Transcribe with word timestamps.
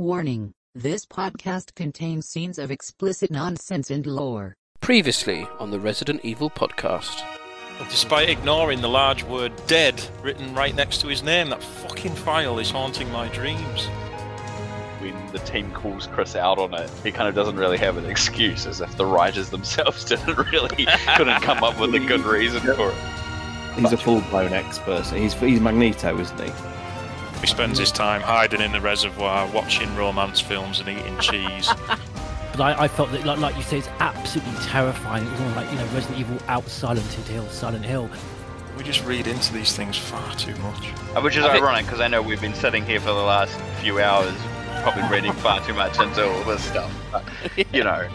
Warning 0.00 0.54
this 0.74 1.04
podcast 1.04 1.74
contains 1.74 2.26
scenes 2.26 2.58
of 2.58 2.70
explicit 2.70 3.30
nonsense 3.30 3.90
and 3.90 4.06
lore. 4.06 4.56
Previously 4.80 5.46
on 5.58 5.70
the 5.70 5.78
Resident 5.78 6.24
Evil 6.24 6.48
podcast. 6.48 7.22
Despite 7.90 8.30
ignoring 8.30 8.80
the 8.80 8.88
large 8.88 9.24
word 9.24 9.52
dead 9.66 10.02
written 10.22 10.54
right 10.54 10.74
next 10.74 11.02
to 11.02 11.08
his 11.08 11.22
name, 11.22 11.50
that 11.50 11.62
fucking 11.62 12.14
file 12.14 12.58
is 12.58 12.70
haunting 12.70 13.12
my 13.12 13.28
dreams. 13.28 13.88
When 15.00 15.32
the 15.32 15.38
team 15.40 15.70
calls 15.72 16.06
Chris 16.06 16.34
out 16.34 16.58
on 16.58 16.72
it, 16.72 16.88
he 17.02 17.12
kind 17.12 17.28
of 17.28 17.34
doesn't 17.34 17.56
really 17.56 17.76
have 17.76 17.98
an 17.98 18.06
excuse, 18.06 18.66
as 18.66 18.80
if 18.80 18.96
the 18.96 19.04
writers 19.04 19.50
themselves 19.50 20.02
didn't 20.06 20.34
really 20.50 20.86
couldn't 21.14 21.42
come 21.42 21.62
up 21.62 21.78
with 21.78 21.94
a 21.94 22.00
good 22.00 22.22
reason 22.22 22.62
for 22.62 22.88
it. 22.88 23.74
He's 23.74 23.92
a 23.92 23.98
full 23.98 24.22
blown 24.30 24.54
expert. 24.54 25.04
He's 25.08 25.34
he's 25.34 25.60
Magneto, 25.60 26.18
isn't 26.18 26.40
he? 26.40 26.50
He 27.40 27.46
spends 27.46 27.78
his 27.78 27.90
time 27.90 28.20
hiding 28.20 28.60
in 28.60 28.72
the 28.72 28.80
reservoir, 28.80 29.46
watching 29.48 29.94
romance 29.96 30.40
films 30.40 30.80
and 30.80 30.88
eating 30.88 31.18
cheese. 31.18 31.70
But 32.52 32.62
I, 32.62 32.82
I 32.84 32.88
felt 32.88 33.12
that, 33.12 33.24
like, 33.24 33.38
like 33.38 33.56
you 33.56 33.62
say, 33.62 33.78
it's 33.78 33.88
absolutely 34.00 34.52
terrifying. 34.64 35.24
It 35.24 35.30
was 35.30 35.40
almost 35.40 35.56
like, 35.56 35.70
you 35.70 35.76
know, 35.78 35.84
Resident 35.94 36.18
Evil 36.18 36.36
out 36.48 36.68
Silent 36.68 37.06
Hill, 37.06 37.48
Silent 37.48 37.84
Hill. 37.84 38.10
we 38.76 38.82
just 38.82 39.04
read 39.04 39.28
into 39.28 39.52
these 39.52 39.74
things 39.76 39.96
far 39.96 40.34
too 40.34 40.54
much. 40.56 40.88
Uh, 41.14 41.20
Which 41.20 41.36
is 41.36 41.44
I 41.44 41.56
ironic 41.56 41.86
because 41.86 42.00
I 42.00 42.08
know 42.08 42.20
we've 42.20 42.40
been 42.40 42.52
sitting 42.52 42.84
here 42.84 42.98
for 42.98 43.06
the 43.06 43.12
last 43.22 43.56
few 43.80 44.00
hours, 44.00 44.34
probably 44.82 45.04
reading 45.08 45.32
far 45.34 45.64
too 45.64 45.74
much 45.74 46.00
into 46.00 46.28
all 46.28 46.42
this 46.42 46.62
stuff. 46.64 46.92
But, 47.12 47.22
you 47.72 47.84
know, 47.84 48.08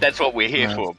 that's 0.00 0.20
what 0.20 0.34
we're 0.34 0.48
here 0.48 0.68
Right. 0.68 0.76
for. 0.76 0.94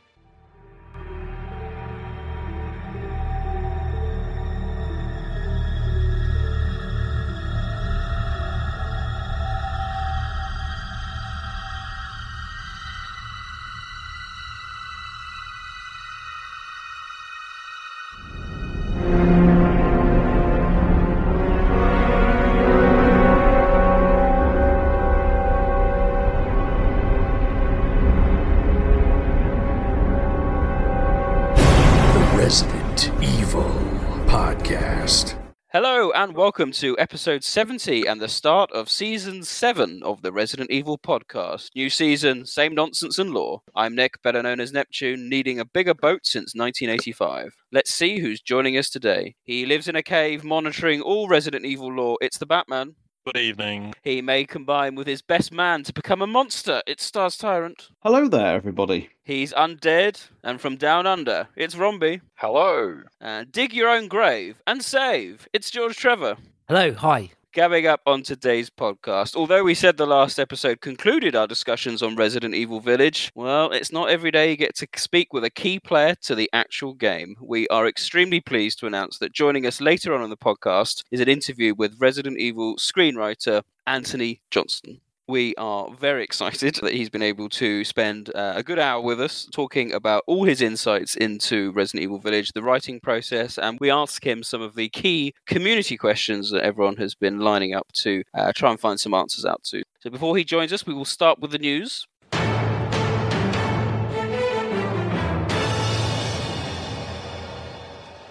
And 36.23 36.37
welcome 36.37 36.71
to 36.71 36.97
episode 36.99 37.43
70 37.43 38.05
and 38.05 38.21
the 38.21 38.29
start 38.29 38.71
of 38.71 38.89
season 38.89 39.43
7 39.43 40.01
of 40.03 40.21
the 40.21 40.31
Resident 40.31 40.71
Evil 40.71 40.97
podcast. 40.97 41.67
New 41.75 41.89
season, 41.89 42.45
same 42.45 42.73
nonsense 42.73 43.19
and 43.19 43.31
lore. 43.31 43.61
I'm 43.75 43.93
Nick, 43.93 44.21
better 44.23 44.41
known 44.41 44.61
as 44.61 44.71
Neptune, 44.71 45.27
needing 45.27 45.59
a 45.59 45.65
bigger 45.65 45.93
boat 45.93 46.21
since 46.23 46.55
1985. 46.55 47.49
Let's 47.73 47.93
see 47.93 48.19
who's 48.19 48.39
joining 48.39 48.77
us 48.77 48.89
today. 48.89 49.35
He 49.43 49.65
lives 49.65 49.89
in 49.89 49.97
a 49.97 50.01
cave 50.01 50.45
monitoring 50.45 51.01
all 51.01 51.27
Resident 51.27 51.65
Evil 51.65 51.91
lore. 51.91 52.17
It's 52.21 52.37
the 52.37 52.45
Batman. 52.45 52.95
Good 53.25 53.37
evening. 53.37 53.93
He 54.01 54.21
may 54.21 54.43
combine 54.43 54.95
with 54.95 55.07
his 55.07 55.21
best 55.21 55.53
man 55.53 55.83
to 55.83 55.93
become 55.93 56.21
a 56.21 56.27
monster. 56.27 56.81
It's 56.85 57.05
Stars 57.05 57.37
Tyrant. 57.37 57.89
Hello 58.01 58.27
there, 58.27 58.53
everybody. 58.53 59.11
He's 59.23 59.53
undead 59.53 60.27
and 60.43 60.59
from 60.59 60.75
down 60.75 61.07
under. 61.07 61.47
It's 61.55 61.75
Romby. 61.75 62.19
Hello. 62.35 63.03
And 63.21 63.49
dig 63.49 63.73
your 63.73 63.87
own 63.87 64.09
grave 64.09 64.61
and 64.67 64.83
save. 64.83 65.47
It's 65.53 65.71
George 65.71 65.95
Trevor. 65.95 66.35
Hello, 66.67 66.91
hi. 66.91 67.31
Coming 67.53 67.85
up 67.85 68.01
on 68.07 68.23
today's 68.23 68.71
podcast, 68.71 69.35
although 69.35 69.63
we 69.63 69.75
said 69.75 69.95
the 69.95 70.07
last 70.07 70.39
episode 70.39 70.81
concluded 70.81 71.35
our 71.35 71.45
discussions 71.45 72.01
on 72.01 72.15
Resident 72.15 72.55
Evil 72.55 72.79
Village, 72.79 73.31
well, 73.35 73.69
it's 73.69 73.91
not 73.91 74.09
every 74.09 74.31
day 74.31 74.49
you 74.49 74.57
get 74.57 74.75
to 74.77 74.87
speak 74.95 75.33
with 75.33 75.43
a 75.43 75.51
key 75.51 75.79
player 75.79 76.15
to 76.23 76.33
the 76.33 76.49
actual 76.51 76.95
game. 76.95 77.35
We 77.39 77.67
are 77.67 77.87
extremely 77.87 78.41
pleased 78.41 78.79
to 78.79 78.87
announce 78.87 79.19
that 79.19 79.33
joining 79.33 79.67
us 79.67 79.79
later 79.79 80.15
on 80.15 80.23
in 80.23 80.31
the 80.31 80.35
podcast 80.35 81.03
is 81.11 81.19
an 81.19 81.29
interview 81.29 81.75
with 81.75 82.01
Resident 82.01 82.39
Evil 82.39 82.77
screenwriter 82.77 83.61
Antony 83.85 84.41
Johnston. 84.49 85.01
We 85.27 85.55
are 85.55 85.89
very 85.93 86.23
excited 86.23 86.75
that 86.81 86.93
he's 86.93 87.09
been 87.09 87.21
able 87.23 87.47
to 87.49 87.85
spend 87.85 88.29
uh, 88.35 88.53
a 88.57 88.63
good 88.63 88.79
hour 88.79 89.01
with 89.01 89.21
us 89.21 89.47
talking 89.53 89.93
about 89.93 90.23
all 90.27 90.43
his 90.43 90.61
insights 90.61 91.15
into 91.15 91.71
Resident 91.71 92.03
Evil 92.03 92.19
Village, 92.19 92.51
the 92.51 92.61
writing 92.61 92.99
process, 92.99 93.57
and 93.57 93.79
we 93.79 93.89
ask 93.89 94.25
him 94.25 94.43
some 94.43 94.61
of 94.61 94.75
the 94.75 94.89
key 94.89 95.33
community 95.47 95.95
questions 95.95 96.51
that 96.51 96.63
everyone 96.63 96.97
has 96.97 97.15
been 97.15 97.39
lining 97.39 97.73
up 97.73 97.87
to 97.93 98.23
uh, 98.33 98.51
try 98.53 98.71
and 98.71 98.79
find 98.79 98.99
some 98.99 99.13
answers 99.13 99.45
out 99.45 99.63
to. 99.63 99.83
So 100.01 100.09
before 100.09 100.35
he 100.35 100.43
joins 100.43 100.73
us, 100.73 100.85
we 100.85 100.93
will 100.93 101.05
start 101.05 101.39
with 101.39 101.51
the 101.51 101.57
news. 101.57 102.05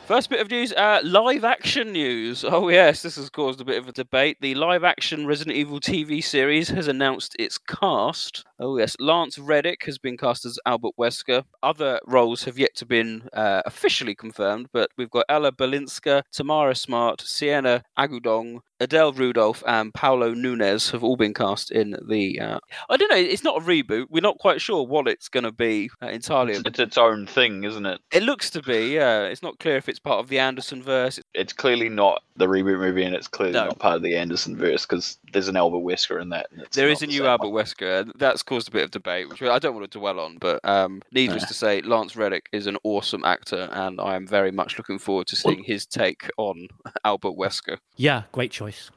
First 0.07 0.31
bit 0.31 0.41
of 0.41 0.51
news, 0.51 0.73
uh, 0.73 1.01
live 1.05 1.45
action 1.45 1.93
news. 1.93 2.45
Oh, 2.45 2.69
yes, 2.69 3.03
this 3.03 3.15
has 3.17 3.31
caused 3.31 3.61
a 3.61 3.65
bit 3.65 3.79
of 3.79 3.87
a 3.87 3.93
debate. 3.93 4.37
The 4.41 4.57
live 4.57 4.83
action 4.83 5.27
Resident 5.27 5.57
Evil 5.57 5.79
TV 5.79 6.23
series 6.23 6.71
has 6.71 6.89
announced 6.89 7.37
its 7.39 7.57
cast. 7.57 8.45
Oh, 8.62 8.78
yes, 8.78 8.95
Lance 9.00 9.41
Reddick 9.41 9.83
has 9.87 9.99
been 9.99 10.17
cast 10.17 10.45
as 10.47 10.56
Albert 10.65 10.93
Wesker. 10.97 11.43
Other 11.65 11.99
roles 12.06 12.45
have 12.45 12.59
yet 12.61 12.77
to 12.77 12.87
been 12.87 13.28
uh, 13.33 13.62
officially 13.67 14.15
confirmed, 14.15 14.69
but 14.73 14.89
we've 14.97 15.11
got 15.11 15.25
Ella 15.28 15.50
Balinska, 15.50 16.23
Tamara 16.31 16.77
Smart, 16.77 17.21
Sienna 17.22 17.83
Agudong, 17.99 18.61
Adele 18.78 19.12
Rudolph, 19.15 19.65
and 19.67 19.93
Paola 19.93 20.33
Nunez 20.37 20.91
have 20.91 21.03
all 21.03 21.17
been 21.17 21.34
cast 21.34 21.72
in 21.72 21.97
the. 22.09 22.39
Uh, 22.39 22.59
I 22.89 22.97
don't 22.97 23.11
know, 23.11 23.17
it's 23.17 23.43
not 23.43 23.61
a 23.62 23.65
reboot. 23.65 24.06
We're 24.11 24.21
not 24.21 24.39
quite 24.39 24.61
sure 24.61 24.87
what 24.87 25.09
it's 25.09 25.28
going 25.28 25.43
to 25.45 25.53
be 25.53 25.91
uh, 26.01 26.06
entirely. 26.06 26.53
It's, 26.53 26.62
it's 26.65 26.78
its 26.78 26.99
own 26.99 27.27
thing, 27.27 27.65
isn't 27.65 27.84
it? 27.87 28.01
It 28.12 28.22
looks 28.22 28.49
to 28.51 28.62
be, 28.62 28.95
yeah. 28.95 29.22
It's 29.22 29.43
not 29.43 29.59
clear 29.59 29.77
if 29.77 29.89
it's 29.89 29.99
part 29.99 30.21
of 30.21 30.28
the 30.28 30.39
Anderson 30.39 30.84
verse. 30.84 31.19
It's 31.34 31.53
clearly 31.53 31.89
not 31.89 32.22
the 32.37 32.47
reboot 32.47 32.78
movie, 32.78 33.03
and 33.03 33.15
it's 33.15 33.28
clearly 33.28 33.55
No. 33.55 33.65
not 33.67 33.81
part 33.81 33.97
of 33.97 34.03
the 34.03 34.17
Anderson 34.17 34.56
verse 34.56 34.87
because 34.87 35.19
there's 35.32 35.48
an 35.48 35.56
Albert 35.56 35.78
Wesker 35.78 36.20
in 36.20 36.28
that. 36.31 36.47
and 36.53 36.62
it's 36.62 36.76
There 36.76 36.88
not 36.88 37.03
a 37.03 37.06
new 37.06 37.26
Albert 37.26 37.48
one. 37.48 37.65
Wesker. 37.65 38.12
That's 38.16 38.43
caused 38.43 38.69
a 38.69 38.70
bit 38.70 38.84
of 38.84 38.91
debate, 38.91 39.28
which 39.28 39.43
I 39.43 39.59
don't 39.59 39.75
want 39.75 39.91
to 39.91 39.98
dwell 39.98 40.20
on. 40.20 40.38
But 40.38 40.60
um, 40.65 41.03
needless 41.12 41.43
Nah. 41.43 41.48
to 41.48 41.54
say, 41.54 41.81
Lance 41.82 42.15
Reddick 42.16 42.48
is 42.53 42.66
an 42.66 42.76
awesome 42.84 43.25
actor, 43.25 43.69
and 43.72 44.00
I 44.00 44.15
am 44.16 44.26
very 44.26 44.50
much 44.53 44.78
looking 44.78 44.98
forward 44.98 45.26
to 45.28 45.37
seeing 45.37 45.65
his 45.65 45.87
take 45.87 46.28
on 46.37 46.69
Albert 47.04 47.32
Wesker. 47.37 47.78
Yeah, 47.97 48.22
great 48.32 48.50
choice. 48.50 48.91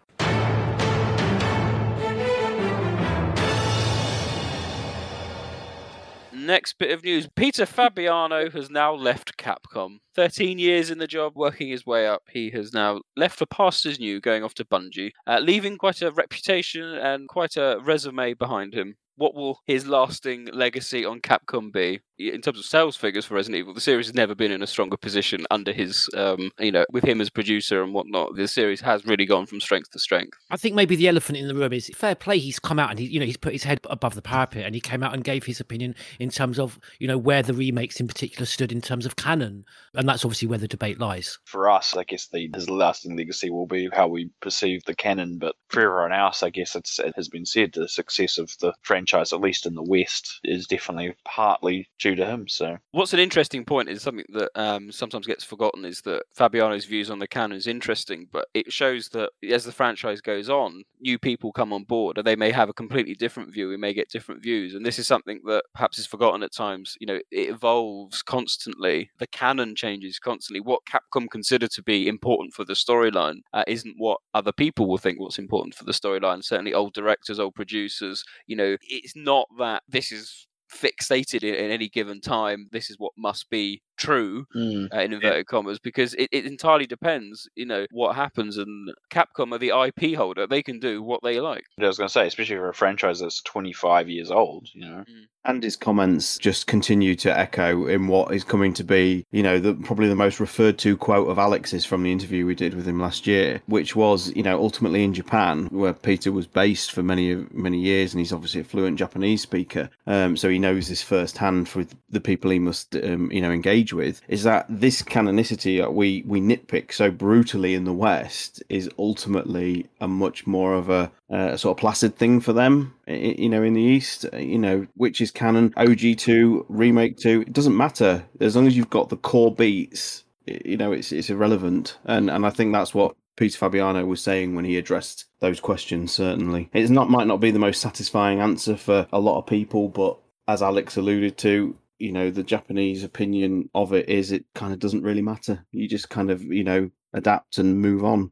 Next 6.46 6.78
bit 6.78 6.92
of 6.92 7.04
news 7.04 7.28
Peter 7.36 7.66
Fabiano 7.66 8.52
has 8.52 8.70
now 8.70 8.94
left 8.94 9.36
Capcom. 9.36 9.98
13 10.14 10.60
years 10.60 10.92
in 10.92 11.00
the 11.00 11.08
job, 11.08 11.34
working 11.36 11.70
his 11.70 11.88
way 11.88 12.06
up. 12.06 12.22
He 12.30 12.52
has 12.52 12.72
now 12.72 13.02
left 13.18 13.40
for 13.40 13.48
pastures 13.48 14.00
new, 14.00 14.22
going 14.22 14.44
off 14.44 14.54
to 14.56 14.64
Bungie, 14.64 15.10
uh, 15.26 15.40
leaving 15.40 15.76
quite 15.76 16.04
a 16.04 16.12
reputation 16.12 16.84
and 16.84 17.28
quite 17.28 17.58
a 17.58 17.80
resume 17.82 18.36
behind 18.36 18.76
him. 18.76 18.94
What 19.16 19.34
will 19.34 19.62
his 19.66 19.88
lasting 19.88 20.46
legacy 20.54 21.04
on 21.04 21.20
Capcom 21.20 21.74
be? 21.74 22.02
In 22.18 22.42
terms 22.42 22.60
of 22.60 22.66
sales 22.66 22.96
figures 22.96 23.26
for 23.26 23.36
Resident 23.36 23.60
Evil, 23.60 23.74
the 23.74 23.82
series 23.82 24.06
has 24.08 24.16
never 24.16 24.34
been 24.34 24.52
in 24.52 24.64
a 24.64 24.68
stronger 24.68 24.96
position 24.96 25.46
under 25.52 25.74
his, 25.74 26.10
um, 26.16 26.50
you 26.60 26.72
know, 26.72 26.86
with 26.92 27.04
him 27.04 27.20
as 27.20 27.30
producer 27.30 27.84
and 27.84 27.94
whatnot. 27.94 28.36
The 28.36 28.48
series 28.48 28.80
has 28.82 29.06
really 29.06 29.26
gone 29.26 29.46
from 29.46 29.60
strength 29.60 29.92
to 29.92 30.00
strength. 30.00 30.38
I 30.50 30.56
think 30.56 30.76
maybe 30.76 30.96
the 30.96 31.10
elephant 31.10 31.38
in 31.38 31.48
the 31.48 31.56
room 31.56 31.74
is 31.74 31.92
fair 31.94 32.16
play. 32.16 32.38
He's 32.38 32.58
come 32.58 32.80
out 32.80 32.90
and 32.90 33.00
he, 33.00 33.06
you 33.06 33.20
know, 33.20 33.26
he's 33.26 33.36
put 33.36 33.52
his 33.52 33.64
head 33.64 33.80
above 33.90 34.16
the 34.16 34.22
parapet 34.22 34.66
and 34.66 34.74
he 34.74 34.80
came 34.80 35.04
out 35.04 35.14
and 35.14 35.26
gave 35.26 35.44
his 35.44 35.60
opinion 35.60 35.94
in 36.20 36.30
terms 36.30 36.58
of, 36.58 36.80
you 37.00 37.08
know, 37.08 37.18
where 37.18 37.44
the 37.44 37.54
remakes 37.54 38.00
in 38.00 38.08
particular 38.08 38.46
stood 38.46 38.72
in 38.72 38.82
terms 38.82 39.06
of 39.06 39.18
canon, 39.18 39.66
and 39.94 40.08
that's 40.08 40.24
obviously 40.24 40.48
where 40.48 40.58
the 40.58 40.70
debate 40.70 41.00
lies. 41.00 41.38
For 41.44 41.70
us, 41.70 41.98
I 41.98 42.06
guess 42.06 42.28
the 42.28 42.50
his 42.54 42.70
lasting 42.70 43.18
legacy 43.18 43.50
will 43.50 43.68
be 43.68 43.90
how 43.92 44.08
we 44.08 44.30
perceive 44.42 44.86
the 44.86 44.96
canon, 44.96 45.38
but 45.38 45.56
for 45.68 45.82
everyone 45.82 46.14
else, 46.14 46.44
I 46.44 46.50
guess 46.50 46.76
it's, 46.76 46.98
it 47.00 47.14
has 47.18 47.28
been 47.28 47.46
said 47.46 47.74
the 47.74 47.90
success 47.90 48.38
of 48.38 48.52
the 48.62 48.74
franchise, 48.82 49.34
at 49.34 49.42
least 49.42 49.66
in 49.66 49.76
the 49.76 49.84
West, 49.84 50.40
is 50.46 50.68
definitely 50.68 51.14
partly 51.26 51.90
to 52.14 52.26
him. 52.26 52.48
So 52.48 52.78
What's 52.92 53.14
an 53.14 53.20
interesting 53.20 53.64
point 53.64 53.90
is 53.90 54.02
something 54.02 54.26
that 54.34 54.52
um, 54.56 54.92
sometimes 54.92 55.26
gets 55.26 55.44
forgotten 55.44 55.86
is 55.86 56.02
that 56.02 56.24
Fabiano's 56.36 56.86
views 56.86 57.10
on 57.10 57.20
the 57.20 57.28
canon 57.28 57.58
is 57.58 57.68
interesting, 57.68 58.28
but 58.32 58.48
it 58.54 58.72
shows 58.72 59.10
that 59.10 59.30
as 59.50 59.64
the 59.64 59.72
franchise 59.72 60.20
goes 60.20 60.50
on, 60.50 60.84
new 61.00 61.18
people 61.18 61.52
come 61.52 61.72
on 61.72 61.84
board 61.84 62.18
and 62.18 62.28
they 62.28 62.36
may 62.36 62.52
have 62.52 62.70
a 62.70 62.74
completely 62.74 63.16
different 63.16 63.54
view. 63.54 63.70
We 63.70 63.78
may 63.78 63.94
get 63.94 64.10
different 64.10 64.44
views, 64.44 64.76
and 64.76 64.86
this 64.86 65.00
is 65.00 65.08
something 65.08 65.40
that 65.46 65.64
perhaps 65.74 65.98
is 65.98 66.06
forgotten 66.06 66.44
at 66.44 66.54
times. 66.54 66.96
You 67.00 67.08
know, 67.08 67.20
it 67.32 67.50
evolves 67.50 68.22
constantly. 68.22 69.10
The 69.20 69.28
canon 69.28 69.76
changes 69.76 70.20
constantly. 70.20 70.60
What 70.60 70.82
Capcom 70.90 71.30
consider 71.30 71.68
to 71.68 71.84
be 71.84 72.08
important 72.08 72.54
for 72.54 72.66
the 72.66 72.74
storyline 72.74 73.40
uh, 73.54 73.64
isn't 73.68 73.96
what 73.98 74.20
other 74.34 74.52
people 74.52 74.88
will 74.88 74.98
think 74.98 75.20
what's 75.20 75.40
important 75.40 75.76
for 75.76 75.86
the 75.86 75.92
storyline. 75.92 76.44
Certainly, 76.44 76.74
old 76.74 76.94
directors, 76.94 77.40
old 77.40 77.56
producers. 77.56 78.24
You 78.48 78.56
know, 78.56 78.78
it's 78.82 79.16
not 79.16 79.48
that 79.58 79.84
this 79.88 80.12
is 80.12 80.48
fixated 80.74 81.44
in, 81.44 81.54
in 81.56 81.72
any 81.72 81.90
given 81.90 82.22
time. 82.22 82.68
This 82.72 82.90
is 82.90 82.98
what 82.98 83.14
must 83.18 83.50
be 83.50 83.82
true 83.98 84.46
Mm. 84.56 84.94
uh, 84.94 85.00
in 85.00 85.14
inverted 85.14 85.48
commas 85.48 85.80
because 85.80 86.14
it, 86.16 86.30
it 86.32 86.46
entirely 86.46 86.86
depends 86.86 87.48
you 87.56 87.66
know 87.66 87.86
what 87.92 88.16
happens 88.16 88.58
and 88.58 88.92
capcom 89.10 89.54
are 89.54 89.58
the 89.58 89.72
ip 89.88 90.16
holder 90.16 90.48
they 90.48 90.62
can 90.64 90.80
do 90.80 91.02
what 91.02 91.22
they 91.24 91.40
like 91.40 91.64
I 91.80 91.88
was 91.88 91.98
going 91.98 92.08
to 92.08 92.12
say, 92.14 92.28
especially 92.28 92.56
for 92.56 92.70
a 92.70 92.74
franchise 92.74 93.20
that's 93.20 93.42
25 93.44 94.10
years 94.10 94.32
old, 94.32 94.70
you 94.74 94.82
know. 94.82 95.04
And 95.44 95.62
his 95.62 95.76
comments 95.76 96.40
just 96.40 96.66
continue 96.66 97.14
to 97.18 97.38
echo 97.38 97.86
in 97.86 98.08
what 98.08 98.34
is 98.34 98.44
coming 98.44 98.74
to 98.74 98.84
be, 98.84 99.24
you 99.32 99.44
know, 99.44 99.60
the, 99.60 99.76
probably 99.76 100.08
the 100.08 100.16
most 100.16 100.40
referred 100.40 100.80
to 100.80 100.98
quote 100.98 101.30
of 101.30 101.38
Alex's 101.38 101.86
from 101.86 102.02
the 102.02 102.12
interview 102.12 102.48
we 102.48 102.56
did 102.56 102.74
with 102.74 102.88
him 102.88 103.00
last 103.00 103.28
year, 103.28 103.62
which 103.68 103.96
was, 103.96 104.36
you 104.36 104.42
know, 104.42 104.58
ultimately 104.60 105.04
in 105.04 105.14
Japan, 105.14 105.68
where 105.68 105.94
Peter 105.94 106.32
was 106.32 106.48
based 106.48 106.92
for 106.92 107.04
many 107.04 107.36
many 107.52 107.80
years, 107.80 108.14
and 108.14 108.20
he's 108.20 108.34
obviously 108.34 108.62
a 108.62 108.64
fluent 108.64 108.98
Japanese 108.98 109.44
speaker, 109.44 109.90
um, 110.08 110.36
so 110.36 110.50
he 110.50 110.58
knows 110.58 110.88
this 110.90 111.04
firsthand 111.04 111.70
for 111.70 111.86
the 112.10 112.22
people 112.22 112.50
he 112.50 112.58
must, 112.60 112.96
um, 112.96 113.32
you 113.32 113.42
know, 113.42 113.52
engage 113.52 113.85
with. 113.94 114.22
Is 114.28 114.44
that 114.44 114.66
this 114.70 115.02
canonicity 115.02 115.80
that 115.80 115.94
we 115.94 116.24
we 116.26 116.42
nitpick 116.42 116.92
so 116.94 117.12
brutally 117.12 117.74
in 117.74 117.86
the 117.86 117.94
West 117.94 118.64
is 118.70 118.90
ultimately 118.98 119.88
a 120.00 120.08
much 120.08 120.48
more 120.48 120.74
of 120.74 120.90
a 120.90 121.12
uh, 121.30 121.58
sort 121.58 121.78
of 121.78 121.82
placid 121.82 122.16
thing 122.16 122.40
for 122.40 122.54
them, 122.54 122.94
you 123.08 123.50
know, 123.50 123.64
in 123.64 123.74
the 123.74 123.82
East, 123.82 124.26
you 124.34 124.60
know, 124.60 124.86
which 124.96 125.22
is 125.22 125.32
canon, 125.32 125.72
OG2, 125.72 126.66
Remake 126.70 127.18
2, 127.18 127.42
it 127.42 127.54
doesn't 127.54 127.76
matter. 127.76 128.24
As 128.40 128.56
long 128.56 128.68
as 128.68 128.78
you've 128.78 128.90
got 128.90 129.10
the 129.10 129.18
core 129.18 129.54
beats, 129.54 130.24
you 130.46 130.78
know, 130.78 130.92
it's 130.92 131.12
it's 131.12 131.30
irrelevant. 131.30 131.98
And 132.06 132.30
and 132.30 132.46
I 132.46 132.50
think 132.50 132.74
that's 132.74 132.94
what 132.94 133.16
Peter 133.36 133.58
Fabiano 133.58 134.06
was 134.06 134.22
saying 134.22 134.56
when 134.56 134.66
he 134.66 134.78
addressed 134.78 135.26
those 135.40 135.60
questions, 135.60 136.12
certainly. 136.12 136.70
It's 136.74 136.90
not 136.90 137.10
might 137.10 137.28
not 137.28 137.40
be 137.40 137.52
the 137.52 137.60
most 137.60 137.82
satisfying 137.82 138.40
answer 138.40 138.78
for 138.78 139.08
a 139.12 139.20
lot 139.20 139.40
of 139.40 139.48
people, 139.48 139.90
but 139.90 140.18
as 140.48 140.62
Alex 140.62 140.96
alluded 140.96 141.38
to, 141.40 141.76
you 142.00 142.12
know, 142.12 142.30
the 142.30 142.44
Japanese 142.44 143.04
opinion 143.04 143.70
of 143.74 143.94
it 143.94 144.10
is 144.10 144.32
it 144.32 144.46
kind 144.54 144.74
of 144.74 144.80
doesn't 144.80 145.04
really 145.04 145.22
matter. 145.22 145.66
You 145.72 145.88
just 145.88 146.10
kind 146.10 146.30
of, 146.30 146.44
you 146.44 146.64
know, 146.64 146.90
adapt 147.14 147.58
and 147.58 147.80
move 147.80 148.04
on. 148.04 148.32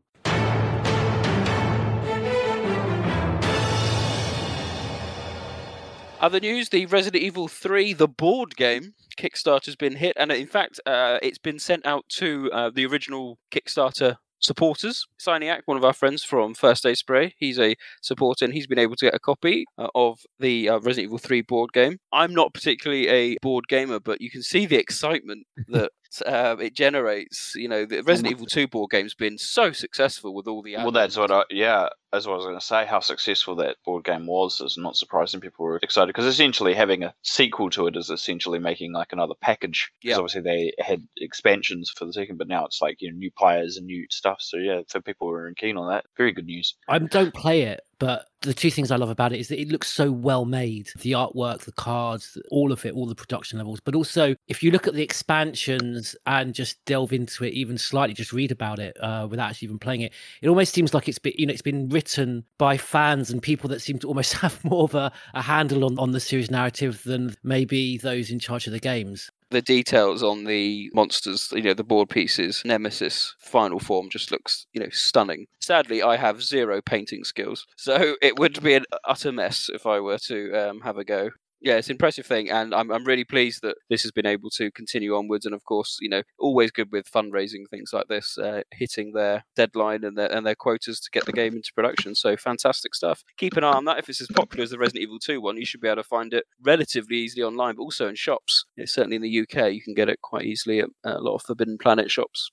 Other 6.19 6.39
news: 6.39 6.69
the 6.69 6.85
Resident 6.85 7.21
Evil 7.21 7.49
3, 7.49 7.91
the 7.91 8.07
board 8.07 8.55
game, 8.55 8.93
Kickstarter's 9.17 9.75
been 9.75 9.97
hit, 9.97 10.15
and 10.17 10.31
in 10.31 10.47
fact, 10.47 10.79
uh, 10.85 11.19
it's 11.21 11.37
been 11.37 11.59
sent 11.59 11.85
out 11.85 12.05
to 12.09 12.49
uh, 12.53 12.69
the 12.69 12.85
original 12.85 13.39
Kickstarter 13.51 14.15
supporters. 14.43 15.05
Signiac, 15.19 15.61
one 15.65 15.77
of 15.77 15.83
our 15.83 15.93
friends 15.93 16.23
from 16.23 16.53
First 16.53 16.83
Day 16.83 16.93
Spray, 16.93 17.33
he's 17.37 17.59
a 17.59 17.75
supporter, 18.01 18.45
and 18.45 18.53
he's 18.53 18.67
been 18.67 18.79
able 18.79 18.95
to 18.97 19.05
get 19.05 19.15
a 19.15 19.19
copy 19.19 19.65
uh, 19.77 19.87
of 19.95 20.19
the 20.39 20.69
uh, 20.69 20.75
Resident 20.79 21.05
Evil 21.05 21.17
3 21.17 21.41
board 21.41 21.73
game. 21.73 21.97
I'm 22.11 22.33
not 22.33 22.53
particularly 22.53 23.07
a 23.07 23.37
board 23.41 23.67
gamer, 23.67 23.99
but 23.99 24.21
you 24.21 24.29
can 24.29 24.43
see 24.43 24.65
the 24.65 24.77
excitement 24.77 25.45
that. 25.69 25.91
Uh, 26.21 26.55
it 26.59 26.73
generates, 26.75 27.53
you 27.55 27.67
know, 27.67 27.85
the 27.85 28.01
Resident 28.03 28.33
Evil 28.33 28.45
2 28.45 28.67
board 28.67 28.91
game's 28.91 29.13
been 29.13 29.37
so 29.37 29.71
successful 29.71 30.33
with 30.33 30.47
all 30.47 30.61
the. 30.61 30.75
Well, 30.77 30.91
that's 30.91 31.17
what 31.17 31.31
I, 31.31 31.43
yeah, 31.49 31.89
as 32.11 32.27
what 32.27 32.33
I 32.33 32.37
was 32.37 32.45
going 32.45 32.59
to 32.59 32.65
say. 32.65 32.85
How 32.85 32.99
successful 32.99 33.55
that 33.57 33.77
board 33.85 34.03
game 34.05 34.27
was 34.27 34.61
is 34.61 34.77
not 34.77 34.95
surprising. 34.95 35.39
People 35.41 35.65
were 35.65 35.79
excited 35.81 36.07
because 36.07 36.25
essentially 36.25 36.73
having 36.73 37.03
a 37.03 37.13
sequel 37.23 37.69
to 37.71 37.87
it 37.87 37.95
is 37.95 38.09
essentially 38.09 38.59
making 38.59 38.93
like 38.93 39.13
another 39.13 39.33
package. 39.41 39.91
Because 40.01 40.09
Yeah. 40.11 40.17
obviously 40.17 40.41
they 40.41 40.73
had 40.79 41.07
expansions 41.17 41.89
for 41.89 42.05
the 42.05 42.13
second, 42.13 42.37
but 42.37 42.47
now 42.47 42.65
it's 42.65 42.81
like, 42.81 42.97
you 43.01 43.11
know, 43.11 43.17
new 43.17 43.31
players 43.31 43.77
and 43.77 43.85
new 43.87 44.05
stuff. 44.09 44.37
So 44.41 44.57
yeah, 44.57 44.81
for 44.87 45.01
people 45.01 45.27
who 45.27 45.33
are 45.33 45.53
keen 45.55 45.77
on 45.77 45.89
that, 45.89 46.05
very 46.17 46.31
good 46.31 46.45
news. 46.45 46.75
I 46.87 46.99
don't 46.99 47.33
play 47.33 47.63
it, 47.63 47.81
but 48.03 48.27
the 48.41 48.53
two 48.53 48.69
things 48.69 48.91
I 48.91 48.97
love 48.97 49.09
about 49.09 49.31
it 49.31 49.39
is 49.39 49.47
that 49.47 49.61
it 49.61 49.69
looks 49.69 49.87
so 49.87 50.11
well 50.11 50.43
made. 50.43 50.89
The 50.99 51.13
artwork, 51.13 51.59
the 51.59 51.71
cards, 51.71 52.37
all 52.51 52.73
of 52.73 52.85
it, 52.85 52.93
all 52.93 53.05
the 53.05 53.15
production 53.15 53.59
levels. 53.59 53.79
But 53.79 53.95
also, 53.95 54.35
if 54.49 54.61
you 54.61 54.71
look 54.71 54.87
at 54.87 54.93
the 54.93 55.01
expansions 55.01 56.13
and 56.25 56.53
just 56.53 56.83
delve 56.83 57.13
into 57.13 57.45
it 57.45 57.53
even 57.53 57.77
slightly, 57.77 58.13
just 58.13 58.33
read 58.33 58.51
about 58.51 58.79
it 58.79 58.97
uh, 59.01 59.25
without 59.31 59.51
actually 59.51 59.67
even 59.67 59.79
playing 59.79 60.01
it, 60.01 60.11
it 60.41 60.49
almost 60.49 60.73
seems 60.73 60.93
like 60.93 61.07
it's 61.07 61.17
been, 61.17 61.31
you 61.37 61.45
know, 61.45 61.53
it's 61.53 61.61
been 61.61 61.87
written 61.87 62.43
by 62.57 62.75
fans 62.75 63.31
and 63.31 63.41
people 63.41 63.69
that 63.69 63.79
seem 63.79 63.97
to 63.99 64.07
almost 64.09 64.33
have 64.41 64.61
more 64.65 64.83
of 64.83 64.95
a, 64.95 65.09
a 65.33 65.41
handle 65.41 65.85
on, 65.85 65.97
on 65.97 66.11
the 66.11 66.19
series 66.19 66.51
narrative 66.51 67.03
than 67.05 67.33
maybe 67.41 67.97
those 67.99 68.31
in 68.31 68.37
charge 68.37 68.67
of 68.67 68.73
the 68.73 68.81
games. 68.81 69.31
The 69.53 69.61
details 69.61 70.21
on 70.21 70.43
the 70.43 70.91
monsters, 70.93 71.51
you 71.55 71.61
know, 71.61 71.73
the 71.73 71.83
board 71.83 72.09
pieces, 72.09 72.61
Nemesis 72.65 73.35
final 73.39 73.79
form 73.79 74.09
just 74.09 74.31
looks, 74.31 74.67
you 74.73 74.81
know, 74.81 74.89
stunning. 74.91 75.47
Sadly, 75.61 76.03
I 76.03 76.17
have 76.17 76.43
zero 76.43 76.81
painting 76.81 77.23
skills, 77.23 77.65
so 77.77 78.15
it 78.21 78.37
would 78.37 78.61
be 78.61 78.73
an 78.73 78.85
utter 79.07 79.31
mess 79.31 79.69
if 79.73 79.85
I 79.85 79.99
were 80.01 80.17
to 80.27 80.53
um, 80.53 80.81
have 80.81 80.97
a 80.97 81.05
go. 81.05 81.29
Yeah, 81.63 81.77
it's 81.77 81.87
an 81.87 81.93
impressive 81.93 82.25
thing, 82.25 82.51
and 82.51 82.75
I'm 82.75 82.91
I'm 82.91 83.05
really 83.05 83.23
pleased 83.23 83.61
that 83.61 83.77
this 83.89 84.01
has 84.03 84.11
been 84.11 84.25
able 84.25 84.49
to 84.51 84.69
continue 84.71 85.15
onwards. 85.15 85.45
And 85.45 85.55
of 85.55 85.63
course, 85.63 85.97
you 86.01 86.09
know, 86.09 86.21
always 86.37 86.71
good 86.71 86.91
with 86.91 87.09
fundraising 87.09 87.69
things 87.69 87.91
like 87.93 88.09
this, 88.09 88.37
uh, 88.37 88.63
hitting 88.73 89.13
their 89.13 89.45
deadline 89.55 90.03
and 90.03 90.17
their 90.17 90.29
and 90.29 90.45
their 90.45 90.55
quotas 90.55 90.99
to 90.99 91.09
get 91.11 91.25
the 91.25 91.31
game 91.31 91.55
into 91.55 91.71
production. 91.73 92.15
So 92.15 92.35
fantastic 92.35 92.93
stuff. 92.93 93.23
Keep 93.37 93.55
an 93.55 93.63
eye 93.63 93.71
on 93.71 93.85
that. 93.85 93.97
If 93.97 94.09
it's 94.09 94.19
as 94.19 94.27
popular 94.27 94.63
as 94.63 94.71
the 94.71 94.77
Resident 94.77 95.03
Evil 95.03 95.19
2 95.19 95.39
one, 95.39 95.55
you 95.55 95.65
should 95.65 95.79
be 95.79 95.87
able 95.87 96.03
to 96.03 96.07
find 96.07 96.33
it 96.33 96.43
relatively 96.61 97.15
easily 97.17 97.43
online, 97.43 97.75
but 97.77 97.83
also 97.83 98.09
in 98.09 98.15
shops. 98.15 98.65
Yeah, 98.75 98.85
certainly 98.85 99.15
in 99.15 99.21
the 99.21 99.39
UK, 99.39 99.71
you 99.71 99.81
can 99.81 99.93
get 99.93 100.09
it 100.09 100.19
quite 100.21 100.43
easily 100.43 100.81
at 100.81 100.89
a 101.05 101.21
lot 101.21 101.35
of 101.35 101.43
Forbidden 101.43 101.77
Planet 101.77 102.11
shops. 102.11 102.51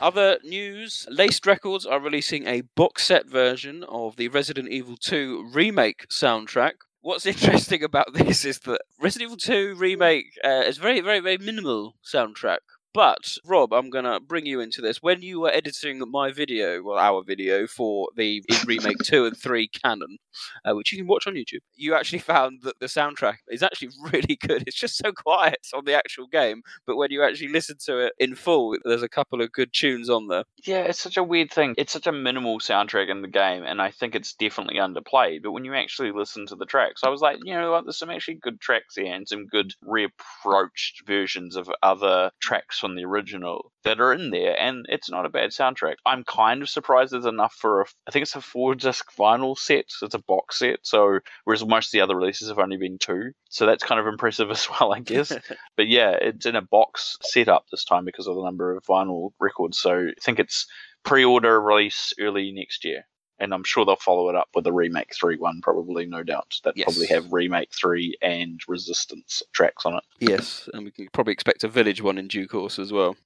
Other 0.00 0.38
news 0.42 1.06
Laced 1.10 1.44
Records 1.44 1.84
are 1.84 2.00
releasing 2.00 2.46
a 2.46 2.62
box 2.74 3.04
set 3.04 3.26
version 3.26 3.84
of 3.84 4.16
the 4.16 4.28
Resident 4.28 4.70
Evil 4.70 4.96
2 4.96 5.50
remake 5.52 6.08
soundtrack. 6.08 6.72
What's 7.02 7.26
interesting 7.34 7.82
about 7.84 8.14
this 8.14 8.46
is 8.46 8.60
that 8.60 8.80
Resident 8.98 9.28
Evil 9.28 9.36
2 9.36 9.74
remake 9.76 10.38
uh, 10.42 10.62
is 10.66 10.78
very, 10.78 11.02
very, 11.02 11.20
very 11.20 11.36
minimal 11.36 11.96
soundtrack. 12.02 12.60
But 12.92 13.38
Rob, 13.44 13.72
I'm 13.72 13.88
gonna 13.88 14.18
bring 14.18 14.46
you 14.46 14.58
into 14.58 14.80
this. 14.80 15.00
When 15.00 15.22
you 15.22 15.38
were 15.38 15.50
editing 15.50 16.02
my 16.10 16.32
video, 16.32 16.82
well, 16.82 16.98
our 16.98 17.22
video 17.22 17.68
for 17.68 18.08
the 18.16 18.42
remake 18.66 18.98
two 19.04 19.26
and 19.26 19.36
three 19.36 19.68
canon, 19.68 20.18
uh, 20.64 20.74
which 20.74 20.90
you 20.90 20.98
can 20.98 21.06
watch 21.06 21.28
on 21.28 21.34
YouTube, 21.34 21.60
you 21.76 21.94
actually 21.94 22.18
found 22.18 22.62
that 22.62 22.80
the 22.80 22.86
soundtrack 22.86 23.36
is 23.48 23.62
actually 23.62 23.90
really 24.12 24.36
good. 24.36 24.64
It's 24.66 24.76
just 24.76 24.96
so 24.96 25.12
quiet 25.12 25.68
on 25.72 25.84
the 25.84 25.94
actual 25.94 26.26
game, 26.26 26.62
but 26.84 26.96
when 26.96 27.12
you 27.12 27.22
actually 27.22 27.52
listen 27.52 27.76
to 27.84 27.98
it 27.98 28.14
in 28.18 28.34
full, 28.34 28.76
there's 28.84 29.04
a 29.04 29.08
couple 29.08 29.40
of 29.40 29.52
good 29.52 29.72
tunes 29.72 30.10
on 30.10 30.26
there. 30.26 30.42
Yeah, 30.64 30.80
it's 30.80 31.00
such 31.00 31.16
a 31.16 31.22
weird 31.22 31.52
thing. 31.52 31.76
It's 31.78 31.92
such 31.92 32.08
a 32.08 32.12
minimal 32.12 32.58
soundtrack 32.58 33.08
in 33.08 33.22
the 33.22 33.28
game, 33.28 33.62
and 33.62 33.80
I 33.80 33.92
think 33.92 34.16
it's 34.16 34.34
definitely 34.34 34.80
underplayed. 34.80 35.44
But 35.44 35.52
when 35.52 35.64
you 35.64 35.76
actually 35.76 36.10
listen 36.10 36.44
to 36.46 36.56
the 36.56 36.66
tracks, 36.66 37.02
I 37.04 37.08
was 37.08 37.20
like, 37.20 37.38
you 37.44 37.54
know 37.54 37.70
what, 37.70 37.84
there's 37.84 37.98
some 37.98 38.10
actually 38.10 38.38
good 38.42 38.60
tracks 38.60 38.96
here 38.96 39.14
and 39.14 39.28
some 39.28 39.46
good 39.46 39.74
reapproached 39.86 41.06
versions 41.06 41.54
of 41.54 41.70
other 41.84 42.32
tracks 42.40 42.79
from 42.80 42.96
the 42.96 43.04
original 43.04 43.72
that 43.84 44.00
are 44.00 44.12
in 44.12 44.30
there, 44.30 44.58
and 44.58 44.86
it's 44.88 45.10
not 45.10 45.26
a 45.26 45.30
bad 45.30 45.50
soundtrack. 45.50 45.96
I'm 46.04 46.24
kind 46.24 46.62
of 46.62 46.68
surprised 46.68 47.12
there's 47.12 47.26
enough 47.26 47.54
for 47.54 47.82
a, 47.82 47.84
I 48.06 48.10
think 48.10 48.22
it's 48.24 48.34
a 48.34 48.40
four 48.40 48.74
disc 48.74 49.06
vinyl 49.16 49.56
set, 49.56 49.84
so 49.88 50.06
it's 50.06 50.14
a 50.14 50.22
box 50.22 50.58
set. 50.58 50.80
So 50.82 51.20
whereas 51.44 51.64
most 51.64 51.88
of 51.88 51.92
the 51.92 52.00
other 52.00 52.16
releases 52.16 52.48
have 52.48 52.58
only 52.58 52.76
been 52.76 52.98
two, 52.98 53.32
so 53.48 53.66
that's 53.66 53.84
kind 53.84 54.00
of 54.00 54.06
impressive 54.06 54.50
as 54.50 54.68
well, 54.68 54.92
I 54.92 55.00
guess. 55.00 55.32
but 55.76 55.86
yeah, 55.86 56.10
it's 56.20 56.46
in 56.46 56.56
a 56.56 56.62
box 56.62 57.18
setup 57.22 57.66
this 57.70 57.84
time 57.84 58.04
because 58.04 58.26
of 58.26 58.34
the 58.34 58.44
number 58.44 58.74
of 58.74 58.84
vinyl 58.84 59.30
records. 59.38 59.78
So 59.78 60.08
I 60.08 60.20
think 60.20 60.40
it's 60.40 60.66
pre-order 61.04 61.60
release 61.60 62.12
early 62.18 62.52
next 62.52 62.84
year. 62.84 63.04
And 63.40 63.54
I'm 63.54 63.64
sure 63.64 63.84
they'll 63.86 63.96
follow 63.96 64.28
it 64.28 64.36
up 64.36 64.48
with 64.54 64.66
a 64.66 64.72
remake 64.72 65.14
three 65.14 65.36
one, 65.36 65.60
probably, 65.62 66.04
no 66.06 66.22
doubt. 66.22 66.60
That 66.64 66.76
Yes. 66.76 66.84
probably 66.84 67.06
have 67.06 67.32
remake 67.32 67.70
three 67.72 68.16
and 68.20 68.60
resistance 68.68 69.42
tracks 69.52 69.86
on 69.86 69.94
it. 69.94 70.04
yes, 70.20 70.68
and 70.74 70.84
we 70.84 70.90
can 70.90 71.08
probably 71.12 71.32
expect 71.32 71.64
a 71.64 71.68
village 71.68 72.02
one 72.02 72.18
in 72.18 72.28
due 72.28 72.46
course 72.46 72.78
as 72.78 72.92
well. 72.92 73.16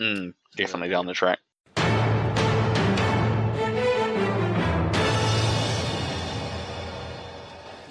Mm, 0.00 0.32
definitely 0.56 0.88
down 0.88 1.06
the 1.06 1.12
track. 1.12 1.38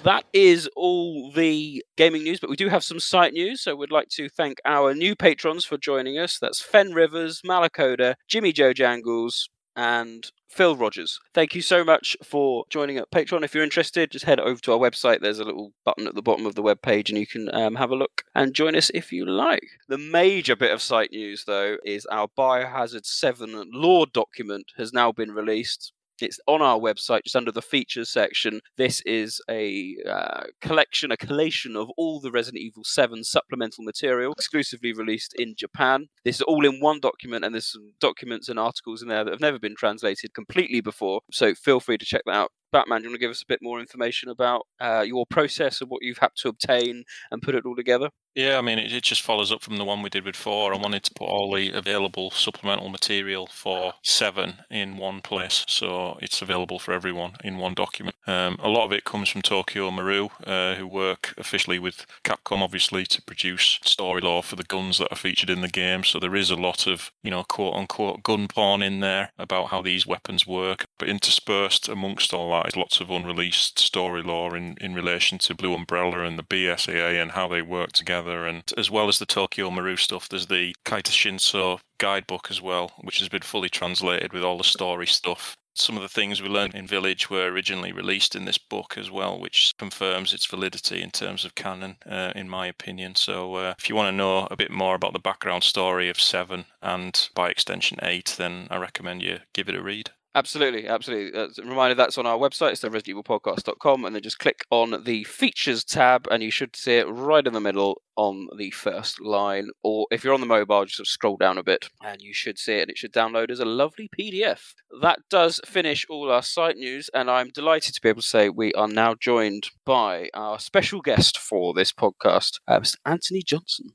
That 0.04 0.24
is 0.32 0.68
all 0.76 1.30
the 1.32 1.84
gaming 1.96 2.22
news, 2.22 2.40
but 2.40 2.48
we 2.48 2.56
do 2.56 2.68
have 2.68 2.84
some 2.84 3.00
site 3.00 3.32
news. 3.34 3.60
So 3.60 3.74
we'd 3.76 3.90
like 3.90 4.08
to 4.10 4.28
thank 4.28 4.58
our 4.64 4.94
new 4.94 5.14
patrons 5.16 5.64
for 5.64 5.76
joining 5.76 6.18
us. 6.18 6.38
That's 6.38 6.62
Fen 6.62 6.92
Rivers, 6.94 7.42
Malakoda, 7.42 8.14
Jimmy 8.28 8.52
Joe 8.52 8.72
Jangles, 8.72 9.48
and 9.78 10.32
Phil 10.48 10.76
Rogers. 10.76 11.20
Thank 11.32 11.54
you 11.54 11.62
so 11.62 11.84
much 11.84 12.16
for 12.24 12.64
joining 12.68 12.98
at 12.98 13.12
Patreon. 13.12 13.44
If 13.44 13.54
you're 13.54 13.62
interested, 13.62 14.10
just 14.10 14.24
head 14.24 14.40
over 14.40 14.60
to 14.62 14.72
our 14.72 14.78
website. 14.78 15.20
There's 15.20 15.38
a 15.38 15.44
little 15.44 15.72
button 15.84 16.08
at 16.08 16.16
the 16.16 16.22
bottom 16.22 16.46
of 16.46 16.56
the 16.56 16.62
web 16.62 16.82
page, 16.82 17.10
and 17.10 17.18
you 17.18 17.28
can 17.28 17.54
um, 17.54 17.76
have 17.76 17.92
a 17.92 17.96
look 17.96 18.24
and 18.34 18.54
join 18.54 18.74
us 18.74 18.90
if 18.92 19.12
you 19.12 19.24
like. 19.24 19.68
The 19.88 19.96
major 19.96 20.56
bit 20.56 20.72
of 20.72 20.82
site 20.82 21.12
news, 21.12 21.44
though, 21.46 21.76
is 21.84 22.06
our 22.06 22.26
Biohazard 22.36 23.06
7 23.06 23.70
lore 23.72 24.06
document 24.06 24.72
has 24.76 24.92
now 24.92 25.12
been 25.12 25.30
released. 25.30 25.92
It's 26.22 26.40
on 26.46 26.62
our 26.62 26.78
website, 26.78 27.24
just 27.24 27.36
under 27.36 27.52
the 27.52 27.62
features 27.62 28.10
section. 28.10 28.60
This 28.76 29.00
is 29.02 29.40
a 29.50 29.96
uh, 30.08 30.44
collection, 30.60 31.12
a 31.12 31.16
collation 31.16 31.76
of 31.76 31.90
all 31.96 32.20
the 32.20 32.30
Resident 32.30 32.62
Evil 32.62 32.84
7 32.84 33.24
supplemental 33.24 33.84
material, 33.84 34.32
exclusively 34.32 34.92
released 34.92 35.34
in 35.38 35.54
Japan. 35.56 36.06
This 36.24 36.36
is 36.36 36.42
all 36.42 36.64
in 36.64 36.80
one 36.80 37.00
document, 37.00 37.44
and 37.44 37.54
there's 37.54 37.72
some 37.72 37.92
documents 38.00 38.48
and 38.48 38.58
articles 38.58 39.02
in 39.02 39.08
there 39.08 39.24
that 39.24 39.32
have 39.32 39.40
never 39.40 39.58
been 39.58 39.76
translated 39.76 40.34
completely 40.34 40.80
before. 40.80 41.20
So 41.32 41.54
feel 41.54 41.80
free 41.80 41.98
to 41.98 42.04
check 42.04 42.22
that 42.26 42.34
out 42.34 42.52
Batman, 42.72 43.00
do 43.00 43.04
you 43.04 43.10
want 43.10 43.20
to 43.20 43.20
give 43.20 43.30
us 43.30 43.42
a 43.42 43.46
bit 43.46 43.60
more 43.62 43.80
information 43.80 44.28
about 44.28 44.66
uh, 44.80 45.04
your 45.06 45.26
process 45.26 45.80
and 45.80 45.90
what 45.90 46.02
you've 46.02 46.18
had 46.18 46.30
to 46.36 46.48
obtain 46.48 47.04
and 47.30 47.42
put 47.42 47.54
it 47.54 47.64
all 47.64 47.76
together? 47.76 48.10
Yeah, 48.34 48.58
I 48.58 48.60
mean, 48.60 48.78
it, 48.78 48.92
it 48.92 49.02
just 49.02 49.22
follows 49.22 49.50
up 49.50 49.62
from 49.62 49.78
the 49.78 49.84
one 49.84 50.00
we 50.02 50.10
did 50.10 50.24
with 50.24 50.36
four. 50.36 50.72
I 50.72 50.76
wanted 50.76 51.02
to 51.04 51.14
put 51.14 51.24
all 51.24 51.52
the 51.52 51.72
available 51.72 52.30
supplemental 52.30 52.88
material 52.88 53.48
for 53.48 53.94
seven 54.04 54.58
in 54.70 54.96
one 54.96 55.20
place, 55.22 55.64
so 55.66 56.18
it's 56.20 56.40
available 56.40 56.78
for 56.78 56.92
everyone 56.92 57.32
in 57.42 57.58
one 57.58 57.74
document. 57.74 58.16
Um, 58.26 58.56
a 58.62 58.68
lot 58.68 58.84
of 58.84 58.92
it 58.92 59.04
comes 59.04 59.28
from 59.28 59.42
Tokyo 59.42 59.90
Marui, 59.90 60.30
uh, 60.46 60.76
who 60.76 60.86
work 60.86 61.34
officially 61.36 61.78
with 61.78 62.06
Capcom, 62.22 62.60
obviously, 62.60 63.06
to 63.06 63.22
produce 63.22 63.80
story 63.82 64.20
lore 64.20 64.42
for 64.42 64.56
the 64.56 64.62
guns 64.62 64.98
that 64.98 65.10
are 65.10 65.16
featured 65.16 65.50
in 65.50 65.60
the 65.60 65.68
game. 65.68 66.04
So 66.04 66.20
there 66.20 66.36
is 66.36 66.50
a 66.50 66.56
lot 66.56 66.86
of, 66.86 67.10
you 67.22 67.30
know, 67.30 67.44
quote 67.44 67.74
unquote 67.74 68.22
gun 68.22 68.46
porn 68.46 68.82
in 68.82 69.00
there 69.00 69.32
about 69.38 69.68
how 69.68 69.82
these 69.82 70.06
weapons 70.06 70.46
work. 70.46 70.86
But 70.98 71.08
interspersed 71.08 71.88
amongst 71.88 72.32
all 72.32 72.52
that 72.52 72.57
is 72.66 72.76
lots 72.76 73.00
of 73.00 73.10
unreleased 73.10 73.78
story 73.78 74.22
lore 74.22 74.56
in, 74.56 74.76
in 74.80 74.94
relation 74.94 75.38
to 75.38 75.54
Blue 75.54 75.74
Umbrella 75.74 76.24
and 76.24 76.38
the 76.38 76.42
BSAA 76.42 77.20
and 77.20 77.32
how 77.32 77.48
they 77.48 77.62
work 77.62 77.92
together 77.92 78.46
and 78.46 78.62
as 78.76 78.90
well 78.90 79.08
as 79.08 79.18
the 79.18 79.26
Tokyo 79.26 79.70
Marui 79.70 79.98
stuff, 79.98 80.28
there's 80.28 80.46
the 80.46 80.74
Kaitai 80.84 81.12
Shinsho 81.12 81.80
guidebook 81.98 82.48
as 82.50 82.60
well, 82.60 82.92
which 83.00 83.18
has 83.18 83.28
been 83.28 83.42
fully 83.42 83.68
translated 83.68 84.32
with 84.32 84.42
all 84.42 84.58
the 84.58 84.64
story 84.64 85.06
stuff. 85.06 85.56
Some 85.74 85.96
of 85.96 86.02
the 86.02 86.08
things 86.08 86.42
we 86.42 86.48
learned 86.48 86.74
in 86.74 86.88
Village 86.88 87.30
were 87.30 87.46
originally 87.46 87.92
released 87.92 88.34
in 88.34 88.46
this 88.46 88.58
book 88.58 88.98
as 88.98 89.12
well, 89.12 89.38
which 89.38 89.72
confirms 89.78 90.34
its 90.34 90.44
validity 90.44 91.02
in 91.02 91.12
terms 91.12 91.44
of 91.44 91.54
canon, 91.54 91.98
uh, 92.04 92.32
in 92.34 92.48
my 92.48 92.66
opinion. 92.66 93.14
So, 93.14 93.54
uh, 93.54 93.74
if 93.78 93.88
you 93.88 93.94
want 93.94 94.08
to 94.08 94.16
know 94.16 94.48
a 94.50 94.56
bit 94.56 94.72
more 94.72 94.96
about 94.96 95.12
the 95.12 95.20
background 95.20 95.62
story 95.62 96.08
of 96.08 96.20
Seven 96.20 96.64
and 96.82 97.28
by 97.34 97.50
extension 97.50 97.98
Eight, 98.02 98.34
then 98.36 98.66
I 98.70 98.76
recommend 98.78 99.22
you 99.22 99.38
give 99.54 99.68
it 99.68 99.76
a 99.76 99.82
read. 99.82 100.10
Absolutely, 100.38 100.86
absolutely. 100.86 101.36
Uh, 101.36 101.48
reminder 101.64 101.96
that's 101.96 102.16
on 102.16 102.24
our 102.24 102.38
website, 102.38 102.70
it's 102.70 102.80
the 102.80 102.88
ResidentEvilPodcast.com, 102.88 104.04
and 104.04 104.14
then 104.14 104.22
just 104.22 104.38
click 104.38 104.64
on 104.70 105.02
the 105.02 105.24
features 105.24 105.82
tab, 105.82 106.28
and 106.30 106.44
you 106.44 106.50
should 106.52 106.76
see 106.76 106.94
it 106.94 107.08
right 107.08 107.44
in 107.44 107.52
the 107.52 107.60
middle 107.60 108.00
on 108.14 108.46
the 108.56 108.70
first 108.70 109.20
line. 109.20 109.70
Or 109.82 110.06
if 110.12 110.22
you're 110.22 110.34
on 110.34 110.40
the 110.40 110.46
mobile, 110.46 110.84
just 110.84 111.10
scroll 111.10 111.36
down 111.36 111.58
a 111.58 111.64
bit, 111.64 111.88
and 112.04 112.22
you 112.22 112.32
should 112.32 112.56
see 112.56 112.74
it, 112.74 112.82
and 112.82 112.90
it 112.90 112.98
should 112.98 113.12
download 113.12 113.50
as 113.50 113.58
a 113.58 113.64
lovely 113.64 114.08
PDF. 114.16 114.74
That 115.02 115.18
does 115.28 115.60
finish 115.66 116.06
all 116.08 116.30
our 116.30 116.42
site 116.42 116.76
news, 116.76 117.10
and 117.12 117.28
I'm 117.28 117.48
delighted 117.48 117.94
to 117.94 118.00
be 118.00 118.08
able 118.08 118.22
to 118.22 118.28
say 118.28 118.48
we 118.48 118.72
are 118.74 118.86
now 118.86 119.16
joined 119.16 119.70
by 119.84 120.30
our 120.34 120.60
special 120.60 121.00
guest 121.00 121.36
for 121.36 121.74
this 121.74 121.92
podcast, 121.92 122.60
uh, 122.68 122.78
Mr. 122.78 122.94
Antony 123.04 123.42
Johnston. 123.42 123.90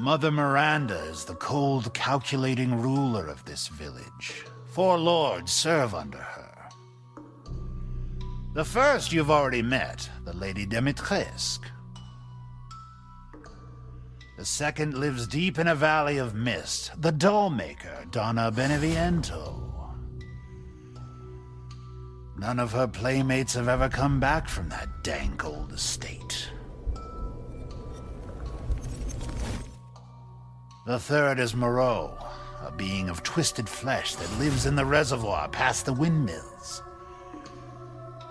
Mother 0.00 0.30
Miranda 0.30 0.96
is 1.10 1.26
the 1.26 1.34
cold, 1.34 1.92
calculating 1.92 2.80
ruler 2.80 3.26
of 3.26 3.44
this 3.44 3.68
village. 3.68 4.46
Four 4.64 4.98
lords 4.98 5.52
serve 5.52 5.94
under 5.94 6.16
her. 6.16 6.68
The 8.54 8.64
first 8.64 9.12
you've 9.12 9.30
already 9.30 9.60
met, 9.60 10.08
the 10.24 10.32
Lady 10.32 10.64
Dimitrescu. 10.64 11.66
The 14.38 14.44
second 14.46 14.96
lives 14.96 15.26
deep 15.26 15.58
in 15.58 15.68
a 15.68 15.74
valley 15.74 16.16
of 16.16 16.34
mist, 16.34 16.92
the 17.02 17.12
dollmaker, 17.12 18.10
Donna 18.10 18.50
Beneviento. 18.50 19.94
None 22.38 22.58
of 22.58 22.72
her 22.72 22.88
playmates 22.88 23.52
have 23.52 23.68
ever 23.68 23.90
come 23.90 24.18
back 24.18 24.48
from 24.48 24.70
that 24.70 25.04
dank 25.04 25.44
old 25.44 25.72
estate. 25.72 26.48
The 30.90 30.98
third 30.98 31.38
is 31.38 31.54
Moreau, 31.54 32.18
a 32.66 32.72
being 32.72 33.08
of 33.08 33.22
twisted 33.22 33.68
flesh 33.68 34.16
that 34.16 34.38
lives 34.40 34.66
in 34.66 34.74
the 34.74 34.84
reservoir 34.84 35.48
past 35.48 35.86
the 35.86 35.92
windmills. 35.92 36.82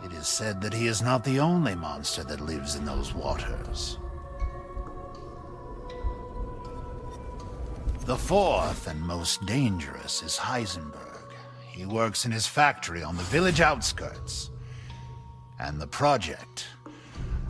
It 0.04 0.12
is 0.12 0.28
said 0.28 0.60
that 0.60 0.74
he 0.74 0.88
is 0.88 1.02
not 1.02 1.24
the 1.24 1.40
only 1.40 1.74
monster 1.74 2.22
that 2.26 2.42
lives 2.42 2.76
in 2.76 2.84
those 2.84 3.14
waters. 3.14 3.98
The 8.02 8.18
fourth 8.18 8.88
and 8.88 9.00
most 9.00 9.46
dangerous 9.46 10.22
is 10.22 10.36
Heisenberg. 10.36 11.32
He 11.66 11.86
works 11.86 12.26
in 12.26 12.32
his 12.34 12.46
factory 12.46 13.04
on 13.04 13.16
the 13.16 13.24
village 13.24 13.62
outskirts. 13.62 14.50
And 15.62 15.80
the 15.80 15.88
project. 15.88 16.66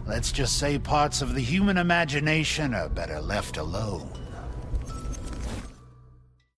Let's 0.06 0.32
just 0.32 0.60
say 0.60 0.78
parts 0.78 1.24
of 1.24 1.34
the 1.34 1.42
human 1.42 1.78
imagination 1.78 2.76
are 2.76 2.90
better 2.90 3.20
left 3.20 3.58
alone. 3.58 4.19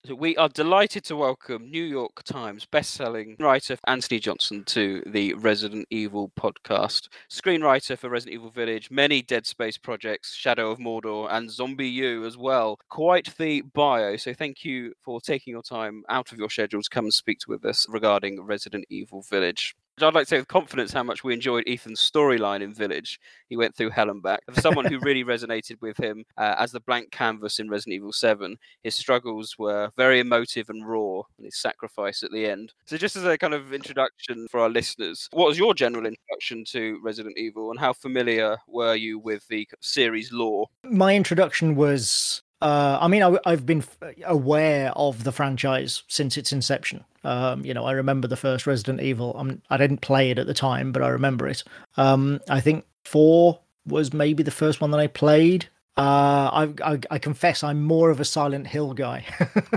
So 0.04 0.16
we 0.16 0.36
are 0.36 0.48
delighted 0.48 1.04
to 1.04 1.16
welcome 1.16 1.70
New 1.70 1.84
York 1.84 2.24
Times 2.24 2.66
best-selling 2.66 3.36
writer 3.38 3.76
Antony 3.86 4.18
Johnston 4.18 4.64
to 4.64 5.00
the 5.06 5.32
Resident 5.34 5.86
Evil 5.90 6.32
podcast. 6.36 7.06
Screenwriter 7.30 7.96
for 7.96 8.08
Resident 8.10 8.34
Evil 8.34 8.50
Village, 8.50 8.90
many 8.90 9.22
Dead 9.22 9.46
Space 9.46 9.78
projects, 9.78 10.34
Shadow 10.34 10.72
of 10.72 10.80
Mordor, 10.80 11.28
and 11.30 11.48
ZombiU 11.48 12.26
as 12.26 12.36
well. 12.36 12.80
Quite 12.88 13.36
the 13.38 13.60
bio. 13.60 14.16
So 14.16 14.34
thank 14.34 14.64
you 14.64 14.92
for 15.00 15.20
taking 15.20 15.52
your 15.52 15.62
time 15.62 16.02
out 16.08 16.32
of 16.32 16.38
your 16.38 16.50
schedule 16.50 16.82
to 16.82 16.90
come 16.90 17.04
and 17.04 17.14
speak 17.14 17.38
with 17.46 17.64
us 17.64 17.86
regarding 17.88 18.42
Resident 18.42 18.86
Evil 18.90 19.22
Village. 19.22 19.76
I'd 20.00 20.14
like 20.14 20.24
to 20.24 20.28
say 20.30 20.38
with 20.38 20.48
confidence 20.48 20.92
how 20.92 21.02
much 21.02 21.22
we 21.22 21.34
enjoyed 21.34 21.64
Ethan's 21.66 22.00
storyline 22.00 22.62
in 22.62 22.72
Village. 22.72 23.20
He 23.48 23.56
went 23.56 23.76
through 23.76 23.90
hell 23.90 24.10
and 24.10 24.22
back. 24.22 24.40
For 24.50 24.60
someone 24.60 24.86
who 24.86 24.98
really 25.00 25.22
resonated 25.22 25.80
with 25.82 25.98
him 25.98 26.24
uh, 26.38 26.54
as 26.58 26.72
the 26.72 26.80
blank 26.80 27.10
canvas 27.10 27.58
in 27.58 27.68
Resident 27.68 27.96
Evil 27.96 28.12
7, 28.12 28.56
his 28.82 28.94
struggles 28.94 29.56
were 29.58 29.90
very 29.96 30.20
emotive 30.20 30.70
and 30.70 30.88
raw, 30.88 31.22
and 31.36 31.44
his 31.44 31.58
sacrifice 31.58 32.22
at 32.22 32.32
the 32.32 32.46
end. 32.46 32.72
So, 32.86 32.96
just 32.96 33.16
as 33.16 33.24
a 33.24 33.36
kind 33.36 33.54
of 33.54 33.74
introduction 33.74 34.48
for 34.48 34.60
our 34.60 34.70
listeners, 34.70 35.28
what 35.32 35.48
was 35.48 35.58
your 35.58 35.74
general 35.74 36.06
introduction 36.06 36.64
to 36.68 36.98
Resident 37.02 37.36
Evil, 37.36 37.70
and 37.70 37.78
how 37.78 37.92
familiar 37.92 38.56
were 38.66 38.94
you 38.94 39.18
with 39.18 39.46
the 39.48 39.68
series 39.80 40.32
lore? 40.32 40.68
My 40.84 41.14
introduction 41.14 41.74
was 41.74 42.42
uh, 42.62 42.98
I 43.00 43.08
mean, 43.08 43.22
I, 43.22 43.50
have 43.50 43.66
been 43.66 43.82
aware 44.24 44.92
of 44.94 45.24
the 45.24 45.32
franchise 45.32 46.04
since 46.06 46.36
its 46.36 46.52
inception. 46.52 47.04
Um, 47.24 47.64
you 47.64 47.74
know, 47.74 47.84
I 47.84 47.92
remember 47.92 48.28
the 48.28 48.36
first 48.36 48.66
Resident 48.66 49.00
Evil. 49.00 49.34
I'm, 49.36 49.62
I 49.68 49.76
did 49.76 49.90
not 49.90 50.00
play 50.00 50.30
it 50.30 50.38
at 50.38 50.46
the 50.46 50.54
time, 50.54 50.92
but 50.92 51.02
I 51.02 51.08
remember 51.08 51.48
it. 51.48 51.64
Um, 51.96 52.40
I 52.48 52.60
think 52.60 52.84
four 53.04 53.58
was 53.84 54.12
maybe 54.12 54.44
the 54.44 54.52
first 54.52 54.80
one 54.80 54.92
that 54.92 55.00
I 55.00 55.08
played. 55.08 55.68
Uh, 55.96 56.70
I, 56.80 56.92
I, 56.92 57.00
I 57.10 57.18
confess 57.18 57.62
I'm 57.62 57.82
more 57.82 58.10
of 58.10 58.18
a 58.18 58.24
Silent 58.24 58.66
Hill 58.66 58.94
guy. 58.94 59.26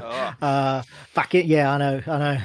oh. 0.01 0.34
uh, 0.42 0.84
back 1.13 1.36
in 1.36 1.46
yeah, 1.48 1.74
I 1.74 1.77
know, 1.77 2.01
I 2.08 2.18
know. 2.20 2.42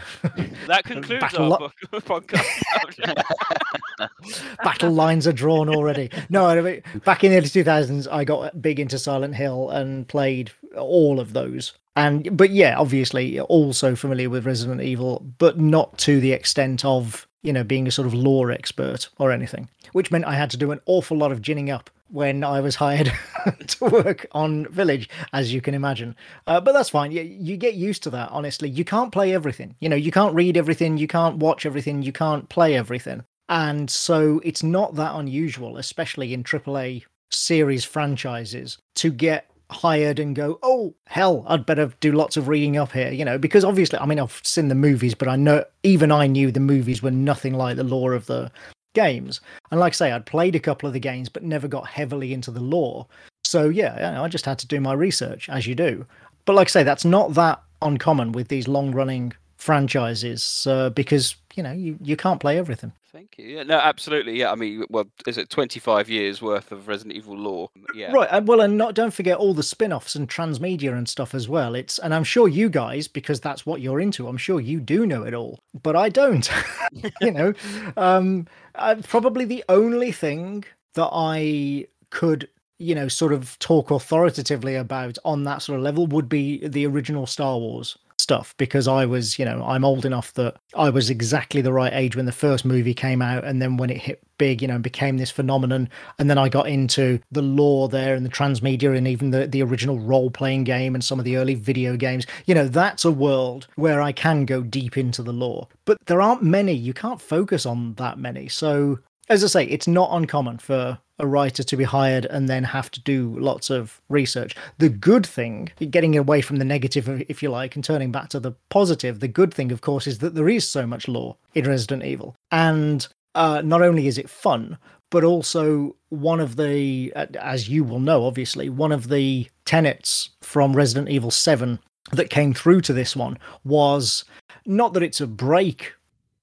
That 0.67 0.85
concludes 0.85 1.35
our 1.35 1.49
lo- 1.49 1.71
podcast. 1.93 3.55
Battle 4.65 4.91
lines 4.91 5.27
are 5.27 5.33
drawn 5.33 5.69
already. 5.69 6.11
No, 6.29 6.47
I 6.47 6.61
mean, 6.61 6.83
back 7.05 7.25
in 7.25 7.33
the 7.33 7.39
early 7.39 7.49
2000s, 7.49 8.07
I 8.11 8.25
got 8.25 8.61
big 8.61 8.81
into 8.81 8.99
Silent 8.99 9.35
Hill 9.35 9.71
and 9.71 10.07
played 10.09 10.51
all 10.77 11.21
of 11.21 11.33
those. 11.33 11.73
And 11.97 12.37
but 12.37 12.51
yeah, 12.51 12.79
obviously 12.79 13.41
also 13.41 13.97
familiar 13.97 14.31
with 14.31 14.47
Resident 14.47 14.81
Evil, 14.81 15.25
but 15.39 15.59
not 15.59 15.99
to 15.99 16.21
the 16.21 16.33
extent 16.33 16.85
of 16.85 17.27
you 17.43 17.53
know 17.53 17.65
being 17.65 17.89
a 17.89 17.91
sort 17.91 18.07
of 18.07 18.15
lore 18.15 18.51
expert 18.51 19.09
or 19.19 19.33
anything. 19.33 19.69
Which 19.93 20.11
meant 20.11 20.25
I 20.25 20.35
had 20.35 20.51
to 20.51 20.57
do 20.57 20.71
an 20.71 20.81
awful 20.87 21.17
lot 21.17 21.33
of 21.33 21.43
ginning 21.43 21.69
up 21.69 21.91
when 22.11 22.43
I 22.45 22.61
was 22.61 22.77
hired 22.77 23.13
to 23.67 23.85
work 23.85 24.27
on 24.33 24.67
Village, 24.67 25.09
as 25.33 25.53
you 25.53 25.61
can 25.61 25.75
imagine. 25.75 26.17
Uh, 26.47 26.61
but 26.61 26.73
that's 26.73 26.89
fine. 26.89 27.13
You, 27.13 27.23
you 27.23 27.57
get 27.57 27.75
used 27.75 28.03
to 28.05 28.11
that, 28.11 28.31
honestly. 28.31 28.69
You 28.69 28.85
can't 28.85 29.13
play 29.13 29.33
everything. 29.33 29.77
You 29.81 29.89
know, 29.89 29.97
you 29.97 30.11
can't 30.11 30.35
read 30.35 30.57
everything, 30.57 30.97
you 30.99 31.07
can't 31.07 31.37
watch 31.37 31.65
everything, 31.65 32.03
you 32.03 32.13
can't 32.13 32.49
play 32.49 32.77
everything. 32.77 33.25
And 33.51 33.91
so 33.91 34.41
it's 34.45 34.63
not 34.63 34.95
that 34.95 35.17
unusual, 35.17 35.77
especially 35.77 36.33
in 36.33 36.45
AAA 36.45 37.03
series 37.31 37.85
franchises, 37.85 38.79
to 38.95 39.11
get 39.11 39.51
hired 39.71 40.21
and 40.21 40.37
go, 40.37 40.61
oh, 40.63 40.95
hell, 41.07 41.45
I'd 41.49 41.67
better 41.67 41.93
do 41.99 42.13
lots 42.13 42.37
of 42.37 42.47
reading 42.47 42.77
up 42.77 42.93
here, 42.93 43.11
you 43.11 43.25
know, 43.25 43.39
because 43.39 43.65
obviously, 43.65 43.99
I 43.99 44.07
mean, 44.07 44.21
I've 44.21 44.41
seen 44.45 44.69
the 44.69 44.77
movies, 44.77 45.15
but 45.15 45.27
I 45.27 45.35
know 45.35 45.65
even 45.83 46.13
I 46.13 46.29
knew 46.29 46.53
the 46.53 46.61
movies 46.61 47.03
were 47.03 47.11
nothing 47.11 47.55
like 47.55 47.77
the 47.77 47.85
lore 47.85 48.15
of 48.15 48.27
the 48.27 48.53
games. 48.95 49.41
And 49.73 49.81
like 49.81 49.95
I 49.95 49.97
say, 49.97 50.13
I'd 50.13 50.27
played 50.27 50.55
a 50.55 50.61
couple 50.61 50.87
of 50.87 50.93
the 50.93 51.01
games, 51.01 51.29
but 51.29 51.43
never 51.43 51.67
got 51.67 51.89
heavily 51.89 52.33
into 52.33 52.53
the 52.53 52.61
lore. 52.61 53.07
So 53.45 53.69
yeah, 53.69 54.23
I 54.23 54.29
just 54.29 54.47
had 54.47 54.61
to 54.61 54.67
do 54.69 54.81
my 54.81 54.93
research, 54.93 55.49
as 55.49 55.67
you 55.67 55.75
do. 55.75 56.07
But 56.45 56.55
like 56.55 56.69
I 56.69 56.71
say, 56.71 56.83
that's 56.85 57.05
not 57.05 57.35
that 57.35 57.61
uncommon 57.83 58.31
with 58.31 58.47
these 58.47 58.69
long 58.69 58.93
running 58.93 59.33
franchises 59.57 60.67
uh, 60.69 60.89
because 60.91 61.37
you 61.55 61.63
know 61.63 61.73
you, 61.73 61.99
you 62.01 62.17
can't 62.17 62.41
play 62.41 62.57
everything 62.57 62.93
thank 63.13 63.39
you. 63.39 63.47
Yeah 63.47 63.63
no 63.63 63.79
absolutely 63.79 64.39
yeah 64.39 64.51
i 64.51 64.55
mean 64.55 64.85
well 64.91 65.07
is 65.27 65.39
it 65.39 65.51
25 65.51 66.09
years 66.09 66.41
worth 66.41 66.73
of 66.73 66.89
resident 66.89 67.17
evil 67.17 67.37
lore? 67.37 67.71
Yeah. 67.95 68.13
Right 68.13 68.29
and 68.31 68.47
well 68.47 68.61
and 68.61 68.77
not 68.77 68.95
don't 68.95 69.13
forget 69.13 69.39
all 69.39 69.55
the 69.55 69.63
spin-offs 69.63 70.15
and 70.15 70.29
transmedia 70.29 70.97
and 70.97 71.09
stuff 71.09 71.35
as 71.35 71.49
well 71.49 71.75
it's 71.75 71.99
and 71.99 72.15
i'm 72.15 72.25
sure 72.25 72.49
you 72.49 72.69
guys 72.69 73.09
because 73.09 73.41
that's 73.41 73.67
what 73.67 73.81
you're 73.81 74.01
into 74.01 74.29
i'm 74.29 74.37
sure 74.37 74.61
you 74.61 74.81
do 74.81 75.07
know 75.07 75.25
it 75.25 75.35
all 75.35 75.61
but 75.83 75.97
i 75.97 76.09
don't 76.09 76.51
you 77.21 77.31
know 77.31 77.53
um 77.97 78.47
uh, 78.77 78.97
probably 79.09 79.45
the 79.45 79.65
only 79.69 80.13
thing 80.13 80.65
that 80.95 81.11
i 81.13 81.87
could 82.11 82.49
you 82.79 82.95
know 82.95 83.09
sort 83.09 83.33
of 83.33 83.59
talk 83.59 83.91
authoritatively 83.91 84.75
about 84.75 85.19
on 85.25 85.45
that 85.45 85.63
sort 85.63 85.79
of 85.79 85.83
level 85.85 86.07
would 86.07 86.29
be 86.29 86.67
the 86.67 86.87
original 86.87 87.27
star 87.27 87.59
wars 87.59 87.97
stuff 88.31 88.55
because 88.59 88.87
I 88.87 89.07
was, 89.07 89.41
you 89.41 89.45
know, 89.45 89.61
I'm 89.67 89.85
old 89.85 90.05
enough 90.05 90.33
that 90.35 90.55
I 90.77 90.89
was 90.89 91.11
exactly 91.11 91.63
the 91.63 91.73
right 91.73 91.93
age 91.93 92.15
when 92.15 92.27
the 92.27 92.33
first 92.33 92.65
movie 92.65 92.95
came 92.95 93.21
out, 93.21 93.43
and 93.43 93.61
then 93.61 93.77
when 93.77 93.91
it 93.91 93.97
hit 93.97 94.23
big, 94.39 94.63
you 94.63 94.69
know, 94.69 94.77
and 94.77 94.85
became 94.85 95.19
this 95.19 95.33
phenomenon, 95.33 95.89
and 96.17 96.31
then 96.31 96.39
I 96.39 96.49
got 96.49 96.69
into 96.69 97.19
the 97.33 97.43
lore 97.43 97.89
there 97.89 98.15
and 98.15 98.25
the 98.25 98.31
transmedia 98.31 98.97
and 98.97 99.09
even 99.09 99.33
the 99.33 99.49
the 99.49 99.65
original 99.65 99.99
role 99.99 100.31
playing 100.31 100.63
game 100.63 100.95
and 100.95 101.03
some 101.03 101.19
of 101.19 101.25
the 101.25 101.39
early 101.39 101.57
video 101.57 101.97
games. 101.97 102.25
You 102.47 102.55
know, 102.55 102.69
that's 102.69 103.05
a 103.05 103.11
world 103.11 103.67
where 103.75 104.01
I 104.01 104.13
can 104.13 104.45
go 104.45 104.63
deep 104.63 104.97
into 104.97 105.25
the 105.25 105.33
lore, 105.33 105.67
but 105.85 105.99
there 106.07 106.23
aren't 106.23 106.45
many. 106.45 106.73
You 106.73 106.95
can't 106.95 107.21
focus 107.21 107.67
on 107.67 107.95
that 107.95 108.17
many, 108.17 108.47
so. 108.47 109.01
As 109.29 109.45
I 109.45 109.47
say, 109.47 109.65
it's 109.67 109.87
not 109.87 110.11
uncommon 110.11 110.59
for 110.59 110.99
a 111.21 111.27
writer 111.27 111.63
to 111.63 111.77
be 111.77 111.85
hired 111.85 112.25
and 112.27 112.49
then 112.49 112.65
have 112.65 112.91
to 112.93 113.01
do 113.01 113.37
lots 113.39 113.71
of 113.71 114.01
research. 114.09 114.57
The 114.79 114.89
good 114.89 115.27
thing, 115.27 115.71
getting 115.91 116.17
away 116.17 116.41
from 116.41 116.57
the 116.57 116.65
negative, 116.65 117.09
if 117.29 117.43
you 117.43 117.51
like, 117.51 117.75
and 117.75 117.85
turning 117.85 118.11
back 118.11 118.29
to 118.31 118.41
the 118.41 118.53
positive, 118.69 119.21
the 119.21 119.29
good 119.29 119.53
thing, 119.55 119.71
of 119.71 119.81
course, 119.81 120.07
is 120.07 120.19
that 120.19 120.35
there 120.35 120.49
is 120.49 120.69
so 120.69 120.87
much 120.87 121.09
lore 121.09 121.37
in 121.55 121.67
Resident 121.67 122.05
Evil. 122.05 122.35
And 122.51 123.07
uh, 123.35 123.63
not 123.65 123.83
only 123.83 124.07
is 124.07 124.19
it 124.19 124.31
fun, 124.31 124.79
but 125.11 125.25
also 125.25 125.97
one 126.09 126.41
of 126.41 126.57
the, 126.57 127.13
uh, 127.15 127.27
as 127.41 127.69
you 127.69 127.85
will 127.85 128.01
know, 128.01 128.25
obviously, 128.25 128.69
one 128.69 128.93
of 128.93 129.09
the 129.09 129.49
tenets 129.65 130.31
from 130.41 130.75
Resident 130.75 131.09
Evil 131.09 131.31
7 131.31 131.79
that 132.13 132.31
came 132.31 132.55
through 132.55 132.81
to 132.83 132.93
this 132.93 133.15
one 133.15 133.39
was 133.65 134.25
not 134.67 134.95
that 134.95 135.03
it's 135.03 135.21
a 135.21 135.27
break 135.27 135.95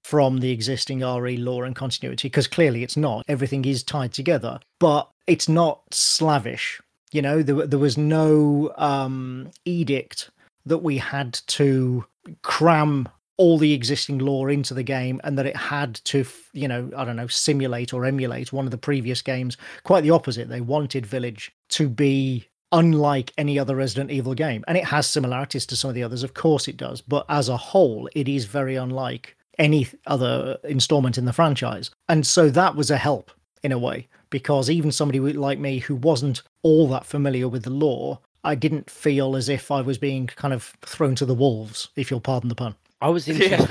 from 0.08 0.38
the 0.38 0.52
existing 0.52 1.02
RE 1.02 1.36
lore 1.36 1.66
and 1.66 1.76
continuity, 1.76 2.30
because 2.30 2.48
clearly 2.48 2.82
it's 2.82 2.96
not. 2.96 3.26
Everything 3.28 3.66
is 3.66 3.84
tied 3.84 4.14
together, 4.14 4.58
but 4.80 5.12
it's 5.28 5.50
not 5.50 5.82
slavish. 5.94 6.82
You 7.12 7.22
know, 7.22 7.44
there, 7.44 7.68
there 7.68 7.78
was 7.78 7.98
no 7.98 8.72
um, 8.78 9.52
edict 9.66 10.30
that 10.66 10.78
we 10.78 10.98
had 10.98 11.34
to 11.48 12.06
cram 12.42 13.10
all 13.36 13.58
the 13.58 13.74
existing 13.74 14.20
lore 14.20 14.50
into 14.50 14.74
the 14.74 14.82
game 14.82 15.20
and 15.26 15.38
that 15.38 15.46
it 15.46 15.56
had 15.56 15.94
to 15.94 16.26
you 16.54 16.68
know 16.68 16.90
i 16.98 17.06
don't 17.06 17.16
know 17.16 17.28
simulate 17.28 17.94
or 17.94 18.04
emulate 18.04 18.52
one 18.52 18.66
of 18.66 18.72
the 18.72 18.78
previous 18.78 19.22
games. 19.22 19.58
Quite 19.84 20.02
the 20.02 20.12
opposite. 20.12 20.50
They 20.50 20.62
wanted 20.62 21.06
village 21.06 21.52
to 21.70 21.90
be 21.90 22.48
unlike 22.72 23.34
any 23.38 23.60
other 23.60 23.76
resident 23.76 24.10
evil 24.10 24.34
game. 24.34 24.64
And 24.68 24.78
it 24.78 24.86
has 24.86 25.06
similarities 25.06 25.66
to 25.68 25.76
some 25.76 25.90
of 25.90 25.96
the 25.96 26.04
others. 26.04 26.24
Of 26.24 26.34
course 26.34 26.68
it 26.68 26.78
does. 26.78 27.02
But 27.02 27.26
as 27.30 27.50
a 27.50 27.58
whole 27.58 28.10
it 28.16 28.28
is 28.28 28.46
very 28.46 28.76
unlike 28.76 29.37
any 29.60 29.88
other 30.06 30.58
installment 30.64 31.18
in 31.18 31.26
the 31.26 31.34
franchise. 31.34 31.92
And 32.10 32.26
so 32.26 32.50
that 32.50 32.76
was 32.76 32.92
a 32.92 32.98
help 32.98 33.32
in 33.64 33.72
a 33.72 33.80
way, 33.80 34.08
because 34.30 34.70
even 34.70 34.92
somebody 34.92 35.20
like 35.20 35.60
me 35.60 35.80
who 35.80 35.96
wasn't 35.96 36.44
all 36.62 36.88
that 36.90 37.06
familiar 37.06 37.48
with 37.48 37.64
the 37.64 37.70
lore, 37.70 38.20
I 38.44 38.56
didn't 38.56 38.90
feel 38.90 39.36
as 39.36 39.50
if 39.50 39.72
I 39.72 39.82
was 39.82 39.98
being 39.98 40.28
kind 40.28 40.54
of 40.54 40.74
thrown 40.86 41.16
to 41.16 41.26
the 41.26 41.34
wolves, 41.34 41.90
if 41.96 42.10
you'll 42.12 42.22
pardon 42.22 42.50
the 42.50 42.56
pun. 42.56 42.76
I 43.02 43.10
was 43.10 43.28
interested 43.28 43.70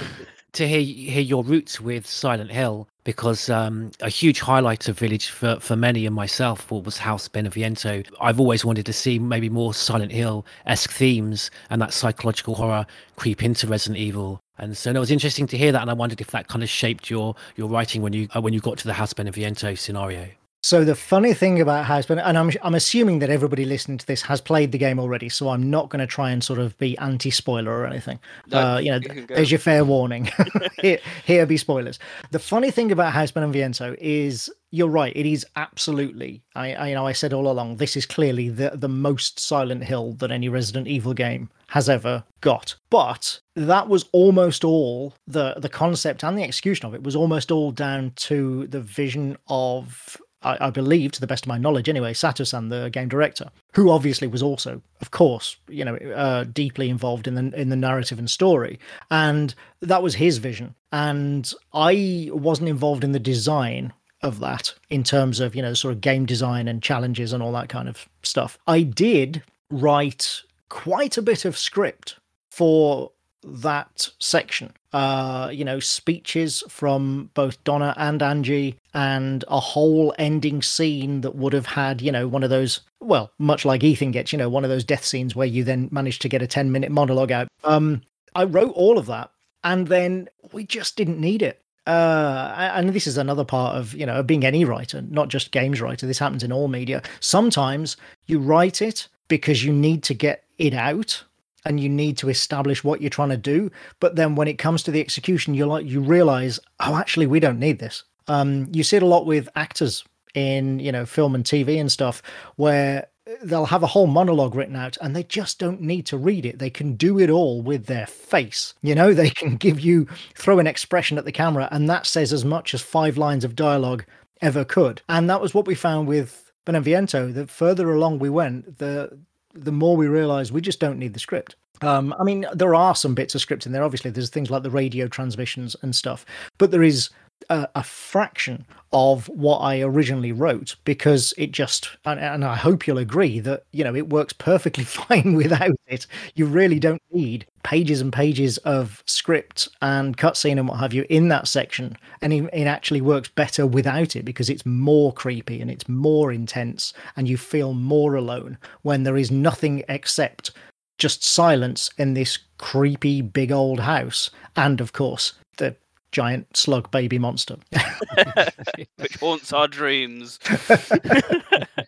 to 0.53 0.69
hear 0.69 0.81
hear 0.81 1.23
your 1.23 1.45
roots 1.45 1.81
with 1.81 2.07
Silent 2.07 2.51
Hill 2.51 2.89
because 3.05 3.49
um, 3.49 3.91
a 4.01 4.09
huge 4.09 4.41
highlight 4.41 4.89
of 4.89 4.99
Village 4.99 5.31
for, 5.31 5.61
for 5.61 5.77
many 5.77 6.07
and 6.07 6.15
myself 6.15 6.71
was 6.71 6.99
House 6.99 7.29
Beneviento. 7.29 8.07
I've 8.21 8.41
always 8.41 8.65
wanted 8.65 8.87
to 8.87 8.93
see 8.93 9.19
maybe 9.19 9.49
more 9.49 9.75
Silent 9.75 10.13
Hill 10.13 10.45
esque 10.67 10.91
themes 10.91 11.51
and 11.71 11.81
that 11.81 11.93
psychological 11.93 12.55
horror 12.55 12.87
creep 13.17 13.43
into 13.43 13.67
Resident 13.67 13.99
Evil. 13.99 14.41
And 14.59 14.77
so 14.77 14.93
no, 14.93 14.99
it 14.99 15.01
was 15.01 15.11
interesting 15.11 15.47
to 15.49 15.59
hear 15.59 15.73
that, 15.73 15.83
and 15.83 15.91
I 15.91 15.95
wondered 15.95 16.21
if 16.21 16.31
that 16.31 16.49
kind 16.49 16.63
of 16.63 16.69
shaped 16.69 17.11
your 17.11 17.35
your 17.57 17.69
writing 17.69 18.03
when 18.03 18.13
you 18.13 18.29
uh, 18.35 18.41
when 18.41 18.53
you 18.53 18.61
got 18.61 18.79
to 18.79 18.87
the 18.87 18.95
House 18.95 19.13
Beneviento 19.13 19.79
scenario. 19.79 20.29
So 20.63 20.85
the 20.85 20.97
funny 20.97 21.33
thing 21.33 21.61
about 21.61 21.85
House 21.85 22.11
and 22.11 22.21
I'm 22.21 22.51
I'm 22.63 22.75
assuming 22.75 23.21
that 23.21 23.31
everybody 23.31 23.65
listening 23.65 23.99
to 23.99 24.07
this 24.07 24.23
has 24.23 24.41
played 24.41 24.73
the 24.73 24.79
game 24.79 24.99
already, 24.99 25.29
so 25.29 25.51
I'm 25.51 25.71
not 25.71 25.91
going 25.91 26.01
to 26.01 26.09
try 26.09 26.31
and 26.31 26.43
sort 26.43 26.59
of 26.59 26.77
be 26.79 26.99
anti-spoiler 26.99 27.71
or 27.71 27.87
anything. 27.87 28.19
No, 28.49 28.75
uh, 28.75 28.79
you 28.79 28.91
know, 28.91 28.99
you 29.15 29.27
there's 29.27 29.51
your 29.53 29.61
fair 29.61 29.85
warning. 29.85 30.29
here, 30.81 30.99
here 31.25 31.47
be 31.47 31.57
spoilers. 31.57 32.01
The 32.33 32.41
funny 32.41 32.73
thing 32.73 32.91
about 32.91 33.13
House 33.13 33.31
Viento 33.31 33.95
is 34.01 34.51
you're 34.73 34.89
right. 34.89 35.13
It 35.15 35.27
is 35.27 35.47
absolutely. 35.55 36.43
I, 36.57 36.75
I, 36.75 36.89
you 36.89 36.95
know 36.97 37.07
I 37.07 37.13
said 37.13 37.33
all 37.33 37.49
along. 37.49 37.77
This 37.77 37.97
is 37.97 38.05
clearly 38.05 38.49
the 38.49 38.73
the 38.75 38.89
most 38.89 39.39
Silent 39.39 39.85
Hill 39.85 40.15
that 40.15 40.33
any 40.33 40.49
Resident 40.49 40.89
Evil 40.89 41.15
game 41.15 41.49
has 41.69 41.89
ever 41.89 42.25
got. 42.41 42.75
But 42.91 43.41
that 43.55 43.89
was 43.89 44.07
almost 44.13 44.65
all 44.65 45.15
the 45.29 45.55
the 45.59 45.69
concept 45.69 46.25
and 46.25 46.37
the 46.37 46.43
execution 46.43 46.87
of 46.87 46.95
it 46.95 47.03
was 47.03 47.15
almost 47.15 47.53
all 47.53 47.71
down 47.71 48.13
to 48.17 48.67
the 48.67 48.81
vision 48.81 49.37
of 49.49 50.17
I, 50.43 50.67
I, 50.67 50.71
believe, 50.71 51.13
to 51.13 51.21
the 51.21 51.27
best 51.27 51.45
of 51.45 51.49
my 51.49 51.59
knowledge 51.59 51.89
anyway, 51.89 52.13
Sato-san, 52.13 52.69
the 52.69 52.91
game 52.91 53.09
director, 53.09 53.51
who 53.75 53.91
obviously 53.91 54.29
was 54.29 54.43
also, 54.43 54.83
of 55.01 55.11
course, 55.11 55.57
you 55.69 55.85
know, 55.85 55.97
uh, 55.97 56.45
deeply 56.45 56.89
involved 56.89 57.27
in 57.27 57.35
the 57.35 57.61
in 57.61 57.69
the 57.69 57.77
narrative 57.77 58.19
and 58.19 58.31
story, 58.31 58.79
and 59.11 59.55
that 59.81 60.03
was 60.03 60.15
his 60.15 60.39
vision. 60.39 60.75
And 60.93 61.53
I 61.73 62.31
wasn't 62.33 62.69
involved 62.69 63.05
in 63.05 63.13
the 63.13 63.19
design 63.19 63.93
of 64.23 64.41
that 64.41 64.75
in 64.91 65.03
terms 65.03 65.41
of 65.41 65.55
you 65.55 65.63
know 65.63 65.75
sort 65.75 65.93
of 65.93 66.01
game 66.01 66.27
design 66.27 66.69
and 66.69 66.83
challenges 66.83 67.33
and 67.33 67.43
all 67.43 67.53
that 67.53 67.69
kind 67.69 67.89
of 67.89 68.09
stuff. 68.23 68.59
I 68.67 68.83
did 68.83 69.43
write 69.71 70.43
quite 70.69 71.17
a 71.17 71.23
bit 71.23 71.45
of 71.45 71.57
script 71.57 72.17
for 72.51 73.11
that 73.45 74.09
section. 74.19 74.73
Uh, 74.93 75.51
you 75.53 75.65
know, 75.65 75.79
speeches 75.79 76.63
from 76.69 77.31
both 77.35 77.63
Donna 77.65 77.95
and 77.97 78.23
Angie, 78.23 78.79
and 78.95 79.45
a 79.49 79.61
whole 79.61 80.15
ending 80.19 80.63
scene 80.63 81.21
that 81.21 81.35
would 81.35 81.53
have 81.53 81.67
had, 81.67 82.01
you 82.01 82.11
know, 82.11 82.27
one 82.27 82.43
of 82.43 82.51
those, 82.51 82.81
well, 83.01 83.31
much 83.39 83.65
like 83.65 83.85
Ethan 83.85 84.11
gets, 84.11 84.33
you 84.33 84.39
know, 84.39 84.49
one 84.49 84.65
of 84.65 84.71
those 84.71 84.85
death 84.85 85.05
scenes 85.05 85.37
where 85.37 85.47
you 85.47 85.65
then 85.65 85.89
manage 85.93 86.19
to 86.21 86.29
get 86.29 86.41
a 86.41 86.47
10 86.47 86.73
minute 86.73 86.91
monologue 86.91 87.31
out. 87.31 87.49
Um, 87.65 88.03
I 88.35 88.45
wrote 88.45 88.73
all 88.75 88.97
of 88.97 89.07
that, 89.07 89.31
and 89.65 89.89
then 89.89 90.29
we 90.53 90.65
just 90.65 90.97
didn't 90.97 91.21
need 91.21 91.43
it. 91.43 91.61
Uh, 91.87 92.73
and 92.75 92.91
this 92.91 93.07
is 93.07 93.17
another 93.17 93.45
part 93.45 93.77
of 93.77 93.95
you 93.95 94.05
know 94.05 94.23
being 94.23 94.45
any 94.45 94.65
writer, 94.65 95.03
not 95.03 95.29
just 95.29 95.53
games 95.53 95.81
writer. 95.81 96.07
This 96.07 96.19
happens 96.19 96.43
in 96.43 96.53
all 96.53 96.69
media. 96.69 97.03
Sometimes 97.21 97.97
you 98.27 98.41
write 98.41 98.83
it 98.83 99.09
because 99.29 99.65
you 99.65 99.73
need 99.73 100.03
to 100.05 100.15
get 100.15 100.45
it 100.59 100.75
out 100.75 101.23
and 101.67 101.81
you 101.81 101.89
need 101.89 102.17
to 102.19 102.29
establish 102.29 102.83
what 102.83 103.01
you're 103.01 103.11
trying 103.11 103.29
to 103.31 103.37
do. 103.37 103.71
But 104.01 104.17
then 104.17 104.35
when 104.35 104.49
it 104.49 104.59
comes 104.59 104.83
to 104.85 104.91
the 104.91 105.01
execution, 105.01 105.55
you 105.55 105.67
like 105.67 105.85
you 105.85 106.01
realize, 106.01 106.59
oh, 106.81 106.97
actually, 106.97 107.27
we 107.27 107.41
don't 107.41 107.59
need 107.59 107.79
this. 107.79 108.05
Um, 108.29 108.69
you 108.73 108.83
see 108.83 108.97
it 108.97 109.03
a 109.03 109.07
lot 109.07 109.27
with 109.27 109.49
actors 109.55 110.05
in 110.35 110.79
you 110.79 110.93
know 110.93 111.07
film 111.07 111.35
and 111.35 111.45
TV 111.45 111.81
and 111.81 111.91
stuff, 111.91 112.23
where 112.57 113.09
they'll 113.43 113.67
have 113.67 113.83
a 113.83 113.89
whole 113.89 114.07
monologue 114.07 114.55
written 114.55 114.77
out 114.77 114.97
and 115.01 115.15
they 115.15 115.25
just 115.25 115.59
don't 115.59 115.81
need 115.81 116.07
to 116.07 116.17
read 116.17 116.47
it. 116.47 116.59
They 116.61 116.71
can 116.71 116.95
do 116.95 117.19
it 117.19 117.29
all 117.29 117.61
with 117.61 117.87
their 117.87 118.07
face. 118.07 118.75
You 118.83 118.95
know, 118.95 119.13
they 119.13 119.31
can 119.31 119.57
give 119.67 119.81
you 119.81 120.07
throw 120.35 120.59
an 120.59 120.67
expression 120.67 121.19
at 121.19 121.25
the 121.25 121.33
camera, 121.33 121.69
and 121.71 121.89
that 121.91 122.07
says 122.07 122.33
as 122.33 122.45
much 122.45 122.75
as 122.75 122.83
five 122.83 123.19
lines 123.19 123.45
of 123.45 123.57
dialogue 123.57 124.05
ever 124.41 124.65
could. 124.65 125.03
And 125.09 125.29
that 125.31 125.41
was 125.41 125.55
what 125.55 125.67
we 125.67 125.75
found 125.75 126.09
with 126.09 126.53
Beneviento. 126.67 127.33
The 127.33 127.47
further 127.47 127.93
along 127.93 128.19
we 128.19 128.31
went, 128.31 128.79
the 128.79 129.19
the 129.57 129.73
more 129.73 129.97
we 129.97 130.07
realize 130.07 130.53
we 130.53 130.61
just 130.61 130.81
don't 130.81 130.99
need 130.99 131.15
the 131.15 131.21
script. 131.21 131.57
Um, 131.83 132.15
I 132.19 132.25
mean, 132.25 132.47
there 132.55 132.75
are 132.75 132.95
some 132.95 133.15
bits 133.15 133.35
of 133.35 133.41
script 133.41 133.67
in 133.67 133.73
there. 133.73 133.85
Obviously, 133.85 134.11
there's 134.11 134.31
things 134.31 134.51
like 134.51 134.63
the 134.63 134.71
radio 134.71 135.09
transmissions 135.09 135.77
and 135.83 135.95
stuff, 135.95 136.25
but 136.59 136.71
there 136.71 136.83
is 136.83 137.11
a, 137.49 137.69
a 137.75 137.83
fraction 137.83 138.67
of 138.93 139.29
what 139.29 139.59
I 139.59 139.81
originally 139.83 140.33
wrote 140.33 140.77
because 140.85 141.35
it 141.37 141.53
just, 141.53 141.91
and, 142.05 142.19
and, 142.19 142.45
I 142.45 142.57
hope 142.57 142.87
you'll 142.87 142.99
agree 142.99 143.41
that, 143.41 143.65
you 143.73 143.85
know, 143.85 143.95
it 143.95 144.09
works 144.09 144.33
perfectly 144.33 144.85
fine 144.85 145.35
without 145.35 145.77
it. 145.87 146.07
You 146.35 146.47
really 146.47 146.79
don't 146.79 147.03
need 147.11 147.47
pages 147.63 148.01
and 148.01 148.13
pages 148.13 148.59
of 148.59 149.03
script 149.07 149.69
and 149.83 150.17
cutscene 150.17 150.59
and 150.59 150.69
what 150.69 150.81
have 150.81 150.95
you 150.95 151.05
in 151.09 151.29
that 151.29 151.49
section. 151.49 151.97
And 152.23 152.33
it, 152.33 152.51
it 152.53 152.67
actually 152.67 153.01
works 153.01 153.29
better 153.29 153.67
without 153.67 154.17
it 154.17 154.25
because 154.25 154.49
it's 154.49 154.67
more 154.67 155.13
creepy 155.13 155.61
and 155.61 155.71
it's 155.71 155.89
more 155.89 156.33
intense 156.33 156.93
and 157.17 157.29
you 157.29 157.37
feel 157.37 157.75
more 157.75 158.15
alone 158.15 158.59
when 158.83 159.03
there 159.03 159.17
is 159.17 159.31
nothing 159.31 159.85
except 159.89 160.53
just 160.99 161.23
silence 161.23 161.91
in 161.99 162.15
this 162.15 162.39
creepy 162.59 163.21
big 163.21 163.53
old 163.53 163.81
house 163.81 164.31
and 164.57 164.81
of 164.81 164.95
course 164.95 165.35
the 165.59 165.77
giant 166.17 166.57
slug 166.57 166.91
baby 166.91 167.19
monster. 167.19 167.57
Which 168.97 169.17
haunts 169.17 169.53
our 169.53 169.69
dreams. 169.69 170.39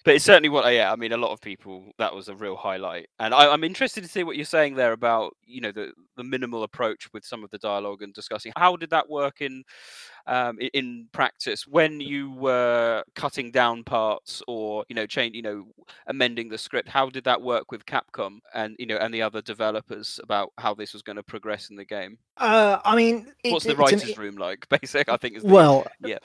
But 0.04 0.14
it's 0.14 0.24
certainly 0.24 0.48
what 0.48 0.72
yeah 0.72 0.90
i 0.90 0.96
mean 0.96 1.12
a 1.12 1.18
lot 1.18 1.32
of 1.32 1.40
people 1.42 1.92
that 1.98 2.14
was 2.14 2.28
a 2.28 2.34
real 2.34 2.56
highlight. 2.56 3.08
And 3.18 3.34
I, 3.34 3.52
am 3.52 3.62
interested 3.62 4.02
to 4.02 4.08
see 4.08 4.24
what 4.24 4.36
you're 4.36 4.46
saying 4.46 4.74
there 4.74 4.92
about 4.92 5.36
you 5.44 5.60
know 5.60 5.72
the 5.72 5.92
the 6.16 6.24
minimal 6.24 6.62
approach 6.62 7.12
with 7.12 7.26
some 7.26 7.44
of 7.44 7.50
the 7.50 7.58
dialogue 7.58 8.00
and 8.00 8.14
discussing. 8.14 8.52
How 8.56 8.76
did 8.76 8.88
that 8.90 9.10
work 9.10 9.42
in 9.42 9.64
um, 10.28 10.58
in 10.74 11.08
practice 11.12 11.66
when 11.66 12.00
you 12.00 12.30
were 12.32 13.02
cutting 13.14 13.50
down 13.50 13.82
parts 13.82 14.42
or 14.46 14.84
you 14.88 14.94
know 14.94 15.06
change 15.06 15.34
you 15.34 15.42
know 15.42 15.64
amending 16.06 16.48
the 16.48 16.58
script 16.58 16.88
how 16.88 17.08
did 17.08 17.24
that 17.24 17.42
work 17.42 17.72
with 17.72 17.84
capcom 17.86 18.38
and 18.54 18.76
you 18.78 18.86
know 18.86 18.96
and 18.96 19.12
the 19.12 19.22
other 19.22 19.42
developers 19.42 20.20
about 20.22 20.52
how 20.58 20.74
this 20.74 20.92
was 20.92 21.02
going 21.02 21.16
to 21.16 21.22
progress 21.22 21.70
in 21.70 21.76
the 21.76 21.84
game? 21.84 22.18
Uh, 22.36 22.78
i 22.84 22.94
mean 22.94 23.26
it, 23.42 23.52
what's 23.52 23.64
the 23.64 23.74
writers 23.74 24.10
an, 24.10 24.14
room 24.20 24.36
like 24.36 24.68
basic 24.80 25.08
i 25.08 25.16
think 25.16 25.36
is 25.36 25.42
the, 25.42 25.48
well 25.48 25.84
yeah. 26.04 26.18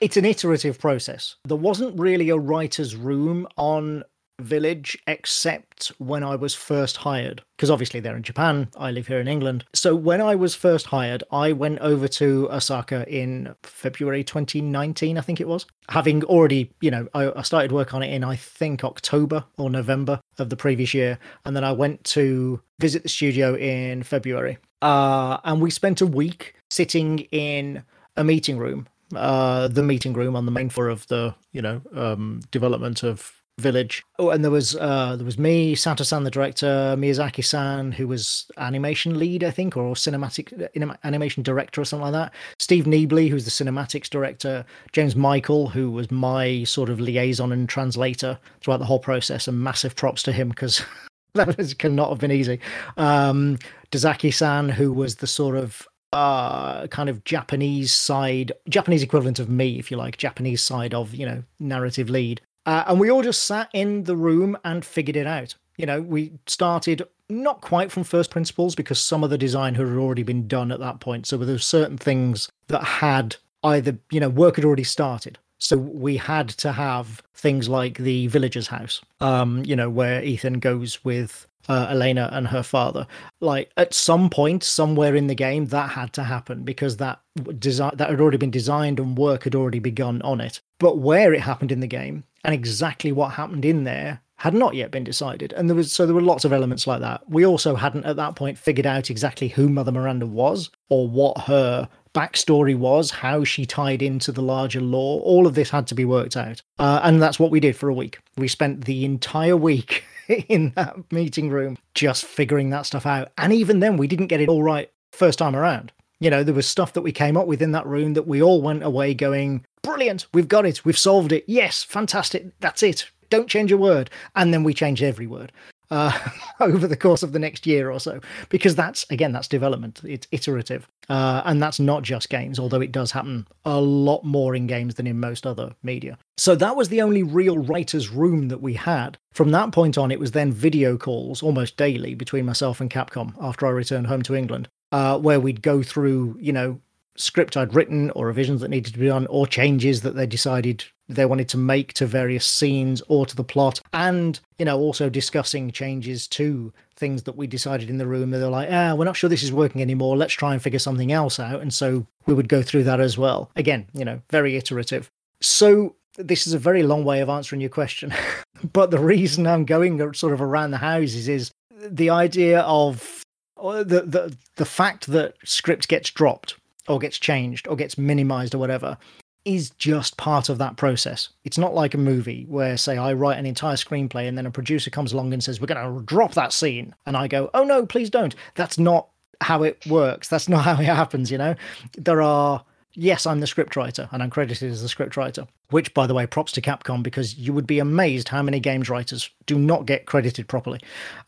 it's 0.00 0.16
an 0.16 0.24
iterative 0.24 0.78
process. 0.78 1.36
There 1.44 1.56
wasn't 1.56 1.98
really 1.98 2.30
a 2.30 2.36
writers 2.36 2.96
room 2.96 3.46
on 3.56 4.04
village 4.42 4.98
except 5.06 5.88
when 5.98 6.22
I 6.22 6.36
was 6.36 6.54
first 6.54 6.98
hired. 6.98 7.42
Because 7.56 7.70
obviously 7.70 8.00
they're 8.00 8.16
in 8.16 8.22
Japan, 8.22 8.68
I 8.76 8.90
live 8.90 9.06
here 9.06 9.20
in 9.20 9.28
England. 9.28 9.64
So 9.72 9.94
when 9.94 10.20
I 10.20 10.34
was 10.34 10.54
first 10.54 10.86
hired, 10.86 11.22
I 11.30 11.52
went 11.52 11.78
over 11.78 12.08
to 12.08 12.48
Osaka 12.50 13.08
in 13.08 13.54
February 13.62 14.24
2019, 14.24 15.16
I 15.16 15.20
think 15.20 15.40
it 15.40 15.48
was. 15.48 15.66
Having 15.88 16.24
already, 16.24 16.70
you 16.80 16.90
know, 16.90 17.08
I, 17.14 17.32
I 17.36 17.42
started 17.42 17.72
work 17.72 17.94
on 17.94 18.02
it 18.02 18.12
in, 18.12 18.24
I 18.24 18.36
think, 18.36 18.84
October 18.84 19.44
or 19.58 19.70
November 19.70 20.20
of 20.38 20.50
the 20.50 20.56
previous 20.56 20.92
year. 20.92 21.18
And 21.44 21.54
then 21.54 21.64
I 21.64 21.72
went 21.72 22.02
to 22.04 22.60
visit 22.80 23.02
the 23.02 23.08
studio 23.08 23.54
in 23.56 24.02
February. 24.02 24.58
Uh, 24.80 25.38
and 25.44 25.60
we 25.60 25.70
spent 25.70 26.00
a 26.00 26.06
week 26.06 26.54
sitting 26.70 27.20
in 27.30 27.84
a 28.16 28.24
meeting 28.24 28.58
room 28.58 28.88
uh, 29.14 29.68
the 29.68 29.82
meeting 29.82 30.12
room 30.12 30.36
on 30.36 30.46
the 30.46 30.52
main 30.52 30.68
floor 30.68 30.88
of 30.88 31.06
the 31.08 31.34
you 31.52 31.62
know 31.62 31.80
um, 31.94 32.40
development 32.50 33.02
of 33.02 33.41
village. 33.58 34.02
Oh, 34.18 34.30
and 34.30 34.42
there 34.42 34.50
was 34.50 34.76
uh, 34.76 35.16
there 35.16 35.24
was 35.24 35.38
me, 35.38 35.74
Sato-san, 35.74 36.24
the 36.24 36.30
director, 36.30 36.94
Miyazaki-san, 36.98 37.92
who 37.92 38.08
was 38.08 38.50
animation 38.56 39.18
lead, 39.18 39.44
I 39.44 39.50
think, 39.50 39.76
or 39.76 39.94
cinematic 39.94 40.68
animation 41.04 41.42
director 41.42 41.80
or 41.80 41.84
something 41.84 42.10
like 42.10 42.12
that. 42.12 42.34
Steve 42.58 42.84
Neebly, 42.84 43.28
who's 43.28 43.44
the 43.44 43.50
cinematics 43.50 44.08
director. 44.08 44.64
James 44.92 45.16
Michael, 45.16 45.68
who 45.68 45.90
was 45.90 46.10
my 46.10 46.64
sort 46.64 46.90
of 46.90 47.00
liaison 47.00 47.52
and 47.52 47.68
translator 47.68 48.38
throughout 48.60 48.78
the 48.78 48.86
whole 48.86 49.00
process. 49.00 49.48
And 49.48 49.60
massive 49.60 49.96
props 49.96 50.22
to 50.24 50.32
him 50.32 50.48
because 50.48 50.84
that 51.34 51.56
was, 51.56 51.74
cannot 51.74 52.10
have 52.10 52.18
been 52.18 52.32
easy. 52.32 52.60
Um, 52.96 53.58
Dazaki-san, 53.90 54.70
who 54.70 54.92
was 54.92 55.16
the 55.16 55.26
sort 55.26 55.56
of 55.56 55.86
uh 56.14 56.86
kind 56.88 57.08
of 57.08 57.24
japanese 57.24 57.90
side 57.90 58.52
japanese 58.68 59.02
equivalent 59.02 59.38
of 59.38 59.48
me 59.48 59.78
if 59.78 59.90
you 59.90 59.96
like 59.96 60.18
japanese 60.18 60.62
side 60.62 60.92
of 60.92 61.14
you 61.14 61.24
know 61.24 61.42
narrative 61.58 62.10
lead 62.10 62.38
uh, 62.66 62.84
and 62.86 63.00
we 63.00 63.10
all 63.10 63.22
just 63.22 63.44
sat 63.44 63.68
in 63.72 64.04
the 64.04 64.16
room 64.16 64.56
and 64.64 64.84
figured 64.84 65.16
it 65.16 65.26
out 65.26 65.54
you 65.76 65.86
know 65.86 66.00
we 66.00 66.32
started 66.46 67.02
not 67.28 67.60
quite 67.60 67.90
from 67.90 68.04
first 68.04 68.30
principles 68.30 68.74
because 68.74 69.00
some 69.00 69.24
of 69.24 69.30
the 69.30 69.38
design 69.38 69.74
had 69.74 69.86
already 69.86 70.22
been 70.22 70.46
done 70.46 70.70
at 70.70 70.80
that 70.80 71.00
point 71.00 71.26
so 71.26 71.36
there 71.36 71.54
were 71.54 71.58
certain 71.58 71.98
things 71.98 72.50
that 72.68 72.82
had 72.82 73.36
either 73.64 73.98
you 74.10 74.20
know 74.20 74.28
work 74.28 74.56
had 74.56 74.64
already 74.64 74.84
started 74.84 75.38
so 75.58 75.76
we 75.76 76.16
had 76.16 76.48
to 76.48 76.72
have 76.72 77.22
things 77.34 77.68
like 77.68 77.98
the 77.98 78.26
villager's 78.26 78.66
house 78.66 79.00
um 79.20 79.62
you 79.64 79.76
know 79.76 79.88
where 79.88 80.22
ethan 80.22 80.58
goes 80.58 81.04
with 81.04 81.46
uh, 81.68 81.86
Elena 81.90 82.28
and 82.32 82.48
her 82.48 82.62
father. 82.62 83.06
Like 83.40 83.70
at 83.76 83.94
some 83.94 84.30
point, 84.30 84.64
somewhere 84.64 85.14
in 85.14 85.26
the 85.26 85.34
game, 85.34 85.66
that 85.66 85.90
had 85.90 86.12
to 86.14 86.24
happen 86.24 86.64
because 86.64 86.96
that 86.96 87.20
design 87.58 87.92
that 87.96 88.10
had 88.10 88.20
already 88.20 88.36
been 88.36 88.50
designed 88.50 88.98
and 88.98 89.16
work 89.16 89.44
had 89.44 89.54
already 89.54 89.78
begun 89.78 90.20
on 90.22 90.40
it. 90.40 90.60
But 90.78 90.98
where 90.98 91.32
it 91.32 91.40
happened 91.40 91.72
in 91.72 91.80
the 91.80 91.86
game 91.86 92.24
and 92.44 92.54
exactly 92.54 93.12
what 93.12 93.32
happened 93.32 93.64
in 93.64 93.84
there 93.84 94.20
had 94.36 94.54
not 94.54 94.74
yet 94.74 94.90
been 94.90 95.04
decided. 95.04 95.52
And 95.52 95.68
there 95.68 95.76
was 95.76 95.92
so 95.92 96.04
there 96.04 96.16
were 96.16 96.20
lots 96.20 96.44
of 96.44 96.52
elements 96.52 96.86
like 96.86 97.00
that. 97.00 97.22
We 97.30 97.46
also 97.46 97.76
hadn't 97.76 98.04
at 98.04 98.16
that 98.16 98.34
point 98.34 98.58
figured 98.58 98.86
out 98.86 99.08
exactly 99.08 99.46
who 99.46 99.68
Mother 99.68 99.92
Miranda 99.92 100.26
was 100.26 100.68
or 100.88 101.08
what 101.08 101.38
her 101.42 101.88
backstory 102.12 102.76
was, 102.76 103.10
how 103.10 103.44
she 103.44 103.64
tied 103.64 104.02
into 104.02 104.32
the 104.32 104.42
larger 104.42 104.80
lore. 104.80 105.20
All 105.20 105.46
of 105.46 105.54
this 105.54 105.70
had 105.70 105.86
to 105.86 105.94
be 105.94 106.04
worked 106.04 106.36
out. 106.36 106.60
Uh, 106.78 107.00
and 107.04 107.22
that's 107.22 107.38
what 107.38 107.50
we 107.50 107.60
did 107.60 107.76
for 107.76 107.88
a 107.88 107.94
week. 107.94 108.18
We 108.36 108.48
spent 108.48 108.84
the 108.84 109.04
entire 109.04 109.56
week 109.56 110.04
in 110.48 110.72
that 110.74 110.96
meeting 111.12 111.48
room 111.48 111.78
just 111.94 112.24
figuring 112.24 112.70
that 112.70 112.86
stuff 112.86 113.06
out. 113.06 113.30
And 113.38 113.52
even 113.52 113.80
then, 113.80 113.96
we 113.96 114.08
didn't 114.08 114.26
get 114.26 114.40
it 114.40 114.48
all 114.48 114.62
right 114.62 114.90
first 115.12 115.38
time 115.38 115.54
around. 115.54 115.92
You 116.20 116.30
know, 116.30 116.44
there 116.44 116.54
was 116.54 116.66
stuff 116.66 116.92
that 116.94 117.02
we 117.02 117.12
came 117.12 117.36
up 117.36 117.46
with 117.46 117.62
in 117.62 117.72
that 117.72 117.86
room 117.86 118.14
that 118.14 118.26
we 118.26 118.42
all 118.42 118.62
went 118.62 118.82
away 118.82 119.14
going, 119.14 119.64
brilliant, 119.82 120.26
we've 120.32 120.48
got 120.48 120.66
it, 120.66 120.84
we've 120.84 120.98
solved 120.98 121.32
it. 121.32 121.44
Yes, 121.46 121.82
fantastic, 121.82 122.46
that's 122.60 122.82
it. 122.82 123.10
Don't 123.30 123.48
change 123.48 123.72
a 123.72 123.78
word. 123.78 124.10
And 124.36 124.52
then 124.52 124.62
we 124.62 124.74
changed 124.74 125.02
every 125.02 125.26
word 125.26 125.52
uh, 125.92 126.18
over 126.60 126.88
the 126.88 126.96
course 126.96 127.22
of 127.22 127.32
the 127.32 127.38
next 127.38 127.66
year 127.66 127.90
or 127.90 128.00
so, 128.00 128.20
because 128.48 128.74
that's 128.74 129.06
again 129.10 129.30
that's 129.30 129.46
development. 129.46 130.00
It's 130.04 130.26
iterative, 130.32 130.88
uh, 131.08 131.42
and 131.44 131.62
that's 131.62 131.78
not 131.78 132.02
just 132.02 132.30
games, 132.30 132.58
although 132.58 132.80
it 132.80 132.90
does 132.90 133.12
happen 133.12 133.46
a 133.64 133.80
lot 133.80 134.24
more 134.24 134.56
in 134.56 134.66
games 134.66 134.94
than 134.94 135.06
in 135.06 135.20
most 135.20 135.46
other 135.46 135.74
media. 135.82 136.18
So 136.38 136.54
that 136.56 136.76
was 136.76 136.88
the 136.88 137.02
only 137.02 137.22
real 137.22 137.58
writers' 137.58 138.08
room 138.08 138.48
that 138.48 138.62
we 138.62 138.74
had. 138.74 139.18
From 139.32 139.50
that 139.50 139.70
point 139.70 139.98
on, 139.98 140.10
it 140.10 140.18
was 140.18 140.32
then 140.32 140.50
video 140.50 140.96
calls 140.96 141.42
almost 141.42 141.76
daily 141.76 142.14
between 142.14 142.46
myself 142.46 142.80
and 142.80 142.90
Capcom 142.90 143.34
after 143.40 143.66
I 143.66 143.70
returned 143.70 144.06
home 144.06 144.22
to 144.22 144.34
England, 144.34 144.68
uh, 144.90 145.18
where 145.18 145.40
we'd 145.40 145.62
go 145.62 145.82
through, 145.82 146.38
you 146.40 146.52
know, 146.52 146.80
script 147.16 147.56
I'd 147.56 147.74
written 147.74 148.10
or 148.10 148.26
revisions 148.26 148.60
that 148.60 148.68
needed 148.68 148.92
to 148.94 148.98
be 148.98 149.06
done 149.06 149.26
or 149.28 149.46
changes 149.46 150.02
that 150.02 150.14
they 150.14 150.26
decided 150.26 150.84
they 151.08 151.26
wanted 151.26 151.48
to 151.50 151.58
make 151.58 151.92
to 151.94 152.06
various 152.06 152.46
scenes 152.46 153.02
or 153.08 153.26
to 153.26 153.36
the 153.36 153.44
plot. 153.44 153.80
And 153.92 154.38
you 154.58 154.64
know 154.64 154.78
also 154.78 155.08
discussing 155.08 155.70
changes 155.70 156.26
to 156.28 156.72
things 156.96 157.24
that 157.24 157.36
we 157.36 157.46
decided 157.46 157.90
in 157.90 157.98
the 157.98 158.06
room. 158.06 158.30
They're 158.30 158.48
like 158.48 158.70
ah 158.70 158.94
we're 158.94 159.04
not 159.04 159.16
sure 159.16 159.30
this 159.30 159.42
is 159.42 159.52
working 159.52 159.82
anymore. 159.82 160.16
Let's 160.16 160.34
try 160.34 160.52
and 160.52 160.62
figure 160.62 160.78
something 160.78 161.12
else 161.12 161.38
out. 161.38 161.60
And 161.60 161.72
so 161.72 162.06
we 162.26 162.34
would 162.34 162.48
go 162.48 162.62
through 162.62 162.84
that 162.84 163.00
as 163.00 163.18
well. 163.18 163.50
Again 163.56 163.86
you 163.92 164.04
know 164.04 164.20
very 164.30 164.56
iterative. 164.56 165.10
So 165.40 165.96
this 166.16 166.46
is 166.46 166.52
a 166.52 166.58
very 166.58 166.82
long 166.82 167.04
way 167.04 167.20
of 167.20 167.28
answering 167.28 167.60
your 167.60 167.70
question 167.70 168.14
but 168.72 168.90
the 168.90 168.98
reason 168.98 169.46
i'm 169.46 169.64
going 169.64 169.98
sort 170.14 170.32
of 170.32 170.42
around 170.42 170.70
the 170.70 170.78
houses 170.78 171.28
is 171.28 171.50
the 171.70 172.10
idea 172.10 172.60
of 172.60 173.22
the 173.56 174.04
the 174.06 174.36
the 174.56 174.64
fact 174.64 175.06
that 175.06 175.34
script 175.44 175.88
gets 175.88 176.10
dropped 176.10 176.56
or 176.88 176.98
gets 176.98 177.18
changed 177.18 177.68
or 177.68 177.76
gets 177.76 177.96
minimized 177.96 178.54
or 178.54 178.58
whatever 178.58 178.98
is 179.44 179.70
just 179.70 180.16
part 180.16 180.48
of 180.48 180.58
that 180.58 180.76
process. 180.76 181.28
It's 181.44 181.58
not 181.58 181.74
like 181.74 181.94
a 181.94 181.98
movie 181.98 182.46
where, 182.48 182.76
say, 182.76 182.96
I 182.96 183.12
write 183.12 183.38
an 183.38 183.46
entire 183.46 183.76
screenplay 183.76 184.28
and 184.28 184.38
then 184.38 184.46
a 184.46 184.50
producer 184.50 184.90
comes 184.90 185.12
along 185.12 185.32
and 185.32 185.42
says, 185.42 185.60
We're 185.60 185.66
going 185.66 185.98
to 185.98 186.04
drop 186.04 186.34
that 186.34 186.52
scene. 186.52 186.94
And 187.06 187.16
I 187.16 187.28
go, 187.28 187.50
Oh, 187.54 187.64
no, 187.64 187.84
please 187.84 188.10
don't. 188.10 188.34
That's 188.54 188.78
not 188.78 189.08
how 189.40 189.62
it 189.64 189.84
works. 189.86 190.28
That's 190.28 190.48
not 190.48 190.64
how 190.64 190.80
it 190.80 190.86
happens, 190.86 191.30
you 191.30 191.38
know? 191.38 191.54
There 191.96 192.22
are. 192.22 192.64
Yes, 192.94 193.24
I'm 193.24 193.40
the 193.40 193.46
scriptwriter 193.46 194.06
and 194.12 194.22
I'm 194.22 194.28
credited 194.28 194.70
as 194.70 194.82
the 194.82 194.88
scriptwriter, 194.88 195.48
which, 195.70 195.94
by 195.94 196.06
the 196.06 196.12
way, 196.12 196.26
props 196.26 196.52
to 196.52 196.60
Capcom 196.60 197.02
because 197.02 197.38
you 197.38 197.54
would 197.54 197.66
be 197.66 197.78
amazed 197.78 198.28
how 198.28 198.42
many 198.42 198.60
games 198.60 198.90
writers 198.90 199.30
do 199.46 199.58
not 199.58 199.86
get 199.86 200.04
credited 200.04 200.46
properly. 200.46 200.78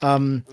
Um, 0.02 0.44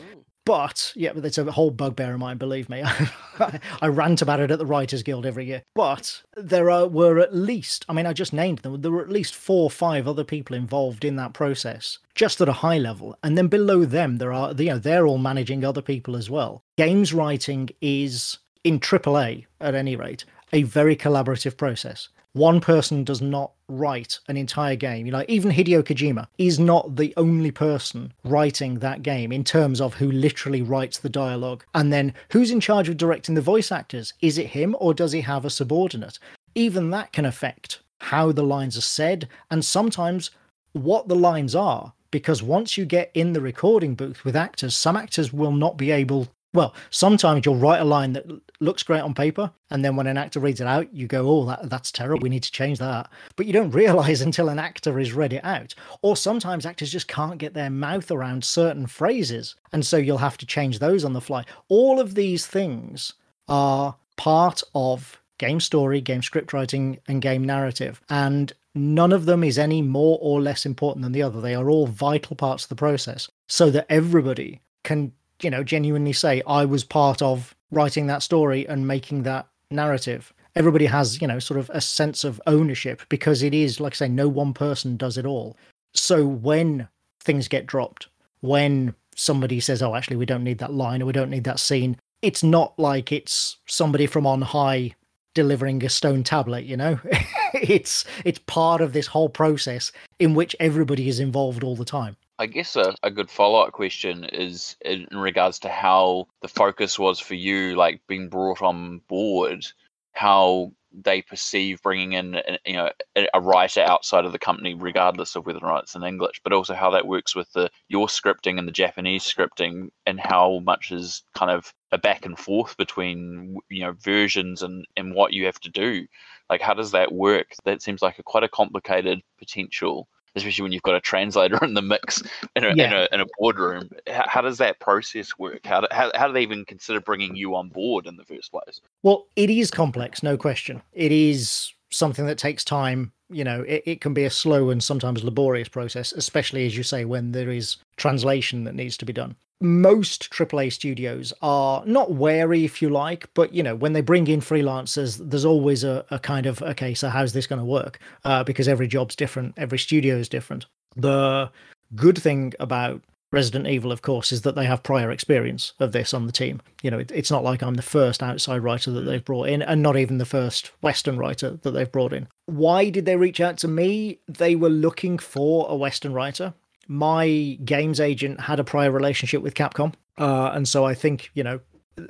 but 0.45 0.91
yeah, 0.95 1.11
it's 1.15 1.37
a 1.37 1.51
whole 1.51 1.71
bugbear 1.71 2.13
of 2.13 2.19
mine. 2.19 2.37
Believe 2.37 2.69
me, 2.69 2.83
I 3.81 3.87
rant 3.87 4.21
about 4.21 4.39
it 4.39 4.51
at 4.51 4.59
the 4.59 4.65
Writers 4.65 5.03
Guild 5.03 5.25
every 5.25 5.45
year. 5.45 5.63
But 5.75 6.23
there 6.35 6.69
are, 6.69 6.87
were 6.87 7.19
at 7.19 7.35
least, 7.35 7.85
I 7.87 7.93
mean, 7.93 8.05
I 8.05 8.13
just 8.13 8.33
named 8.33 8.59
them. 8.59 8.81
There 8.81 8.91
were 8.91 9.03
at 9.03 9.09
least 9.09 9.35
four 9.35 9.63
or 9.63 9.69
five 9.69 10.07
other 10.07 10.23
people 10.23 10.55
involved 10.55 11.05
in 11.05 11.15
that 11.17 11.33
process, 11.33 11.99
just 12.15 12.41
at 12.41 12.49
a 12.49 12.53
high 12.53 12.77
level. 12.77 13.17
And 13.23 13.37
then 13.37 13.47
below 13.47 13.85
them, 13.85 14.17
there 14.17 14.33
are, 14.33 14.53
you 14.53 14.65
know, 14.71 14.79
they're 14.79 15.05
all 15.05 15.17
managing 15.17 15.63
other 15.63 15.81
people 15.81 16.15
as 16.15 16.29
well. 16.29 16.63
Games 16.77 17.13
writing 17.13 17.69
is, 17.81 18.39
in 18.63 18.79
AAA 18.79 19.45
at 19.59 19.75
any 19.75 19.95
rate, 19.95 20.25
a 20.53 20.63
very 20.63 20.95
collaborative 20.95 21.55
process 21.55 22.09
one 22.33 22.61
person 22.61 23.03
does 23.03 23.21
not 23.21 23.51
write 23.67 24.19
an 24.27 24.37
entire 24.37 24.75
game. 24.75 25.05
You 25.05 25.11
know, 25.11 25.25
even 25.27 25.51
Hideo 25.51 25.83
Kojima 25.83 26.27
is 26.37 26.59
not 26.59 26.95
the 26.95 27.13
only 27.17 27.51
person 27.51 28.13
writing 28.23 28.79
that 28.79 29.03
game 29.03 29.31
in 29.31 29.43
terms 29.43 29.81
of 29.81 29.95
who 29.95 30.11
literally 30.11 30.61
writes 30.61 30.99
the 30.99 31.09
dialogue. 31.09 31.65
And 31.73 31.91
then 31.91 32.13
who's 32.31 32.51
in 32.51 32.59
charge 32.59 32.89
of 32.89 32.97
directing 32.97 33.35
the 33.35 33.41
voice 33.41 33.71
actors? 33.71 34.13
Is 34.21 34.37
it 34.37 34.47
him 34.47 34.75
or 34.79 34.93
does 34.93 35.11
he 35.11 35.21
have 35.21 35.45
a 35.45 35.49
subordinate? 35.49 36.19
Even 36.55 36.89
that 36.91 37.11
can 37.11 37.25
affect 37.25 37.79
how 37.99 38.31
the 38.31 38.43
lines 38.43 38.77
are 38.77 38.81
said 38.81 39.27
and 39.49 39.63
sometimes 39.63 40.31
what 40.73 41.07
the 41.07 41.15
lines 41.15 41.55
are. 41.55 41.93
Because 42.11 42.43
once 42.43 42.77
you 42.77 42.83
get 42.83 43.09
in 43.13 43.31
the 43.31 43.39
recording 43.39 43.95
booth 43.95 44.25
with 44.25 44.35
actors, 44.35 44.75
some 44.75 44.97
actors 44.97 45.31
will 45.31 45.53
not 45.53 45.77
be 45.77 45.91
able 45.91 46.27
well, 46.53 46.75
sometimes 46.89 47.45
you'll 47.45 47.55
write 47.55 47.79
a 47.79 47.85
line 47.85 48.11
that 48.13 48.25
looks 48.59 48.83
great 48.83 49.01
on 49.01 49.13
paper, 49.13 49.51
and 49.69 49.85
then 49.85 49.95
when 49.95 50.07
an 50.07 50.17
actor 50.17 50.39
reads 50.39 50.59
it 50.59 50.67
out, 50.67 50.93
you 50.93 51.07
go, 51.07 51.29
"Oh, 51.29 51.45
that 51.45 51.69
that's 51.69 51.91
terrible. 51.91 52.23
We 52.23 52.29
need 52.29 52.43
to 52.43 52.51
change 52.51 52.77
that." 52.79 53.09
But 53.37 53.45
you 53.45 53.53
don't 53.53 53.71
realize 53.81 54.21
until 54.21 54.49
an 54.49 54.59
actor 54.59 54.97
has 54.99 55.13
read 55.13 55.31
it 55.33 55.45
out. 55.45 55.73
Or 56.01 56.17
sometimes 56.17 56.65
actors 56.65 56.91
just 56.91 57.07
can't 57.07 57.37
get 57.37 57.53
their 57.53 57.69
mouth 57.69 58.11
around 58.11 58.43
certain 58.43 58.85
phrases, 58.85 59.55
and 59.71 59.85
so 59.85 59.97
you'll 59.97 60.17
have 60.17 60.37
to 60.39 60.45
change 60.45 60.79
those 60.79 61.05
on 61.05 61.13
the 61.13 61.21
fly. 61.21 61.45
All 61.69 61.99
of 61.99 62.15
these 62.15 62.45
things 62.45 63.13
are 63.47 63.95
part 64.17 64.61
of 64.75 65.21
game 65.37 65.61
story, 65.61 66.01
game 66.01 66.21
script 66.21 66.51
writing, 66.51 66.99
and 67.07 67.21
game 67.21 67.45
narrative, 67.45 68.01
and 68.09 68.51
none 68.75 69.13
of 69.13 69.25
them 69.25 69.43
is 69.43 69.57
any 69.57 69.81
more 69.81 70.19
or 70.21 70.41
less 70.41 70.65
important 70.65 71.03
than 71.03 71.13
the 71.13 71.23
other. 71.23 71.39
They 71.39 71.55
are 71.55 71.69
all 71.69 71.87
vital 71.87 72.35
parts 72.35 72.63
of 72.63 72.69
the 72.69 72.75
process, 72.75 73.29
so 73.47 73.69
that 73.69 73.85
everybody 73.89 74.59
can 74.83 75.13
you 75.43 75.49
know, 75.49 75.63
genuinely 75.63 76.13
say, 76.13 76.41
I 76.47 76.65
was 76.65 76.83
part 76.83 77.21
of 77.21 77.55
writing 77.71 78.07
that 78.07 78.23
story 78.23 78.67
and 78.67 78.87
making 78.87 79.23
that 79.23 79.47
narrative. 79.69 80.33
Everybody 80.55 80.85
has, 80.85 81.21
you 81.21 81.27
know, 81.27 81.39
sort 81.39 81.59
of 81.59 81.69
a 81.73 81.81
sense 81.81 82.23
of 82.23 82.41
ownership 82.45 83.01
because 83.09 83.41
it 83.41 83.53
is, 83.53 83.79
like 83.79 83.93
I 83.93 83.95
say, 83.95 84.07
no 84.09 84.27
one 84.27 84.53
person 84.53 84.97
does 84.97 85.17
it 85.17 85.25
all. 85.25 85.55
So 85.93 86.25
when 86.25 86.87
things 87.21 87.47
get 87.47 87.65
dropped, 87.65 88.07
when 88.41 88.93
somebody 89.15 89.59
says, 89.59 89.81
oh, 89.81 89.95
actually, 89.95 90.17
we 90.17 90.25
don't 90.25 90.43
need 90.43 90.57
that 90.59 90.73
line 90.73 91.01
or 91.01 91.05
we 91.05 91.13
don't 91.13 91.29
need 91.29 91.45
that 91.45 91.59
scene, 91.59 91.97
it's 92.21 92.43
not 92.43 92.77
like 92.77 93.11
it's 93.11 93.57
somebody 93.65 94.07
from 94.07 94.25
on 94.25 94.41
high 94.41 94.93
delivering 95.33 95.83
a 95.83 95.89
stone 95.89 96.23
tablet 96.23 96.65
you 96.65 96.75
know 96.75 96.99
it's 97.53 98.03
it's 98.25 98.39
part 98.47 98.81
of 98.81 98.91
this 98.91 99.07
whole 99.07 99.29
process 99.29 99.91
in 100.19 100.35
which 100.35 100.55
everybody 100.59 101.07
is 101.07 101.19
involved 101.19 101.63
all 101.63 101.75
the 101.75 101.85
time 101.85 102.17
I 102.41 102.47
guess 102.47 102.75
a, 102.75 102.95
a 103.03 103.11
good 103.11 103.29
follow 103.29 103.59
up 103.59 103.71
question 103.71 104.23
is 104.23 104.75
in 104.81 105.05
regards 105.11 105.59
to 105.59 105.69
how 105.69 106.27
the 106.41 106.47
focus 106.47 106.97
was 106.97 107.19
for 107.19 107.35
you, 107.35 107.75
like 107.75 108.01
being 108.07 108.29
brought 108.29 108.63
on 108.63 109.01
board, 109.07 109.67
how 110.13 110.71
they 110.91 111.21
perceive 111.21 111.83
bringing 111.83 112.13
in 112.13 112.41
you 112.65 112.73
know 112.73 112.89
a 113.33 113.39
writer 113.39 113.81
outside 113.81 114.25
of 114.25 114.33
the 114.33 114.39
company 114.39 114.73
regardless 114.73 115.35
of 115.35 115.45
whether 115.45 115.59
or 115.59 115.69
not 115.69 115.83
it's 115.83 115.95
in 115.95 116.03
english 116.03 116.41
but 116.43 116.51
also 116.51 116.73
how 116.73 116.89
that 116.89 117.07
works 117.07 117.33
with 117.33 117.49
the 117.53 117.69
your 117.87 118.07
scripting 118.07 118.59
and 118.59 118.67
the 118.67 118.73
japanese 118.73 119.23
scripting 119.23 119.87
and 120.05 120.19
how 120.19 120.59
much 120.65 120.91
is 120.91 121.23
kind 121.33 121.49
of 121.49 121.73
a 121.91 121.97
back 121.97 122.25
and 122.25 122.37
forth 122.37 122.77
between 122.77 123.57
you 123.69 123.83
know 123.83 123.93
versions 123.93 124.61
and 124.61 124.85
and 124.95 125.13
what 125.13 125.33
you 125.33 125.45
have 125.45 125.59
to 125.59 125.69
do. 125.69 126.07
Like 126.49 126.61
how 126.61 126.73
does 126.73 126.91
that 126.91 127.11
work? 127.11 127.53
That 127.65 127.81
seems 127.81 128.01
like 128.01 128.19
a 128.19 128.23
quite 128.23 128.43
a 128.43 128.49
complicated 128.49 129.21
potential 129.37 130.07
especially 130.35 130.63
when 130.63 130.71
you've 130.71 130.81
got 130.83 130.95
a 130.95 131.01
translator 131.01 131.57
in 131.63 131.73
the 131.73 131.81
mix 131.81 132.21
in 132.55 132.63
a, 132.63 132.73
yeah. 132.75 132.85
in 132.85 132.93
a, 132.93 133.07
in 133.11 133.21
a 133.21 133.25
boardroom. 133.37 133.89
How, 134.07 134.25
how, 134.27 134.41
does 134.41 134.57
that 134.57 134.79
process 134.79 135.37
work? 135.37 135.65
How 135.65 135.81
do, 135.81 135.87
how, 135.91 136.11
how 136.15 136.27
do 136.27 136.33
they 136.33 136.41
even 136.41 136.65
consider 136.65 137.01
bringing 137.01 137.35
you 137.35 137.55
on 137.55 137.69
board 137.69 138.07
in 138.07 138.15
the 138.17 138.25
first 138.25 138.51
place? 138.51 138.81
Well, 139.03 139.27
it 139.35 139.49
is 139.49 139.71
complex, 139.71 140.23
no 140.23 140.37
question. 140.37 140.81
It 140.93 141.11
is 141.11 141.73
something 141.91 142.25
that 142.25 142.37
takes 142.37 142.63
time. 142.63 143.11
You 143.31 143.43
know, 143.43 143.61
it, 143.61 143.83
it 143.85 144.01
can 144.01 144.13
be 144.13 144.25
a 144.25 144.29
slow 144.29 144.69
and 144.69 144.83
sometimes 144.83 145.23
laborious 145.23 145.69
process, 145.69 146.11
especially 146.11 146.65
as 146.65 146.75
you 146.75 146.83
say, 146.83 147.05
when 147.05 147.31
there 147.31 147.49
is 147.49 147.77
translation 147.97 148.63
that 148.65 148.75
needs 148.75 148.97
to 148.97 149.05
be 149.05 149.13
done 149.13 149.35
most 149.61 150.31
AAA 150.31 150.73
studios 150.73 151.31
are 151.41 151.85
not 151.85 152.13
wary, 152.13 152.65
if 152.65 152.81
you 152.81 152.89
like, 152.89 153.31
but 153.33 153.53
you 153.53 153.61
know, 153.61 153.75
when 153.75 153.93
they 153.93 154.01
bring 154.01 154.27
in 154.27 154.41
freelancers, 154.41 155.17
there's 155.29 155.45
always 155.45 155.83
a, 155.83 156.03
a 156.09 156.19
kind 156.19 156.47
of 156.47 156.61
okay, 156.63 156.93
so 156.93 157.09
how's 157.09 157.33
this 157.33 157.47
going 157.47 157.59
to 157.59 157.65
work? 157.65 157.99
Uh, 158.25 158.43
because 158.43 158.67
every 158.67 158.87
job's 158.87 159.15
different, 159.15 159.53
every 159.57 159.77
studio 159.77 160.15
is 160.15 160.27
different. 160.27 160.65
The 160.95 161.49
good 161.95 162.17
thing 162.17 162.53
about 162.59 163.03
Resident 163.31 163.67
Evil, 163.67 163.91
of 163.91 164.01
course, 164.01 164.31
is 164.31 164.41
that 164.41 164.55
they 164.55 164.65
have 164.65 164.83
prior 164.83 165.09
experience 165.11 165.73
of 165.79 165.91
this 165.93 166.13
on 166.13 166.25
the 166.25 166.31
team. 166.31 166.61
You 166.81 166.91
know, 166.91 166.99
it, 166.99 167.11
it's 167.13 167.31
not 167.31 167.43
like 167.43 167.61
I'm 167.61 167.75
the 167.75 167.81
first 167.81 168.21
outside 168.21 168.59
writer 168.59 168.91
that 168.91 169.01
they've 169.01 169.23
brought 169.23 169.47
in, 169.47 169.61
and 169.61 169.81
not 169.81 169.97
even 169.97 170.17
the 170.17 170.25
first 170.25 170.71
Western 170.81 171.17
writer 171.17 171.59
that 171.61 171.71
they've 171.71 171.91
brought 171.91 172.13
in. 172.13 172.27
Why 172.45 172.89
did 172.89 173.05
they 173.05 173.15
reach 173.15 173.39
out 173.39 173.57
to 173.59 173.67
me? 173.67 174.19
They 174.27 174.55
were 174.55 174.69
looking 174.69 175.17
for 175.17 175.65
a 175.69 175.75
Western 175.75 176.13
writer 176.13 176.53
my 176.91 177.57
games 177.63 178.01
agent 178.01 178.41
had 178.41 178.59
a 178.59 178.65
prior 178.65 178.91
relationship 178.91 179.41
with 179.41 179.53
Capcom, 179.53 179.93
uh, 180.17 180.51
and 180.53 180.67
so 180.67 180.85
I 180.85 180.93
think 180.93 181.31
you 181.33 181.43
know 181.43 181.61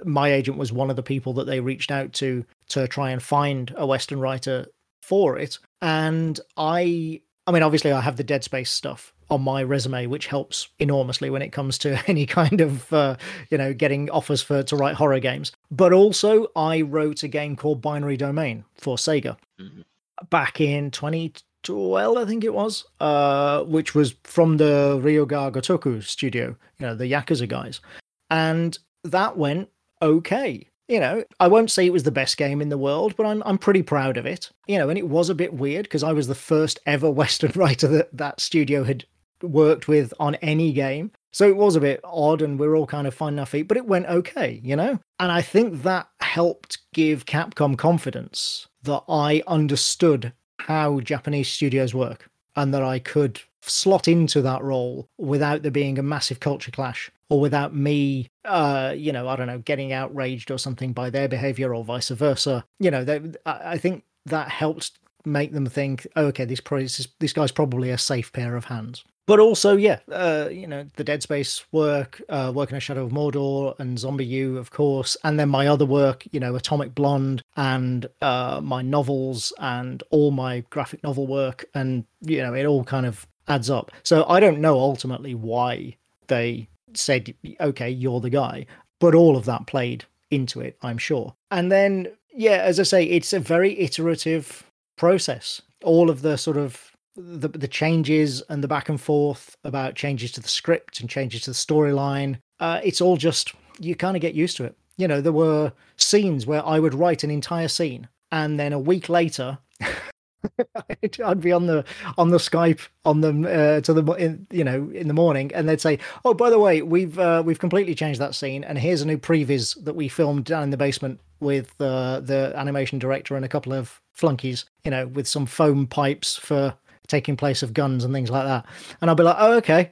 my 0.04 0.32
agent 0.32 0.58
was 0.58 0.72
one 0.72 0.90
of 0.90 0.96
the 0.96 1.04
people 1.04 1.34
that 1.34 1.46
they 1.46 1.60
reached 1.60 1.92
out 1.92 2.14
to 2.14 2.46
to 2.70 2.88
try 2.88 3.12
and 3.12 3.22
find 3.22 3.74
a 3.78 3.86
Western 3.86 4.20
writer 4.20 4.66
for 5.02 5.38
it. 5.38 5.60
And 5.82 6.40
I, 6.58 7.22
I 7.52 7.54
mean, 7.54 7.64
obviously, 7.64 7.92
I 7.92 8.00
have 8.00 8.16
the 8.16 8.24
Dead 8.24 8.46
Space 8.46 8.72
stuff 8.72 9.12
on 9.30 9.42
my 9.42 9.62
resume, 9.62 10.06
which 10.06 10.28
helps 10.28 10.70
enormously 10.80 11.30
when 11.30 11.42
it 11.42 11.50
comes 11.50 11.78
to 11.80 12.02
any 12.08 12.26
kind 12.26 12.62
of 12.62 12.94
uh, 12.94 13.18
you 13.50 13.58
know 13.58 13.74
getting 13.74 14.10
offers 14.10 14.42
for 14.42 14.64
to 14.64 14.76
write 14.78 14.96
horror 14.96 15.20
games. 15.20 15.52
But 15.70 15.92
also, 15.92 16.48
I 16.56 16.80
wrote 16.80 17.24
a 17.24 17.28
game 17.28 17.58
called 17.58 17.82
Binary 17.82 18.16
Domain 18.16 18.64
for 18.76 18.96
Sega 18.96 19.36
mm-hmm. 19.60 19.82
back 20.30 20.62
in 20.62 20.92
2012, 20.92 22.16
I 22.18 22.24
think 22.24 22.46
it 22.46 22.54
was, 22.54 22.86
uh, 23.02 23.64
which 23.64 23.94
was 23.94 24.16
from 24.24 24.56
the 24.56 24.98
Ryu 25.02 25.26
Ga 25.26 25.52
Gotoku 25.52 26.02
studio, 26.02 26.56
you 26.80 26.86
know, 26.86 26.96
the 26.96 27.12
Yakuza 27.12 27.50
guys. 27.50 27.82
And 28.30 28.78
that 29.04 29.36
went 29.36 29.68
okay. 30.02 30.70
You 30.88 31.00
know, 31.00 31.24
I 31.39 31.48
won't 31.48 31.72
say 31.72 31.86
it 31.86 31.94
was 31.94 32.04
the 32.04 32.12
best 32.12 32.38
game 32.38 32.62
in 32.62 32.70
the 32.70 32.78
world, 32.78 33.15
but 33.15 33.26
I'm 33.26 33.41
I'm 33.46 33.58
pretty 33.58 33.84
proud 33.84 34.17
of 34.17 34.26
it. 34.26 34.50
You 34.67 34.78
know, 34.78 34.89
and 34.89 34.98
it 34.98 35.08
was 35.08 35.30
a 35.30 35.36
bit 35.36 35.54
weird 35.54 35.84
because 35.84 36.04
I 36.04 36.13
was 36.13 36.28
the 36.28 36.36
first 36.36 36.80
ever 36.86 37.10
Western 37.22 37.52
writer 37.56 37.88
that 37.88 38.15
that 38.17 38.39
studio 38.41 38.84
had 38.84 39.06
worked 39.44 39.88
with 39.88 40.13
on 40.20 40.36
any 40.36 40.72
game. 40.72 41.12
So 41.32 41.48
it 41.48 41.56
was 41.56 41.76
a 41.76 41.82
bit 41.82 42.02
odd 42.04 42.41
and 42.41 42.60
we 42.60 42.67
are 42.67 42.76
all 42.76 42.86
kind 42.86 43.08
of 43.08 43.13
finding 43.13 43.39
our 43.39 43.46
feet, 43.46 43.67
but 43.67 43.78
it 43.78 43.88
went 43.88 44.06
okay, 44.08 44.60
you 44.63 44.76
know? 44.76 45.00
And 45.20 45.32
I 45.32 45.41
think 45.41 45.84
that 45.84 46.08
helped 46.20 46.80
give 46.94 47.26
Capcom 47.26 47.78
confidence 47.78 48.67
that 48.84 49.04
I 49.08 49.41
understood 49.48 50.34
how 50.60 51.00
Japanese 51.00 51.48
studios 51.48 51.94
work 51.94 52.30
and 52.56 52.74
that 52.74 52.84
I 52.84 53.00
could 53.00 53.42
slot 53.62 54.08
into 54.08 54.42
that 54.42 54.64
role 54.64 55.08
without 55.18 55.62
there 55.62 55.72
being 55.72 56.00
a 56.00 56.04
massive 56.04 56.40
culture 56.40 56.72
clash 56.72 57.12
or 57.30 57.40
without 57.40 57.76
me 57.76 58.30
uh 58.46 58.94
you 58.96 59.12
know 59.12 59.28
i 59.28 59.36
don't 59.36 59.48
know 59.48 59.60
getting 59.60 59.94
outraged 59.94 60.50
or 60.50 60.58
something 60.58 60.94
by 60.94 61.10
their 61.10 61.28
behavior 61.28 61.74
or 61.74 61.84
vice 61.84 62.10
versa. 62.10 62.66
You 62.80 62.92
know 62.92 63.04
they, 63.04 63.22
i 63.46 63.78
think 63.78 64.04
that 64.26 64.50
helped 64.50 64.98
make 65.26 65.54
them 65.54 65.68
think 65.68 66.08
oh, 66.16 66.26
okay 66.28 66.46
this, 66.46 66.60
this 66.60 67.08
this 67.20 67.34
guy's 67.34 67.52
probably 67.52 67.92
a 67.92 67.98
safe 67.98 68.34
pair 68.34 68.56
of 68.56 68.66
hands 68.66 69.04
but 69.26 69.40
also, 69.40 69.78
yeah, 69.78 70.00
uh, 70.12 70.50
you 70.52 70.68
know, 70.68 70.86
the 70.96 71.04
Dead 71.04 71.24
Space 71.24 71.64
work, 71.72 72.22
uh, 72.30 72.52
working 72.54 72.78
a 72.78 72.80
Shadow 72.80 73.06
of 73.06 73.12
Mordor 73.12 73.78
and 73.80 73.98
ZombiU, 73.98 74.58
of 74.58 74.72
course, 74.72 75.16
and 75.24 75.40
then 75.40 75.50
my 75.50 75.68
other 75.68 75.86
work, 75.86 76.24
you 76.32 76.40
know, 76.40 76.56
Atomic 76.56 76.96
Blonde 76.96 77.44
and 77.56 78.08
uh, 78.22 78.60
my 78.64 78.82
novels 78.82 79.54
and 79.60 80.04
all 80.10 80.32
my 80.32 80.62
graphic 80.70 81.04
novel 81.04 81.28
work, 81.28 81.66
and 81.74 82.06
you 82.22 82.42
know, 82.42 82.54
it 82.54 82.66
all 82.66 82.84
kind 82.84 83.06
of 83.06 83.28
adds 83.48 83.70
up. 83.70 83.92
So 84.04 84.26
I 84.28 84.40
don't 84.40 84.60
know 84.60 84.80
ultimately 84.80 85.36
why 85.36 85.98
they 86.28 86.68
said, 86.94 87.34
okay, 87.60 87.90
you're 87.90 88.20
the 88.20 88.30
guy, 88.30 88.66
but 89.00 89.16
all 89.16 89.38
of 89.38 89.46
that 89.46 89.68
played 89.68 90.06
into 90.30 90.62
it, 90.62 90.78
I'm 90.82 90.98
sure. 90.98 91.36
And 91.50 91.72
then, 91.72 92.08
yeah, 92.34 92.58
as 92.58 92.80
I 92.80 92.84
say, 92.84 93.04
it's 93.04 93.34
a 93.34 93.40
very 93.40 93.80
iterative 93.80 94.64
process. 94.96 95.62
All 95.84 96.10
of 96.10 96.22
the 96.22 96.38
sort 96.38 96.58
of 96.58 96.91
the 97.22 97.48
the 97.48 97.68
changes 97.68 98.42
and 98.50 98.64
the 98.64 98.68
back 98.68 98.90
and 98.90 99.00
forth 99.00 99.56
about 99.64 99.96
changes 99.96 100.32
to 100.34 100.42
the 100.42 100.50
script 100.50 101.00
and 101.00 101.10
changes 101.10 101.42
to 101.44 101.52
the 101.52 101.56
storyline. 101.56 102.40
Uh, 102.60 102.80
it's 102.84 103.02
all 103.02 103.18
just 103.18 103.54
you 103.80 103.96
kind 103.96 104.16
of 104.16 104.22
get 104.22 104.34
used 104.34 104.58
to 104.58 104.66
it. 104.66 104.76
You 104.98 105.08
know, 105.08 105.22
there 105.22 105.32
were 105.32 105.74
scenes 105.96 106.46
where 106.46 106.66
I 106.66 106.80
would 106.80 106.94
write 106.94 107.24
an 107.24 107.32
entire 107.32 107.68
scene, 107.68 108.08
and 108.32 108.60
then 108.60 108.74
a 108.74 108.80
week 108.80 109.10
later, 109.10 109.58
I'd 111.24 111.42
be 111.42 111.52
on 111.52 111.68
the 111.68 111.86
on 112.18 112.30
the 112.30 112.38
Skype 112.38 112.82
on 113.06 113.22
them 113.22 113.46
uh, 113.46 113.82
to 113.82 113.94
the 113.94 114.04
in, 114.14 114.48
you 114.52 114.64
know 114.64 114.90
in 114.94 115.08
the 115.08 115.14
morning, 115.14 115.52
and 115.54 115.68
they'd 115.68 115.82
say, 115.82 116.00
"Oh, 116.26 116.34
by 116.34 116.50
the 116.50 116.60
way, 116.60 116.82
we've 116.82 117.18
uh, 117.18 117.44
we've 117.46 117.60
completely 117.60 117.96
changed 117.96 118.20
that 118.20 118.36
scene, 118.36 118.64
and 118.64 118.78
here's 118.78 119.02
a 119.02 119.08
new 119.08 119.18
previs 119.18 119.82
that 119.84 119.96
we 119.96 120.08
filmed 120.08 120.46
down 120.46 120.64
in 120.64 120.70
the 120.70 120.78
basement 120.78 121.20
with 121.40 121.74
uh, 121.82 122.20
the 122.20 122.54
animation 122.56 123.00
director 123.00 123.36
and 123.36 123.44
a 123.44 123.50
couple 123.50 123.74
of 123.74 124.00
flunkies, 124.14 124.66
you 124.86 124.92
know, 124.92 125.08
with 125.08 125.28
some 125.28 125.46
foam 125.46 125.88
pipes 125.88 126.38
for 126.38 126.76
taking 127.08 127.36
place 127.36 127.62
of 127.64 127.74
guns 127.74 128.04
and 128.04 128.14
things 128.14 128.30
like 128.30 128.46
that. 128.46 128.66
And 129.02 129.10
I'll 129.10 129.16
be 129.16 129.24
like, 129.24 129.36
oh, 129.40 129.54
okay. 129.54 129.92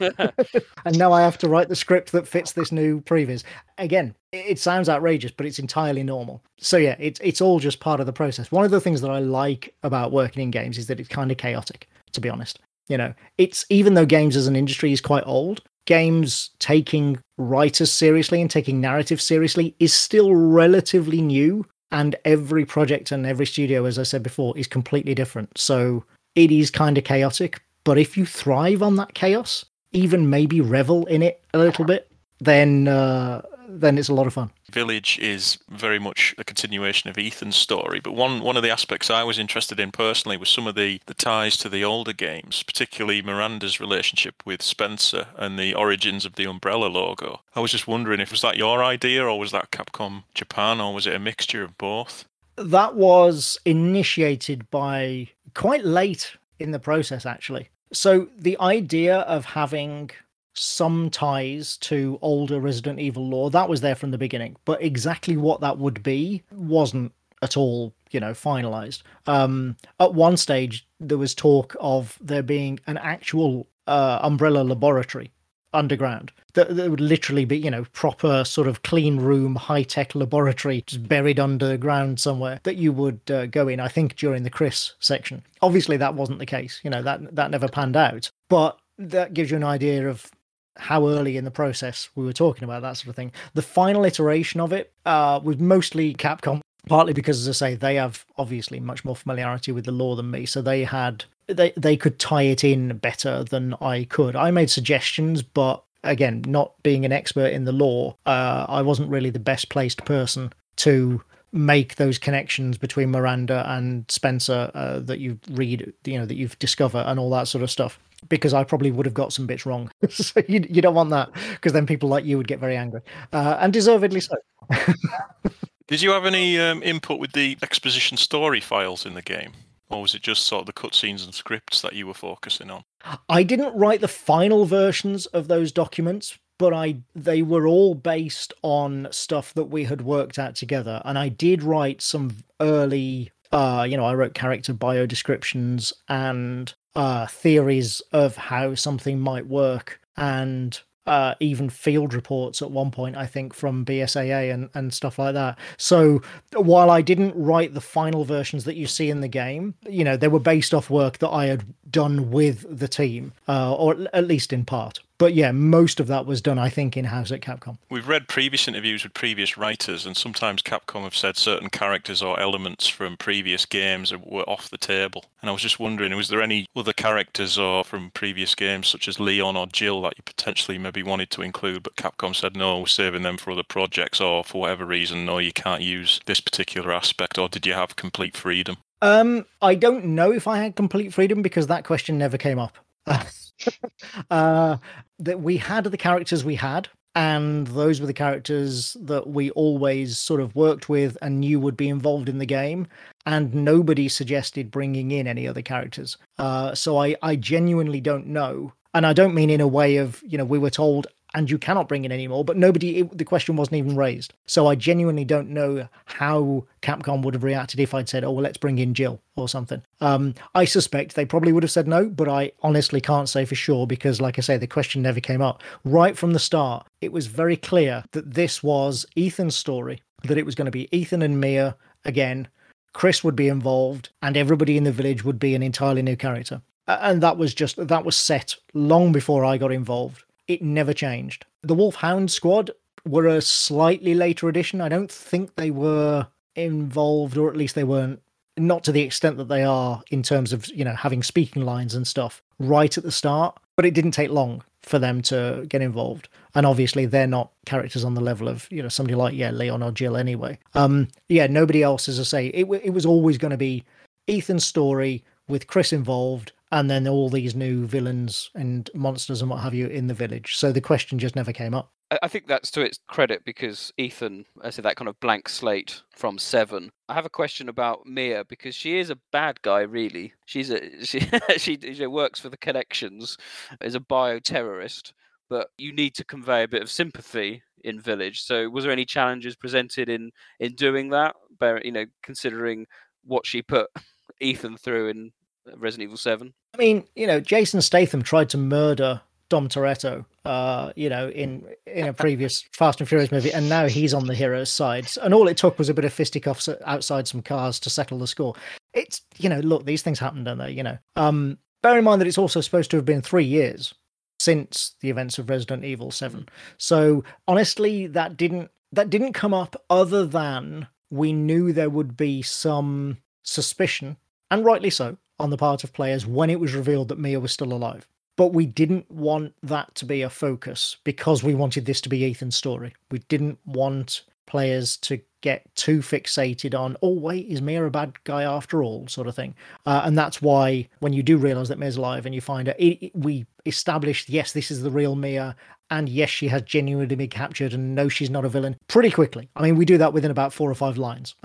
and 0.84 0.98
now 0.98 1.12
I 1.12 1.22
have 1.22 1.38
to 1.38 1.48
write 1.48 1.68
the 1.68 1.76
script 1.76 2.12
that 2.12 2.28
fits 2.28 2.52
this 2.52 2.72
new 2.72 3.00
previs. 3.02 3.44
Again, 3.78 4.14
it 4.32 4.58
sounds 4.58 4.88
outrageous, 4.88 5.30
but 5.30 5.46
it's 5.46 5.58
entirely 5.58 6.02
normal. 6.02 6.42
So 6.58 6.76
yeah, 6.76 6.96
it's 6.98 7.20
it's 7.22 7.40
all 7.40 7.60
just 7.60 7.80
part 7.80 8.00
of 8.00 8.06
the 8.06 8.12
process. 8.12 8.50
One 8.50 8.64
of 8.64 8.70
the 8.70 8.80
things 8.80 9.00
that 9.02 9.10
I 9.10 9.18
like 9.18 9.74
about 9.82 10.12
working 10.12 10.42
in 10.42 10.50
games 10.50 10.78
is 10.78 10.86
that 10.86 11.00
it's 11.00 11.08
kind 11.08 11.30
of 11.30 11.36
chaotic, 11.36 11.88
to 12.12 12.20
be 12.20 12.28
honest. 12.28 12.58
You 12.88 12.98
know, 12.98 13.14
it's 13.38 13.64
even 13.70 13.94
though 13.94 14.06
games 14.06 14.36
as 14.36 14.46
an 14.46 14.56
industry 14.56 14.92
is 14.92 15.00
quite 15.00 15.24
old, 15.26 15.62
games 15.86 16.50
taking 16.58 17.18
writers 17.38 17.90
seriously 17.90 18.40
and 18.40 18.50
taking 18.50 18.80
narrative 18.80 19.20
seriously 19.20 19.74
is 19.80 19.92
still 19.92 20.34
relatively 20.34 21.20
new 21.20 21.64
and 21.90 22.16
every 22.24 22.64
project 22.64 23.12
and 23.12 23.26
every 23.26 23.46
studio 23.46 23.84
as 23.84 23.98
i 23.98 24.02
said 24.02 24.22
before 24.22 24.56
is 24.56 24.66
completely 24.66 25.14
different 25.14 25.50
so 25.58 26.04
it 26.34 26.50
is 26.50 26.70
kind 26.70 26.98
of 26.98 27.04
chaotic. 27.04 27.60
But 27.84 27.98
if 27.98 28.16
you 28.16 28.24
thrive 28.24 28.82
on 28.82 28.96
that 28.96 29.14
chaos, 29.14 29.64
even 29.92 30.30
maybe 30.30 30.60
revel 30.60 31.06
in 31.06 31.22
it 31.22 31.42
a 31.52 31.58
little 31.58 31.84
bit, 31.84 32.10
then 32.40 32.88
uh, 32.88 33.42
then 33.68 33.98
it's 33.98 34.08
a 34.08 34.14
lot 34.14 34.26
of 34.26 34.34
fun. 34.34 34.50
Village 34.70 35.18
is 35.18 35.58
very 35.68 35.98
much 35.98 36.34
a 36.38 36.44
continuation 36.44 37.08
of 37.10 37.18
Ethan's 37.18 37.56
story, 37.56 38.00
but 38.00 38.12
one 38.12 38.40
one 38.40 38.56
of 38.56 38.62
the 38.62 38.70
aspects 38.70 39.10
I 39.10 39.22
was 39.22 39.38
interested 39.38 39.78
in 39.80 39.92
personally 39.92 40.36
was 40.36 40.48
some 40.48 40.66
of 40.66 40.74
the, 40.74 41.00
the 41.06 41.14
ties 41.14 41.56
to 41.58 41.68
the 41.68 41.84
older 41.84 42.12
games, 42.12 42.62
particularly 42.62 43.22
Miranda's 43.22 43.80
relationship 43.80 44.42
with 44.44 44.62
Spencer 44.62 45.28
and 45.36 45.58
the 45.58 45.74
origins 45.74 46.24
of 46.24 46.34
the 46.34 46.48
Umbrella 46.48 46.86
logo. 46.86 47.40
I 47.54 47.60
was 47.60 47.72
just 47.72 47.86
wondering 47.86 48.20
if 48.20 48.30
was 48.30 48.42
that 48.42 48.56
your 48.56 48.82
idea 48.82 49.24
or 49.24 49.38
was 49.38 49.52
that 49.52 49.70
Capcom 49.70 50.24
Japan 50.34 50.80
or 50.80 50.92
was 50.92 51.06
it 51.06 51.14
a 51.14 51.20
mixture 51.20 51.62
of 51.62 51.78
both? 51.78 52.24
That 52.56 52.94
was 52.94 53.58
initiated 53.64 54.70
by 54.70 55.28
quite 55.54 55.84
late 55.84 56.36
in 56.58 56.70
the 56.70 56.78
process, 56.78 57.26
actually. 57.26 57.68
So 57.92 58.28
the 58.36 58.58
idea 58.60 59.18
of 59.20 59.44
having 59.44 60.10
some 60.54 61.10
ties 61.10 61.76
to 61.78 62.18
older 62.22 62.60
Resident 62.60 63.00
Evil 63.00 63.28
lore 63.28 63.50
that 63.50 63.68
was 63.68 63.80
there 63.80 63.94
from 63.94 64.12
the 64.12 64.18
beginning, 64.18 64.56
but 64.64 64.82
exactly 64.82 65.36
what 65.36 65.60
that 65.60 65.78
would 65.78 66.02
be 66.02 66.42
wasn't 66.52 67.12
at 67.42 67.56
all, 67.56 67.92
you 68.10 68.20
know, 68.20 68.32
finalized. 68.32 69.02
Um, 69.26 69.76
at 70.00 70.14
one 70.14 70.36
stage, 70.36 70.86
there 71.00 71.18
was 71.18 71.34
talk 71.34 71.76
of 71.80 72.18
there 72.20 72.42
being 72.42 72.78
an 72.86 72.98
actual 72.98 73.66
uh, 73.86 74.20
Umbrella 74.22 74.62
laboratory 74.62 75.30
underground 75.74 76.32
that, 76.54 76.74
that 76.76 76.90
would 76.90 77.00
literally 77.00 77.44
be 77.44 77.58
you 77.58 77.70
know 77.70 77.84
proper 77.92 78.44
sort 78.44 78.68
of 78.68 78.82
clean 78.82 79.18
room 79.18 79.56
high 79.56 79.82
tech 79.82 80.14
laboratory 80.14 80.82
just 80.86 81.08
buried 81.08 81.40
underground 81.40 82.18
somewhere 82.20 82.60
that 82.62 82.76
you 82.76 82.92
would 82.92 83.20
uh, 83.30 83.46
go 83.46 83.68
in 83.68 83.80
i 83.80 83.88
think 83.88 84.16
during 84.16 84.42
the 84.42 84.50
chris 84.50 84.94
section 85.00 85.42
obviously 85.62 85.96
that 85.96 86.14
wasn't 86.14 86.38
the 86.38 86.46
case 86.46 86.80
you 86.84 86.90
know 86.90 87.02
that 87.02 87.34
that 87.34 87.50
never 87.50 87.68
panned 87.68 87.96
out 87.96 88.30
but 88.48 88.78
that 88.98 89.34
gives 89.34 89.50
you 89.50 89.56
an 89.56 89.64
idea 89.64 90.08
of 90.08 90.30
how 90.76 91.08
early 91.08 91.36
in 91.36 91.44
the 91.44 91.50
process 91.50 92.08
we 92.14 92.24
were 92.24 92.32
talking 92.32 92.64
about 92.64 92.82
that 92.82 92.96
sort 92.96 93.08
of 93.08 93.16
thing. 93.16 93.32
The 93.54 93.62
final 93.62 94.04
iteration 94.04 94.60
of 94.60 94.72
it 94.72 94.92
uh, 95.06 95.40
was 95.42 95.58
mostly 95.58 96.14
Capcom, 96.14 96.60
partly 96.88 97.12
because, 97.12 97.46
as 97.46 97.48
I 97.62 97.66
say, 97.66 97.74
they 97.74 97.94
have 97.96 98.24
obviously 98.36 98.80
much 98.80 99.04
more 99.04 99.16
familiarity 99.16 99.72
with 99.72 99.84
the 99.84 99.92
lore 99.92 100.16
than 100.16 100.30
me, 100.30 100.46
so 100.46 100.62
they 100.62 100.84
had 100.84 101.24
they 101.46 101.72
they 101.76 101.96
could 101.96 102.18
tie 102.18 102.42
it 102.42 102.64
in 102.64 102.96
better 102.98 103.44
than 103.44 103.74
I 103.80 104.04
could. 104.04 104.36
I 104.36 104.50
made 104.50 104.70
suggestions, 104.70 105.42
but 105.42 105.82
again, 106.02 106.44
not 106.46 106.74
being 106.82 107.04
an 107.04 107.12
expert 107.12 107.52
in 107.52 107.64
the 107.64 107.72
lore, 107.72 108.16
uh, 108.26 108.66
I 108.68 108.82
wasn't 108.82 109.10
really 109.10 109.30
the 109.30 109.38
best 109.38 109.68
placed 109.68 110.04
person 110.04 110.52
to 110.76 111.22
make 111.52 111.96
those 111.96 112.18
connections 112.18 112.76
between 112.76 113.10
Miranda 113.10 113.64
and 113.68 114.04
Spencer 114.10 114.70
uh, 114.74 114.98
that 115.00 115.20
you 115.20 115.38
read, 115.52 115.92
you 116.04 116.18
know, 116.18 116.26
that 116.26 116.34
you've 116.34 116.58
discover 116.58 116.98
and 116.98 117.18
all 117.18 117.30
that 117.30 117.48
sort 117.48 117.62
of 117.62 117.70
stuff. 117.70 117.98
Because 118.28 118.54
I 118.54 118.64
probably 118.64 118.90
would 118.90 119.06
have 119.06 119.14
got 119.14 119.32
some 119.32 119.46
bits 119.46 119.66
wrong. 119.66 119.90
so 120.08 120.42
you, 120.48 120.66
you 120.68 120.80
don't 120.80 120.94
want 120.94 121.10
that 121.10 121.30
because 121.52 121.72
then 121.72 121.86
people 121.86 122.08
like 122.08 122.24
you 122.24 122.38
would 122.38 122.48
get 122.48 122.58
very 122.58 122.76
angry, 122.76 123.00
uh, 123.32 123.58
and 123.60 123.72
deservedly 123.72 124.20
so. 124.20 124.34
Did 125.86 126.00
you 126.00 126.10
have 126.12 126.24
any 126.24 126.58
um, 126.58 126.82
input 126.82 127.20
with 127.20 127.32
the 127.32 127.58
exposition 127.62 128.16
story 128.16 128.60
files 128.60 129.04
in 129.04 129.12
the 129.12 129.20
game? 129.22 129.52
Or 129.94 130.02
was 130.02 130.14
it 130.14 130.22
just 130.22 130.44
sort 130.44 130.62
of 130.62 130.66
the 130.66 130.72
cutscenes 130.72 131.24
and 131.24 131.34
scripts 131.34 131.80
that 131.82 131.94
you 131.94 132.06
were 132.06 132.14
focusing 132.14 132.70
on? 132.70 132.84
I 133.28 133.42
didn't 133.42 133.76
write 133.76 134.00
the 134.00 134.08
final 134.08 134.64
versions 134.64 135.26
of 135.26 135.46
those 135.46 135.70
documents, 135.70 136.38
but 136.58 136.72
I 136.72 136.96
they 137.14 137.42
were 137.42 137.66
all 137.66 137.94
based 137.94 138.52
on 138.62 139.08
stuff 139.10 139.54
that 139.54 139.64
we 139.64 139.84
had 139.84 140.02
worked 140.02 140.38
out 140.38 140.56
together, 140.56 141.00
and 141.04 141.18
I 141.18 141.28
did 141.28 141.62
write 141.62 142.02
some 142.02 142.36
early. 142.60 143.30
Uh, 143.52 143.86
you 143.88 143.96
know, 143.96 144.04
I 144.04 144.14
wrote 144.14 144.34
character 144.34 144.72
bio 144.72 145.06
descriptions 145.06 145.92
and 146.08 146.74
uh, 146.96 147.26
theories 147.26 148.02
of 148.10 148.36
how 148.36 148.74
something 148.74 149.20
might 149.20 149.46
work, 149.46 150.00
and 150.16 150.80
uh, 151.06 151.34
even 151.40 151.68
field 151.68 152.14
reports 152.14 152.62
at 152.62 152.70
one 152.70 152.90
point, 152.90 153.16
I 153.16 153.26
think, 153.26 153.52
from 153.54 153.84
BSAA 153.84 154.52
and, 154.52 154.70
and 154.74 154.92
stuff 154.92 155.18
like 155.18 155.34
that. 155.34 155.58
So 155.76 156.22
while 156.54 156.90
I 156.90 157.02
didn't 157.02 157.34
write 157.36 157.74
the 157.74 157.80
final 157.80 158.24
versions 158.24 158.64
that 158.64 158.76
you 158.76 158.86
see 158.86 159.10
in 159.10 159.20
the 159.20 159.28
game, 159.28 159.74
you 159.88 160.04
know, 160.04 160.16
they 160.16 160.28
were 160.28 160.40
based 160.40 160.72
off 160.72 160.90
work 160.90 161.18
that 161.18 161.30
I 161.30 161.46
had 161.46 161.64
done 161.90 162.30
with 162.30 162.78
the 162.78 162.88
team, 162.88 163.32
uh, 163.48 163.74
or 163.74 163.96
at 164.12 164.26
least 164.26 164.52
in 164.52 164.64
part. 164.64 165.00
But 165.24 165.32
yeah, 165.32 165.52
most 165.52 166.00
of 166.00 166.06
that 166.08 166.26
was 166.26 166.42
done, 166.42 166.58
I 166.58 166.68
think, 166.68 166.98
in 166.98 167.06
house 167.06 167.32
at 167.32 167.40
Capcom. 167.40 167.78
We've 167.88 168.06
read 168.06 168.28
previous 168.28 168.68
interviews 168.68 169.04
with 169.04 169.14
previous 169.14 169.56
writers, 169.56 170.04
and 170.04 170.14
sometimes 170.14 170.60
Capcom 170.60 171.04
have 171.04 171.16
said 171.16 171.38
certain 171.38 171.70
characters 171.70 172.20
or 172.20 172.38
elements 172.38 172.88
from 172.88 173.16
previous 173.16 173.64
games 173.64 174.12
were 174.12 174.42
off 174.42 174.68
the 174.68 174.76
table. 174.76 175.24
And 175.40 175.48
I 175.48 175.54
was 175.54 175.62
just 175.62 175.80
wondering, 175.80 176.14
was 176.14 176.28
there 176.28 176.42
any 176.42 176.66
other 176.76 176.92
characters 176.92 177.58
or 177.58 177.84
from 177.84 178.10
previous 178.10 178.54
games, 178.54 178.86
such 178.86 179.08
as 179.08 179.18
Leon 179.18 179.56
or 179.56 179.66
Jill, 179.66 180.02
that 180.02 180.18
you 180.18 180.22
potentially 180.26 180.76
maybe 180.76 181.02
wanted 181.02 181.30
to 181.30 181.40
include, 181.40 181.84
but 181.84 181.96
Capcom 181.96 182.36
said 182.36 182.54
no, 182.54 182.80
we're 182.80 182.86
saving 182.86 183.22
them 183.22 183.38
for 183.38 183.50
other 183.50 183.62
projects, 183.62 184.20
or 184.20 184.44
for 184.44 184.60
whatever 184.60 184.84
reason, 184.84 185.24
no, 185.24 185.38
you 185.38 185.54
can't 185.54 185.80
use 185.80 186.20
this 186.26 186.40
particular 186.40 186.92
aspect, 186.92 187.38
or 187.38 187.48
did 187.48 187.64
you 187.64 187.72
have 187.72 187.96
complete 187.96 188.36
freedom? 188.36 188.76
Um, 189.00 189.46
I 189.62 189.74
don't 189.74 190.04
know 190.04 190.32
if 190.32 190.46
I 190.46 190.58
had 190.58 190.76
complete 190.76 191.14
freedom 191.14 191.40
because 191.40 191.68
that 191.68 191.86
question 191.86 192.18
never 192.18 192.36
came 192.36 192.58
up. 192.58 192.76
uh, 194.30 194.76
that 195.18 195.40
we 195.40 195.56
had 195.56 195.84
the 195.84 195.96
characters 195.96 196.44
we 196.44 196.54
had, 196.56 196.88
and 197.14 197.66
those 197.68 198.00
were 198.00 198.06
the 198.06 198.12
characters 198.12 198.96
that 199.00 199.28
we 199.28 199.50
always 199.50 200.18
sort 200.18 200.40
of 200.40 200.54
worked 200.56 200.88
with 200.88 201.16
and 201.22 201.40
knew 201.40 201.60
would 201.60 201.76
be 201.76 201.88
involved 201.88 202.28
in 202.28 202.38
the 202.38 202.46
game. 202.46 202.88
And 203.24 203.54
nobody 203.54 204.08
suggested 204.08 204.70
bringing 204.70 205.10
in 205.12 205.26
any 205.26 205.46
other 205.46 205.62
characters. 205.62 206.16
Uh, 206.38 206.74
so 206.74 206.98
I, 206.98 207.14
I 207.22 207.36
genuinely 207.36 208.00
don't 208.00 208.26
know. 208.26 208.72
And 208.92 209.06
I 209.06 209.12
don't 209.12 209.34
mean 209.34 209.50
in 209.50 209.60
a 209.60 209.68
way 209.68 209.96
of, 209.96 210.22
you 210.26 210.36
know, 210.36 210.44
we 210.44 210.58
were 210.58 210.70
told 210.70 211.06
and 211.34 211.50
you 211.50 211.58
cannot 211.58 211.88
bring 211.88 212.04
in 212.04 212.12
anymore. 212.12 212.44
But 212.44 212.56
nobody, 212.56 213.00
it, 213.00 213.18
the 213.18 213.24
question 213.24 213.56
wasn't 213.56 213.78
even 213.78 213.96
raised. 213.96 214.32
So 214.46 214.68
I 214.68 214.76
genuinely 214.76 215.24
don't 215.24 215.50
know 215.50 215.88
how 216.06 216.64
Capcom 216.80 217.22
would 217.22 217.34
have 217.34 217.42
reacted 217.42 217.80
if 217.80 217.92
I'd 217.92 218.08
said, 218.08 218.24
"Oh, 218.24 218.30
well, 218.30 218.44
let's 218.44 218.56
bring 218.56 218.78
in 218.78 218.94
Jill" 218.94 219.20
or 219.36 219.48
something. 219.48 219.82
Um, 220.00 220.34
I 220.54 220.64
suspect 220.64 221.14
they 221.14 221.26
probably 221.26 221.52
would 221.52 221.64
have 221.64 221.72
said 221.72 221.88
no, 221.88 222.08
but 222.08 222.28
I 222.28 222.52
honestly 222.62 223.00
can't 223.00 223.28
say 223.28 223.44
for 223.44 223.56
sure 223.56 223.86
because, 223.86 224.20
like 224.20 224.38
I 224.38 224.42
say, 224.42 224.56
the 224.56 224.66
question 224.66 225.02
never 225.02 225.20
came 225.20 225.42
up 225.42 225.62
right 225.84 226.16
from 226.16 226.32
the 226.32 226.38
start. 226.38 226.86
It 227.00 227.12
was 227.12 227.26
very 227.26 227.56
clear 227.56 228.04
that 228.12 228.34
this 228.34 228.62
was 228.62 229.04
Ethan's 229.16 229.56
story. 229.56 230.00
That 230.22 230.38
it 230.38 230.46
was 230.46 230.54
going 230.54 230.66
to 230.66 230.70
be 230.70 230.88
Ethan 230.96 231.20
and 231.20 231.40
Mia 231.40 231.76
again. 232.04 232.48
Chris 232.94 233.24
would 233.24 233.36
be 233.36 233.48
involved, 233.48 234.10
and 234.22 234.36
everybody 234.36 234.76
in 234.76 234.84
the 234.84 234.92
village 234.92 235.24
would 235.24 235.38
be 235.38 235.54
an 235.54 235.62
entirely 235.62 236.00
new 236.00 236.16
character. 236.16 236.62
And 236.86 237.22
that 237.22 237.38
was 237.38 237.54
just 237.54 237.88
that 237.88 238.04
was 238.04 238.16
set 238.16 238.54
long 238.72 239.10
before 239.10 239.44
I 239.44 239.58
got 239.58 239.72
involved 239.72 240.22
it 240.48 240.62
never 240.62 240.92
changed. 240.92 241.46
The 241.62 241.74
Wolfhound 241.74 242.30
Squad 242.30 242.70
were 243.06 243.26
a 243.26 243.40
slightly 243.40 244.14
later 244.14 244.48
addition. 244.48 244.80
I 244.80 244.88
don't 244.88 245.10
think 245.10 245.54
they 245.54 245.70
were 245.70 246.26
involved, 246.54 247.36
or 247.36 247.48
at 247.48 247.56
least 247.56 247.74
they 247.74 247.84
weren't 247.84 248.20
not 248.56 248.84
to 248.84 248.92
the 248.92 249.02
extent 249.02 249.36
that 249.36 249.48
they 249.48 249.64
are 249.64 250.02
in 250.10 250.22
terms 250.22 250.52
of 250.52 250.68
you 250.68 250.84
know 250.84 250.94
having 250.94 251.22
speaking 251.22 251.64
lines 251.64 251.94
and 251.94 252.06
stuff 252.06 252.42
right 252.58 252.96
at 252.96 253.04
the 253.04 253.12
start. 253.12 253.58
But 253.76 253.86
it 253.86 253.94
didn't 253.94 254.12
take 254.12 254.30
long 254.30 254.62
for 254.82 254.98
them 254.98 255.20
to 255.22 255.66
get 255.68 255.82
involved, 255.82 256.28
and 256.54 256.64
obviously 256.66 257.06
they're 257.06 257.26
not 257.26 257.50
characters 257.66 258.04
on 258.04 258.14
the 258.14 258.20
level 258.20 258.48
of 258.48 258.68
you 258.70 258.82
know 258.82 258.88
somebody 258.88 259.14
like 259.14 259.34
yeah 259.34 259.50
Leon 259.50 259.82
or 259.82 259.90
Jill 259.90 260.16
anyway. 260.16 260.58
Um, 260.74 261.08
yeah, 261.28 261.46
nobody 261.46 261.82
else, 261.82 262.08
as 262.08 262.20
I 262.20 262.24
say, 262.24 262.46
it 262.48 262.66
it 262.84 262.90
was 262.90 263.06
always 263.06 263.38
going 263.38 263.50
to 263.50 263.56
be 263.56 263.84
Ethan's 264.28 264.64
story 264.64 265.24
with 265.48 265.66
Chris 265.66 265.92
involved 265.92 266.52
and 266.74 266.90
then 266.90 267.06
all 267.06 267.30
these 267.30 267.54
new 267.54 267.86
villains 267.86 268.50
and 268.56 268.90
monsters 268.94 269.40
and 269.40 269.48
what 269.48 269.60
have 269.60 269.74
you 269.74 269.86
in 269.86 270.08
the 270.08 270.14
village. 270.14 270.56
So 270.56 270.72
the 270.72 270.80
question 270.80 271.20
just 271.20 271.36
never 271.36 271.52
came 271.52 271.72
up. 271.72 271.92
I 272.20 272.26
think 272.26 272.48
that's 272.48 272.72
to 272.72 272.80
its 272.80 272.98
credit 273.06 273.44
because 273.44 273.92
Ethan, 273.96 274.44
I 274.60 274.70
said 274.70 274.84
that 274.84 274.96
kind 274.96 275.08
of 275.08 275.18
blank 275.20 275.48
slate 275.48 276.02
from 276.10 276.36
Seven. 276.36 276.90
I 277.08 277.14
have 277.14 277.26
a 277.26 277.30
question 277.30 277.68
about 277.68 278.06
Mia 278.06 278.44
because 278.44 278.74
she 278.74 278.98
is 278.98 279.08
a 279.08 279.18
bad 279.30 279.62
guy, 279.62 279.82
really. 279.82 280.34
She's 280.46 280.70
a 280.70 281.04
she 281.06 281.20
she, 281.58 282.06
works 282.06 282.40
for 282.40 282.48
the 282.48 282.56
connections, 282.56 283.38
is 283.80 283.94
a 283.94 284.00
bioterrorist, 284.00 285.12
but 285.48 285.68
you 285.78 285.92
need 285.92 286.14
to 286.16 286.24
convey 286.24 286.64
a 286.64 286.68
bit 286.68 286.82
of 286.82 286.90
sympathy 286.90 287.62
in 287.84 288.00
Village. 288.00 288.42
So, 288.42 288.68
was 288.68 288.84
there 288.84 288.92
any 288.92 289.04
challenges 289.04 289.54
presented 289.54 290.08
in 290.08 290.32
in 290.58 290.74
doing 290.74 291.10
that? 291.10 291.36
Bearing 291.58 291.84
you 291.84 291.92
know, 291.92 292.06
considering 292.22 292.86
what 293.24 293.46
she 293.46 293.62
put 293.62 293.88
Ethan 294.40 294.76
through 294.76 295.08
in 295.08 295.32
Resident 295.76 296.04
Evil 296.08 296.16
Seven. 296.16 296.54
I 296.74 296.78
mean, 296.78 297.04
you 297.14 297.26
know, 297.26 297.40
Jason 297.40 297.80
Statham 297.82 298.22
tried 298.22 298.50
to 298.50 298.58
murder 298.58 299.20
Dom 299.48 299.68
Toretto, 299.68 300.24
uh, 300.44 300.92
you 300.96 301.08
know, 301.08 301.28
in 301.28 301.66
in 301.86 302.08
a 302.08 302.12
previous 302.12 302.62
Fast 302.72 303.00
and 303.00 303.08
Furious 303.08 303.30
movie, 303.30 303.52
and 303.52 303.68
now 303.68 303.86
he's 303.86 304.14
on 304.14 304.26
the 304.26 304.34
hero's 304.34 304.70
side. 304.70 305.06
And 305.22 305.34
all 305.34 305.48
it 305.48 305.56
took 305.56 305.78
was 305.78 305.88
a 305.88 305.94
bit 305.94 306.04
of 306.04 306.12
fisticuffs 306.12 306.68
outside 306.84 307.28
some 307.28 307.42
cars 307.42 307.78
to 307.80 307.90
settle 307.90 308.18
the 308.18 308.26
score. 308.26 308.54
It's 308.92 309.22
you 309.38 309.48
know, 309.48 309.60
look, 309.60 309.84
these 309.84 310.02
things 310.02 310.18
happen, 310.18 310.44
don't 310.44 310.58
they? 310.58 310.70
You 310.70 310.82
know, 310.82 310.98
um, 311.16 311.58
bear 311.82 311.98
in 311.98 312.04
mind 312.04 312.20
that 312.20 312.28
it's 312.28 312.38
also 312.38 312.60
supposed 312.60 312.90
to 312.90 312.96
have 312.96 313.04
been 313.04 313.22
three 313.22 313.44
years 313.44 313.94
since 314.40 314.96
the 315.00 315.10
events 315.10 315.38
of 315.38 315.48
Resident 315.48 315.84
Evil 315.84 316.10
Seven. 316.10 316.48
So 316.78 317.24
honestly, 317.46 318.06
that 318.08 318.36
didn't 318.36 318.70
that 318.92 319.10
didn't 319.10 319.32
come 319.32 319.54
up 319.54 319.76
other 319.90 320.26
than 320.26 320.88
we 321.10 321.32
knew 321.32 321.72
there 321.72 321.90
would 321.90 322.16
be 322.16 322.42
some 322.42 323.18
suspicion, 323.42 324.16
and 324.50 324.64
rightly 324.64 324.90
so, 324.90 325.16
on 325.38 325.50
the 325.50 325.56
part 325.56 325.84
of 325.84 325.92
players 325.92 326.26
when 326.26 326.50
it 326.50 326.60
was 326.60 326.74
revealed 326.74 327.08
that 327.08 327.18
Mia 327.18 327.40
was 327.40 327.52
still 327.52 327.72
alive. 327.72 328.06
But 328.36 328.52
we 328.52 328.66
didn't 328.66 329.10
want 329.10 329.54
that 329.62 329.94
to 329.96 330.04
be 330.04 330.22
a 330.22 330.30
focus 330.30 330.96
because 331.04 331.42
we 331.42 331.54
wanted 331.54 331.86
this 331.86 332.00
to 332.02 332.08
be 332.08 332.28
Ethan's 332.28 332.56
story. 332.56 332.94
We 333.10 333.20
didn't 333.20 333.58
want 333.64 334.22
players 334.46 334.96
to 334.98 335.20
get 335.40 335.72
too 335.76 335.98
fixated 335.98 336.78
on, 336.78 336.96
oh, 337.02 337.12
wait, 337.12 337.46
is 337.46 337.62
Mia 337.62 337.84
a 337.84 337.90
bad 337.90 338.22
guy 338.24 338.42
after 338.42 338.82
all, 338.82 339.06
sort 339.08 339.26
of 339.26 339.36
thing. 339.36 339.54
Uh, 339.86 340.02
and 340.04 340.16
that's 340.16 340.40
why 340.40 340.88
when 341.00 341.12
you 341.12 341.22
do 341.22 341.36
realize 341.36 341.68
that 341.68 341.78
Mia's 341.78 341.96
alive 341.96 342.26
and 342.26 342.34
you 342.34 342.40
find 342.40 342.68
her, 342.68 342.74
it, 342.78 343.02
it, 343.02 343.12
we 343.14 343.46
established, 343.66 344.28
yes, 344.28 344.52
this 344.52 344.70
is 344.70 344.82
the 344.82 344.90
real 344.90 345.14
Mia, 345.16 345.54
and 345.94 346.08
yes, 346.08 346.28
she 346.28 346.48
has 346.48 346.62
genuinely 346.62 347.14
been 347.14 347.28
captured, 347.28 347.72
and 347.72 347.94
no, 347.94 348.08
she's 348.08 348.28
not 348.28 348.44
a 348.44 348.48
villain 348.48 348.76
pretty 348.88 349.10
quickly. 349.10 349.48
I 349.54 349.62
mean, 349.62 349.76
we 349.76 349.84
do 349.84 349.96
that 349.98 350.12
within 350.12 350.32
about 350.32 350.52
four 350.52 350.68
or 350.68 350.74
five 350.74 350.98
lines. 350.98 351.36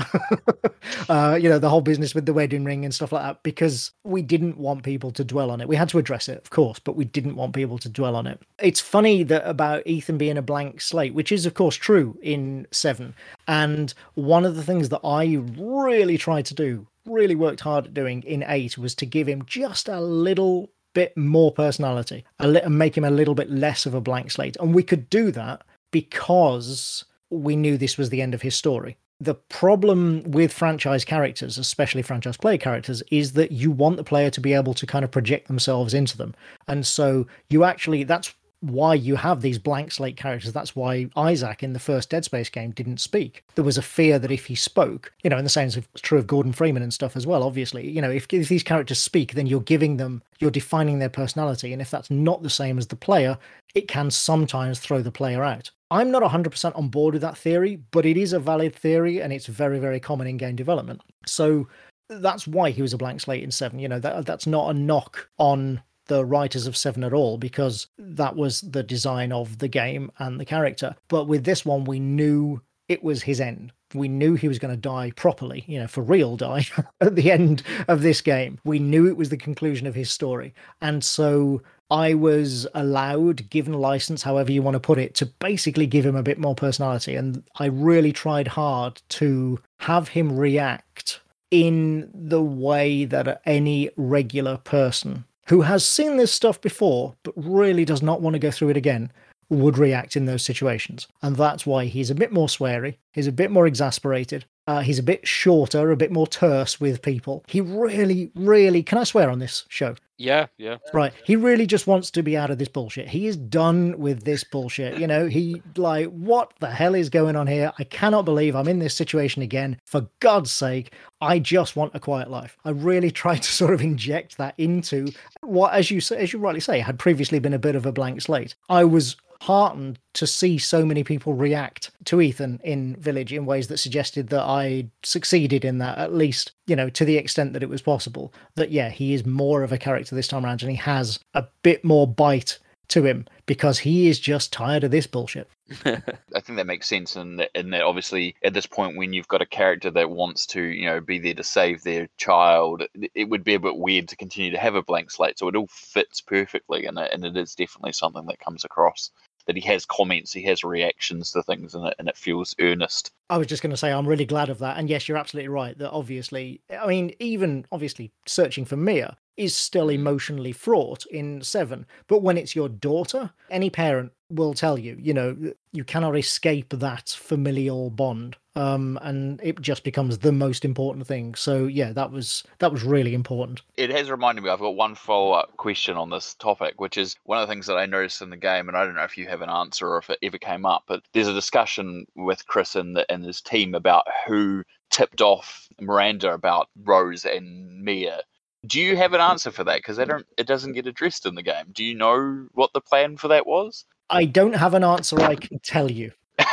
uh, 1.09 1.37
you 1.39 1.47
know, 1.47 1.59
the 1.59 1.69
whole 1.69 1.81
business 1.81 2.15
with 2.15 2.25
the 2.25 2.33
wedding 2.33 2.63
ring 2.63 2.83
and 2.83 2.93
stuff 2.93 3.11
like 3.11 3.21
that, 3.21 3.43
because 3.43 3.91
we 4.03 4.23
didn't 4.23 4.57
want 4.57 4.81
people 4.81 5.11
to 5.11 5.23
dwell 5.23 5.51
on 5.51 5.61
it. 5.61 5.67
We 5.67 5.75
had 5.75 5.89
to 5.89 5.99
address 5.99 6.27
it, 6.27 6.39
of 6.39 6.49
course, 6.49 6.79
but 6.79 6.95
we 6.95 7.05
didn't 7.05 7.35
want 7.35 7.53
people 7.53 7.77
to 7.77 7.89
dwell 7.89 8.15
on 8.15 8.25
it. 8.25 8.41
It's 8.57 8.79
funny 8.79 9.21
that 9.23 9.47
about 9.47 9.85
Ethan 9.85 10.17
being 10.17 10.37
a 10.37 10.41
blank 10.41 10.81
slate, 10.81 11.13
which 11.13 11.31
is, 11.31 11.45
of 11.45 11.53
course, 11.53 11.75
true 11.75 12.17
in 12.23 12.65
Seven. 12.71 13.13
And 13.47 13.93
one 14.15 14.45
of 14.45 14.55
the 14.55 14.63
things 14.63 14.89
that 14.89 15.01
I 15.03 15.35
really 15.57 16.17
tried 16.17 16.47
to 16.47 16.55
do 16.55 16.87
really 17.05 17.35
worked 17.35 17.59
hard 17.61 17.85
at 17.85 17.93
doing 17.93 18.23
in 18.23 18.43
eight 18.47 18.77
was 18.77 18.95
to 18.95 19.05
give 19.05 19.27
him 19.27 19.45
just 19.45 19.87
a 19.87 20.01
little 20.01 20.69
bit 20.93 21.15
more 21.15 21.51
personality 21.51 22.25
a 22.39 22.65
and 22.65 22.77
make 22.77 22.97
him 22.97 23.03
a 23.03 23.11
little 23.11 23.35
bit 23.35 23.49
less 23.49 23.85
of 23.85 23.93
a 23.93 24.01
blank 24.01 24.31
slate. 24.31 24.57
And 24.59 24.73
we 24.73 24.83
could 24.83 25.09
do 25.09 25.31
that 25.31 25.63
because 25.91 27.05
we 27.29 27.55
knew 27.55 27.77
this 27.77 27.97
was 27.97 28.09
the 28.09 28.21
end 28.21 28.33
of 28.33 28.41
his 28.41 28.55
story. 28.55 28.97
the 29.19 29.35
problem 29.35 30.23
with 30.23 30.53
franchise 30.53 31.03
characters, 31.03 31.57
especially 31.57 32.01
franchise 32.01 32.37
player 32.37 32.57
characters, 32.57 33.03
is 33.11 33.33
that 33.33 33.51
you 33.51 33.69
want 33.69 33.97
the 33.97 34.03
player 34.03 34.29
to 34.29 34.39
be 34.39 34.53
able 34.53 34.73
to 34.73 34.85
kind 34.85 35.03
of 35.03 35.11
project 35.11 35.47
themselves 35.47 35.93
into 35.93 36.15
them. 36.15 36.33
And 36.67 36.87
so 36.87 37.27
you 37.49 37.65
actually, 37.65 38.03
that's 38.05 38.33
why 38.61 38.93
you 38.93 39.15
have 39.15 39.41
these 39.41 39.57
blank 39.57 39.91
slate 39.91 40.17
characters. 40.17 40.51
That's 40.51 40.75
why 40.75 41.09
Isaac 41.15 41.63
in 41.63 41.73
the 41.73 41.79
first 41.79 42.09
Dead 42.09 42.25
Space 42.25 42.49
game 42.49 42.71
didn't 42.71 42.99
speak. 42.99 43.43
There 43.55 43.63
was 43.63 43.77
a 43.77 43.81
fear 43.81 44.19
that 44.19 44.31
if 44.31 44.45
he 44.45 44.55
spoke, 44.55 45.13
you 45.23 45.29
know, 45.29 45.37
in 45.37 45.43
the 45.43 45.49
same 45.49 45.67
of 45.69 45.87
true 45.93 46.19
of 46.19 46.27
Gordon 46.27 46.51
Freeman 46.51 46.83
and 46.83 46.93
stuff 46.93 47.15
as 47.15 47.25
well, 47.25 47.43
obviously, 47.43 47.89
you 47.89 48.01
know, 48.01 48.09
if, 48.09 48.27
if 48.31 48.49
these 48.49 48.63
characters 48.63 48.99
speak, 48.99 49.33
then 49.33 49.47
you're 49.47 49.61
giving 49.61 49.97
them, 49.97 50.21
you're 50.39 50.51
defining 50.51 50.99
their 50.99 51.09
personality. 51.09 51.73
And 51.73 51.81
if 51.81 51.91
that's 51.91 52.11
not 52.11 52.43
the 52.43 52.49
same 52.49 52.77
as 52.77 52.87
the 52.87 52.95
player, 52.95 53.37
it 53.75 53.87
can 53.87 54.11
sometimes 54.11 54.79
throw 54.79 55.01
the 55.01 55.11
player 55.11 55.43
out. 55.43 55.71
I'm 55.91 56.11
not 56.11 56.23
100% 56.23 56.77
on 56.77 56.89
board 56.89 57.13
with 57.13 57.21
that 57.21 57.37
theory, 57.37 57.77
but 57.91 58.05
it 58.05 58.17
is 58.17 58.33
a 58.33 58.39
valid 58.39 58.75
theory 58.75 59.21
and 59.21 59.33
it's 59.33 59.47
very, 59.47 59.79
very 59.79 59.99
common 59.99 60.27
in 60.27 60.37
game 60.37 60.55
development. 60.55 61.01
So 61.25 61.67
that's 62.09 62.47
why 62.47 62.71
he 62.71 62.81
was 62.81 62.93
a 62.93 62.97
blank 62.97 63.21
slate 63.21 63.43
in 63.43 63.51
7. 63.51 63.79
You 63.79 63.87
know, 63.87 63.99
that 63.99 64.25
that's 64.25 64.47
not 64.47 64.69
a 64.69 64.77
knock 64.77 65.29
on 65.37 65.81
the 66.09 66.25
writers 66.25 66.67
of 66.67 66.75
Seven 66.75 67.03
at 67.05 67.13
all 67.13 67.37
because 67.37 67.87
that 67.97 68.35
was 68.35 68.61
the 68.61 68.83
design 68.83 69.31
of 69.31 69.59
the 69.59 69.69
game 69.69 70.11
and 70.19 70.39
the 70.39 70.45
character. 70.45 70.95
But 71.07 71.27
with 71.27 71.45
this 71.45 71.63
one, 71.63 71.85
we 71.85 71.99
knew 71.99 72.61
it 72.89 73.03
was 73.03 73.23
his 73.23 73.39
end. 73.39 73.71
We 73.93 74.07
knew 74.07 74.35
he 74.35 74.47
was 74.47 74.59
going 74.59 74.73
to 74.73 74.79
die 74.79 75.11
properly, 75.15 75.63
you 75.67 75.79
know, 75.79 75.87
for 75.87 76.01
real 76.03 76.35
die 76.35 76.65
at 77.01 77.15
the 77.15 77.31
end 77.31 77.63
of 77.87 78.01
this 78.01 78.21
game. 78.21 78.59
We 78.65 78.79
knew 78.79 79.07
it 79.07 79.17
was 79.17 79.29
the 79.29 79.37
conclusion 79.37 79.87
of 79.87 79.95
his 79.95 80.11
story. 80.11 80.53
And 80.81 81.03
so 81.03 81.61
I 81.91 82.13
was 82.13 82.67
allowed, 82.73 83.49
given 83.49 83.73
license, 83.73 84.23
however 84.23 84.51
you 84.51 84.61
want 84.61 84.75
to 84.75 84.79
put 84.79 84.99
it, 84.99 85.15
to 85.15 85.25
basically 85.25 85.87
give 85.87 86.05
him 86.05 86.15
a 86.15 86.23
bit 86.23 86.37
more 86.37 86.55
personality. 86.55 87.15
And 87.15 87.43
I 87.57 87.65
really 87.65 88.11
tried 88.11 88.47
hard 88.47 89.01
to 89.09 89.59
have 89.79 90.09
him 90.09 90.37
react 90.37 91.21
in 91.51 92.09
the 92.13 92.43
way 92.43 93.05
that 93.05 93.41
any 93.45 93.89
regular 93.95 94.57
person 94.57 95.25
who 95.49 95.61
has 95.61 95.83
seen 95.83 96.17
this 96.17 96.31
stuff 96.31 96.61
before 96.61 97.15
but 97.23 97.33
really 97.35 97.83
does 97.83 98.01
not 98.01 98.21
want 98.21 98.35
to 98.35 98.39
go 98.39 98.51
through 98.51 98.69
it 98.69 98.77
again 98.77 99.11
would 99.49 99.79
react 99.79 100.15
in 100.15 100.25
those 100.25 100.45
situations. 100.45 101.07
And 101.23 101.35
that's 101.35 101.65
why 101.65 101.85
he's 101.85 102.11
a 102.11 102.15
bit 102.15 102.31
more 102.31 102.47
sweary, 102.47 102.97
he's 103.13 103.25
a 103.25 103.31
bit 103.31 103.49
more 103.49 103.65
exasperated, 103.65 104.45
uh, 104.69 104.81
he's 104.81 104.99
a 104.99 105.03
bit 105.03 105.27
shorter, 105.27 105.89
a 105.89 105.97
bit 105.97 106.11
more 106.11 106.27
terse 106.27 106.79
with 106.79 107.01
people. 107.01 107.43
He 107.47 107.59
really, 107.59 108.31
really, 108.35 108.83
can 108.83 108.99
I 108.99 109.03
swear 109.03 109.31
on 109.31 109.39
this 109.39 109.65
show? 109.67 109.95
Yeah, 110.17 110.45
yeah. 110.59 110.77
Right. 110.93 111.11
He 111.25 111.35
really 111.35 111.65
just 111.65 111.87
wants 111.87 112.11
to 112.11 112.21
be 112.21 112.37
out 112.37 112.51
of 112.51 112.59
this 112.59 112.67
bullshit. 112.67 113.07
He 113.07 113.25
is 113.25 113.35
done 113.35 113.97
with 113.97 114.25
this 114.25 114.43
bullshit. 114.43 114.99
You 114.99 115.07
know, 115.07 115.25
he 115.25 115.63
like, 115.75 116.09
what 116.09 116.53
the 116.59 116.69
hell 116.69 116.93
is 116.93 117.09
going 117.09 117.35
on 117.35 117.47
here? 117.47 117.71
I 117.79 117.83
cannot 117.83 118.25
believe 118.25 118.55
I'm 118.55 118.67
in 118.67 118.77
this 118.77 118.93
situation 118.93 119.41
again. 119.41 119.79
For 119.85 120.07
God's 120.19 120.51
sake, 120.51 120.93
I 121.19 121.39
just 121.39 121.75
want 121.75 121.95
a 121.95 121.99
quiet 121.99 122.29
life. 122.29 122.55
I 122.63 122.69
really 122.69 123.09
tried 123.23 123.41
to 123.41 123.51
sort 123.51 123.73
of 123.73 123.81
inject 123.81 124.37
that 124.37 124.53
into 124.59 125.07
what, 125.41 125.73
as 125.73 125.89
you 125.89 125.99
as 126.15 126.31
you 126.31 126.37
rightly 126.37 126.59
say, 126.59 126.79
had 126.79 126.99
previously 126.99 127.39
been 127.39 127.55
a 127.55 127.59
bit 127.59 127.75
of 127.75 127.87
a 127.87 127.91
blank 127.91 128.21
slate. 128.21 128.53
I 128.69 128.83
was 128.83 129.15
heartened 129.41 129.99
to 130.13 130.27
see 130.27 130.57
so 130.57 130.85
many 130.85 131.03
people 131.03 131.33
react 131.33 131.91
to 132.05 132.21
Ethan 132.21 132.59
in 132.63 132.95
Village 132.97 133.33
in 133.33 133.45
ways 133.45 133.67
that 133.67 133.77
suggested 133.77 134.29
that 134.29 134.43
I 134.43 134.89
succeeded 135.03 135.63
in 135.63 135.77
that, 135.77 135.97
at 135.97 136.13
least, 136.13 136.51
you 136.67 136.75
know, 136.75 136.89
to 136.89 137.05
the 137.05 137.17
extent 137.17 137.53
that 137.53 137.63
it 137.63 137.69
was 137.69 137.81
possible. 137.81 138.33
That, 138.55 138.71
yeah, 138.71 138.89
he 138.89 139.13
is 139.13 139.25
more 139.25 139.63
of 139.63 139.71
a 139.71 139.77
character 139.77 140.15
this 140.15 140.27
time 140.27 140.45
around 140.45 140.61
and 140.61 140.71
he 140.71 140.77
has 140.77 141.19
a 141.33 141.45
bit 141.63 141.83
more 141.83 142.07
bite 142.07 142.59
to 142.89 143.05
him 143.05 143.25
because 143.45 143.79
he 143.79 144.07
is 144.07 144.19
just 144.19 144.51
tired 144.51 144.83
of 144.83 144.91
this 144.91 145.07
bullshit. 145.07 145.47
I 145.85 146.39
think 146.41 146.57
that 146.57 146.65
makes 146.65 146.89
sense, 146.89 147.15
and 147.15 147.47
and 147.53 147.71
that 147.73 147.83
obviously 147.83 148.35
at 148.43 148.53
this 148.53 148.65
point 148.65 148.97
when 148.97 149.13
you've 149.13 149.27
got 149.27 149.43
a 149.43 149.45
character 149.45 149.91
that 149.91 150.09
wants 150.09 150.47
to 150.47 150.61
you 150.61 150.85
know 150.85 150.99
be 150.99 151.19
there 151.19 151.35
to 151.35 151.43
save 151.43 151.83
their 151.83 152.09
child, 152.17 152.83
it 153.13 153.29
would 153.29 153.43
be 153.43 153.53
a 153.53 153.59
bit 153.59 153.77
weird 153.77 154.07
to 154.09 154.15
continue 154.15 154.51
to 154.51 154.57
have 154.57 154.73
a 154.73 154.81
blank 154.81 155.11
slate. 155.11 155.37
So 155.37 155.47
it 155.47 155.55
all 155.55 155.67
fits 155.67 156.21
perfectly, 156.21 156.85
and 156.85 156.97
it, 156.97 157.11
and 157.13 157.23
it 157.23 157.37
is 157.37 157.53
definitely 157.53 157.93
something 157.93 158.25
that 158.25 158.39
comes 158.39 158.65
across 158.65 159.11
that 159.45 159.55
he 159.55 159.61
has 159.67 159.85
comments, 159.85 160.31
he 160.31 160.43
has 160.43 160.63
reactions 160.63 161.31
to 161.31 161.41
things, 161.43 161.73
and 161.75 161.87
it, 161.87 161.95
and 161.99 162.07
it 162.07 162.17
feels 162.17 162.55
earnest. 162.59 163.11
I 163.29 163.37
was 163.37 163.47
just 163.47 163.61
going 163.63 163.71
to 163.71 163.77
say, 163.77 163.91
I'm 163.91 164.07
really 164.07 164.25
glad 164.25 164.49
of 164.49 164.59
that. 164.59 164.77
And 164.77 164.89
yes, 164.89 165.07
you're 165.07 165.17
absolutely 165.17 165.49
right 165.49 165.77
that 165.77 165.91
obviously, 165.91 166.61
I 166.79 166.87
mean, 166.87 167.13
even 167.19 167.65
obviously 167.71 168.11
searching 168.25 168.65
for 168.65 168.75
Mia 168.77 169.17
is 169.37 169.55
still 169.55 169.87
Mm. 169.87 169.95
emotionally 169.95 170.51
fraught 170.51 171.05
in 171.07 171.41
Seven. 171.41 171.85
But 172.07 172.21
when 172.21 172.37
it's 172.37 172.55
your 172.55 172.69
daughter, 172.69 173.31
any 173.49 173.69
parent 173.69 174.11
will 174.29 174.53
tell 174.53 174.77
you, 174.77 174.97
you 174.99 175.13
know, 175.13 175.35
you 175.71 175.83
cannot 175.83 176.17
escape 176.17 176.69
that 176.69 177.09
familial 177.09 177.89
bond. 177.89 178.35
Um, 178.55 178.99
and 179.01 179.39
it 179.41 179.61
just 179.61 179.83
becomes 179.83 180.17
the 180.17 180.31
most 180.31 180.65
important 180.65 181.07
thing. 181.07 181.35
So 181.35 181.65
yeah, 181.65 181.93
that 181.93 182.11
was 182.11 182.43
that 182.57 182.71
was 182.71 182.83
really 182.83 183.13
important. 183.13 183.61
It 183.77 183.89
has 183.91 184.11
reminded 184.11 184.43
me, 184.43 184.49
I've 184.49 184.59
got 184.59 184.75
one 184.75 184.95
follow 184.95 185.31
up 185.31 185.55
question 185.57 185.95
on 185.95 186.09
this 186.09 186.33
topic, 186.35 186.81
which 186.81 186.97
is 186.97 187.15
one 187.23 187.37
of 187.41 187.47
the 187.47 187.51
things 187.51 187.67
that 187.67 187.77
I 187.77 187.85
noticed 187.85 188.21
in 188.21 188.29
the 188.29 188.37
game, 188.37 188.67
and 188.67 188.77
I 188.77 188.83
don't 188.83 188.95
know 188.95 189.03
if 189.03 189.17
you 189.17 189.27
have 189.27 189.41
an 189.41 189.49
answer 189.49 189.87
or 189.87 189.97
if 189.99 190.09
it 190.09 190.19
ever 190.21 190.37
came 190.37 190.65
up, 190.65 190.83
but 190.87 191.03
there's 191.13 191.27
a 191.27 191.33
discussion 191.33 192.05
with 192.15 192.47
Chris 192.47 192.75
and, 192.75 192.97
the, 192.97 193.09
and 193.11 193.23
his 193.23 193.39
team 193.39 193.75
about 193.75 194.05
who 194.27 194.63
tipped 194.89 195.21
off 195.21 195.69
Miranda 195.79 196.33
about 196.33 196.67
Rose 196.83 197.25
and 197.25 197.81
Mia. 197.81 198.21
Do 198.67 198.81
you 198.81 198.97
have 198.97 199.13
an 199.13 199.21
answer 199.21 199.51
for 199.51 199.63
that? 199.63 199.77
Because 199.77 199.97
don't. 199.97 200.25
It 200.37 200.47
doesn't 200.47 200.73
get 200.73 200.85
addressed 200.85 201.25
in 201.25 201.35
the 201.35 201.43
game. 201.43 201.67
Do 201.71 201.85
you 201.85 201.95
know 201.95 202.47
what 202.51 202.73
the 202.73 202.81
plan 202.81 203.15
for 203.15 203.29
that 203.29 203.47
was? 203.47 203.85
I 204.09 204.25
don't 204.25 204.55
have 204.55 204.73
an 204.73 204.83
answer 204.83 205.19
I 205.21 205.35
can 205.35 205.59
tell 205.59 205.89
you. 205.89 206.11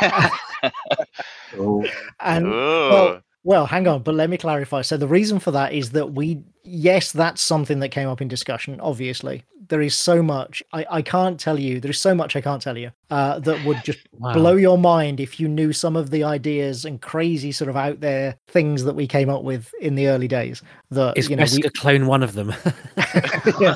Oh, 1.57 1.85
And 2.19 2.49
well, 2.49 3.21
well, 3.43 3.65
hang 3.65 3.87
on, 3.87 4.03
but 4.03 4.15
let 4.15 4.29
me 4.29 4.37
clarify. 4.37 4.81
So 4.81 4.97
the 4.97 5.07
reason 5.07 5.39
for 5.39 5.51
that 5.51 5.73
is 5.73 5.91
that 5.91 6.13
we, 6.13 6.43
yes, 6.63 7.11
that's 7.11 7.41
something 7.41 7.79
that 7.79 7.89
came 7.89 8.09
up 8.09 8.21
in 8.21 8.27
discussion. 8.27 8.79
Obviously, 8.81 9.43
there 9.69 9.81
is 9.81 9.95
so 9.95 10.21
much 10.21 10.63
I, 10.73 10.85
I 10.89 11.01
can't 11.01 11.39
tell 11.39 11.59
you. 11.59 11.79
There 11.79 11.91
is 11.91 11.99
so 11.99 12.15
much 12.15 12.35
I 12.35 12.41
can't 12.41 12.61
tell 12.61 12.77
you 12.77 12.91
uh, 13.09 13.39
that 13.39 13.63
would 13.65 13.83
just 13.83 13.99
Wow. 14.19 14.33
blow 14.33 14.55
your 14.55 14.79
mind 14.79 15.19
if 15.19 15.39
you 15.39 15.47
knew 15.47 15.71
some 15.71 15.95
of 15.95 16.09
the 16.09 16.23
ideas 16.23 16.85
and 16.85 16.99
crazy 16.99 17.51
sort 17.51 17.69
of 17.69 17.77
out 17.77 17.99
there 17.99 18.35
things 18.47 18.83
that 18.83 18.95
we 18.95 19.05
came 19.05 19.29
up 19.29 19.43
with 19.43 19.71
in 19.79 19.93
the 19.93 20.07
early 20.07 20.27
days. 20.27 20.63
That 20.89 21.15
Is 21.15 21.29
you 21.29 21.35
know, 21.35 21.45
we, 21.53 21.61
clone 21.69 22.07
one 22.07 22.23
of 22.23 22.33
them? 22.33 22.51
oh 22.97 23.75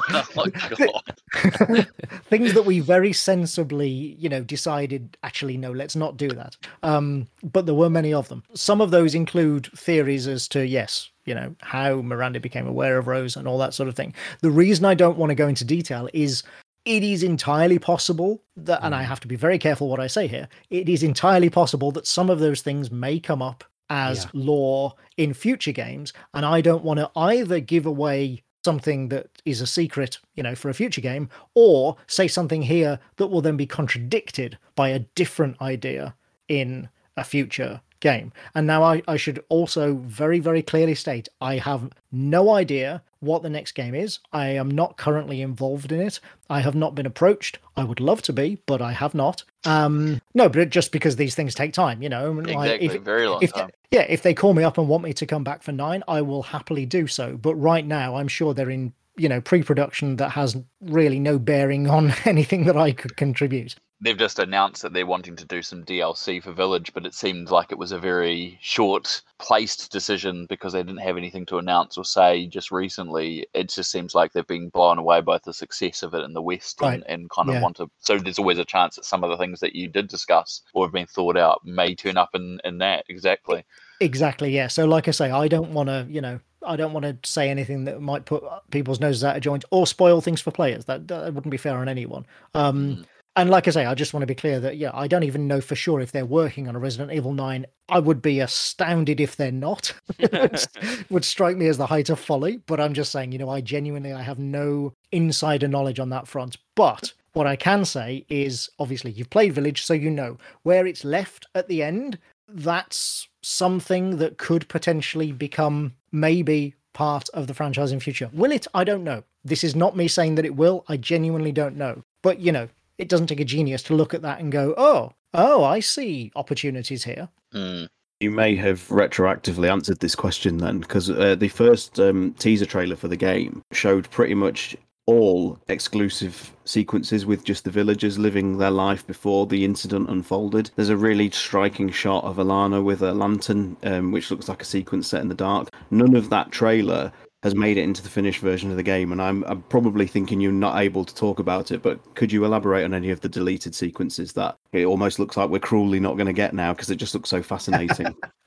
things 2.25 2.53
that 2.53 2.63
we 2.65 2.79
very 2.79 3.13
sensibly 3.13 3.87
you 3.87 4.27
know 4.29 4.41
decided 4.41 5.15
actually 5.23 5.57
no 5.57 5.71
let's 5.71 5.95
not 5.95 6.17
do 6.17 6.27
that 6.29 6.57
um 6.83 7.27
but 7.43 7.65
there 7.65 7.75
were 7.75 7.89
many 7.89 8.13
of 8.13 8.27
them 8.27 8.43
some 8.53 8.81
of 8.81 8.91
those 8.91 9.15
include 9.15 9.67
theories 9.77 10.27
as 10.27 10.47
to 10.47 10.65
yes 10.65 11.09
you 11.26 11.36
know 11.36 11.55
how 11.61 12.01
miranda 12.01 12.39
became 12.39 12.67
aware 12.67 12.97
of 12.97 13.07
rose 13.07 13.36
and 13.36 13.47
all 13.47 13.57
that 13.57 13.74
sort 13.74 13.89
of 13.89 13.95
thing 13.95 14.13
the 14.41 14.51
reason 14.51 14.86
i 14.86 14.93
don't 14.93 15.17
want 15.17 15.30
to 15.30 15.36
go 15.36 15.47
into 15.47 15.65
detail 15.65 16.09
is 16.13 16.43
it 16.86 17.03
is 17.03 17.22
entirely 17.22 17.80
possible 17.80 18.41
that 18.55 18.80
and 18.84 18.95
i 18.95 19.03
mm. 19.03 19.07
have 19.07 19.19
to 19.19 19.28
be 19.28 19.36
very 19.36 19.57
careful 19.57 19.88
what 19.89 19.99
i 19.99 20.07
say 20.07 20.28
here 20.28 20.47
it 20.69 20.89
is 20.89 21.03
entirely 21.03 21.49
possible 21.49 21.91
that 21.91 22.07
some 22.07 22.30
of 22.30 22.39
those 22.39 22.61
things 22.61 22.91
may 22.91 23.19
come 23.19 23.41
up 23.41 23.63
as 23.89 24.24
Yeah. 24.24 24.30
lore 24.34 24.93
in 25.17 25.34
future 25.34 25.74
games 25.74 26.13
and 26.34 26.45
i 26.45 26.61
don't 26.61 26.84
want 26.84 26.99
to 26.99 27.11
either 27.15 27.59
give 27.59 27.86
away 27.86 28.43
something 28.63 29.09
that 29.09 29.28
is 29.45 29.61
a 29.61 29.67
secret, 29.67 30.19
you 30.36 30.43
know, 30.43 30.55
for 30.55 30.69
a 30.69 30.74
future 30.74 31.01
game, 31.01 31.30
or 31.55 31.97
say 32.07 32.28
something 32.28 32.61
here 32.61 32.99
that 33.17 33.28
will 33.28 33.41
then 33.41 33.57
be 33.57 33.65
contradicted 33.65 34.57
by 34.76 34.89
a 34.89 34.99
different 34.99 35.59
idea 35.61 36.15
in 36.47 36.89
a 37.17 37.24
future 37.24 37.82
game. 38.01 38.33
And 38.53 38.67
now 38.67 38.83
I, 38.83 39.01
I 39.07 39.15
should 39.15 39.43
also 39.49 39.95
very, 39.95 40.39
very 40.39 40.61
clearly 40.61 40.95
state 40.95 41.29
I 41.39 41.55
have 41.57 41.89
no 42.11 42.51
idea 42.51 43.01
what 43.21 43.43
the 43.43 43.49
next 43.49 43.73
game 43.73 43.95
is. 43.95 44.19
I 44.33 44.47
am 44.47 44.69
not 44.69 44.97
currently 44.97 45.41
involved 45.41 45.91
in 45.91 46.01
it. 46.01 46.19
I 46.49 46.59
have 46.61 46.75
not 46.75 46.95
been 46.95 47.05
approached. 47.05 47.59
I 47.77 47.83
would 47.83 47.99
love 47.99 48.21
to 48.23 48.33
be, 48.33 48.61
but 48.65 48.81
I 48.81 48.91
have 48.91 49.13
not. 49.13 49.43
Um, 49.63 50.19
no, 50.33 50.49
but 50.49 50.69
just 50.71 50.91
because 50.91 51.15
these 51.15 51.35
things 51.35 51.53
take 51.55 51.71
time, 51.71 52.01
you 52.01 52.09
know. 52.09 52.31
like, 52.31 52.49
Exactly, 52.49 52.87
if- 52.87 53.01
very 53.03 53.27
long 53.27 53.41
if, 53.43 53.53
time. 53.53 53.69
yeah, 53.91 54.05
if 54.09 54.23
they 54.23 54.33
call 54.33 54.53
me 54.55 54.63
up 54.63 54.77
and 54.79 54.89
want 54.89 55.03
me 55.03 55.13
to 55.13 55.25
come 55.27 55.43
back 55.43 55.61
for 55.61 55.71
nine, 55.71 56.03
I 56.07 56.21
will 56.23 56.41
happily 56.41 56.85
do 56.85 57.05
so. 57.07 57.37
But 57.37 57.55
right 57.55 57.85
now, 57.85 58.15
I'm 58.15 58.27
sure 58.27 58.53
they're 58.55 58.71
in, 58.71 58.93
you 59.22 59.30
know, 59.30 59.39
pre-production 59.41 60.15
that 60.17 60.30
has 60.30 60.57
really 60.82 61.19
no 61.19 61.38
bearing 61.38 61.88
on 61.88 62.13
anything 62.26 62.65
that 62.65 62.76
I 62.78 62.91
could 62.91 63.15
contribute. 63.15 63.76
They've 64.03 64.17
just 64.17 64.39
announced 64.39 64.82
that 64.82 64.93
they're 64.93 65.05
wanting 65.05 65.36
to 65.36 65.45
do 65.45 65.61
some 65.61 65.84
DLC 65.86 66.41
for 66.41 66.51
Village, 66.53 66.91
but 66.91 67.05
it 67.05 67.13
seemed 67.13 67.51
like 67.51 67.72
it 67.72 67.78
was 67.78 67.91
a 67.91 67.99
very 67.99 68.57
short 68.59 69.22
placed 69.38 69.91
decision 69.91 70.47
because 70.49 70.74
they 70.74 70.82
didn't 70.82 71.05
have 71.05 71.17
anything 71.17 71.45
to 71.45 71.59
announce 71.59 71.99
or 71.99 72.03
say 72.03 72.47
just 72.47 72.72
recently. 72.72 73.45
It 73.53 73.69
just 73.69 73.91
seems 73.91 74.15
like 74.15 74.34
they've 74.34 74.47
been 74.47 74.69
blown 74.69 74.97
away 74.97 75.22
by 75.22 75.38
the 75.43 75.53
success 75.53 76.01
of 76.01 76.15
it 76.15 76.24
in 76.24 76.34
the 76.34 76.41
West 76.41 76.82
Right. 76.82 76.95
and, 76.95 77.03
and 77.07 77.30
kind 77.30 77.49
of 77.49 77.53
Yeah. 77.55 77.61
want 77.61 77.76
to. 77.76 77.91
So 77.99 78.17
there's 78.17 78.39
always 78.39 78.57
a 78.57 78.65
chance 78.65 78.95
that 78.95 79.05
some 79.05 79.24
of 79.24 79.30
the 79.30 79.38
things 79.38 79.59
that 79.59 79.76
you 79.76 79.88
did 79.88 80.07
discuss 80.07 80.63
or 80.74 80.86
have 80.88 80.93
been 80.93 81.05
thought 81.05 81.38
out 81.38 81.61
may 81.63 81.93
turn 81.93 82.17
up 82.17 82.30
in, 82.34 82.59
in 82.63 82.80
that. 82.80 83.05
Exactly. 83.07 83.63
Exactly, 83.99 84.49
yeah. 84.49 84.67
So, 84.67 84.86
like 84.86 85.07
I 85.07 85.11
say, 85.11 85.30
I 85.30 85.47
don't 85.47 85.74
want 85.74 85.89
to, 85.89 86.07
you 86.09 86.22
know, 86.22 86.39
I 86.66 86.76
don't 86.76 86.93
want 86.93 87.05
to 87.05 87.30
say 87.30 87.49
anything 87.49 87.86
that 87.86 88.01
might 88.01 88.26
put 88.26 88.43
people's 88.72 88.99
noses 88.99 89.24
out 89.24 89.36
of 89.36 89.41
joint 89.41 89.66
or 89.72 89.88
spoil 89.88 90.22
things 90.22 90.41
for 90.41 90.51
players. 90.51 90.86
That, 90.86 91.07
that 91.07 91.34
wouldn't 91.34 91.51
be 91.51 91.57
fair 91.57 91.78
on 91.78 91.89
anyone. 91.89 92.26
Um, 92.53 93.05
And 93.38 93.49
like 93.49 93.66
I 93.68 93.72
say, 93.72 93.86
I 93.86 93.95
just 93.95 94.14
want 94.14 94.24
to 94.24 94.28
be 94.28 94.36
clear 94.36 94.59
that 94.59 94.76
yeah, 94.76 94.91
I 94.93 95.07
don't 95.07 95.24
even 95.24 95.47
know 95.47 95.62
for 95.62 95.76
sure 95.76 96.01
if 96.01 96.12
they're 96.12 96.26
working 96.26 96.68
on 96.68 96.76
a 96.76 96.80
Resident 96.80 97.14
Evil 97.14 97.34
9. 97.34 97.66
I 97.88 97.99
would 97.99 98.22
be 98.22 98.41
astounded 98.41 99.22
if 99.22 99.38
they're 99.38 99.53
not. 99.53 99.93
would 101.09 101.24
strike 101.24 101.55
me 101.55 101.68
as 101.68 101.78
the 101.78 101.88
height 101.88 102.09
of 102.09 102.20
folly, 102.20 102.57
but 102.66 102.82
I'm 102.82 102.93
just 102.93 103.12
saying, 103.12 103.32
you 103.32 103.38
know, 103.38 103.49
I 103.49 103.62
genuinely 103.62 104.12
I 104.12 104.22
have 104.22 104.39
no 104.39 104.93
insider 105.14 105.70
knowledge 105.70 105.99
on 105.99 106.09
that 106.09 106.28
front. 106.28 106.57
But 106.76 107.14
what 107.32 107.47
I 107.47 107.55
can 107.55 107.86
say 107.86 108.26
is 108.28 108.70
obviously 108.80 109.12
you've 109.12 109.30
played 109.30 109.53
Village, 109.53 109.84
so 109.84 109.93
you 109.93 110.09
know 110.09 110.38
where 110.64 110.86
it's 110.86 111.05
left 111.05 111.47
at 111.55 111.70
the 111.70 111.84
end. 111.84 112.20
That's 112.53 113.27
something 113.41 114.17
that 114.17 114.37
could 114.37 114.67
potentially 114.67 115.31
become 115.31 115.93
maybe 116.11 116.75
part 116.93 117.29
of 117.29 117.47
the 117.47 117.53
franchise 117.53 117.91
in 117.91 117.99
future. 117.99 118.29
Will 118.33 118.51
it? 118.51 118.67
I 118.73 118.83
don't 118.83 119.03
know. 119.03 119.23
This 119.43 119.63
is 119.63 119.75
not 119.75 119.95
me 119.95 120.07
saying 120.07 120.35
that 120.35 120.45
it 120.45 120.55
will. 120.55 120.85
I 120.87 120.97
genuinely 120.97 121.51
don't 121.51 121.77
know. 121.77 122.03
But 122.21 122.39
you 122.39 122.51
know, 122.51 122.69
it 122.97 123.09
doesn't 123.09 123.27
take 123.27 123.39
a 123.39 123.45
genius 123.45 123.83
to 123.83 123.95
look 123.95 124.13
at 124.13 124.21
that 124.21 124.39
and 124.39 124.51
go, 124.51 124.73
"Oh, 124.77 125.13
oh, 125.33 125.63
I 125.63 125.79
see 125.79 126.31
opportunities 126.35 127.03
here." 127.03 127.29
Hmm. 127.51 127.85
You 128.19 128.29
may 128.29 128.55
have 128.55 128.87
retroactively 128.89 129.67
answered 129.71 129.99
this 129.99 130.13
question 130.13 130.57
then, 130.57 130.79
because 130.79 131.09
uh, 131.09 131.33
the 131.33 131.47
first 131.47 131.99
um, 131.99 132.35
teaser 132.37 132.67
trailer 132.67 132.95
for 132.95 133.07
the 133.07 133.17
game 133.17 133.63
showed 133.71 134.11
pretty 134.11 134.35
much 134.35 134.77
all 135.05 135.59
exclusive 135.67 136.55
sequences 136.65 137.25
with 137.25 137.43
just 137.43 137.63
the 137.63 137.71
villagers 137.71 138.19
living 138.19 138.57
their 138.57 138.71
life 138.71 139.05
before 139.05 139.47
the 139.47 139.65
incident 139.65 140.09
unfolded. 140.09 140.71
There's 140.75 140.89
a 140.89 140.97
really 140.97 141.29
striking 141.31 141.89
shot 141.89 142.23
of 142.23 142.37
Alana 142.37 142.83
with 142.83 143.01
a 143.01 143.13
lantern, 143.13 143.77
um, 143.83 144.11
which 144.11 144.31
looks 144.31 144.47
like 144.47 144.61
a 144.61 144.65
sequence 144.65 145.07
set 145.07 145.21
in 145.21 145.27
the 145.27 145.35
dark. 145.35 145.69
None 145.89 146.15
of 146.15 146.29
that 146.29 146.51
trailer 146.51 147.11
has 147.43 147.55
made 147.55 147.77
it 147.77 147.83
into 147.83 148.03
the 148.03 148.09
finished 148.09 148.39
version 148.39 148.69
of 148.69 148.77
the 148.77 148.83
game, 148.83 149.11
and 149.11 149.19
I'm, 149.19 149.43
I'm 149.45 149.63
probably 149.63 150.05
thinking 150.05 150.39
you're 150.39 150.51
not 150.51 150.79
able 150.79 151.03
to 151.03 151.15
talk 151.15 151.39
about 151.39 151.71
it. 151.71 151.81
But 151.81 152.13
could 152.13 152.31
you 152.31 152.45
elaborate 152.45 152.83
on 152.83 152.93
any 152.93 153.09
of 153.09 153.21
the 153.21 153.29
deleted 153.29 153.73
sequences 153.73 154.33
that 154.33 154.57
it 154.73 154.85
almost 154.85 155.17
looks 155.17 155.37
like 155.37 155.49
we're 155.49 155.59
cruelly 155.59 155.99
not 155.99 156.17
going 156.17 156.27
to 156.27 156.33
get 156.33 156.53
now 156.53 156.73
because 156.73 156.91
it 156.91 156.97
just 156.97 157.15
looks 157.15 157.29
so 157.29 157.41
fascinating? 157.41 158.15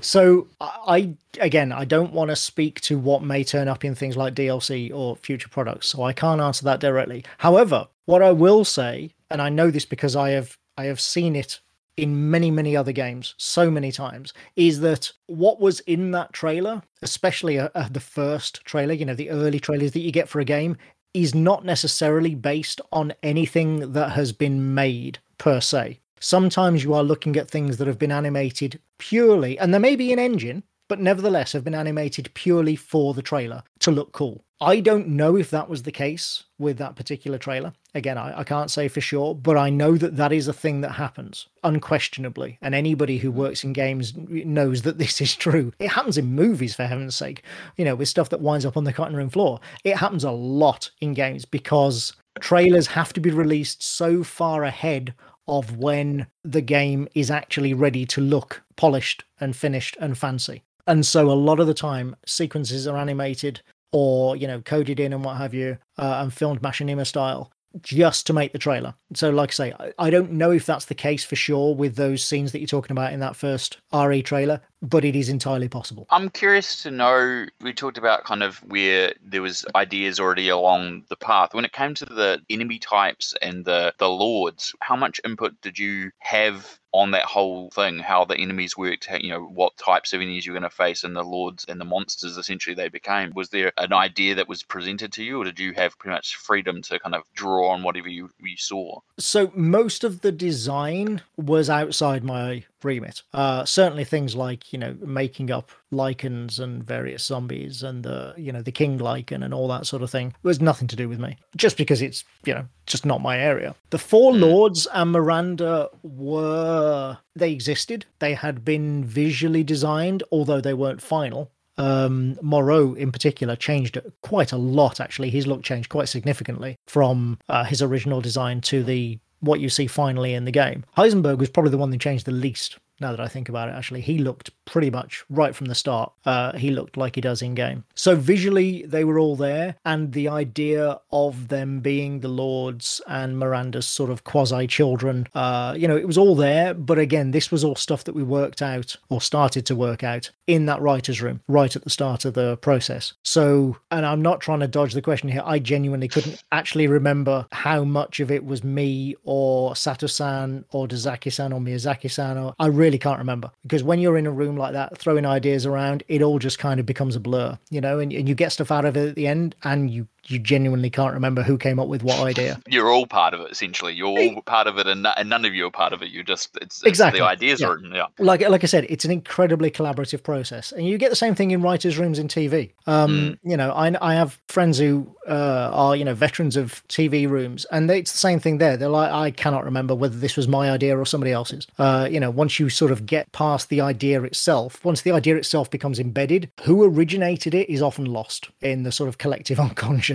So 0.00 0.48
I 0.60 1.14
again, 1.38 1.72
I 1.72 1.84
don't 1.84 2.12
want 2.12 2.30
to 2.30 2.36
speak 2.36 2.80
to 2.82 2.98
what 2.98 3.22
may 3.22 3.44
turn 3.44 3.68
up 3.68 3.84
in 3.84 3.94
things 3.94 4.16
like 4.16 4.34
DLC 4.34 4.92
or 4.92 5.16
future 5.16 5.48
products, 5.48 5.88
so 5.88 6.02
I 6.02 6.12
can't 6.12 6.40
answer 6.40 6.64
that 6.64 6.80
directly. 6.80 7.24
However, 7.38 7.88
what 8.06 8.22
I 8.22 8.32
will 8.32 8.64
say, 8.64 9.14
and 9.30 9.40
I 9.42 9.48
know 9.48 9.70
this 9.70 9.84
because 9.84 10.16
I 10.16 10.30
have 10.30 10.56
I 10.76 10.84
have 10.84 11.00
seen 11.00 11.36
it 11.36 11.60
in 11.96 12.30
many 12.30 12.50
many 12.50 12.76
other 12.76 12.92
games 12.92 13.34
so 13.36 13.70
many 13.70 13.92
times, 13.92 14.32
is 14.56 14.80
that 14.80 15.12
what 15.26 15.60
was 15.60 15.80
in 15.80 16.10
that 16.12 16.32
trailer, 16.32 16.82
especially 17.02 17.58
uh, 17.58 17.68
uh, 17.74 17.88
the 17.90 18.00
first 18.00 18.64
trailer, 18.64 18.94
you 18.94 19.04
know, 19.04 19.14
the 19.14 19.30
early 19.30 19.60
trailers 19.60 19.92
that 19.92 20.00
you 20.00 20.10
get 20.10 20.28
for 20.28 20.40
a 20.40 20.44
game, 20.44 20.76
is 21.12 21.34
not 21.34 21.64
necessarily 21.64 22.34
based 22.34 22.80
on 22.92 23.12
anything 23.22 23.92
that 23.92 24.12
has 24.12 24.32
been 24.32 24.74
made 24.74 25.18
per 25.38 25.60
se. 25.60 25.99
Sometimes 26.20 26.84
you 26.84 26.92
are 26.94 27.02
looking 27.02 27.36
at 27.36 27.48
things 27.48 27.78
that 27.78 27.88
have 27.88 27.98
been 27.98 28.12
animated 28.12 28.78
purely, 28.98 29.58
and 29.58 29.72
there 29.72 29.80
may 29.80 29.96
be 29.96 30.12
an 30.12 30.18
engine, 30.18 30.62
but 30.86 31.00
nevertheless 31.00 31.52
have 31.52 31.64
been 31.64 31.74
animated 31.74 32.30
purely 32.34 32.76
for 32.76 33.14
the 33.14 33.22
trailer 33.22 33.62
to 33.78 33.90
look 33.90 34.12
cool. 34.12 34.44
I 34.60 34.80
don't 34.80 35.08
know 35.08 35.36
if 35.36 35.48
that 35.50 35.70
was 35.70 35.84
the 35.84 35.92
case 35.92 36.44
with 36.58 36.76
that 36.76 36.94
particular 36.94 37.38
trailer. 37.38 37.72
Again, 37.94 38.18
I, 38.18 38.40
I, 38.40 38.44
can't 38.44 38.70
say 38.70 38.88
for 38.88 39.00
sure, 39.00 39.34
but 39.34 39.56
I 39.56 39.70
know 39.70 39.96
that 39.96 40.16
that 40.16 40.32
is 40.32 40.48
a 40.48 40.52
thing 40.52 40.82
that 40.82 40.90
happens 40.90 41.46
unquestionably. 41.64 42.58
And 42.60 42.74
anybody 42.74 43.16
who 43.16 43.30
works 43.30 43.64
in 43.64 43.72
games 43.72 44.12
knows 44.14 44.82
that 44.82 44.98
this 44.98 45.22
is 45.22 45.34
true. 45.34 45.72
It 45.78 45.88
happens 45.88 46.18
in 46.18 46.34
movies, 46.34 46.74
for 46.74 46.84
heaven's 46.84 47.16
sake, 47.16 47.42
you 47.78 47.86
know, 47.86 47.94
with 47.94 48.08
stuff 48.08 48.28
that 48.28 48.42
winds 48.42 48.66
up 48.66 48.76
on 48.76 48.84
the 48.84 48.92
cutting 48.92 49.16
room 49.16 49.30
floor. 49.30 49.60
It 49.82 49.96
happens 49.96 50.24
a 50.24 50.30
lot 50.30 50.90
in 51.00 51.14
games 51.14 51.46
because 51.46 52.12
trailers 52.40 52.88
have 52.88 53.14
to 53.14 53.20
be 53.20 53.30
released 53.30 53.82
so 53.82 54.22
far 54.22 54.64
ahead 54.64 55.14
of 55.50 55.76
when 55.76 56.28
the 56.44 56.62
game 56.62 57.08
is 57.14 57.30
actually 57.30 57.74
ready 57.74 58.06
to 58.06 58.20
look 58.20 58.62
polished 58.76 59.24
and 59.40 59.54
finished 59.54 59.96
and 60.00 60.16
fancy. 60.16 60.62
And 60.86 61.04
so 61.04 61.30
a 61.30 61.32
lot 61.32 61.60
of 61.60 61.66
the 61.66 61.74
time, 61.74 62.16
sequences 62.24 62.86
are 62.86 62.96
animated 62.96 63.60
or, 63.92 64.36
you 64.36 64.46
know, 64.46 64.60
coded 64.60 65.00
in 65.00 65.12
and 65.12 65.24
what 65.24 65.36
have 65.36 65.52
you, 65.52 65.76
uh, 65.98 66.20
and 66.22 66.32
filmed 66.32 66.62
machinima 66.62 67.06
style 67.06 67.52
just 67.82 68.26
to 68.26 68.32
make 68.32 68.52
the 68.52 68.58
trailer. 68.58 68.94
So, 69.14 69.30
like 69.30 69.50
I 69.50 69.52
say, 69.52 69.72
I, 69.78 69.92
I 69.98 70.10
don't 70.10 70.32
know 70.32 70.50
if 70.50 70.66
that's 70.66 70.86
the 70.86 70.94
case 70.94 71.24
for 71.24 71.36
sure 71.36 71.74
with 71.74 71.96
those 71.96 72.24
scenes 72.24 72.52
that 72.52 72.60
you're 72.60 72.66
talking 72.66 72.92
about 72.92 73.12
in 73.12 73.20
that 73.20 73.36
first 73.36 73.78
RE 73.92 74.22
trailer, 74.22 74.60
but 74.82 75.04
it 75.04 75.14
is 75.14 75.28
entirely 75.28 75.68
possible. 75.68 76.06
I'm 76.10 76.30
curious 76.30 76.82
to 76.82 76.90
know. 76.90 77.46
We 77.60 77.72
talked 77.72 77.98
about 77.98 78.24
kind 78.24 78.42
of 78.42 78.58
where 78.64 79.12
there 79.22 79.42
was 79.42 79.64
ideas 79.74 80.18
already 80.18 80.48
along 80.48 81.04
the 81.08 81.16
path. 81.16 81.54
When 81.54 81.64
it 81.64 81.72
came 81.72 81.94
to 81.94 82.04
the 82.06 82.40
enemy 82.48 82.78
types 82.78 83.34
and 83.42 83.64
the 83.64 83.94
the 83.98 84.08
lords, 84.08 84.74
how 84.80 84.96
much 84.96 85.20
input 85.24 85.60
did 85.60 85.78
you 85.78 86.10
have 86.18 86.78
on 86.92 87.12
that 87.12 87.24
whole 87.24 87.70
thing, 87.70 87.98
how 87.98 88.24
the 88.24 88.36
enemies 88.36 88.76
worked, 88.76 89.06
how, 89.06 89.16
you 89.16 89.30
know, 89.30 89.44
what 89.44 89.76
types 89.76 90.12
of 90.12 90.20
enemies 90.20 90.44
you're 90.44 90.58
going 90.58 90.62
to 90.62 90.70
face, 90.70 91.04
and 91.04 91.14
the 91.14 91.22
lords 91.22 91.64
and 91.68 91.80
the 91.80 91.84
monsters 91.84 92.36
essentially 92.36 92.74
they 92.74 92.88
became. 92.88 93.32
Was 93.34 93.50
there 93.50 93.72
an 93.78 93.92
idea 93.92 94.34
that 94.34 94.48
was 94.48 94.62
presented 94.62 95.12
to 95.12 95.22
you, 95.22 95.40
or 95.40 95.44
did 95.44 95.60
you 95.60 95.72
have 95.74 95.98
pretty 95.98 96.14
much 96.14 96.36
freedom 96.36 96.82
to 96.82 96.98
kind 96.98 97.14
of 97.14 97.22
draw 97.34 97.68
on 97.68 97.82
whatever 97.82 98.08
you, 98.08 98.30
you 98.40 98.56
saw? 98.56 99.00
So 99.18 99.52
most 99.54 100.02
of 100.02 100.22
the 100.22 100.32
design 100.32 101.22
was 101.36 101.70
outside 101.70 102.24
my 102.24 102.64
remit. 102.84 103.22
Uh, 103.32 103.64
certainly 103.64 104.04
things 104.04 104.34
like 104.36 104.72
you 104.72 104.78
know 104.78 104.96
making 105.00 105.50
up 105.50 105.70
lycans 105.92 106.58
and 106.60 106.84
various 106.84 107.24
zombies 107.24 107.82
and 107.82 108.04
the 108.04 108.32
you 108.36 108.52
know 108.52 108.62
the 108.62 108.72
king 108.72 108.98
lycan 108.98 109.44
and 109.44 109.52
all 109.52 109.68
that 109.68 109.86
sort 109.86 110.02
of 110.02 110.10
thing 110.10 110.32
was 110.42 110.60
nothing 110.60 110.88
to 110.88 110.96
do 110.96 111.08
with 111.08 111.18
me. 111.18 111.36
Just 111.56 111.76
because 111.76 112.00
it's 112.02 112.24
you 112.44 112.54
know 112.54 112.66
just 112.86 113.04
not 113.06 113.20
my 113.20 113.38
area. 113.38 113.74
The 113.90 113.98
four 113.98 114.32
Hmm. 114.32 114.40
lords 114.40 114.86
and 114.92 115.12
Miranda 115.12 115.88
were 116.02 117.18
they 117.36 117.52
existed. 117.52 118.06
They 118.18 118.34
had 118.34 118.64
been 118.64 119.04
visually 119.04 119.62
designed, 119.64 120.22
although 120.30 120.60
they 120.60 120.74
weren't 120.74 121.02
final. 121.02 121.50
Um, 121.78 122.36
Moreau, 122.42 122.92
in 122.94 123.10
particular, 123.10 123.56
changed 123.56 123.96
quite 124.22 124.52
a 124.52 124.56
lot. 124.58 125.00
Actually, 125.00 125.30
his 125.30 125.46
look 125.46 125.62
changed 125.62 125.88
quite 125.88 126.08
significantly 126.10 126.76
from 126.86 127.38
uh, 127.48 127.64
his 127.64 127.80
original 127.80 128.20
design 128.20 128.60
to 128.62 128.82
the 128.82 129.18
what 129.40 129.60
you 129.60 129.68
see 129.68 129.86
finally 129.86 130.34
in 130.34 130.44
the 130.44 130.50
game. 130.50 130.84
Heisenberg 130.96 131.38
was 131.38 131.50
probably 131.50 131.70
the 131.70 131.78
one 131.78 131.90
that 131.90 132.00
changed 132.00 132.26
the 132.26 132.32
least. 132.32 132.78
Now 133.00 133.10
that 133.10 133.20
I 133.20 133.28
think 133.28 133.48
about 133.48 133.68
it, 133.68 133.72
actually, 133.72 134.02
he 134.02 134.18
looked 134.18 134.50
pretty 134.64 134.90
much 134.90 135.24
right 135.30 135.54
from 135.54 135.66
the 135.66 135.74
start. 135.74 136.12
Uh, 136.24 136.56
he 136.56 136.70
looked 136.70 136.96
like 136.96 137.14
he 137.14 137.20
does 137.20 137.42
in 137.42 137.54
game. 137.54 137.84
So 137.94 138.14
visually, 138.14 138.84
they 138.86 139.04
were 139.04 139.18
all 139.18 139.36
there, 139.36 139.76
and 139.84 140.12
the 140.12 140.28
idea 140.28 141.00
of 141.12 141.48
them 141.48 141.80
being 141.80 142.20
the 142.20 142.28
lords 142.28 143.00
and 143.06 143.38
Miranda's 143.38 143.86
sort 143.86 144.10
of 144.10 144.24
quasi 144.24 144.66
children, 144.66 145.26
uh, 145.34 145.74
you 145.76 145.88
know, 145.88 145.96
it 145.96 146.06
was 146.06 146.18
all 146.18 146.34
there. 146.34 146.74
But 146.74 146.98
again, 146.98 147.30
this 147.30 147.50
was 147.50 147.64
all 147.64 147.74
stuff 147.74 148.04
that 148.04 148.14
we 148.14 148.22
worked 148.22 148.62
out 148.62 148.96
or 149.08 149.20
started 149.20 149.66
to 149.66 149.76
work 149.76 150.04
out 150.04 150.30
in 150.46 150.66
that 150.66 150.80
writer's 150.80 151.22
room 151.22 151.40
right 151.48 151.74
at 151.74 151.84
the 151.84 151.90
start 151.90 152.24
of 152.24 152.34
the 152.34 152.56
process. 152.58 153.14
So, 153.24 153.76
and 153.90 154.04
I'm 154.04 154.22
not 154.22 154.40
trying 154.40 154.60
to 154.60 154.68
dodge 154.68 154.92
the 154.92 155.02
question 155.02 155.28
here. 155.28 155.42
I 155.44 155.58
genuinely 155.58 156.08
couldn't 156.08 156.42
actually 156.52 156.86
remember 156.86 157.46
how 157.52 157.84
much 157.84 158.20
of 158.20 158.30
it 158.30 158.44
was 158.44 158.62
me 158.62 159.16
or 159.24 159.74
Sato-san 159.74 160.64
or 160.70 160.86
Dazaki-san 160.86 161.52
or 161.52 161.60
Miyazaki-san. 161.60 162.36
Or 162.36 162.54
I 162.58 162.66
really 162.66 162.89
can't 162.98 163.18
remember. 163.18 163.50
Because 163.62 163.82
when 163.82 163.98
you're 163.98 164.18
in 164.18 164.26
a 164.26 164.30
room 164.30 164.56
like 164.56 164.72
that, 164.72 164.96
throwing 164.98 165.26
ideas 165.26 165.66
around, 165.66 166.02
it 166.08 166.22
all 166.22 166.38
just 166.38 166.58
kind 166.58 166.80
of 166.80 166.86
becomes 166.86 167.16
a 167.16 167.20
blur, 167.20 167.58
you 167.70 167.80
know, 167.80 167.98
and, 167.98 168.12
and 168.12 168.28
you 168.28 168.34
get 168.34 168.52
stuff 168.52 168.70
out 168.70 168.84
of 168.84 168.96
it 168.96 169.10
at 169.10 169.14
the 169.14 169.26
end 169.26 169.54
and 169.64 169.90
you 169.90 170.06
you 170.26 170.38
genuinely 170.38 170.90
can't 170.90 171.14
remember 171.14 171.42
who 171.42 171.58
came 171.58 171.78
up 171.78 171.88
with 171.88 172.02
what 172.02 172.18
idea. 172.20 172.60
You're 172.68 172.90
all 172.90 173.06
part 173.06 173.34
of 173.34 173.40
it, 173.40 173.50
essentially. 173.50 173.94
You're 173.94 174.08
all 174.08 174.42
part 174.42 174.66
of 174.66 174.78
it, 174.78 174.86
and, 174.86 175.06
and 175.16 175.28
none 175.28 175.44
of 175.44 175.54
you 175.54 175.66
are 175.66 175.70
part 175.70 175.92
of 175.92 176.02
it. 176.02 176.10
You're 176.10 176.24
just 176.24 176.56
it's, 176.56 176.78
it's 176.78 176.86
Exactly, 176.86 177.20
the 177.20 177.26
ideas 177.26 177.60
yeah. 177.60 177.68
are 177.68 177.74
written. 177.74 177.92
Yeah. 177.92 178.06
like 178.18 178.46
like 178.48 178.64
I 178.64 178.66
said, 178.66 178.86
it's 178.88 179.04
an 179.04 179.10
incredibly 179.10 179.70
collaborative 179.70 180.22
process, 180.22 180.72
and 180.72 180.86
you 180.86 180.98
get 180.98 181.10
the 181.10 181.16
same 181.16 181.34
thing 181.34 181.50
in 181.50 181.62
writers' 181.62 181.98
rooms 181.98 182.18
in 182.18 182.28
TV. 182.28 182.72
Um, 182.86 183.38
You 183.42 183.56
know, 183.56 183.72
I 183.72 183.94
I 184.00 184.14
have 184.14 184.38
friends 184.48 184.78
who 184.78 185.14
uh, 185.28 185.70
are 185.72 185.96
you 185.96 186.04
know 186.04 186.14
veterans 186.14 186.56
of 186.56 186.86
TV 186.88 187.28
rooms, 187.28 187.64
and 187.70 187.88
they, 187.88 187.98
it's 187.98 188.12
the 188.12 188.18
same 188.18 188.40
thing 188.40 188.58
there. 188.58 188.76
They're 188.76 188.88
like, 188.88 189.12
I 189.12 189.30
cannot 189.30 189.64
remember 189.64 189.94
whether 189.94 190.16
this 190.16 190.36
was 190.36 190.48
my 190.48 190.70
idea 190.70 190.98
or 190.98 191.06
somebody 191.06 191.32
else's. 191.32 191.66
Uh, 191.78 192.08
you 192.10 192.20
know, 192.20 192.30
once 192.30 192.58
you 192.58 192.68
sort 192.68 192.90
of 192.90 193.06
get 193.06 193.30
past 193.32 193.68
the 193.68 193.80
idea 193.80 194.22
itself, 194.22 194.84
once 194.84 195.02
the 195.02 195.12
idea 195.12 195.36
itself 195.36 195.70
becomes 195.70 195.98
embedded, 195.98 196.50
who 196.62 196.84
originated 196.84 197.54
it 197.54 197.68
is 197.70 197.82
often 197.82 198.06
lost 198.06 198.50
in 198.60 198.82
the 198.82 198.92
sort 198.92 199.08
of 199.08 199.18
collective 199.18 199.60
unconscious. 199.68 200.09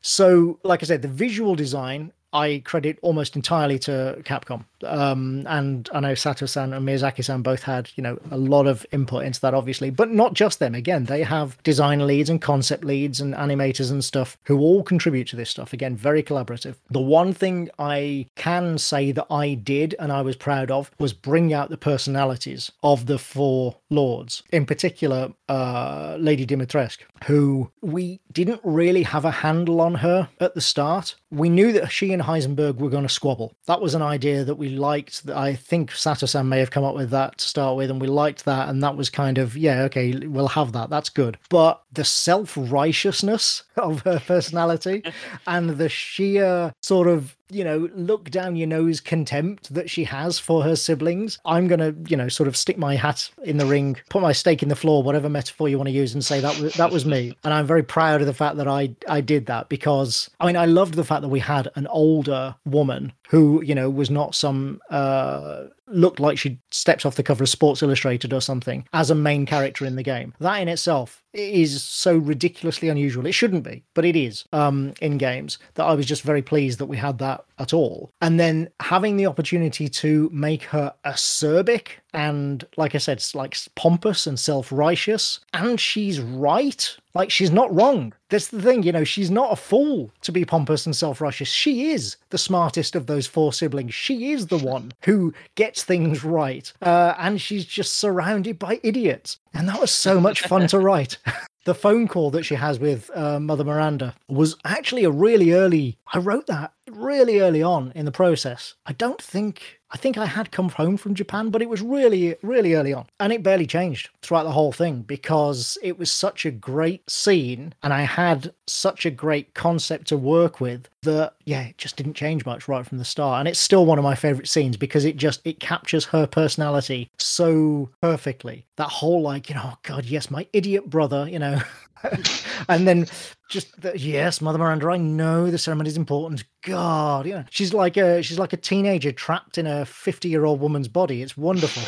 So, 0.00 0.58
like 0.64 0.82
I 0.82 0.86
said, 0.86 1.02
the 1.02 1.08
visual 1.08 1.54
design 1.54 2.12
I 2.32 2.62
credit 2.64 2.98
almost 3.02 3.36
entirely 3.36 3.78
to 3.80 4.18
Capcom. 4.24 4.64
Um, 4.84 5.44
and 5.48 5.88
I 5.92 6.00
know 6.00 6.14
Sato-san 6.14 6.72
and 6.72 6.86
Miyazaki-san 6.86 7.42
both 7.42 7.62
had, 7.62 7.90
you 7.96 8.02
know, 8.02 8.18
a 8.30 8.36
lot 8.36 8.66
of 8.66 8.86
input 8.92 9.24
into 9.24 9.40
that, 9.40 9.54
obviously, 9.54 9.90
but 9.90 10.10
not 10.10 10.34
just 10.34 10.58
them. 10.58 10.74
Again, 10.74 11.04
they 11.04 11.22
have 11.22 11.60
design 11.62 12.06
leads 12.06 12.30
and 12.30 12.40
concept 12.40 12.84
leads 12.84 13.20
and 13.20 13.34
animators 13.34 13.90
and 13.90 14.04
stuff 14.04 14.36
who 14.44 14.58
all 14.58 14.82
contribute 14.82 15.26
to 15.28 15.36
this 15.36 15.50
stuff. 15.50 15.72
Again, 15.72 15.96
very 15.96 16.22
collaborative. 16.22 16.76
The 16.90 17.00
one 17.00 17.32
thing 17.32 17.70
I 17.78 18.26
can 18.36 18.78
say 18.78 19.10
that 19.12 19.26
I 19.30 19.54
did 19.54 19.94
and 19.98 20.12
I 20.12 20.22
was 20.22 20.36
proud 20.36 20.70
of 20.70 20.90
was 20.98 21.12
bring 21.12 21.52
out 21.52 21.70
the 21.70 21.76
personalities 21.76 22.70
of 22.82 23.06
the 23.06 23.18
four 23.18 23.76
lords. 23.90 24.42
In 24.50 24.66
particular, 24.66 25.32
uh, 25.48 26.16
Lady 26.20 26.46
Dimitrescu, 26.46 27.02
who 27.24 27.70
we 27.80 28.20
didn't 28.30 28.60
really 28.62 29.02
have 29.02 29.24
a 29.24 29.30
handle 29.30 29.80
on 29.80 29.96
her 29.96 30.28
at 30.40 30.54
the 30.54 30.60
start. 30.60 31.16
We 31.30 31.48
knew 31.48 31.72
that 31.72 31.92
she 31.92 32.12
and 32.12 32.22
Heisenberg 32.22 32.76
were 32.76 32.88
going 32.88 33.02
to 33.02 33.08
squabble. 33.08 33.54
That 33.66 33.80
was 33.80 33.94
an 33.94 34.02
idea 34.02 34.44
that 34.44 34.54
we 34.54 34.70
liked. 34.70 35.26
That 35.26 35.36
I 35.36 35.54
think 35.54 35.92
Sato-san 35.92 36.48
may 36.48 36.58
have 36.58 36.70
come 36.70 36.84
up 36.84 36.94
with 36.94 37.10
that 37.10 37.38
to 37.38 37.46
start 37.46 37.76
with, 37.76 37.90
and 37.90 38.00
we 38.00 38.06
liked 38.06 38.44
that. 38.46 38.68
And 38.68 38.82
that 38.82 38.96
was 38.96 39.10
kind 39.10 39.38
of 39.38 39.56
yeah, 39.56 39.82
okay, 39.82 40.14
we'll 40.14 40.48
have 40.48 40.72
that. 40.72 40.90
That's 40.90 41.10
good. 41.10 41.38
But 41.50 41.82
the 41.92 42.04
self 42.04 42.54
righteousness 42.56 43.64
of 43.82 44.02
her 44.02 44.20
personality 44.20 45.02
and 45.46 45.70
the 45.70 45.88
sheer 45.88 46.72
sort 46.82 47.08
of 47.08 47.36
you 47.50 47.64
know, 47.64 47.88
look 47.94 48.30
down 48.30 48.56
your 48.56 48.66
nose 48.66 49.00
contempt 49.00 49.72
that 49.72 49.88
she 49.88 50.04
has 50.04 50.38
for 50.38 50.62
her 50.62 50.76
siblings. 50.76 51.38
I'm 51.44 51.66
going 51.66 51.80
to, 51.80 51.94
you 52.10 52.16
know, 52.16 52.28
sort 52.28 52.48
of 52.48 52.56
stick 52.56 52.76
my 52.76 52.96
hat 52.96 53.30
in 53.42 53.56
the 53.56 53.66
ring, 53.66 53.96
put 54.10 54.22
my 54.22 54.32
stake 54.32 54.62
in 54.62 54.68
the 54.68 54.76
floor, 54.76 55.02
whatever 55.02 55.28
metaphor 55.28 55.68
you 55.68 55.78
want 55.78 55.88
to 55.88 55.94
use, 55.94 56.12
and 56.12 56.24
say 56.24 56.40
that 56.40 56.58
was, 56.58 56.74
that 56.74 56.92
was 56.92 57.06
me. 57.06 57.36
And 57.44 57.54
I'm 57.54 57.66
very 57.66 57.82
proud 57.82 58.20
of 58.20 58.26
the 58.26 58.34
fact 58.34 58.56
that 58.56 58.68
I, 58.68 58.94
I 59.08 59.20
did 59.20 59.46
that 59.46 59.68
because, 59.68 60.28
I 60.40 60.46
mean, 60.46 60.56
I 60.56 60.66
loved 60.66 60.94
the 60.94 61.04
fact 61.04 61.22
that 61.22 61.28
we 61.28 61.40
had 61.40 61.68
an 61.74 61.86
older 61.86 62.54
woman 62.66 63.12
who, 63.28 63.62
you 63.62 63.74
know, 63.74 63.90
was 63.90 64.10
not 64.10 64.34
some, 64.34 64.80
uh, 64.90 65.64
looked 65.86 66.18
like 66.18 66.38
she 66.38 66.58
stepped 66.70 67.04
off 67.04 67.16
the 67.16 67.22
cover 67.22 67.44
of 67.44 67.48
Sports 67.48 67.82
Illustrated 67.82 68.32
or 68.32 68.40
something 68.40 68.86
as 68.94 69.10
a 69.10 69.14
main 69.14 69.44
character 69.44 69.84
in 69.84 69.96
the 69.96 70.02
game. 70.02 70.32
That 70.40 70.56
in 70.56 70.68
itself 70.68 71.22
is 71.34 71.82
so 71.82 72.16
ridiculously 72.16 72.88
unusual. 72.88 73.26
It 73.26 73.32
shouldn't 73.32 73.64
be, 73.64 73.84
but 73.94 74.06
it 74.06 74.16
is 74.16 74.44
um, 74.52 74.94
in 75.02 75.18
games 75.18 75.58
that 75.74 75.84
I 75.84 75.94
was 75.94 76.06
just 76.06 76.22
very 76.22 76.42
pleased 76.42 76.78
that 76.78 76.86
we 76.86 76.96
had 76.96 77.18
that 77.18 77.44
at 77.58 77.72
all. 77.72 78.10
And 78.20 78.38
then 78.38 78.68
having 78.80 79.16
the 79.16 79.26
opportunity 79.26 79.88
to 79.88 80.30
make 80.32 80.64
her 80.64 80.94
acerbic 81.04 81.88
and, 82.14 82.64
like 82.76 82.94
I 82.94 82.98
said, 82.98 83.22
like 83.34 83.56
pompous 83.74 84.26
and 84.26 84.38
self 84.38 84.72
righteous, 84.72 85.40
and 85.52 85.78
she's 85.78 86.20
right. 86.20 86.96
Like 87.14 87.30
she's 87.30 87.50
not 87.50 87.74
wrong. 87.74 88.12
That's 88.28 88.48
the 88.48 88.62
thing, 88.62 88.82
you 88.82 88.92
know, 88.92 89.04
she's 89.04 89.30
not 89.30 89.52
a 89.52 89.56
fool 89.56 90.10
to 90.22 90.32
be 90.32 90.44
pompous 90.44 90.86
and 90.86 90.94
self 90.94 91.20
righteous. 91.20 91.48
She 91.48 91.90
is 91.90 92.16
the 92.30 92.38
smartest 92.38 92.94
of 92.94 93.06
those 93.06 93.26
four 93.26 93.52
siblings. 93.52 93.94
She 93.94 94.32
is 94.32 94.46
the 94.46 94.58
one 94.58 94.92
who 95.02 95.34
gets 95.54 95.82
things 95.82 96.24
right. 96.24 96.72
Uh, 96.80 97.14
and 97.18 97.40
she's 97.40 97.64
just 97.64 97.94
surrounded 97.94 98.58
by 98.58 98.80
idiots. 98.82 99.38
And 99.52 99.68
that 99.68 99.80
was 99.80 99.90
so 99.90 100.20
much 100.20 100.42
fun 100.42 100.66
to 100.68 100.78
write. 100.78 101.18
the 101.64 101.74
phone 101.74 102.08
call 102.08 102.30
that 102.30 102.44
she 102.44 102.54
has 102.54 102.78
with 102.78 103.10
uh, 103.14 103.38
Mother 103.38 103.64
Miranda 103.64 104.14
was 104.28 104.56
actually 104.64 105.04
a 105.04 105.10
really 105.10 105.52
early. 105.52 105.98
I 106.12 106.18
wrote 106.18 106.46
that 106.46 106.72
really 106.98 107.40
early 107.40 107.62
on 107.62 107.92
in 107.94 108.04
the 108.04 108.12
process. 108.12 108.74
I 108.86 108.92
don't 108.92 109.20
think 109.20 109.78
I 109.90 109.96
think 109.96 110.18
I 110.18 110.26
had 110.26 110.52
come 110.52 110.68
home 110.68 110.98
from 110.98 111.14
Japan, 111.14 111.48
but 111.48 111.62
it 111.62 111.68
was 111.68 111.80
really, 111.80 112.36
really 112.42 112.74
early 112.74 112.92
on. 112.92 113.06
And 113.20 113.32
it 113.32 113.42
barely 113.42 113.66
changed 113.66 114.10
throughout 114.20 114.42
the 114.42 114.52
whole 114.52 114.72
thing 114.72 115.00
because 115.02 115.78
it 115.82 115.98
was 115.98 116.12
such 116.12 116.44
a 116.44 116.50
great 116.50 117.08
scene 117.08 117.74
and 117.82 117.92
I 117.92 118.02
had 118.02 118.52
such 118.66 119.06
a 119.06 119.10
great 119.10 119.54
concept 119.54 120.08
to 120.08 120.18
work 120.18 120.60
with 120.60 120.88
that, 121.02 121.34
yeah, 121.46 121.62
it 121.62 121.78
just 121.78 121.96
didn't 121.96 122.14
change 122.14 122.44
much 122.44 122.68
right 122.68 122.86
from 122.86 122.98
the 122.98 123.04
start. 123.04 123.40
And 123.40 123.48
it's 123.48 123.58
still 123.58 123.86
one 123.86 123.98
of 123.98 124.04
my 124.04 124.14
favorite 124.14 124.48
scenes 124.48 124.76
because 124.76 125.06
it 125.06 125.16
just, 125.16 125.40
it 125.46 125.58
captures 125.60 126.04
her 126.06 126.26
personality 126.26 127.10
so 127.18 127.88
perfectly. 128.02 128.66
That 128.76 128.90
whole, 128.90 129.22
like, 129.22 129.48
you 129.48 129.54
know, 129.54 129.70
oh 129.72 129.78
God, 129.84 130.04
yes, 130.04 130.30
my 130.30 130.46
idiot 130.52 130.90
brother, 130.90 131.26
you 131.28 131.38
know. 131.38 131.60
and 132.68 132.86
then 132.86 133.06
just 133.48 133.80
the, 133.80 133.98
yes, 133.98 134.40
Mother 134.40 134.58
Miranda, 134.58 134.88
I 134.88 134.98
know 134.98 135.50
the 135.50 135.58
ceremony 135.58 135.88
is 135.88 135.96
important. 135.96 136.44
God, 136.62 137.26
you 137.26 137.32
know, 137.34 137.44
she's 137.50 137.72
like 137.72 137.96
a 137.96 138.22
she's 138.22 138.38
like 138.38 138.52
a 138.52 138.58
teenager 138.58 139.10
trapped 139.10 139.58
in 139.58 139.66
a 139.66 139.86
fifty 139.86 140.28
year 140.28 140.44
old 140.44 140.60
woman's 140.60 140.88
body. 140.88 141.22
It's 141.22 141.36
wonderful. 141.36 141.82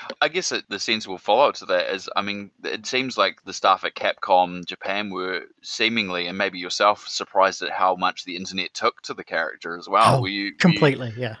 I 0.20 0.28
guess 0.28 0.52
it, 0.52 0.64
the 0.68 0.78
sensible 0.78 1.18
follow 1.18 1.48
up 1.48 1.56
to 1.56 1.66
that 1.66 1.92
is, 1.92 2.08
I 2.16 2.22
mean, 2.22 2.50
it 2.64 2.86
seems 2.86 3.18
like 3.18 3.44
the 3.44 3.52
staff 3.52 3.84
at 3.84 3.94
Capcom 3.94 4.64
Japan 4.64 5.10
were 5.10 5.42
seemingly, 5.62 6.26
and 6.26 6.38
maybe 6.38 6.58
yourself, 6.58 7.06
surprised 7.06 7.62
at 7.62 7.70
how 7.70 7.94
much 7.94 8.24
the 8.24 8.36
internet 8.36 8.72
took 8.74 9.02
to 9.02 9.14
the 9.14 9.24
character 9.24 9.76
as 9.76 9.88
well. 9.88 10.16
Oh, 10.16 10.22
were 10.22 10.28
you 10.28 10.54
completely? 10.54 11.08
Were 11.08 11.14
you, 11.14 11.22
yeah. 11.22 11.36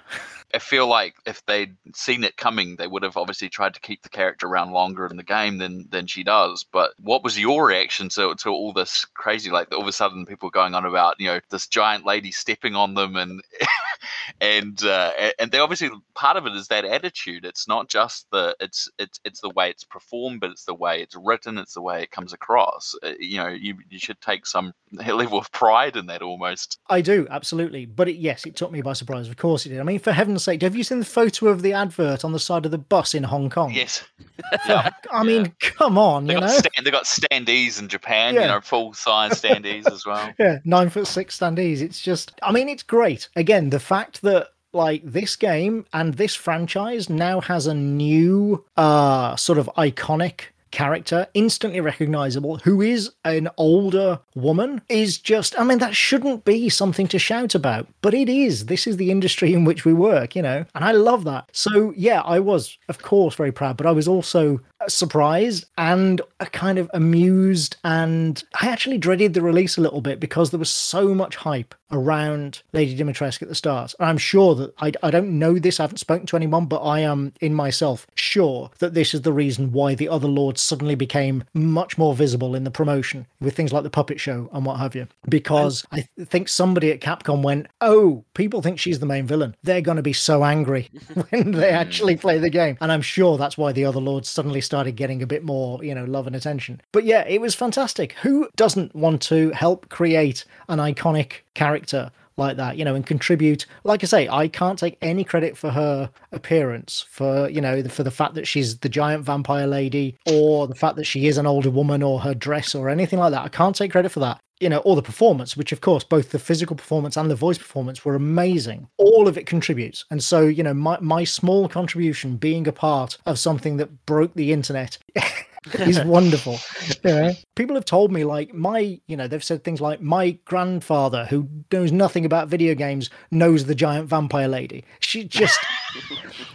I 0.54 0.60
feel 0.60 0.86
like 0.86 1.14
if 1.26 1.44
they'd 1.44 1.76
seen 1.94 2.24
it 2.24 2.36
coming, 2.36 2.76
they 2.76 2.86
would 2.86 3.02
have 3.02 3.18
obviously 3.18 3.50
tried 3.50 3.74
to 3.74 3.80
keep 3.80 4.02
the 4.02 4.08
character 4.08 4.46
around 4.46 4.72
longer 4.72 5.06
in 5.06 5.16
the 5.16 5.22
game 5.22 5.58
than 5.58 5.86
than 5.90 6.06
she 6.06 6.24
does. 6.24 6.64
But 6.72 6.92
what 7.00 7.22
was 7.22 7.38
your 7.38 7.66
reaction 7.66 8.08
to 8.10 8.34
to 8.34 8.50
all 8.50 8.72
this 8.72 9.04
crazy? 9.04 9.50
Like 9.50 9.72
all 9.72 9.82
of 9.82 9.88
a 9.88 9.92
sudden, 9.92 10.24
people 10.24 10.48
going 10.48 10.74
on 10.74 10.86
about 10.86 11.16
you 11.18 11.26
know 11.26 11.40
this 11.50 11.66
giant 11.66 12.06
lady 12.06 12.32
stepping 12.32 12.74
on 12.74 12.94
them, 12.94 13.16
and 13.16 13.42
and 14.40 14.82
uh, 14.84 15.12
and 15.38 15.50
they 15.50 15.58
obviously 15.58 15.90
part 16.14 16.36
of 16.38 16.46
it 16.46 16.54
is 16.54 16.68
that 16.68 16.86
attitude. 16.86 17.44
It's 17.44 17.68
not 17.68 17.88
just 17.88 18.26
the 18.30 18.56
it's 18.58 18.90
it's 18.98 19.20
it's 19.24 19.40
the 19.40 19.50
way 19.50 19.68
it's 19.68 19.84
performed, 19.84 20.40
but 20.40 20.50
it's 20.50 20.64
the 20.64 20.74
way 20.74 21.02
it's 21.02 21.14
written. 21.14 21.58
It's 21.58 21.74
the 21.74 21.82
way 21.82 22.02
it 22.02 22.10
comes 22.10 22.32
across. 22.32 22.94
Uh, 23.02 23.12
you 23.18 23.36
know, 23.36 23.48
you 23.48 23.76
you 23.90 23.98
should 23.98 24.20
take 24.22 24.46
some 24.46 24.72
level 24.92 25.38
of 25.38 25.52
pride 25.52 25.96
in 25.96 26.06
that 26.06 26.22
almost. 26.22 26.78
I 26.88 27.02
do 27.02 27.26
absolutely, 27.30 27.84
but 27.84 28.08
it, 28.08 28.16
yes, 28.16 28.46
it 28.46 28.56
took 28.56 28.72
me 28.72 28.80
by 28.80 28.94
surprise. 28.94 29.28
Of 29.28 29.36
course 29.36 29.66
it 29.66 29.70
did. 29.70 29.80
I 29.80 29.82
mean, 29.82 29.98
for 29.98 30.12
heaven's 30.12 30.37
sake, 30.40 30.62
have 30.62 30.76
you 30.76 30.84
seen 30.84 30.98
the 30.98 31.04
photo 31.04 31.48
of 31.48 31.62
the 31.62 31.72
advert 31.72 32.24
on 32.24 32.32
the 32.32 32.38
side 32.38 32.64
of 32.64 32.70
the 32.70 32.78
bus 32.78 33.14
in 33.14 33.22
Hong 33.24 33.50
Kong? 33.50 33.72
Yes. 33.72 34.04
yeah. 34.68 34.90
I 35.12 35.24
mean, 35.24 35.46
yeah. 35.46 35.70
come 35.76 35.98
on, 35.98 36.26
they 36.26 36.34
you 36.34 36.40
know. 36.40 36.46
Stand, 36.46 36.86
they 36.86 36.90
got 36.90 37.04
standees 37.04 37.80
in 37.80 37.88
Japan, 37.88 38.34
yeah. 38.34 38.42
you 38.42 38.46
know, 38.48 38.60
full 38.60 38.94
size 38.94 39.40
standees 39.40 39.90
as 39.90 40.04
well. 40.06 40.32
Yeah, 40.38 40.58
nine 40.64 40.88
foot 40.88 41.06
six 41.06 41.38
standees. 41.38 41.80
It's 41.80 42.00
just, 42.00 42.32
I 42.42 42.52
mean, 42.52 42.68
it's 42.68 42.82
great. 42.82 43.28
Again, 43.34 43.70
the 43.70 43.80
fact 43.80 44.22
that 44.22 44.48
like 44.72 45.02
this 45.04 45.34
game 45.36 45.86
and 45.92 46.14
this 46.14 46.34
franchise 46.34 47.08
now 47.08 47.40
has 47.40 47.66
a 47.66 47.74
new 47.74 48.64
uh 48.76 49.34
sort 49.36 49.58
of 49.58 49.68
iconic 49.78 50.40
character, 50.70 51.26
instantly 51.34 51.80
recognizable, 51.80 52.58
who 52.58 52.80
is 52.80 53.10
an 53.24 53.48
older 53.56 54.20
woman, 54.34 54.82
is 54.88 55.18
just, 55.18 55.58
I 55.58 55.64
mean, 55.64 55.78
that 55.78 55.94
shouldn't 55.94 56.44
be 56.44 56.68
something 56.68 57.08
to 57.08 57.18
shout 57.18 57.54
about, 57.54 57.88
but 58.02 58.14
it 58.14 58.28
is. 58.28 58.66
This 58.66 58.86
is 58.86 58.96
the 58.96 59.10
industry 59.10 59.52
in 59.52 59.64
which 59.64 59.84
we 59.84 59.92
work, 59.92 60.34
you 60.36 60.42
know, 60.42 60.64
and 60.74 60.84
I 60.84 60.92
love 60.92 61.24
that. 61.24 61.48
So, 61.52 61.92
yeah, 61.96 62.20
I 62.22 62.40
was, 62.40 62.78
of 62.88 63.02
course, 63.02 63.34
very 63.34 63.52
proud, 63.52 63.76
but 63.76 63.86
I 63.86 63.92
was 63.92 64.08
also 64.08 64.60
surprised 64.86 65.64
and 65.76 66.20
kind 66.52 66.78
of 66.78 66.90
amused 66.94 67.76
and 67.82 68.42
I 68.60 68.68
actually 68.68 68.98
dreaded 68.98 69.34
the 69.34 69.42
release 69.42 69.76
a 69.76 69.80
little 69.80 70.00
bit 70.00 70.20
because 70.20 70.50
there 70.50 70.58
was 70.58 70.70
so 70.70 71.14
much 71.14 71.36
hype 71.36 71.74
around 71.90 72.62
Lady 72.72 72.96
Dimitrescu 72.96 73.42
at 73.42 73.48
the 73.48 73.54
start. 73.54 73.94
And 73.98 74.08
I'm 74.08 74.18
sure 74.18 74.54
that 74.54 74.74
I, 74.78 74.92
I 75.02 75.10
don't 75.10 75.38
know 75.38 75.58
this, 75.58 75.80
I 75.80 75.84
haven't 75.84 75.98
spoken 75.98 76.26
to 76.26 76.36
anyone, 76.36 76.66
but 76.66 76.82
I 76.82 77.00
am 77.00 77.32
in 77.40 77.54
myself 77.54 78.06
sure 78.14 78.70
that 78.78 78.94
this 78.94 79.14
is 79.14 79.22
the 79.22 79.32
reason 79.32 79.72
why 79.72 79.94
the 79.94 80.08
other 80.08 80.28
suddenly 80.58 80.94
became 80.94 81.44
much 81.54 81.98
more 81.98 82.14
visible 82.14 82.54
in 82.54 82.64
the 82.64 82.70
promotion 82.70 83.26
with 83.40 83.54
things 83.54 83.72
like 83.72 83.82
the 83.82 83.90
puppet 83.90 84.20
show 84.20 84.48
and 84.52 84.64
what 84.64 84.78
have 84.78 84.94
you. 84.94 85.06
Because 85.28 85.84
I 85.92 86.06
think 86.24 86.48
somebody 86.48 86.90
at 86.90 87.00
Capcom 87.00 87.42
went, 87.42 87.66
Oh, 87.80 88.24
people 88.34 88.62
think 88.62 88.78
she's 88.78 88.98
the 88.98 89.06
main 89.06 89.26
villain. 89.26 89.56
They're 89.62 89.80
going 89.80 89.96
to 89.96 90.02
be 90.02 90.12
so 90.12 90.44
angry 90.44 90.90
when 91.30 91.52
they 91.52 91.70
hmm. 91.70 91.76
actually 91.76 92.16
play 92.16 92.38
the 92.38 92.50
game. 92.50 92.76
And 92.80 92.92
I'm 92.92 93.02
sure 93.02 93.38
that's 93.38 93.58
why 93.58 93.72
the 93.72 93.84
other 93.84 94.00
lords 94.00 94.28
suddenly 94.28 94.60
started 94.60 94.96
getting 94.96 95.22
a 95.22 95.26
bit 95.26 95.44
more, 95.44 95.82
you 95.84 95.94
know, 95.94 96.04
love 96.04 96.26
and 96.26 96.36
attention. 96.36 96.80
But 96.92 97.04
yeah, 97.04 97.24
it 97.26 97.40
was 97.40 97.54
fantastic. 97.54 98.12
Who 98.22 98.48
doesn't 98.56 98.94
want 98.94 99.22
to 99.22 99.50
help 99.50 99.88
create 99.88 100.44
an 100.68 100.78
iconic 100.78 101.40
character 101.54 102.10
like 102.38 102.56
that, 102.56 102.76
you 102.76 102.84
know, 102.84 102.94
and 102.94 103.06
contribute. 103.06 103.66
Like 103.84 104.02
I 104.02 104.06
say, 104.06 104.28
I 104.28 104.48
can't 104.48 104.78
take 104.78 104.96
any 105.02 105.24
credit 105.24 105.56
for 105.56 105.70
her 105.70 106.10
appearance, 106.32 107.04
for 107.10 107.48
you 107.48 107.60
know, 107.60 107.82
for 107.84 108.02
the 108.02 108.10
fact 108.10 108.34
that 108.34 108.46
she's 108.46 108.78
the 108.78 108.88
giant 108.88 109.24
vampire 109.24 109.66
lady, 109.66 110.16
or 110.26 110.66
the 110.66 110.74
fact 110.74 110.96
that 110.96 111.04
she 111.04 111.26
is 111.26 111.38
an 111.38 111.46
older 111.46 111.70
woman, 111.70 112.02
or 112.02 112.20
her 112.20 112.34
dress, 112.34 112.74
or 112.74 112.88
anything 112.88 113.18
like 113.18 113.32
that. 113.32 113.44
I 113.44 113.48
can't 113.48 113.76
take 113.76 113.92
credit 113.92 114.10
for 114.10 114.20
that. 114.20 114.40
You 114.60 114.68
know, 114.68 114.78
or 114.78 114.96
the 114.96 115.02
performance, 115.02 115.56
which 115.56 115.70
of 115.70 115.80
course 115.80 116.02
both 116.02 116.30
the 116.30 116.38
physical 116.38 116.74
performance 116.74 117.16
and 117.16 117.30
the 117.30 117.36
voice 117.36 117.58
performance 117.58 118.04
were 118.04 118.16
amazing. 118.16 118.88
All 118.96 119.28
of 119.28 119.38
it 119.38 119.46
contributes, 119.46 120.04
and 120.10 120.22
so 120.22 120.42
you 120.42 120.62
know, 120.62 120.74
my 120.74 120.98
my 121.00 121.24
small 121.24 121.68
contribution 121.68 122.36
being 122.36 122.66
a 122.66 122.72
part 122.72 123.18
of 123.26 123.38
something 123.38 123.76
that 123.76 124.06
broke 124.06 124.34
the 124.34 124.52
internet. 124.52 124.98
is 125.74 126.02
wonderful. 126.04 126.58
Yeah. 127.04 127.32
People 127.58 127.74
have 127.74 127.84
told 127.84 128.12
me 128.12 128.22
like 128.22 128.54
my, 128.54 129.00
you 129.08 129.16
know, 129.16 129.26
they've 129.26 129.42
said 129.42 129.64
things 129.64 129.80
like 129.80 130.00
my 130.00 130.30
grandfather 130.44 131.24
who 131.24 131.48
knows 131.72 131.90
nothing 131.90 132.24
about 132.24 132.46
video 132.46 132.72
games 132.72 133.10
knows 133.32 133.64
the 133.64 133.74
giant 133.74 134.08
vampire 134.08 134.46
lady. 134.46 134.84
She 135.00 135.24
just 135.24 135.58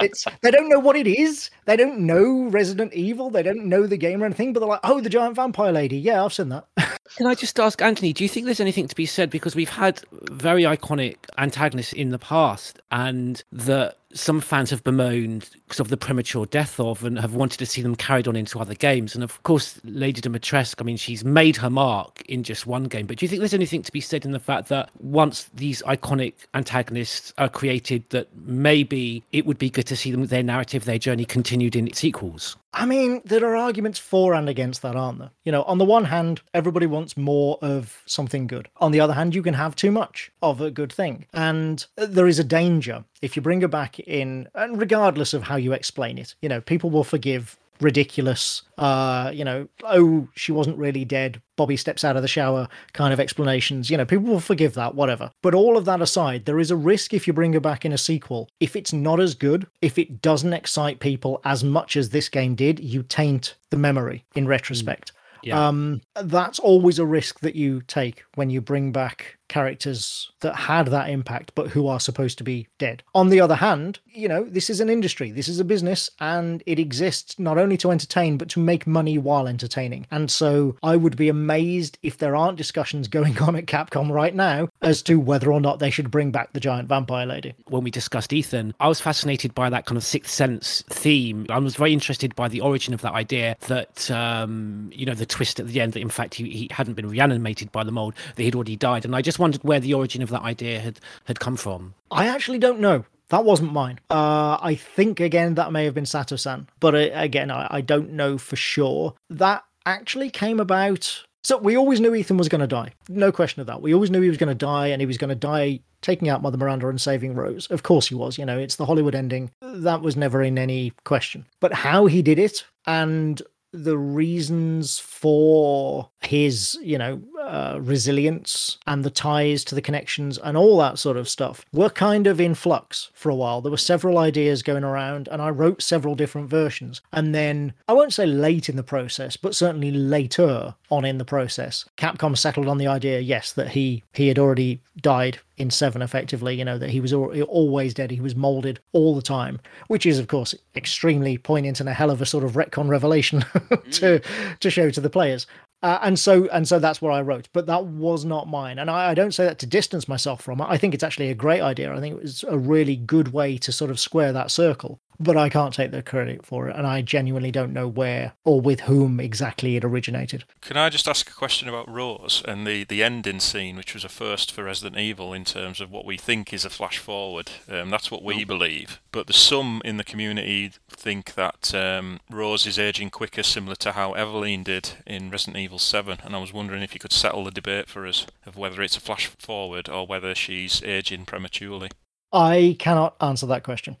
it's 0.00 0.26
they 0.42 0.50
don't 0.50 0.68
know 0.68 0.78
what 0.78 0.96
it 0.96 1.06
is. 1.06 1.48
They 1.64 1.78
don't 1.78 2.00
know 2.00 2.50
Resident 2.50 2.92
Evil. 2.92 3.30
They 3.30 3.42
don't 3.42 3.64
know 3.64 3.86
the 3.86 3.96
game 3.96 4.22
or 4.22 4.26
anything, 4.26 4.52
but 4.52 4.60
they're 4.60 4.68
like, 4.68 4.80
"Oh, 4.84 5.00
the 5.00 5.08
giant 5.08 5.34
vampire 5.34 5.72
lady. 5.72 5.96
Yeah, 5.96 6.22
I've 6.22 6.34
seen 6.34 6.50
that." 6.50 6.66
Can 7.16 7.26
I 7.26 7.34
just 7.34 7.58
ask 7.60 7.80
Antony, 7.80 8.12
do 8.12 8.24
you 8.24 8.28
think 8.28 8.44
there's 8.46 8.60
anything 8.60 8.88
to 8.88 8.94
be 8.94 9.06
said 9.06 9.30
because 9.30 9.54
we've 9.54 9.68
had 9.68 10.02
very 10.30 10.64
iconic 10.64 11.16
antagonists 11.38 11.92
in 11.92 12.10
the 12.10 12.18
past 12.18 12.80
and 12.90 13.42
that 13.52 13.96
some 14.14 14.40
fans 14.40 14.70
have 14.70 14.82
bemoaned 14.84 15.50
because 15.66 15.80
of 15.80 15.88
the 15.88 15.96
premature 15.96 16.46
death 16.46 16.80
of 16.80 17.04
and 17.04 17.18
have 17.18 17.34
wanted 17.34 17.58
to 17.58 17.66
see 17.66 17.82
them 17.82 17.94
carried 17.94 18.26
on 18.26 18.36
into 18.36 18.58
other 18.58 18.74
games. 18.74 19.14
And 19.14 19.22
of 19.22 19.42
course, 19.42 19.78
Lady 19.84 20.20
Dimitrescu, 20.34 20.80
I 20.80 20.84
mean, 20.84 20.96
she's 20.96 21.24
made 21.24 21.56
her 21.56 21.70
mark 21.70 22.22
in 22.26 22.42
just 22.42 22.66
one 22.66 22.84
game. 22.84 23.06
But 23.06 23.18
do 23.18 23.24
you 23.24 23.28
think 23.28 23.40
there's 23.40 23.54
anything 23.54 23.82
to 23.82 23.92
be 23.92 24.00
said 24.00 24.24
in 24.24 24.32
the 24.32 24.40
fact 24.40 24.68
that 24.68 24.90
once 25.00 25.50
these 25.54 25.82
iconic 25.82 26.34
antagonists 26.54 27.32
are 27.38 27.48
created, 27.48 28.04
that 28.10 28.28
maybe 28.36 29.22
it 29.32 29.46
would 29.46 29.58
be 29.58 29.70
good 29.70 29.86
to 29.86 29.96
see 29.96 30.10
them 30.10 30.26
their 30.26 30.42
narrative, 30.42 30.84
their 30.84 30.98
journey 30.98 31.24
continued 31.24 31.76
in 31.76 31.92
sequels? 31.92 32.56
I 32.72 32.86
mean, 32.86 33.22
there 33.24 33.44
are 33.44 33.54
arguments 33.54 34.00
for 34.00 34.34
and 34.34 34.48
against 34.48 34.82
that, 34.82 34.96
aren't 34.96 35.20
there? 35.20 35.30
You 35.44 35.52
know, 35.52 35.62
on 35.62 35.78
the 35.78 35.84
one 35.84 36.06
hand, 36.06 36.40
everybody 36.52 36.86
wants 36.86 37.16
more 37.16 37.56
of 37.62 38.02
something 38.06 38.48
good. 38.48 38.68
On 38.78 38.90
the 38.90 39.00
other 39.00 39.12
hand, 39.12 39.34
you 39.34 39.42
can 39.42 39.54
have 39.54 39.76
too 39.76 39.92
much 39.92 40.32
of 40.42 40.60
a 40.60 40.72
good 40.72 40.92
thing. 40.92 41.26
And 41.32 41.86
there 41.96 42.26
is 42.26 42.40
a 42.40 42.44
danger 42.44 43.04
if 43.22 43.36
you 43.36 43.42
bring 43.42 43.60
her 43.60 43.68
back 43.68 44.00
in, 44.00 44.48
and 44.56 44.80
regardless 44.80 45.34
of 45.34 45.44
how 45.44 45.56
you 45.56 45.72
explain 45.72 46.18
it, 46.18 46.34
you 46.42 46.48
know, 46.48 46.60
people 46.60 46.90
will 46.90 47.04
forgive 47.04 47.56
ridiculous 47.80 48.62
uh 48.78 49.30
you 49.34 49.44
know 49.44 49.68
oh 49.84 50.28
she 50.34 50.52
wasn't 50.52 50.76
really 50.78 51.04
dead 51.04 51.42
bobby 51.56 51.76
steps 51.76 52.04
out 52.04 52.16
of 52.16 52.22
the 52.22 52.28
shower 52.28 52.68
kind 52.92 53.12
of 53.12 53.20
explanations 53.20 53.90
you 53.90 53.96
know 53.96 54.04
people 54.04 54.24
will 54.26 54.40
forgive 54.40 54.74
that 54.74 54.94
whatever. 54.94 55.30
But 55.42 55.54
all 55.54 55.76
of 55.76 55.84
that 55.84 56.00
aside 56.00 56.44
there 56.44 56.58
is 56.58 56.70
a 56.70 56.76
risk 56.76 57.14
if 57.14 57.26
you 57.26 57.32
bring 57.32 57.52
her 57.52 57.60
back 57.60 57.84
in 57.84 57.92
a 57.92 57.98
sequel. 57.98 58.48
If 58.60 58.76
it's 58.76 58.92
not 58.92 59.20
as 59.20 59.34
good 59.34 59.66
if 59.82 59.98
it 59.98 60.22
doesn't 60.22 60.52
excite 60.52 61.00
people 61.00 61.40
as 61.44 61.64
much 61.64 61.96
as 61.96 62.10
this 62.10 62.28
game 62.28 62.54
did 62.54 62.80
you 62.80 63.02
taint 63.02 63.54
the 63.70 63.76
memory 63.76 64.24
in 64.34 64.46
retrospect 64.46 65.12
Yeah. 65.44 65.68
um 65.68 66.00
that's 66.22 66.58
always 66.58 66.98
a 66.98 67.06
risk 67.06 67.40
that 67.40 67.54
you 67.54 67.82
take 67.82 68.24
when 68.34 68.50
you 68.50 68.60
bring 68.60 68.92
back 68.92 69.38
characters 69.48 70.30
that 70.40 70.56
had 70.56 70.86
that 70.86 71.10
impact 71.10 71.52
but 71.54 71.68
who 71.68 71.86
are 71.86 72.00
supposed 72.00 72.38
to 72.38 72.44
be 72.44 72.66
dead 72.78 73.02
on 73.14 73.28
the 73.28 73.40
other 73.40 73.54
hand 73.54 73.98
you 74.06 74.26
know 74.26 74.44
this 74.44 74.70
is 74.70 74.80
an 74.80 74.88
industry 74.88 75.30
this 75.30 75.48
is 75.48 75.60
a 75.60 75.64
business 75.64 76.10
and 76.20 76.62
it 76.66 76.78
exists 76.78 77.38
not 77.38 77.58
only 77.58 77.76
to 77.76 77.90
entertain 77.90 78.38
but 78.38 78.48
to 78.48 78.58
make 78.58 78.86
money 78.86 79.18
while 79.18 79.46
entertaining 79.46 80.06
and 80.10 80.30
so 80.30 80.76
i 80.82 80.96
would 80.96 81.16
be 81.16 81.28
amazed 81.28 81.98
if 82.02 82.18
there 82.18 82.34
aren't 82.34 82.56
discussions 82.56 83.06
going 83.16 83.38
on 83.38 83.54
at 83.54 83.66
capcom 83.66 84.10
right 84.10 84.34
now 84.34 84.66
as 84.80 85.02
to 85.02 85.20
whether 85.20 85.52
or 85.52 85.60
not 85.60 85.78
they 85.78 85.90
should 85.90 86.10
bring 86.10 86.30
back 86.30 86.52
the 86.54 86.60
giant 86.60 86.88
vampire 86.88 87.26
lady 87.26 87.54
when 87.68 87.84
we 87.84 87.90
discussed 87.90 88.32
Ethan, 88.32 88.74
I 88.80 88.88
was 88.88 89.00
fascinated 89.00 89.54
by 89.54 89.70
that 89.70 89.86
kind 89.86 89.96
of 89.96 90.04
sixth 90.04 90.32
sense 90.32 90.82
theme. 90.88 91.46
I 91.48 91.58
was 91.58 91.76
very 91.76 91.92
interested 91.92 92.34
by 92.34 92.48
the 92.48 92.60
origin 92.60 92.92
of 92.94 93.00
that 93.02 93.12
idea 93.14 93.56
that, 93.68 94.10
um, 94.10 94.90
you 94.92 95.06
know, 95.06 95.14
the 95.14 95.26
twist 95.34 95.58
at 95.58 95.66
the 95.66 95.80
end 95.80 95.92
that 95.94 96.00
in 96.00 96.08
fact 96.08 96.34
he, 96.34 96.48
he 96.48 96.68
hadn't 96.70 96.94
been 96.94 97.08
reanimated 97.08 97.72
by 97.72 97.82
the 97.82 97.90
mold, 97.90 98.14
that 98.36 98.42
he'd 98.42 98.54
already 98.54 98.76
died. 98.76 99.04
And 99.04 99.16
I 99.16 99.20
just 99.20 99.40
wondered 99.40 99.64
where 99.64 99.80
the 99.80 99.94
origin 99.94 100.22
of 100.22 100.30
that 100.30 100.42
idea 100.42 100.78
had, 100.78 101.00
had 101.24 101.40
come 101.40 101.56
from. 101.56 101.94
I 102.10 102.28
actually 102.28 102.58
don't 102.58 102.78
know. 102.78 103.04
That 103.30 103.44
wasn't 103.44 103.72
mine. 103.72 103.98
Uh, 104.10 104.58
I 104.60 104.76
think 104.76 105.18
again 105.18 105.54
that 105.54 105.72
may 105.72 105.84
have 105.86 105.94
been 105.94 106.06
Sato-san, 106.06 106.68
but 106.78 106.94
uh, 106.94 107.10
again 107.14 107.50
I, 107.50 107.66
I 107.68 107.80
don't 107.80 108.12
know 108.12 108.38
for 108.38 108.54
sure. 108.54 109.14
That 109.28 109.64
actually 109.84 110.30
came 110.30 110.60
about. 110.60 111.24
So 111.42 111.58
we 111.58 111.76
always 111.76 112.00
knew 112.00 112.14
Ethan 112.14 112.36
was 112.36 112.48
going 112.48 112.60
to 112.60 112.66
die, 112.66 112.92
no 113.08 113.32
question 113.32 113.60
of 113.60 113.66
that. 113.66 113.82
We 113.82 113.92
always 113.92 114.10
knew 114.10 114.20
he 114.20 114.28
was 114.28 114.38
going 114.38 114.48
to 114.48 114.54
die, 114.54 114.86
and 114.88 115.02
he 115.02 115.06
was 115.06 115.18
going 115.18 115.28
to 115.30 115.34
die 115.34 115.80
taking 116.00 116.28
out 116.28 116.42
Mother 116.42 116.58
Miranda 116.58 116.88
and 116.88 117.00
saving 117.00 117.34
Rose. 117.34 117.66
Of 117.70 117.82
course 117.82 118.08
he 118.08 118.14
was. 118.14 118.38
You 118.38 118.46
know, 118.46 118.58
it's 118.58 118.76
the 118.76 118.86
Hollywood 118.86 119.14
ending. 119.14 119.50
That 119.60 120.00
was 120.00 120.16
never 120.16 120.42
in 120.42 120.58
any 120.58 120.92
question. 121.04 121.46
But 121.60 121.72
how 121.72 122.06
he 122.06 122.22
did 122.22 122.38
it 122.38 122.64
and 122.86 123.42
the 123.74 123.98
reasons 123.98 124.98
for 125.00 126.10
his, 126.22 126.78
you 126.80 126.96
know, 126.96 127.20
uh, 127.46 127.78
resilience 127.80 128.78
and 128.86 129.04
the 129.04 129.10
ties 129.10 129.64
to 129.64 129.74
the 129.74 129.82
connections 129.82 130.38
and 130.38 130.56
all 130.56 130.78
that 130.78 130.98
sort 130.98 131.16
of 131.16 131.28
stuff 131.28 131.64
were 131.72 131.90
kind 131.90 132.26
of 132.26 132.40
in 132.40 132.54
flux 132.54 133.10
for 133.14 133.30
a 133.30 133.34
while. 133.34 133.60
There 133.60 133.70
were 133.70 133.76
several 133.76 134.18
ideas 134.18 134.62
going 134.62 134.84
around, 134.84 135.28
and 135.30 135.40
I 135.40 135.50
wrote 135.50 135.82
several 135.82 136.14
different 136.14 136.48
versions. 136.48 137.00
And 137.12 137.34
then, 137.34 137.74
I 137.88 137.92
won't 137.92 138.12
say 138.12 138.26
late 138.26 138.68
in 138.68 138.76
the 138.76 138.82
process, 138.82 139.36
but 139.36 139.54
certainly 139.54 139.90
later 139.90 140.74
on 140.90 141.04
in 141.04 141.18
the 141.18 141.24
process, 141.24 141.84
Capcom 141.96 142.36
settled 142.36 142.68
on 142.68 142.78
the 142.78 142.86
idea, 142.86 143.20
yes, 143.20 143.52
that 143.52 143.70
he 143.70 144.02
he 144.12 144.28
had 144.28 144.38
already 144.38 144.80
died 145.00 145.38
in 145.56 145.70
Seven, 145.70 146.02
effectively. 146.02 146.56
You 146.56 146.64
know 146.64 146.78
that 146.78 146.90
he 146.90 147.00
was 147.00 147.12
always 147.12 147.94
dead. 147.94 148.10
He 148.10 148.20
was 148.20 148.34
molded 148.34 148.80
all 148.92 149.14
the 149.14 149.22
time, 149.22 149.60
which 149.88 150.06
is, 150.06 150.18
of 150.18 150.28
course, 150.28 150.54
extremely 150.74 151.38
poignant 151.38 151.80
and 151.80 151.88
a 151.88 151.94
hell 151.94 152.10
of 152.10 152.20
a 152.20 152.26
sort 152.26 152.44
of 152.44 152.52
retcon 152.52 152.88
revelation 152.88 153.44
to 153.92 154.20
to 154.60 154.70
show 154.70 154.90
to 154.90 155.00
the 155.00 155.10
players. 155.10 155.46
Uh, 155.84 155.98
and 156.00 156.18
so 156.18 156.48
and 156.48 156.66
so 156.66 156.78
that's 156.78 157.02
what 157.02 157.12
I 157.12 157.20
wrote, 157.20 157.50
but 157.52 157.66
that 157.66 157.84
was 157.84 158.24
not 158.24 158.48
mine. 158.48 158.78
And 158.78 158.90
I, 158.90 159.10
I 159.10 159.14
don't 159.14 159.34
say 159.34 159.44
that 159.44 159.58
to 159.58 159.66
distance 159.66 160.08
myself 160.08 160.40
from 160.40 160.62
it. 160.62 160.66
I 160.66 160.78
think 160.78 160.94
it's 160.94 161.04
actually 161.04 161.28
a 161.28 161.34
great 161.34 161.60
idea. 161.60 161.94
I 161.94 162.00
think 162.00 162.16
it 162.16 162.22
was 162.22 162.42
a 162.48 162.56
really 162.56 162.96
good 162.96 163.34
way 163.34 163.58
to 163.58 163.70
sort 163.70 163.90
of 163.90 164.00
square 164.00 164.32
that 164.32 164.50
circle. 164.50 165.02
But 165.18 165.36
I 165.36 165.48
can't 165.48 165.72
take 165.72 165.90
the 165.90 166.02
credit 166.02 166.44
for 166.44 166.68
it, 166.68 166.76
and 166.76 166.86
I 166.86 167.02
genuinely 167.02 167.50
don't 167.50 167.72
know 167.72 167.88
where 167.88 168.32
or 168.44 168.60
with 168.60 168.80
whom 168.80 169.20
exactly 169.20 169.76
it 169.76 169.84
originated. 169.84 170.44
Can 170.60 170.76
I 170.76 170.88
just 170.90 171.08
ask 171.08 171.28
a 171.30 171.34
question 171.34 171.68
about 171.68 171.88
Rose 171.88 172.42
and 172.46 172.66
the, 172.66 172.84
the 172.84 173.02
ending 173.02 173.40
scene, 173.40 173.76
which 173.76 173.94
was 173.94 174.04
a 174.04 174.08
first 174.08 174.50
for 174.52 174.64
Resident 174.64 174.98
Evil 174.98 175.32
in 175.32 175.44
terms 175.44 175.80
of 175.80 175.90
what 175.90 176.04
we 176.04 176.16
think 176.16 176.52
is 176.52 176.64
a 176.64 176.70
flash 176.70 176.98
forward? 176.98 177.50
Um, 177.70 177.90
that's 177.90 178.10
what 178.10 178.22
we 178.22 178.44
believe. 178.44 179.00
But 179.12 179.26
there's 179.26 179.36
some 179.36 179.80
in 179.84 179.96
the 179.96 180.04
community 180.04 180.72
think 180.88 181.34
that 181.34 181.74
um, 181.74 182.20
Rose 182.30 182.66
is 182.66 182.78
aging 182.78 183.10
quicker, 183.10 183.42
similar 183.42 183.76
to 183.76 183.92
how 183.92 184.14
Eveline 184.14 184.64
did 184.64 184.94
in 185.06 185.30
Resident 185.30 185.56
Evil 185.58 185.78
7. 185.78 186.18
And 186.24 186.34
I 186.34 186.40
was 186.40 186.52
wondering 186.52 186.82
if 186.82 186.94
you 186.94 187.00
could 187.00 187.12
settle 187.12 187.44
the 187.44 187.50
debate 187.50 187.88
for 187.88 188.06
us 188.06 188.26
of 188.46 188.56
whether 188.56 188.82
it's 188.82 188.96
a 188.96 189.00
flash 189.00 189.26
forward 189.26 189.88
or 189.88 190.06
whether 190.06 190.34
she's 190.34 190.82
aging 190.82 191.26
prematurely. 191.26 191.90
I 192.32 192.76
cannot 192.78 193.14
answer 193.20 193.46
that 193.46 193.62
question. 193.62 193.96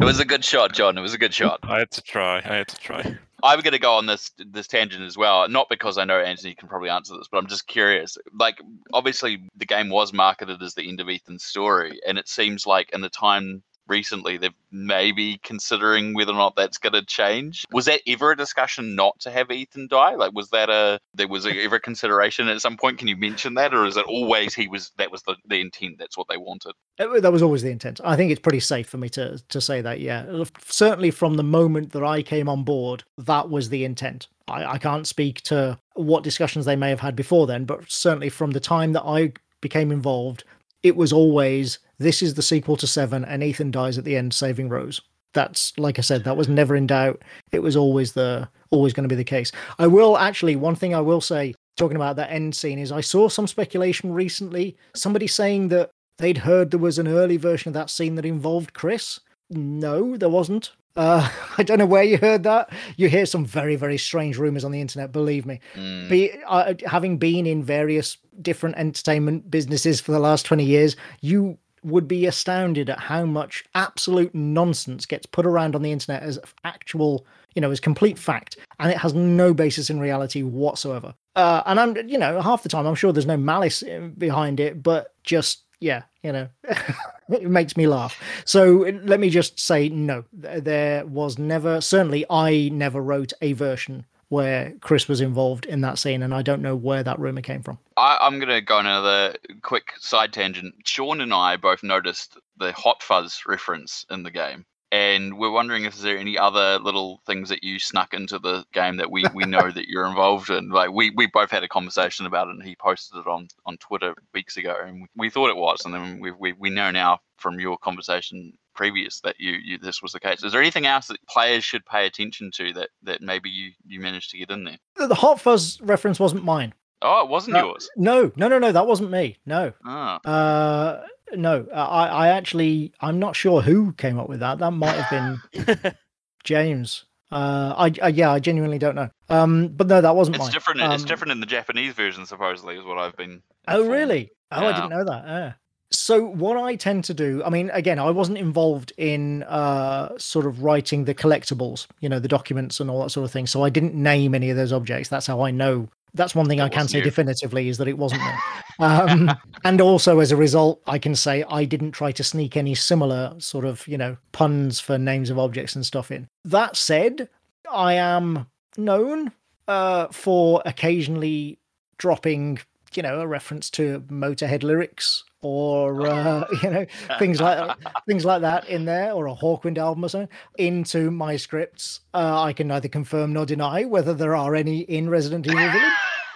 It 0.00 0.04
was 0.04 0.20
a 0.20 0.24
good 0.24 0.44
shot, 0.44 0.72
John. 0.72 0.96
It 0.96 1.02
was 1.02 1.14
a 1.14 1.18
good 1.18 1.34
shot. 1.34 1.60
I 1.62 1.80
had 1.80 1.90
to 1.92 2.02
try. 2.02 2.38
I 2.38 2.56
had 2.56 2.68
to 2.68 2.76
try. 2.76 3.18
I'm 3.42 3.60
going 3.60 3.72
to 3.72 3.78
go 3.78 3.94
on 3.94 4.06
this 4.06 4.30
this 4.38 4.66
tangent 4.66 5.02
as 5.02 5.16
well. 5.16 5.48
Not 5.48 5.68
because 5.68 5.98
I 5.98 6.04
know 6.04 6.18
Antony 6.20 6.54
can 6.54 6.68
probably 6.68 6.90
answer 6.90 7.16
this, 7.16 7.28
but 7.30 7.38
I'm 7.38 7.46
just 7.46 7.66
curious. 7.66 8.18
Like, 8.38 8.60
obviously, 8.92 9.42
the 9.56 9.66
game 9.66 9.88
was 9.88 10.12
marketed 10.12 10.62
as 10.62 10.74
the 10.74 10.88
end 10.88 11.00
of 11.00 11.08
Ethan's 11.08 11.44
story, 11.44 12.00
and 12.06 12.18
it 12.18 12.28
seems 12.28 12.66
like 12.66 12.90
in 12.92 13.00
the 13.00 13.08
time 13.08 13.62
recently 13.90 14.38
they've 14.38 14.54
maybe 14.70 15.38
considering 15.42 16.14
whether 16.14 16.32
or 16.32 16.36
not 16.36 16.56
that's 16.56 16.78
going 16.78 16.92
to 16.92 17.04
change. 17.04 17.66
Was 17.72 17.86
that 17.86 18.00
ever 18.06 18.30
a 18.30 18.36
discussion 18.36 18.94
not 18.94 19.18
to 19.20 19.30
have 19.30 19.50
Ethan 19.50 19.88
die? 19.88 20.14
Like, 20.14 20.32
was 20.32 20.50
that 20.50 20.70
a 20.70 21.00
there 21.14 21.28
was 21.28 21.46
ever 21.46 21.76
a 21.76 21.80
consideration 21.80 22.48
at 22.48 22.60
some 22.62 22.76
point? 22.76 22.98
Can 22.98 23.08
you 23.08 23.16
mention 23.16 23.54
that, 23.54 23.74
or 23.74 23.84
is 23.84 23.96
it 23.96 24.06
always 24.06 24.54
he 24.54 24.68
was 24.68 24.92
that 24.96 25.10
was 25.10 25.22
the, 25.24 25.36
the 25.46 25.60
intent? 25.60 25.98
That's 25.98 26.16
what 26.16 26.28
they 26.28 26.36
wanted. 26.36 26.72
That 26.98 27.32
was 27.32 27.42
always 27.42 27.62
the 27.62 27.70
intent. 27.70 28.00
I 28.02 28.16
think 28.16 28.30
it's 28.30 28.40
pretty 28.40 28.60
safe 28.60 28.88
for 28.88 28.96
me 28.96 29.08
to 29.10 29.42
to 29.48 29.60
say 29.60 29.80
that. 29.82 30.00
Yeah, 30.00 30.44
certainly 30.64 31.10
from 31.10 31.34
the 31.34 31.42
moment 31.42 31.92
that 31.92 32.04
I 32.04 32.22
came 32.22 32.48
on 32.48 32.64
board, 32.64 33.04
that 33.18 33.50
was 33.50 33.68
the 33.68 33.84
intent. 33.84 34.28
I, 34.48 34.64
I 34.72 34.78
can't 34.78 35.06
speak 35.06 35.42
to 35.42 35.78
what 35.94 36.24
discussions 36.24 36.64
they 36.64 36.76
may 36.76 36.90
have 36.90 37.00
had 37.00 37.16
before 37.16 37.46
then, 37.46 37.64
but 37.64 37.90
certainly 37.90 38.28
from 38.28 38.52
the 38.52 38.60
time 38.60 38.92
that 38.92 39.04
I 39.04 39.32
became 39.60 39.92
involved, 39.92 40.44
it 40.82 40.96
was 40.96 41.12
always 41.12 41.78
this 41.98 42.22
is 42.22 42.34
the 42.34 42.42
sequel 42.42 42.76
to 42.76 42.86
Seven, 42.86 43.24
and 43.24 43.42
Ethan 43.42 43.70
dies 43.70 43.98
at 43.98 44.04
the 44.04 44.16
end 44.16 44.32
saving 44.32 44.68
Rose. 44.68 45.00
That's 45.32 45.76
like 45.78 45.98
I 45.98 46.02
said, 46.02 46.24
that 46.24 46.36
was 46.36 46.48
never 46.48 46.74
in 46.74 46.86
doubt. 46.86 47.22
It 47.52 47.62
was 47.62 47.76
always 47.76 48.12
the 48.12 48.48
always 48.70 48.92
going 48.92 49.04
to 49.04 49.12
be 49.12 49.16
the 49.16 49.24
case. 49.24 49.52
I 49.78 49.86
will 49.86 50.16
actually 50.16 50.56
one 50.56 50.74
thing 50.74 50.94
I 50.94 51.00
will 51.00 51.20
say 51.20 51.54
talking 51.76 51.96
about 51.96 52.16
that 52.16 52.30
end 52.30 52.54
scene 52.54 52.78
is 52.78 52.92
I 52.92 53.00
saw 53.00 53.28
some 53.28 53.46
speculation 53.46 54.12
recently, 54.12 54.76
somebody 54.94 55.26
saying 55.26 55.68
that 55.68 55.90
they'd 56.18 56.38
heard 56.38 56.70
there 56.70 56.80
was 56.80 56.98
an 56.98 57.08
early 57.08 57.36
version 57.36 57.68
of 57.68 57.74
that 57.74 57.90
scene 57.90 58.14
that 58.16 58.26
involved 58.26 58.74
Chris. 58.74 59.20
No, 59.50 60.16
there 60.16 60.28
wasn't. 60.28 60.72
Uh, 60.96 61.28
I 61.58 61.62
don't 61.62 61.78
know 61.78 61.86
where 61.86 62.02
you 62.02 62.18
heard 62.18 62.42
that. 62.44 62.72
You 62.96 63.08
hear 63.08 63.26
some 63.26 63.44
very, 63.44 63.76
very 63.76 63.98
strange 63.98 64.38
rumors 64.38 64.64
on 64.64 64.72
the 64.72 64.80
internet. 64.80 65.12
Believe 65.12 65.46
me. 65.46 65.60
Mm. 65.74 66.08
Be, 66.08 66.32
uh, 66.46 66.74
having 66.86 67.18
been 67.18 67.46
in 67.46 67.62
various 67.62 68.16
different 68.40 68.76
entertainment 68.76 69.50
businesses 69.50 70.00
for 70.00 70.12
the 70.12 70.18
last 70.18 70.46
twenty 70.46 70.64
years, 70.64 70.96
you 71.20 71.58
would 71.82 72.06
be 72.06 72.26
astounded 72.26 72.90
at 72.90 72.98
how 72.98 73.24
much 73.24 73.64
absolute 73.74 74.34
nonsense 74.34 75.06
gets 75.06 75.26
put 75.26 75.46
around 75.46 75.74
on 75.74 75.82
the 75.82 75.92
internet 75.92 76.22
as 76.22 76.38
actual, 76.64 77.26
you 77.54 77.62
know, 77.62 77.70
as 77.70 77.80
complete 77.80 78.18
fact, 78.18 78.56
and 78.78 78.90
it 78.90 78.98
has 78.98 79.14
no 79.14 79.54
basis 79.54 79.88
in 79.90 79.98
reality 79.98 80.42
whatsoever. 80.42 81.14
Uh, 81.36 81.62
and 81.66 81.80
I'm, 81.80 81.96
you 82.08 82.18
know, 82.18 82.40
half 82.40 82.62
the 82.62 82.68
time 82.68 82.86
I'm 82.86 82.94
sure 82.94 83.12
there's 83.12 83.26
no 83.26 83.36
malice 83.36 83.82
uh, 83.82 84.10
behind 84.18 84.60
it, 84.60 84.82
but 84.82 85.14
just 85.22 85.62
yeah, 85.80 86.02
you 86.22 86.32
know, 86.32 86.48
it 87.30 87.50
makes 87.50 87.76
me 87.76 87.86
laugh. 87.86 88.20
So 88.44 88.86
let 89.04 89.20
me 89.20 89.30
just 89.30 89.58
say 89.58 89.88
no, 89.88 90.24
there 90.32 91.06
was 91.06 91.38
never, 91.38 91.80
certainly 91.80 92.24
I 92.30 92.70
never 92.72 93.00
wrote 93.00 93.32
a 93.40 93.52
version 93.52 94.06
where 94.30 94.74
Chris 94.80 95.08
was 95.08 95.20
involved 95.20 95.66
in 95.66 95.80
that 95.80 95.98
scene, 95.98 96.22
and 96.22 96.32
I 96.32 96.42
don't 96.42 96.62
know 96.62 96.76
where 96.76 97.02
that 97.02 97.18
rumor 97.18 97.42
came 97.42 97.62
from. 97.64 97.78
I, 97.96 98.16
I'm 98.20 98.38
going 98.38 98.48
to 98.48 98.60
go 98.60 98.76
on 98.76 98.86
another 98.86 99.34
quick 99.62 99.92
side 99.98 100.32
tangent. 100.32 100.74
Sean 100.84 101.20
and 101.20 101.34
I 101.34 101.56
both 101.56 101.82
noticed 101.82 102.38
the 102.56 102.70
Hot 102.72 103.02
Fuzz 103.02 103.42
reference 103.46 104.06
in 104.08 104.22
the 104.22 104.30
game. 104.30 104.64
And 104.92 105.38
we're 105.38 105.50
wondering 105.50 105.84
if 105.84 105.96
there 105.98 106.18
any 106.18 106.36
other 106.36 106.78
little 106.78 107.20
things 107.26 107.48
that 107.48 107.62
you 107.62 107.78
snuck 107.78 108.12
into 108.12 108.38
the 108.38 108.64
game 108.72 108.96
that 108.96 109.10
we, 109.10 109.24
we 109.34 109.44
know 109.44 109.70
that 109.70 109.88
you're 109.88 110.06
involved 110.06 110.50
in. 110.50 110.70
Like 110.70 110.90
we, 110.90 111.10
we 111.10 111.26
both 111.26 111.50
had 111.50 111.62
a 111.62 111.68
conversation 111.68 112.26
about 112.26 112.48
it, 112.48 112.56
and 112.56 112.62
he 112.62 112.76
posted 112.76 113.20
it 113.20 113.26
on, 113.26 113.48
on 113.66 113.76
Twitter 113.78 114.14
weeks 114.34 114.56
ago, 114.56 114.76
and 114.84 115.06
we, 115.16 115.30
thought 115.30 115.50
it 115.50 115.56
was, 115.56 115.84
and 115.84 115.94
then 115.94 116.18
we, 116.18 116.32
we 116.32 116.52
we 116.54 116.70
know 116.70 116.90
now 116.90 117.18
from 117.36 117.60
your 117.60 117.78
conversation 117.78 118.52
previous 118.74 119.20
that 119.20 119.36
you, 119.38 119.52
you 119.62 119.78
this 119.78 120.02
was 120.02 120.12
the 120.12 120.20
case. 120.20 120.42
Is 120.42 120.52
there 120.52 120.60
anything 120.60 120.86
else 120.86 121.06
that 121.08 121.24
players 121.28 121.64
should 121.64 121.84
pay 121.86 122.06
attention 122.06 122.50
to 122.54 122.72
that 122.72 122.88
that 123.02 123.22
maybe 123.22 123.48
you 123.48 123.70
you 123.86 124.00
managed 124.00 124.30
to 124.30 124.38
get 124.38 124.50
in 124.50 124.64
there? 124.64 124.78
The 124.96 125.14
Hot 125.14 125.40
Fuzz 125.40 125.80
reference 125.82 126.18
wasn't 126.18 126.44
mine. 126.44 126.74
Oh, 127.02 127.22
it 127.24 127.30
wasn't 127.30 127.56
yours. 127.56 127.88
No, 127.96 128.30
no, 128.36 128.48
no, 128.48 128.58
no. 128.58 128.72
That 128.72 128.86
wasn't 128.86 129.10
me. 129.10 129.38
No. 129.46 129.72
Ah. 129.84 130.20
Uh, 130.22 131.06
no. 131.34 131.66
I, 131.74 132.06
I 132.08 132.28
actually, 132.28 132.92
I'm 133.00 133.18
not 133.18 133.36
sure 133.36 133.60
who 133.62 133.92
came 133.92 134.18
up 134.18 134.28
with 134.28 134.40
that. 134.40 134.58
That 134.58 134.70
might 134.72 134.96
have 134.96 135.10
been 135.10 135.92
James. 136.44 137.04
Uh, 137.32 137.74
I, 137.76 137.92
I 138.02 138.08
yeah, 138.08 138.32
I 138.32 138.40
genuinely 138.40 138.78
don't 138.78 138.96
know. 138.96 139.08
Um, 139.28 139.68
but 139.68 139.86
no, 139.86 140.00
that 140.00 140.16
wasn't 140.16 140.36
It's 140.36 140.44
mine. 140.46 140.52
different. 140.52 140.80
it's 140.80 141.02
Um, 141.02 141.08
different 141.08 141.32
in 141.32 141.40
the 141.40 141.46
Japanese 141.46 141.92
version, 141.94 142.26
supposedly, 142.26 142.76
is 142.76 142.84
what 142.84 142.98
I've 142.98 143.16
been. 143.16 143.42
Oh, 143.68 143.86
really? 143.88 144.30
Oh, 144.50 144.66
I 144.66 144.72
didn't 144.72 144.90
know 144.90 145.04
that. 145.04 145.24
Yeah. 145.26 145.52
So 145.92 146.24
what 146.24 146.56
I 146.56 146.76
tend 146.76 147.04
to 147.04 147.14
do, 147.14 147.42
I 147.44 147.50
mean, 147.50 147.68
again, 147.70 147.98
I 147.98 148.10
wasn't 148.10 148.38
involved 148.38 148.92
in 148.96 149.42
uh, 149.44 150.16
sort 150.18 150.46
of 150.46 150.62
writing 150.62 151.04
the 151.04 151.14
collectibles, 151.14 151.86
you 152.00 152.08
know, 152.08 152.20
the 152.20 152.28
documents 152.28 152.78
and 152.80 152.88
all 152.90 153.02
that 153.02 153.10
sort 153.10 153.24
of 153.24 153.32
thing. 153.32 153.46
So 153.48 153.64
I 153.64 153.70
didn't 153.70 153.94
name 153.94 154.34
any 154.34 154.50
of 154.50 154.56
those 154.56 154.72
objects. 154.72 155.08
That's 155.08 155.26
how 155.26 155.40
I 155.40 155.50
know. 155.50 155.88
That's 156.14 156.34
one 156.34 156.46
thing 156.48 156.58
That 156.58 156.64
I 156.64 156.68
can 156.68 156.88
say 156.88 156.98
you. 156.98 157.04
definitively 157.04 157.68
is 157.68 157.78
that 157.78 157.88
it 157.88 157.98
wasn't 157.98 158.22
me. 158.22 158.30
Um, 158.80 159.30
and 159.62 159.78
also, 159.82 160.20
as 160.20 160.32
a 160.32 160.36
result, 160.36 160.80
I 160.86 160.98
can 160.98 161.14
say 161.14 161.44
I 161.50 161.66
didn't 161.66 161.92
try 161.92 162.12
to 162.12 162.24
sneak 162.24 162.56
any 162.56 162.74
similar 162.74 163.34
sort 163.38 163.66
of, 163.66 163.86
you 163.86 163.98
know, 163.98 164.16
puns 164.32 164.80
for 164.80 164.96
names 164.96 165.28
of 165.28 165.38
objects 165.38 165.76
and 165.76 165.84
stuff 165.84 166.10
in. 166.10 166.28
That 166.46 166.76
said, 166.76 167.28
I 167.70 167.92
am 167.94 168.46
known 168.78 169.32
uh, 169.68 170.06
for 170.12 170.62
occasionally 170.64 171.58
dropping, 171.98 172.60
you 172.94 173.02
know, 173.02 173.20
a 173.20 173.26
reference 173.26 173.68
to 173.72 174.00
Motorhead 174.08 174.62
lyrics 174.62 175.24
or 175.42 176.06
uh, 176.06 176.46
you 176.62 176.70
know 176.70 176.86
things 177.18 177.40
like 177.40 177.76
things 178.08 178.24
like 178.24 178.40
that 178.42 178.68
in 178.68 178.84
there, 178.84 179.12
or 179.12 179.26
a 179.28 179.34
Hawkwind 179.34 179.78
album 179.78 180.04
or 180.04 180.08
something 180.08 180.28
into 180.58 181.10
my 181.10 181.36
scripts. 181.36 182.00
Uh, 182.14 182.42
I 182.42 182.52
can 182.52 182.68
neither 182.68 182.88
confirm 182.88 183.32
nor 183.32 183.46
deny 183.46 183.84
whether 183.84 184.14
there 184.14 184.34
are 184.36 184.54
any 184.54 184.80
in 184.80 185.08
Resident 185.08 185.46
Evil 185.46 185.58
Village. 185.70 185.92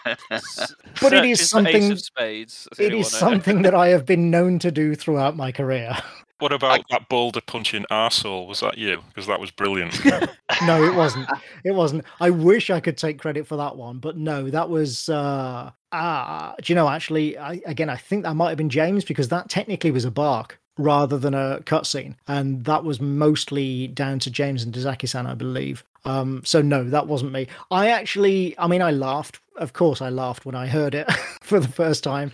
But 1.01 1.15
it 1.15 1.25
is 1.25 1.49
something- 1.49 1.97
Spades. 1.97 2.69
It 2.79 2.93
is 2.93 3.09
something 3.11 3.63
that 3.63 3.75
I 3.75 3.89
have 3.89 4.05
been 4.05 4.31
known 4.31 4.59
to 4.59 4.71
do 4.71 4.95
throughout 4.95 5.35
my 5.35 5.51
career. 5.51 5.97
What 6.41 6.53
about 6.53 6.83
that 6.91 7.09
boulder 7.09 7.41
punching 7.41 7.87
arsehole? 7.91 8.49
Was 8.49 8.61
that 8.61 8.77
you? 8.77 9.03
Because 9.09 9.27
that 9.29 9.41
was 9.41 9.51
brilliant. 9.51 10.05
no, 10.67 10.83
it 10.83 10.95
wasn't. 10.95 11.29
It 11.65 11.73
wasn't. 11.73 12.05
I 12.21 12.31
wish 12.31 12.71
I 12.71 12.81
could 12.81 12.99
take 12.99 13.21
credit 13.21 13.47
for 13.47 13.57
that 13.57 13.77
one, 13.77 13.99
but 13.99 14.17
no, 14.17 14.51
that 14.51 14.69
was. 14.69 15.09
uh 15.09 15.71
Ah, 15.97 16.57
do 16.61 16.73
you 16.73 16.75
know? 16.75 16.89
Actually, 16.89 17.39
I, 17.39 17.61
again, 17.67 17.89
I 17.89 17.97
think 17.97 18.25
that 18.25 18.35
might 18.35 18.49
have 18.49 18.59
been 18.59 18.69
James 18.69 19.05
because 19.05 19.29
that 19.29 19.49
technically 19.49 19.93
was 19.93 20.05
a 20.05 20.11
bark 20.11 20.59
rather 20.77 21.17
than 21.17 21.35
a 21.35 21.61
cutscene, 21.65 22.17
and 22.27 22.65
that 22.65 22.83
was 22.83 23.01
mostly 23.01 23.87
down 23.87 24.19
to 24.19 24.31
James 24.31 24.65
and 24.65 24.75
Dazaki-san, 24.75 25.25
I 25.27 25.35
believe. 25.35 25.85
Um, 26.05 26.43
so 26.45 26.61
no, 26.61 26.83
that 26.83 27.07
wasn't 27.07 27.31
me. 27.31 27.47
I 27.71 27.91
actually, 27.91 28.59
I 28.59 28.67
mean, 28.67 28.83
I 28.83 28.91
laughed. 28.91 29.39
Of 29.57 29.73
course, 29.73 30.03
I 30.03 30.09
laughed 30.09 30.45
when 30.45 30.57
I 30.57 30.67
heard 30.67 30.97
it 30.97 31.11
for 31.43 31.61
the 31.61 31.69
first 31.69 32.03
time. 32.03 32.33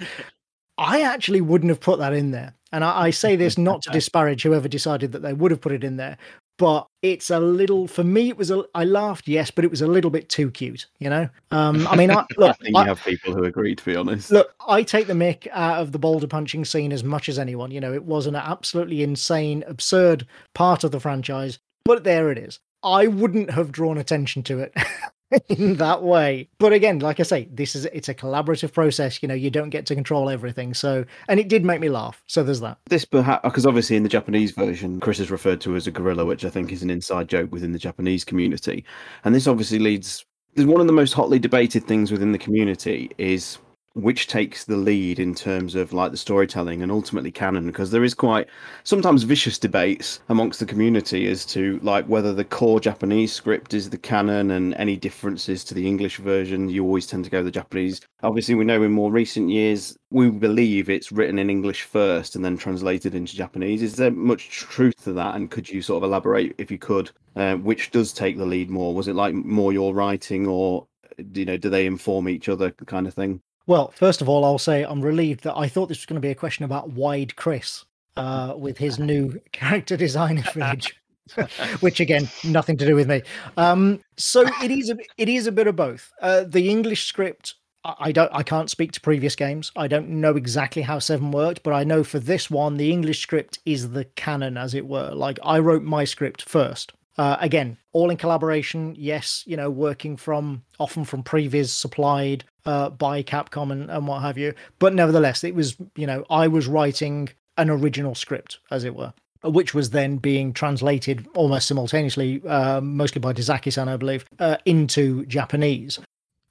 I 0.78 1.02
actually 1.02 1.42
wouldn't 1.42 1.68
have 1.68 1.80
put 1.80 1.98
that 1.98 2.14
in 2.14 2.30
there. 2.30 2.54
And 2.72 2.84
I, 2.84 3.02
I 3.02 3.10
say 3.10 3.36
this 3.36 3.58
not 3.58 3.82
to 3.82 3.90
disparage 3.92 4.42
whoever 4.42 4.68
decided 4.68 5.12
that 5.12 5.22
they 5.22 5.32
would 5.32 5.50
have 5.50 5.60
put 5.60 5.72
it 5.72 5.84
in 5.84 5.96
there, 5.96 6.16
but 6.60 6.86
it's 7.00 7.30
a 7.30 7.40
little, 7.40 7.88
for 7.88 8.04
me, 8.04 8.28
it 8.28 8.36
was 8.36 8.50
a, 8.50 8.64
I 8.74 8.84
laughed, 8.84 9.26
yes, 9.26 9.50
but 9.50 9.64
it 9.64 9.70
was 9.70 9.80
a 9.80 9.86
little 9.86 10.10
bit 10.10 10.28
too 10.28 10.50
cute, 10.50 10.86
you 10.98 11.08
know? 11.08 11.26
Um, 11.50 11.86
I 11.88 11.96
mean, 11.96 12.10
I, 12.10 12.14
I 12.20 12.26
look, 12.36 12.58
think 12.58 12.76
I, 12.76 12.82
you 12.82 12.88
have 12.88 13.02
people 13.02 13.32
who 13.32 13.44
agree, 13.44 13.74
to 13.74 13.82
be 13.82 13.96
honest. 13.96 14.30
Look, 14.30 14.54
I 14.68 14.82
take 14.82 15.06
the 15.06 15.14
mick 15.14 15.46
out 15.52 15.80
of 15.80 15.92
the 15.92 15.98
boulder 15.98 16.26
punching 16.26 16.66
scene 16.66 16.92
as 16.92 17.02
much 17.02 17.30
as 17.30 17.38
anyone. 17.38 17.70
You 17.70 17.80
know, 17.80 17.94
it 17.94 18.04
was 18.04 18.26
an 18.26 18.36
absolutely 18.36 19.02
insane, 19.02 19.64
absurd 19.66 20.26
part 20.54 20.84
of 20.84 20.90
the 20.90 21.00
franchise, 21.00 21.58
but 21.84 22.04
there 22.04 22.30
it 22.30 22.36
is. 22.36 22.58
I 22.82 23.06
wouldn't 23.06 23.50
have 23.52 23.72
drawn 23.72 23.96
attention 23.96 24.42
to 24.42 24.58
it 24.58 24.74
in 25.48 25.76
that 25.76 26.02
way. 26.02 26.48
But 26.58 26.72
again, 26.72 26.98
like 26.98 27.20
I 27.20 27.22
say, 27.22 27.48
this 27.52 27.74
is 27.76 27.84
it's 27.86 28.08
a 28.08 28.14
collaborative 28.14 28.72
process. 28.72 29.22
You 29.22 29.28
know, 29.28 29.34
you 29.34 29.50
don't 29.50 29.70
get 29.70 29.86
to 29.86 29.94
control 29.94 30.28
everything. 30.28 30.74
So, 30.74 31.04
and 31.28 31.38
it 31.38 31.48
did 31.48 31.64
make 31.64 31.80
me 31.80 31.88
laugh. 31.88 32.22
So 32.26 32.42
there's 32.42 32.60
that. 32.60 32.78
This 32.86 33.04
perhaps 33.04 33.42
because 33.44 33.66
obviously 33.66 33.96
in 33.96 34.02
the 34.02 34.08
Japanese 34.08 34.50
version, 34.52 35.00
Chris 35.00 35.20
is 35.20 35.30
referred 35.30 35.60
to 35.62 35.76
as 35.76 35.86
a 35.86 35.90
gorilla, 35.90 36.24
which 36.24 36.44
I 36.44 36.50
think 36.50 36.72
is 36.72 36.82
an 36.82 36.90
inside 36.90 37.28
joke 37.28 37.52
within 37.52 37.72
the 37.72 37.78
Japanese 37.78 38.24
community. 38.24 38.84
And 39.24 39.34
this 39.34 39.46
obviously 39.46 39.78
leads. 39.78 40.24
There's 40.54 40.66
one 40.66 40.80
of 40.80 40.88
the 40.88 40.92
most 40.92 41.12
hotly 41.12 41.38
debated 41.38 41.84
things 41.84 42.10
within 42.10 42.32
the 42.32 42.38
community 42.38 43.10
is 43.18 43.58
which 43.94 44.28
takes 44.28 44.64
the 44.64 44.76
lead 44.76 45.18
in 45.18 45.34
terms 45.34 45.74
of 45.74 45.92
like 45.92 46.12
the 46.12 46.16
storytelling 46.16 46.80
and 46.80 46.92
ultimately 46.92 47.30
canon 47.32 47.66
because 47.66 47.90
there 47.90 48.04
is 48.04 48.14
quite 48.14 48.46
sometimes 48.84 49.24
vicious 49.24 49.58
debates 49.58 50.20
amongst 50.28 50.60
the 50.60 50.66
community 50.66 51.26
as 51.26 51.44
to 51.44 51.80
like 51.82 52.06
whether 52.06 52.32
the 52.32 52.44
core 52.44 52.78
japanese 52.78 53.32
script 53.32 53.74
is 53.74 53.90
the 53.90 53.98
canon 53.98 54.52
and 54.52 54.74
any 54.74 54.96
differences 54.96 55.64
to 55.64 55.74
the 55.74 55.88
english 55.88 56.18
version. 56.18 56.68
You 56.68 56.84
always 56.84 57.06
tend 57.06 57.24
to 57.24 57.30
go 57.30 57.42
the 57.42 57.50
japanese. 57.50 58.00
Obviously 58.22 58.54
we 58.54 58.64
know 58.64 58.82
in 58.82 58.92
more 58.92 59.10
recent 59.10 59.50
years 59.50 59.98
we 60.10 60.30
believe 60.30 60.88
it's 60.88 61.10
written 61.10 61.38
in 61.38 61.50
english 61.50 61.82
first 61.82 62.36
and 62.36 62.44
then 62.44 62.56
translated 62.56 63.16
into 63.16 63.34
japanese. 63.34 63.82
Is 63.82 63.96
there 63.96 64.12
much 64.12 64.50
truth 64.50 65.02
to 65.04 65.12
that? 65.14 65.34
And 65.34 65.50
could 65.50 65.68
you 65.68 65.82
sort 65.82 66.04
of 66.04 66.08
elaborate 66.08 66.54
if 66.58 66.70
you 66.70 66.78
could 66.78 67.10
uh, 67.34 67.56
which 67.56 67.90
does 67.90 68.12
take 68.12 68.36
the 68.36 68.46
lead 68.46 68.70
more? 68.70 68.94
Was 68.94 69.08
it 69.08 69.16
like 69.16 69.34
more 69.34 69.72
your 69.72 69.94
writing 69.94 70.46
or 70.46 70.86
you 71.34 71.44
know 71.44 71.56
do 71.56 71.68
they 71.68 71.86
inform 71.86 72.28
each 72.28 72.48
other 72.48 72.70
kind 72.86 73.06
of 73.06 73.14
thing 73.14 73.40
Well, 73.70 73.92
first 73.94 74.20
of 74.20 74.28
all, 74.28 74.44
I'll 74.44 74.58
say 74.58 74.82
I'm 74.82 75.00
relieved 75.00 75.44
that 75.44 75.56
I 75.56 75.68
thought 75.68 75.88
this 75.88 75.98
was 75.98 76.06
going 76.06 76.20
to 76.20 76.20
be 76.20 76.32
a 76.32 76.34
question 76.34 76.64
about 76.64 76.90
Wide 76.90 77.36
Chris 77.36 77.84
uh, 78.16 78.54
with 78.56 78.78
his 78.78 78.98
new 78.98 79.40
character 79.52 79.96
designer 79.96 80.42
Village, 80.52 81.00
which 81.78 82.00
again, 82.00 82.28
nothing 82.42 82.76
to 82.78 82.84
do 82.84 82.96
with 82.96 83.08
me. 83.08 83.22
Um, 83.56 84.00
so 84.16 84.44
it 84.60 84.72
is 84.72 84.90
a 84.90 84.96
it 85.18 85.28
is 85.28 85.46
a 85.46 85.52
bit 85.52 85.68
of 85.68 85.76
both. 85.76 86.10
Uh, 86.20 86.42
the 86.48 86.68
English 86.68 87.06
script. 87.06 87.54
I 87.84 87.94
I 88.00 88.10
don't. 88.10 88.32
I 88.34 88.42
can't 88.42 88.68
speak 88.68 88.90
to 88.90 89.00
previous 89.00 89.36
games. 89.36 89.70
I 89.76 89.86
don't 89.86 90.08
know 90.08 90.34
exactly 90.34 90.82
how 90.82 90.98
Seven 90.98 91.30
worked, 91.30 91.62
but 91.62 91.72
I 91.72 91.84
know 91.84 92.02
for 92.02 92.18
this 92.18 92.50
one, 92.50 92.76
the 92.76 92.90
English 92.90 93.20
script 93.20 93.60
is 93.64 93.90
the 93.90 94.04
canon, 94.04 94.56
as 94.56 94.74
it 94.74 94.88
were. 94.88 95.12
Like 95.12 95.38
I 95.44 95.60
wrote 95.60 95.84
my 95.84 96.02
script 96.02 96.42
first. 96.42 96.92
Uh, 97.18 97.36
again, 97.40 97.76
all 97.92 98.10
in 98.10 98.16
collaboration. 98.16 98.94
Yes, 98.96 99.42
you 99.46 99.56
know, 99.56 99.70
working 99.70 100.16
from 100.16 100.62
often 100.78 101.04
from 101.04 101.22
previs 101.22 101.68
supplied 101.68 102.44
uh, 102.64 102.90
by 102.90 103.22
Capcom 103.22 103.72
and, 103.72 103.90
and 103.90 104.06
what 104.06 104.22
have 104.22 104.38
you. 104.38 104.54
But 104.78 104.94
nevertheless, 104.94 105.44
it 105.44 105.54
was 105.54 105.76
you 105.96 106.06
know 106.06 106.24
I 106.30 106.48
was 106.48 106.66
writing 106.66 107.30
an 107.56 107.68
original 107.68 108.14
script, 108.14 108.58
as 108.70 108.84
it 108.84 108.94
were, 108.94 109.12
which 109.44 109.74
was 109.74 109.90
then 109.90 110.16
being 110.16 110.52
translated 110.52 111.26
almost 111.34 111.68
simultaneously, 111.68 112.40
uh, 112.46 112.80
mostly 112.80 113.20
by 113.20 113.32
Dazaki-san, 113.32 113.88
I 113.88 113.96
believe, 113.96 114.24
uh, 114.38 114.56
into 114.64 115.26
Japanese. 115.26 115.98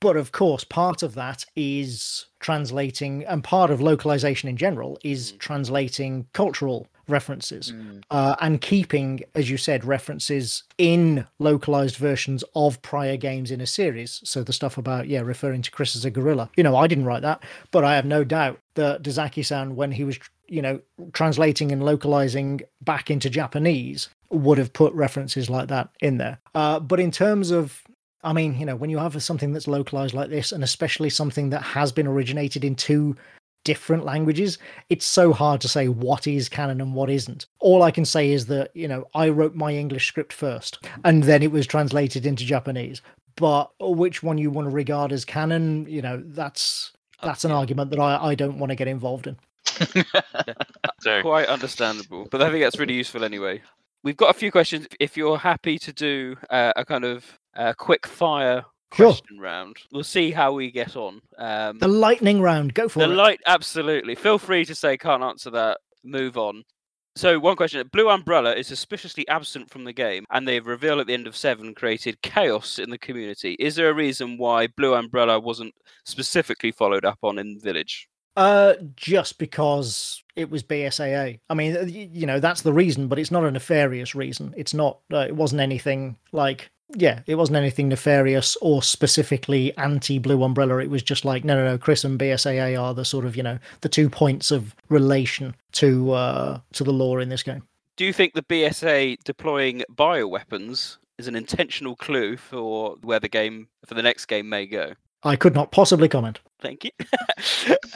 But 0.02 0.16
of 0.16 0.32
course, 0.32 0.64
part 0.64 1.04
of 1.04 1.16
that 1.16 1.46
is 1.56 2.28
translating, 2.40 3.26
and 3.26 3.44
part 3.44 3.70
of 3.70 3.82
localization 3.82 4.48
in 4.48 4.56
general 4.56 4.98
is 5.04 5.34
translating 5.34 6.28
cultural 6.34 6.88
references 7.10 7.74
uh, 8.12 8.36
and 8.40 8.62
keeping, 8.62 9.22
as 9.36 9.50
you 9.50 9.58
said, 9.58 9.86
references 9.86 10.64
in 10.78 11.26
localized 11.40 11.98
versions 11.98 12.44
of 12.56 12.82
prior 12.82 13.18
games 13.18 13.52
in 13.52 13.62
a 13.62 13.68
series. 13.68 14.22
So 14.24 14.44
the 14.44 14.54
stuff 14.54 14.78
about, 14.78 15.08
yeah, 15.08 15.22
referring 15.22 15.62
to 15.64 15.72
Chris 15.72 15.96
as 15.96 16.06
a 16.06 16.12
gorilla. 16.12 16.50
You 16.56 16.64
know, 16.64 16.76
I 16.76 16.88
didn't 16.88 17.06
write 17.06 17.22
that, 17.24 17.44
but 17.72 17.84
I 17.84 17.96
have 17.96 18.06
no 18.06 18.24
doubt 18.24 18.60
that 18.76 19.04
Dazaki 19.04 19.46
san, 19.46 19.76
when 19.76 19.92
he 19.92 20.04
was, 20.04 20.20
you 20.48 20.62
know, 20.62 20.80
translating 21.14 21.72
and 21.72 21.84
localizing 21.84 22.62
back 22.82 23.10
into 23.12 23.30
Japanese, 23.30 24.10
would 24.30 24.58
have 24.58 24.74
put 24.74 24.94
references 24.94 25.50
like 25.50 25.68
that 25.70 25.90
in 26.02 26.18
there. 26.18 26.40
Uh, 26.54 26.80
but 26.80 27.00
in 27.00 27.12
terms 27.12 27.52
of 27.52 27.84
I 28.22 28.34
mean, 28.34 28.60
you 28.60 28.66
know, 28.66 28.76
when 28.76 28.90
you 28.90 28.98
have 28.98 29.22
something 29.24 29.54
that's 29.54 29.68
localized 29.68 30.14
like 30.14 30.30
this, 30.30 30.52
and 30.52 30.64
especially 30.64 31.10
something 31.10 31.52
that 31.52 31.62
has 31.62 31.92
been 31.92 32.08
originated 32.08 32.66
in 32.66 32.76
two 32.76 33.16
different 33.64 34.06
languages, 34.06 34.58
it's 34.90 35.06
so 35.06 35.34
hard 35.34 35.62
to 35.62 35.68
say 35.68 35.88
what 35.88 36.28
is 36.28 36.50
canon 36.50 36.82
and 36.82 36.94
what 36.94 37.10
isn't. 37.10 37.46
All 37.60 37.84
I 37.84 37.92
can 37.92 38.06
say 38.06 38.32
is 38.32 38.46
that, 38.48 38.72
you 38.76 38.88
know, 38.88 39.08
I 39.14 39.30
wrote 39.30 39.56
my 39.56 39.74
English 39.74 40.08
script 40.08 40.34
first, 40.34 40.80
and 41.04 41.24
then 41.24 41.44
it 41.44 41.52
was 41.52 41.68
translated 41.68 42.26
into 42.26 42.46
Japanese. 42.46 43.02
But 43.36 43.72
which 43.80 44.22
one 44.22 44.38
you 44.38 44.52
want 44.52 44.66
to 44.68 44.72
regard 44.72 45.12
as 45.12 45.24
canon, 45.24 45.86
you 45.88 46.02
know, 46.02 46.22
that's 46.26 46.92
that's 47.22 47.46
an 47.46 47.52
argument 47.52 47.92
that 47.92 48.00
I, 48.00 48.30
I 48.30 48.36
don't 48.36 48.60
want 48.60 48.70
to 48.72 48.76
get 48.76 48.88
involved 48.88 49.28
in. 49.28 49.38
So, 51.02 51.22
Quite 51.22 51.48
understandable, 51.48 52.28
but 52.30 52.42
I 52.42 52.52
think 52.52 52.62
that's 52.62 52.78
really 52.78 52.96
useful 52.96 53.24
anyway. 53.24 53.62
We've 54.04 54.18
got 54.18 54.32
a 54.32 54.38
few 54.38 54.52
questions. 54.52 54.86
If 55.00 55.16
you're 55.16 55.38
happy 55.38 55.80
to 55.80 55.94
do 55.94 56.36
uh, 56.50 56.74
a 56.76 56.84
kind 56.84 57.06
of 57.06 57.40
uh, 57.56 57.72
quick 57.78 58.06
fire 58.06 58.66
Sure. 58.94 59.12
question 59.12 59.40
round, 59.40 59.78
we'll 59.92 60.04
see 60.04 60.32
how 60.32 60.54
we 60.54 60.72
get 60.72 60.96
on. 60.96 61.22
Um, 61.38 61.78
The 61.80 61.88
lightning 61.88 62.42
round, 62.42 62.74
go 62.74 62.90
for 62.90 63.00
the 63.00 63.06
it. 63.06 63.16
light, 63.16 63.40
absolutely. 63.46 64.16
Feel 64.16 64.38
free 64.40 64.66
to 64.66 64.74
say 64.76 64.98
can't 64.98 65.24
answer 65.24 65.50
that. 65.52 65.80
Move 66.04 66.38
on. 66.38 66.64
So, 67.16 67.38
one 67.40 67.56
question 67.58 67.86
Blue 67.92 68.10
Umbrella 68.10 68.54
is 68.56 68.68
suspiciously 68.68 69.28
absent 69.28 69.70
from 69.70 69.84
the 69.84 69.92
game, 69.92 70.26
and 70.32 70.48
they've 70.48 70.66
revealed 70.66 71.00
at 71.02 71.08
the 71.08 71.14
end 71.14 71.28
of 71.28 71.36
7 71.36 71.74
created 71.76 72.22
chaos 72.22 72.80
in 72.80 72.90
the 72.90 72.98
community. 72.98 73.56
Is 73.60 73.76
there 73.76 73.90
a 73.90 73.94
reason 73.94 74.38
why 74.38 74.68
Blue 74.68 74.94
Umbrella 74.94 75.40
wasn't 75.40 75.74
specifically 76.06 76.72
followed 76.72 77.06
up 77.06 77.20
on 77.24 77.38
in 77.38 77.60
Village? 77.60 78.08
Uh, 78.38 78.76
just 78.96 79.38
because 79.38 80.24
it 80.38 80.50
was 80.50 80.64
BSAA. 80.64 81.40
I 81.50 81.54
mean, 81.54 81.90
you 82.14 82.26
know, 82.26 82.40
that's 82.40 82.62
the 82.62 82.72
reason, 82.72 83.08
but 83.08 83.20
it's 83.20 83.32
not 83.32 83.44
a 83.44 83.52
nefarious 83.52 84.16
reason. 84.16 84.54
It's 84.56 84.74
not. 84.74 85.00
Uh, 85.12 85.26
it 85.28 85.36
wasn't 85.36 85.62
anything 85.62 86.16
like. 86.32 86.70
Yeah, 86.96 87.22
it 87.28 87.36
wasn't 87.36 87.58
anything 87.58 87.90
nefarious 87.90 88.58
or 88.62 88.82
specifically 88.82 89.76
anti-Blue 89.78 90.42
Umbrella. 90.44 90.78
It 90.78 90.90
was 90.90 91.04
just 91.04 91.24
like, 91.24 91.44
no, 91.44 91.56
no, 91.56 91.64
no. 91.64 91.78
Chris 91.78 92.04
and 92.04 92.20
BSAA 92.20 92.82
are 92.82 92.94
the 92.94 93.06
sort 93.06 93.26
of, 93.26 93.36
you 93.36 93.44
know, 93.44 93.60
the 93.82 93.90
two 93.90 94.10
points 94.10 94.50
of 94.50 94.76
relation 94.90 95.56
to 95.74 96.12
uh 96.14 96.60
to 96.74 96.84
the 96.84 96.94
lore 96.94 97.22
in 97.22 97.30
this 97.30 97.44
game. 97.44 97.64
Do 97.96 98.06
you 98.06 98.14
think 98.14 98.34
the 98.34 98.44
BSA 98.44 99.18
deploying 99.24 99.84
bioweapons 99.94 100.98
is 101.18 101.28
an 101.28 101.36
intentional 101.36 101.96
clue 101.96 102.38
for 102.38 102.96
where 103.02 103.20
the 103.20 103.30
game, 103.30 103.68
for 103.86 103.94
the 103.94 104.02
next 104.02 104.26
game, 104.26 104.50
may 104.50 104.66
go? 104.66 104.94
I 105.22 105.36
could 105.36 105.54
not 105.54 105.72
possibly 105.72 106.08
comment. 106.08 106.40
Thank 106.62 106.86
you. 106.86 106.92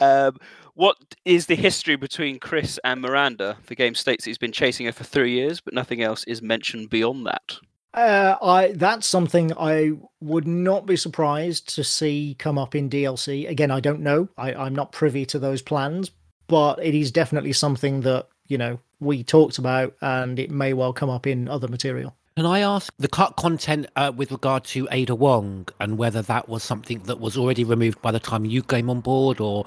um, 0.00 0.36
what 0.74 0.96
is 1.24 1.46
the 1.46 1.54
history 1.54 1.96
between 1.96 2.38
Chris 2.38 2.78
and 2.84 3.00
Miranda? 3.00 3.56
The 3.66 3.74
game 3.74 3.94
states 3.94 4.24
that 4.24 4.30
he's 4.30 4.38
been 4.38 4.52
chasing 4.52 4.86
her 4.86 4.92
for 4.92 5.04
three 5.04 5.32
years, 5.32 5.60
but 5.60 5.72
nothing 5.72 6.02
else 6.02 6.24
is 6.24 6.42
mentioned 6.42 6.90
beyond 6.90 7.26
that. 7.26 7.58
Uh, 7.94 8.36
I 8.42 8.72
that's 8.72 9.06
something 9.06 9.52
I 9.56 9.92
would 10.20 10.48
not 10.48 10.84
be 10.84 10.96
surprised 10.96 11.72
to 11.76 11.84
see 11.84 12.34
come 12.38 12.58
up 12.58 12.74
in 12.74 12.90
DLC. 12.90 13.48
Again, 13.48 13.70
I 13.70 13.78
don't 13.78 14.00
know. 14.00 14.28
I, 14.36 14.52
I'm 14.52 14.74
not 14.74 14.90
privy 14.90 15.24
to 15.26 15.38
those 15.38 15.62
plans, 15.62 16.10
but 16.48 16.84
it 16.84 16.94
is 16.94 17.12
definitely 17.12 17.52
something 17.52 18.00
that 18.00 18.26
you 18.48 18.58
know 18.58 18.80
we 18.98 19.22
talked 19.22 19.58
about, 19.58 19.94
and 20.00 20.40
it 20.40 20.50
may 20.50 20.72
well 20.72 20.92
come 20.92 21.08
up 21.08 21.24
in 21.26 21.48
other 21.48 21.68
material. 21.68 22.16
Can 22.36 22.46
I 22.46 22.60
ask 22.60 22.92
the 22.98 23.06
cut 23.06 23.36
content 23.36 23.86
uh, 23.94 24.10
with 24.14 24.32
regard 24.32 24.64
to 24.64 24.88
Ada 24.90 25.14
Wong 25.14 25.68
and 25.78 25.96
whether 25.96 26.20
that 26.22 26.48
was 26.48 26.64
something 26.64 26.98
that 27.04 27.20
was 27.20 27.36
already 27.36 27.62
removed 27.62 28.02
by 28.02 28.10
the 28.10 28.18
time 28.18 28.44
you 28.44 28.60
came 28.64 28.90
on 28.90 29.02
board, 29.02 29.38
or 29.38 29.66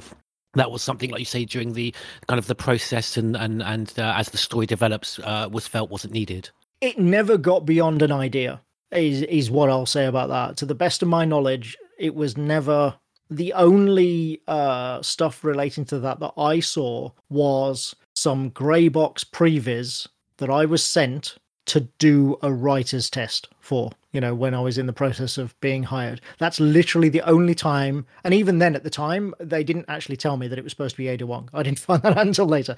that 0.55 0.69
was 0.69 0.82
something 0.82 1.11
like 1.11 1.19
you 1.19 1.25
say 1.25 1.45
during 1.45 1.71
the 1.71 1.95
kind 2.28 2.39
of 2.39 2.47
the 2.47 2.55
process 2.55 3.15
and 3.15 3.38
and 3.38 3.63
and 3.63 3.93
uh, 3.97 4.13
as 4.17 4.32
the 4.32 4.38
story 4.38 4.65
develops 4.65 5.17
uh, 5.19 5.47
was 5.49 5.65
felt 5.65 5.89
wasn't 5.89 6.11
needed? 6.11 6.49
It 6.82 6.99
never 6.99 7.38
got 7.38 7.65
beyond 7.65 8.01
an 8.01 8.11
idea. 8.11 8.61
Is 8.91 9.21
is 9.23 9.51
what 9.51 9.69
I'll 9.69 9.86
say 9.86 10.05
about 10.05 10.30
that. 10.30 10.57
To 10.57 10.65
the 10.65 10.75
best 10.75 11.01
of 11.01 11.09
my 11.09 11.25
knowledge, 11.25 11.75
it 11.99 12.15
was 12.15 12.38
never 12.38 12.95
the 13.30 13.51
only 13.53 14.41
uh, 14.47 15.01
stuff 15.01 15.43
relating 15.43 15.84
to 15.86 15.99
that 15.99 16.19
that 16.19 16.34
I 16.38 16.61
saw 16.61 17.11
was 17.30 17.95
some 18.15 18.49
grey 18.49 18.88
box 18.88 19.23
previs 19.23 20.07
that 20.38 20.49
I 20.49 20.65
was 20.65 20.84
sent 20.84 21.36
to 21.68 21.82
do 21.99 22.38
a 22.41 22.51
writer's 22.51 23.09
test 23.09 23.49
for, 23.59 23.91
you 24.11 24.22
know, 24.22 24.34
when 24.34 24.53
I 24.53 24.61
was 24.61 24.78
in 24.78 24.88
the 24.88 24.93
process 24.93 25.38
of 25.38 25.59
being 25.59 25.84
hired. 25.84 26.22
That's 26.39 26.59
literally 26.59 27.09
the 27.09 27.22
only 27.22 27.53
time. 27.53 28.05
And 28.24 28.34
even 28.34 28.59
then, 28.59 28.76
at 28.76 28.84
the 28.84 28.89
time, 28.89 29.34
they 29.39 29.63
didn't 29.63 29.86
actually 29.88 30.18
tell 30.18 30.38
me 30.38 30.47
that 30.47 30.57
it 30.57 30.63
was 30.63 30.72
supposed 30.72 30.95
to 30.95 31.01
be 31.01 31.09
Ada 31.09 31.28
Wong. 31.28 31.49
I 31.53 31.63
didn't 31.63 31.80
find 31.88 32.01
that 32.01 32.18
out 32.18 32.28
until 32.28 32.47
later. 32.47 32.76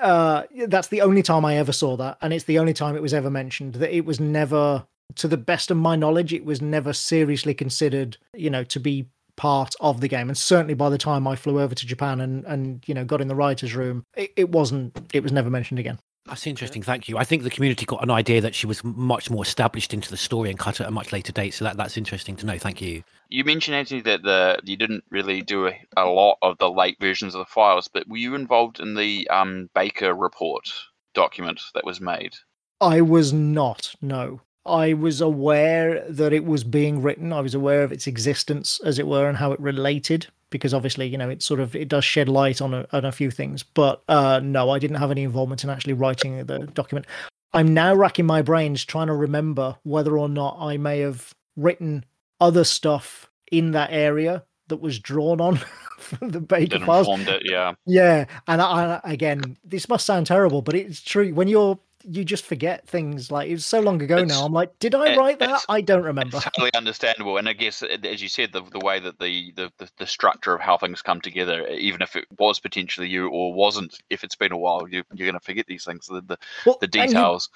Uh, 0.00 0.44
that's 0.66 0.88
the 0.88 1.02
only 1.02 1.22
time 1.22 1.44
I 1.44 1.56
ever 1.56 1.72
saw 1.72 1.96
that. 1.98 2.18
And 2.22 2.32
it's 2.32 2.46
the 2.46 2.58
only 2.58 2.72
time 2.72 2.96
it 2.96 3.02
was 3.02 3.14
ever 3.14 3.30
mentioned 3.30 3.74
that 3.74 3.94
it 3.94 4.04
was 4.06 4.18
never, 4.18 4.86
to 5.16 5.28
the 5.28 5.36
best 5.36 5.70
of 5.70 5.76
my 5.76 5.94
knowledge, 5.94 6.32
it 6.32 6.44
was 6.44 6.62
never 6.62 6.92
seriously 6.92 7.54
considered, 7.54 8.16
you 8.34 8.50
know, 8.50 8.64
to 8.64 8.80
be 8.80 9.06
part 9.36 9.74
of 9.80 10.02
the 10.02 10.08
game 10.08 10.28
and 10.28 10.36
certainly 10.36 10.74
by 10.74 10.90
the 10.90 10.98
time 10.98 11.26
i 11.26 11.34
flew 11.34 11.58
over 11.58 11.74
to 11.74 11.86
japan 11.86 12.20
and 12.20 12.44
and 12.44 12.84
you 12.86 12.92
know 12.92 13.06
got 13.06 13.22
in 13.22 13.28
the 13.28 13.34
writers 13.34 13.74
room 13.74 14.04
it, 14.14 14.30
it 14.36 14.50
wasn't 14.50 14.94
it 15.14 15.22
was 15.22 15.32
never 15.32 15.48
mentioned 15.48 15.78
again 15.78 15.98
That's 16.26 16.46
interesting. 16.46 16.82
Thank 16.82 17.08
you. 17.08 17.16
I 17.16 17.24
think 17.24 17.42
the 17.42 17.50
community 17.50 17.86
got 17.86 18.02
an 18.02 18.10
idea 18.10 18.40
that 18.40 18.54
she 18.54 18.66
was 18.66 18.84
much 18.84 19.30
more 19.30 19.42
established 19.42 19.94
into 19.94 20.10
the 20.10 20.16
story 20.16 20.50
and 20.50 20.58
cut 20.58 20.80
at 20.80 20.86
a 20.86 20.90
much 20.90 21.12
later 21.12 21.32
date. 21.32 21.54
So 21.54 21.64
that, 21.64 21.76
that's 21.76 21.96
interesting 21.96 22.36
to 22.36 22.46
know. 22.46 22.58
Thank 22.58 22.80
you. 22.80 23.02
You 23.28 23.44
mentioned 23.44 23.74
Antony 23.74 24.02
that 24.02 24.22
the 24.22 24.58
you 24.64 24.76
didn't 24.76 25.04
really 25.10 25.40
do 25.40 25.66
a, 25.66 25.80
a 25.96 26.04
lot 26.04 26.38
of 26.42 26.58
the 26.58 26.70
late 26.70 26.98
versions 27.00 27.34
of 27.34 27.38
the 27.38 27.46
files, 27.46 27.88
but 27.88 28.08
were 28.08 28.18
you 28.18 28.34
involved 28.34 28.80
in 28.80 28.94
the 28.94 29.28
um, 29.30 29.70
Baker 29.74 30.14
report 30.14 30.70
document 31.14 31.60
that 31.74 31.84
was 31.84 32.00
made? 32.00 32.34
I 32.80 33.00
was 33.00 33.32
not, 33.32 33.94
no. 34.00 34.40
I 34.64 34.92
was 34.92 35.20
aware 35.20 36.04
that 36.08 36.32
it 36.32 36.44
was 36.44 36.64
being 36.64 37.02
written. 37.02 37.32
I 37.32 37.40
was 37.40 37.54
aware 37.54 37.82
of 37.82 37.92
its 37.92 38.06
existence, 38.06 38.80
as 38.84 38.98
it 38.98 39.06
were, 39.06 39.28
and 39.28 39.38
how 39.38 39.52
it 39.52 39.60
related, 39.60 40.28
because 40.50 40.74
obviously, 40.74 41.06
you 41.06 41.16
know, 41.16 41.30
it 41.30 41.42
sort 41.42 41.60
of 41.60 41.74
it 41.74 41.88
does 41.88 42.04
shed 42.04 42.28
light 42.28 42.60
on 42.60 42.74
a, 42.74 42.86
on 42.92 43.04
a 43.04 43.12
few 43.12 43.30
things. 43.30 43.62
But 43.62 44.02
uh, 44.08 44.40
no, 44.42 44.70
I 44.70 44.78
didn't 44.78 44.96
have 44.96 45.10
any 45.10 45.22
involvement 45.22 45.64
in 45.64 45.70
actually 45.70 45.94
writing 45.94 46.44
the 46.44 46.60
document. 46.60 47.06
I'm 47.52 47.74
now 47.74 47.94
racking 47.94 48.26
my 48.26 48.42
brains 48.42 48.84
trying 48.84 49.08
to 49.08 49.14
remember 49.14 49.76
whether 49.82 50.18
or 50.18 50.28
not 50.28 50.56
I 50.60 50.76
may 50.76 51.00
have 51.00 51.34
written 51.56 52.04
other 52.40 52.64
stuff 52.64 53.28
in 53.50 53.72
that 53.72 53.90
area 53.92 54.44
that 54.68 54.80
was 54.80 54.98
drawn 54.98 55.40
on 55.40 55.56
from 55.98 56.30
the 56.30 56.40
Baker 56.40 56.78
Didn't 56.78 56.86
files. 56.86 57.08
it, 57.08 57.42
yeah. 57.44 57.72
Yeah, 57.86 58.26
and 58.46 58.62
I, 58.62 59.00
I, 59.04 59.12
again, 59.12 59.56
this 59.64 59.88
must 59.88 60.06
sound 60.06 60.26
terrible, 60.26 60.62
but 60.62 60.74
it's 60.74 61.02
true. 61.02 61.34
When 61.34 61.48
you're 61.48 61.78
you 62.04 62.24
just 62.24 62.44
forget 62.44 62.86
things 62.88 63.30
like 63.30 63.48
it 63.48 63.52
was 63.52 63.66
so 63.66 63.80
long 63.80 64.00
ago 64.02 64.16
It's- 64.18 64.28
now. 64.28 64.44
I'm 64.44 64.52
like, 64.52 64.78
did 64.78 64.94
I 64.94 65.16
write 65.16 65.38
that? 65.40 65.64
I 65.68 65.80
don't 65.80 66.02
remember. 66.04 66.36
It's 66.38 66.44
totally 66.56 66.72
understandable, 66.74 67.36
and 67.36 67.48
I 67.48 67.52
guess, 67.52 67.82
uh, 67.82 67.96
as 68.04 68.22
you 68.22 68.28
said, 68.28 68.52
the 68.52 68.62
the 68.62 68.78
way 68.80 69.00
that 69.00 69.18
the, 69.18 69.52
the 69.56 69.70
the 69.98 70.06
structure 70.06 70.54
of 70.54 70.60
how 70.60 70.76
things 70.78 71.02
come 71.02 71.20
together, 71.20 71.66
even 71.68 72.02
if 72.02 72.16
it 72.16 72.26
was 72.38 72.58
potentially 72.60 73.08
you 73.08 73.28
or 73.28 73.52
wasn't, 73.52 73.98
if 74.10 74.24
it's 74.24 74.36
been 74.36 74.52
a 74.52 74.58
while, 74.58 74.86
you 74.88 75.02
you're 75.14 75.26
going 75.26 75.38
to 75.38 75.44
forget 75.44 75.66
these 75.66 75.84
things, 75.84 76.06
the 76.06 76.20
the, 76.22 76.38
Well, 76.66 76.78
the 76.80 76.86
and 76.86 76.94
you- 76.94 77.02
details. 77.06 77.50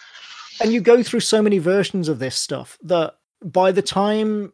and 0.60 0.72
you 0.72 0.80
go 0.80 1.02
through 1.02 1.20
so 1.20 1.40
many 1.42 1.58
versions 1.58 2.08
of 2.08 2.18
this 2.18 2.36
stuff 2.36 2.78
that 2.82 3.14
by 3.42 3.72
the 3.72 3.82
time 3.82 4.52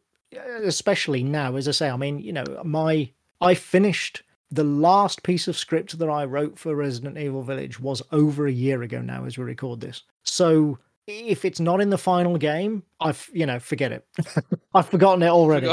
especially 0.62 1.22
now 1.24 1.57
as 1.57 1.66
i 1.66 1.70
say 1.72 1.91
i 1.91 1.97
mean 1.97 2.18
you 2.20 2.32
know 2.32 2.45
my 2.64 3.11
i 3.41 3.55
finished 3.55 4.22
the 4.51 4.64
last 4.64 5.22
piece 5.22 5.48
of 5.48 5.57
script 5.57 5.98
that 5.98 6.09
i 6.09 6.24
wrote 6.24 6.59
for 6.59 6.74
resident 6.74 7.16
evil 7.16 7.42
village 7.42 7.78
was 7.78 8.03
over 8.12 8.46
a 8.46 8.53
year 8.53 8.82
ago 8.82 9.01
now 9.01 9.24
as 9.24 9.38
we 9.38 9.44
record 9.44 9.80
this. 9.80 10.03
So 10.22 10.78
if 11.07 11.44
it's 11.44 11.59
not 11.59 11.80
in 11.80 11.90
the 11.90 11.98
final 11.98 12.36
game 12.36 12.82
i've 13.01 13.28
you 13.32 13.46
know 13.46 13.59
forget 13.59 13.92
it. 13.92 14.07
I've 14.74 14.88
forgotten 14.88 15.22
it 15.22 15.28
already. 15.28 15.68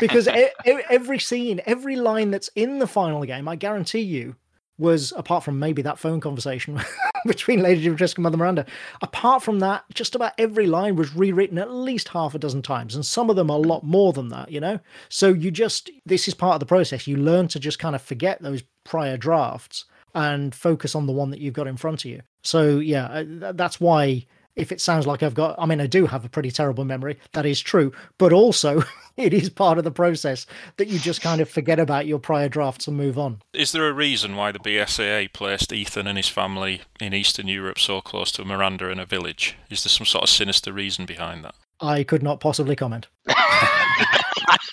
Because 0.00 0.28
every 0.90 1.18
scene 1.18 1.60
every 1.66 1.96
line 1.96 2.30
that's 2.30 2.48
in 2.54 2.78
the 2.78 2.86
final 2.86 3.24
game 3.24 3.48
i 3.48 3.56
guarantee 3.56 4.00
you 4.00 4.36
was 4.78 5.12
apart 5.16 5.42
from 5.42 5.58
maybe 5.58 5.82
that 5.82 5.98
phone 5.98 6.20
conversation 6.20 6.80
between 7.26 7.62
Lady 7.62 7.84
Dimitrescu 7.84 8.16
and 8.16 8.22
Mother 8.24 8.36
Miranda. 8.36 8.66
Apart 9.00 9.42
from 9.42 9.60
that, 9.60 9.84
just 9.94 10.14
about 10.14 10.32
every 10.38 10.66
line 10.66 10.96
was 10.96 11.14
rewritten 11.14 11.58
at 11.58 11.70
least 11.70 12.08
half 12.08 12.34
a 12.34 12.38
dozen 12.38 12.62
times, 12.62 12.94
and 12.94 13.04
some 13.04 13.30
of 13.30 13.36
them 13.36 13.48
a 13.48 13.56
lot 13.56 13.84
more 13.84 14.12
than 14.12 14.28
that, 14.28 14.50
you 14.50 14.60
know? 14.60 14.78
So 15.08 15.28
you 15.28 15.50
just, 15.50 15.90
this 16.04 16.28
is 16.28 16.34
part 16.34 16.54
of 16.54 16.60
the 16.60 16.66
process. 16.66 17.06
You 17.06 17.16
learn 17.16 17.48
to 17.48 17.60
just 17.60 17.78
kind 17.78 17.94
of 17.94 18.02
forget 18.02 18.42
those 18.42 18.62
prior 18.84 19.16
drafts 19.16 19.86
and 20.14 20.54
focus 20.54 20.94
on 20.94 21.06
the 21.06 21.12
one 21.12 21.30
that 21.30 21.40
you've 21.40 21.54
got 21.54 21.66
in 21.66 21.76
front 21.76 22.04
of 22.04 22.10
you. 22.10 22.22
So 22.42 22.78
yeah, 22.78 23.06
uh, 23.06 23.52
that's 23.52 23.80
why. 23.80 24.26
If 24.56 24.72
it 24.72 24.80
sounds 24.80 25.06
like 25.06 25.22
I've 25.22 25.34
got, 25.34 25.54
I 25.58 25.66
mean, 25.66 25.80
I 25.80 25.86
do 25.86 26.06
have 26.06 26.24
a 26.24 26.30
pretty 26.30 26.50
terrible 26.50 26.84
memory. 26.84 27.18
That 27.32 27.44
is 27.44 27.60
true. 27.60 27.92
But 28.18 28.32
also, 28.32 28.82
it 29.16 29.34
is 29.34 29.50
part 29.50 29.78
of 29.78 29.84
the 29.84 29.90
process 29.90 30.46
that 30.78 30.88
you 30.88 30.98
just 30.98 31.20
kind 31.20 31.40
of 31.40 31.48
forget 31.48 31.78
about 31.78 32.06
your 32.06 32.18
prior 32.18 32.48
drafts 32.48 32.88
and 32.88 32.96
move 32.96 33.18
on. 33.18 33.42
Is 33.52 33.72
there 33.72 33.86
a 33.86 33.92
reason 33.92 34.34
why 34.34 34.52
the 34.52 34.58
BSAA 34.58 35.32
placed 35.32 35.72
Ethan 35.72 36.06
and 36.06 36.16
his 36.16 36.28
family 36.28 36.80
in 37.00 37.12
Eastern 37.12 37.48
Europe 37.48 37.78
so 37.78 38.00
close 38.00 38.32
to 38.32 38.44
Miranda 38.44 38.88
in 38.88 38.98
a 38.98 39.06
village? 39.06 39.56
Is 39.70 39.84
there 39.84 39.90
some 39.90 40.06
sort 40.06 40.24
of 40.24 40.30
sinister 40.30 40.72
reason 40.72 41.04
behind 41.04 41.44
that? 41.44 41.54
I 41.80 42.02
could 42.04 42.22
not 42.22 42.40
possibly 42.40 42.74
comment. 42.74 43.08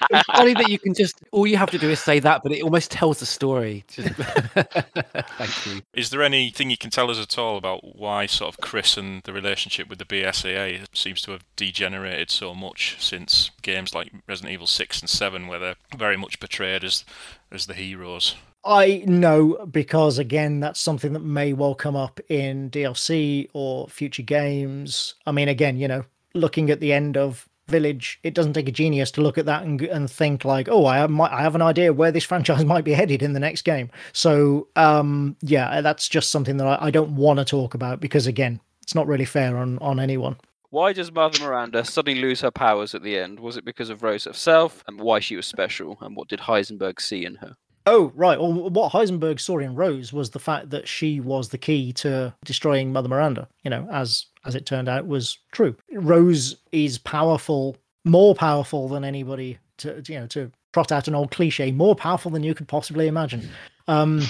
It's 0.10 0.26
funny 0.26 0.54
that 0.54 0.70
you 0.70 0.80
can 0.80 0.93
just 0.93 1.22
all 1.32 1.47
you 1.47 1.58
have 1.58 1.72
to 1.72 1.78
do 1.78 1.89
is 1.89 1.99
say 1.99 2.20
that, 2.20 2.41
but 2.43 2.51
it 2.51 2.62
almost 2.62 2.91
tells 2.91 3.20
the 3.20 3.26
story. 3.26 3.84
Thank 3.89 5.66
you. 5.66 5.82
Is 5.93 6.10
there 6.10 6.22
anything 6.22 6.70
you 6.70 6.78
can 6.78 6.89
tell 6.89 7.10
us 7.10 7.20
at 7.20 7.38
all 7.38 7.58
about 7.58 7.95
why 7.97 8.26
sort 8.26 8.54
of 8.54 8.62
Chris 8.62 8.97
and 8.97 9.22
the 9.24 9.34
relationship 9.34 9.89
with 9.89 9.99
the 9.99 10.06
BSAA 10.06 10.86
seems 10.93 11.22
to 11.24 11.32
have 11.32 11.43
degenerated 11.56 12.30
so 12.30 12.54
much 12.54 12.97
since 12.99 13.51
games 13.62 13.93
like 13.93 14.12
Resident 14.28 14.54
Evil 14.54 14.68
6 14.68 15.01
and 15.01 15.10
7 15.10 15.47
where 15.47 15.60
they're 15.60 15.76
very 15.95 16.18
much 16.18 16.39
portrayed 16.39 16.84
as 16.84 17.06
as 17.51 17.68
the 17.68 17.74
heroes? 17.74 18.36
I 18.66 19.04
know 19.06 19.66
because 19.70 20.18
again, 20.18 20.60
that's 20.60 20.80
something 20.80 21.14
that 21.14 21.20
may 21.20 21.54
well 21.54 21.76
come 21.76 21.95
up 21.95 22.20
in 22.30 22.70
DLC 22.70 23.49
or 23.54 23.88
future 23.89 24.24
games. 24.24 25.16
I 25.26 25.32
mean, 25.32 25.49
again, 25.49 25.78
you 25.78 25.88
know, 25.88 26.06
looking 26.34 26.70
at 26.70 26.80
the 26.80 26.93
end 26.93 27.18
of 27.18 27.47
Village, 27.68 28.20
it 28.24 28.34
doesn't 28.34 28.53
take 28.53 28.68
a 28.68 28.72
genius 28.72 29.09
to 29.11 29.22
look 29.22 29.38
at 29.38 29.45
that 29.45 29.64
and 29.64 29.82
and 29.82 30.09
think 30.09 30.43
like, 30.43 30.68
oh, 30.70 30.86
I 30.86 31.03
I 31.05 31.41
have 31.41 31.55
an 31.55 31.61
idea 31.61 31.93
where 31.93 32.11
this 32.11 32.24
franchise 32.32 32.66
might 32.66 32.84
be 32.84 32.93
headed 32.93 33.22
in 33.22 33.34
the 33.34 33.39
next 33.39 33.64
game. 33.64 33.89
So, 34.11 34.68
um, 34.76 35.36
yeah, 35.41 35.82
that's 35.82 36.07
just 36.07 36.32
something 36.32 36.57
that 36.57 36.68
I, 36.68 36.88
I 36.88 36.91
don't 36.91 37.16
want 37.16 37.39
to 37.39 37.45
talk 37.45 37.74
about 37.74 37.99
because 37.99 38.28
again, 38.28 38.59
it's 38.82 38.95
not 38.95 39.07
really 39.07 39.26
fair 39.26 39.57
on 39.57 39.78
on 39.80 39.99
anyone. 39.99 40.38
Why 40.74 40.91
does 40.91 41.11
Mother 41.11 41.38
Miranda 41.43 41.86
suddenly 41.86 42.20
lose 42.20 42.41
her 42.41 42.49
powers 42.49 42.95
at 42.95 43.03
the 43.03 43.18
end? 43.20 43.39
Was 43.39 43.57
it 43.57 43.64
because 43.64 43.91
of 43.91 44.01
Rose 44.01 44.24
herself 44.24 44.84
and 44.88 44.99
why 44.99 45.20
she 45.20 45.36
was 45.36 45.45
special? 45.45 45.99
And 46.01 46.16
what 46.16 46.28
did 46.28 46.39
Heisenberg 46.39 46.99
see 46.99 47.26
in 47.26 47.36
her? 47.36 47.55
Oh, 47.86 48.11
right. 48.15 48.39
Well, 48.39 48.69
what 48.69 48.93
Heisenberg 48.93 49.39
saw 49.39 49.59
in 49.59 49.75
Rose 49.75 50.13
was 50.13 50.29
the 50.29 50.39
fact 50.39 50.69
that 50.69 50.88
she 50.88 51.19
was 51.19 51.49
the 51.49 51.57
key 51.57 51.91
to 51.93 52.34
destroying 52.45 52.93
Mother 52.93 53.09
Miranda. 53.09 53.47
You 53.63 53.69
know, 53.69 53.88
as 53.91 54.27
as 54.45 54.55
it 54.55 54.65
turned 54.65 54.88
out, 54.88 55.07
was 55.07 55.38
true. 55.51 55.75
Rose 55.91 56.55
is 56.71 56.97
powerful, 56.97 57.77
more 58.05 58.36
powerful 58.36 58.88
than 58.88 59.03
anybody. 59.03 59.57
To 59.79 60.01
you 60.07 60.19
know, 60.19 60.27
to 60.27 60.51
trot 60.73 60.91
out 60.91 61.07
an 61.07 61.15
old 61.15 61.31
cliche, 61.31 61.71
more 61.71 61.95
powerful 61.95 62.31
than 62.31 62.43
you 62.43 62.53
could 62.53 62.67
possibly 62.67 63.07
imagine. 63.07 63.49
Um, 63.88 64.21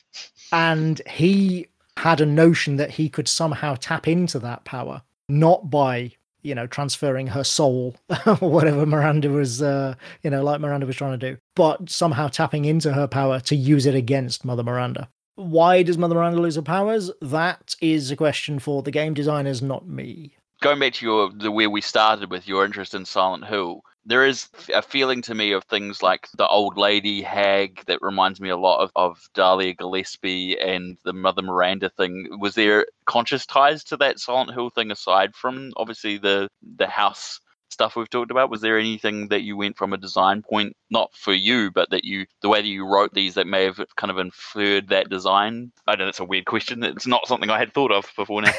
and 0.52 1.00
he 1.08 1.68
had 1.96 2.20
a 2.20 2.26
notion 2.26 2.76
that 2.76 2.90
he 2.90 3.08
could 3.08 3.26
somehow 3.26 3.76
tap 3.80 4.06
into 4.06 4.38
that 4.38 4.64
power, 4.64 5.02
not 5.28 5.70
by 5.70 6.12
you 6.48 6.54
know 6.54 6.66
transferring 6.66 7.28
her 7.28 7.44
soul 7.44 7.94
or 8.26 8.36
whatever 8.36 8.86
Miranda 8.86 9.30
was, 9.30 9.62
uh, 9.62 9.94
you 10.22 10.30
know, 10.30 10.42
like 10.42 10.60
Miranda 10.60 10.86
was 10.86 10.96
trying 10.96 11.18
to 11.18 11.32
do, 11.32 11.38
but 11.54 11.90
somehow 11.90 12.28
tapping 12.28 12.64
into 12.64 12.92
her 12.92 13.06
power 13.06 13.40
to 13.40 13.54
use 13.54 13.86
it 13.86 13.94
against 13.94 14.44
Mother 14.44 14.62
Miranda. 14.62 15.08
Why 15.36 15.82
does 15.82 15.98
Mother 15.98 16.16
Miranda 16.16 16.40
lose 16.40 16.56
her 16.56 16.62
powers? 16.62 17.10
That 17.20 17.76
is 17.80 18.10
a 18.10 18.16
question 18.16 18.58
for 18.58 18.82
the 18.82 18.90
game 18.90 19.14
designers, 19.14 19.62
not 19.62 19.86
me. 19.86 20.34
Going 20.60 20.80
back 20.80 20.94
to 20.94 21.06
your 21.06 21.30
the 21.30 21.52
where 21.52 21.70
we 21.70 21.80
started 21.80 22.30
with 22.30 22.48
your 22.48 22.64
interest 22.64 22.94
in 22.94 23.04
Silent 23.04 23.46
Hill, 23.46 23.82
there 24.08 24.24
is 24.24 24.48
a 24.74 24.80
feeling 24.80 25.20
to 25.22 25.34
me 25.34 25.52
of 25.52 25.64
things 25.64 26.02
like 26.02 26.28
the 26.36 26.48
old 26.48 26.78
lady 26.78 27.20
hag 27.20 27.84
that 27.86 28.00
reminds 28.00 28.40
me 28.40 28.48
a 28.48 28.56
lot 28.56 28.80
of, 28.82 28.90
of 28.96 29.28
Dahlia 29.34 29.74
Gillespie 29.74 30.58
and 30.58 30.96
the 31.04 31.12
Mother 31.12 31.42
Miranda 31.42 31.90
thing. 31.90 32.26
Was 32.40 32.54
there 32.54 32.86
conscious 33.04 33.44
ties 33.44 33.84
to 33.84 33.98
that 33.98 34.18
Silent 34.18 34.54
Hill 34.54 34.70
thing 34.70 34.90
aside 34.90 35.34
from 35.34 35.72
obviously 35.76 36.16
the 36.16 36.48
the 36.76 36.86
house 36.86 37.40
stuff 37.68 37.96
we've 37.96 38.10
talked 38.10 38.30
about? 38.30 38.50
Was 38.50 38.60
there 38.60 38.78
anything 38.78 39.28
that 39.28 39.42
you 39.42 39.56
went 39.56 39.76
from 39.76 39.92
a 39.92 39.96
design 39.96 40.42
point, 40.42 40.76
not 40.90 41.12
for 41.14 41.32
you, 41.32 41.70
but 41.70 41.90
that 41.90 42.04
you, 42.04 42.26
the 42.42 42.48
way 42.48 42.60
that 42.60 42.68
you 42.68 42.86
wrote 42.86 43.14
these, 43.14 43.34
that 43.34 43.46
may 43.46 43.64
have 43.64 43.80
kind 43.96 44.10
of 44.10 44.18
inferred 44.18 44.88
that 44.88 45.08
design? 45.08 45.72
I 45.86 45.96
know 45.96 46.06
that's 46.06 46.20
a 46.20 46.24
weird 46.24 46.46
question. 46.46 46.82
It's 46.82 47.06
not 47.06 47.26
something 47.26 47.50
I 47.50 47.58
had 47.58 47.72
thought 47.72 47.92
of 47.92 48.10
before 48.16 48.42
now. 48.42 48.52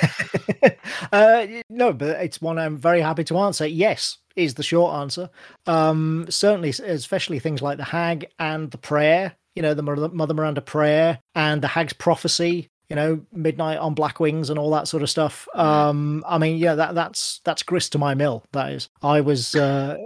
uh, 1.11 1.47
no, 1.69 1.93
but 1.93 2.21
it's 2.21 2.41
one 2.41 2.57
I'm 2.57 2.77
very 2.77 3.01
happy 3.01 3.23
to 3.25 3.37
answer. 3.39 3.67
Yes, 3.67 4.17
is 4.35 4.53
the 4.53 4.63
short 4.63 4.95
answer. 4.95 5.29
Um, 5.67 6.25
certainly, 6.29 6.69
especially 6.69 7.39
things 7.39 7.61
like 7.61 7.77
the 7.77 7.83
Hag 7.83 8.27
and 8.39 8.71
the 8.71 8.77
prayer. 8.77 9.35
You 9.55 9.63
know, 9.63 9.73
the 9.73 9.81
Mother 9.81 10.33
Miranda 10.33 10.61
prayer 10.61 11.19
and 11.35 11.61
the 11.61 11.67
Hag's 11.67 11.91
prophecy 11.91 12.69
you 12.89 12.95
know, 12.95 13.21
midnight 13.31 13.77
on 13.77 13.93
black 13.93 14.19
wings 14.19 14.49
and 14.49 14.57
all 14.57 14.71
that 14.71 14.87
sort 14.87 15.03
of 15.03 15.09
stuff. 15.09 15.47
Um, 15.53 16.23
I 16.27 16.39
mean, 16.39 16.57
yeah, 16.57 16.73
that 16.75 16.95
that's 16.95 17.39
that's 17.43 17.61
grist 17.61 17.91
to 17.91 17.99
my 17.99 18.15
mill. 18.15 18.43
That 18.51 18.71
is. 18.71 18.89
I 19.03 19.21
was, 19.21 19.53
uh, 19.53 19.97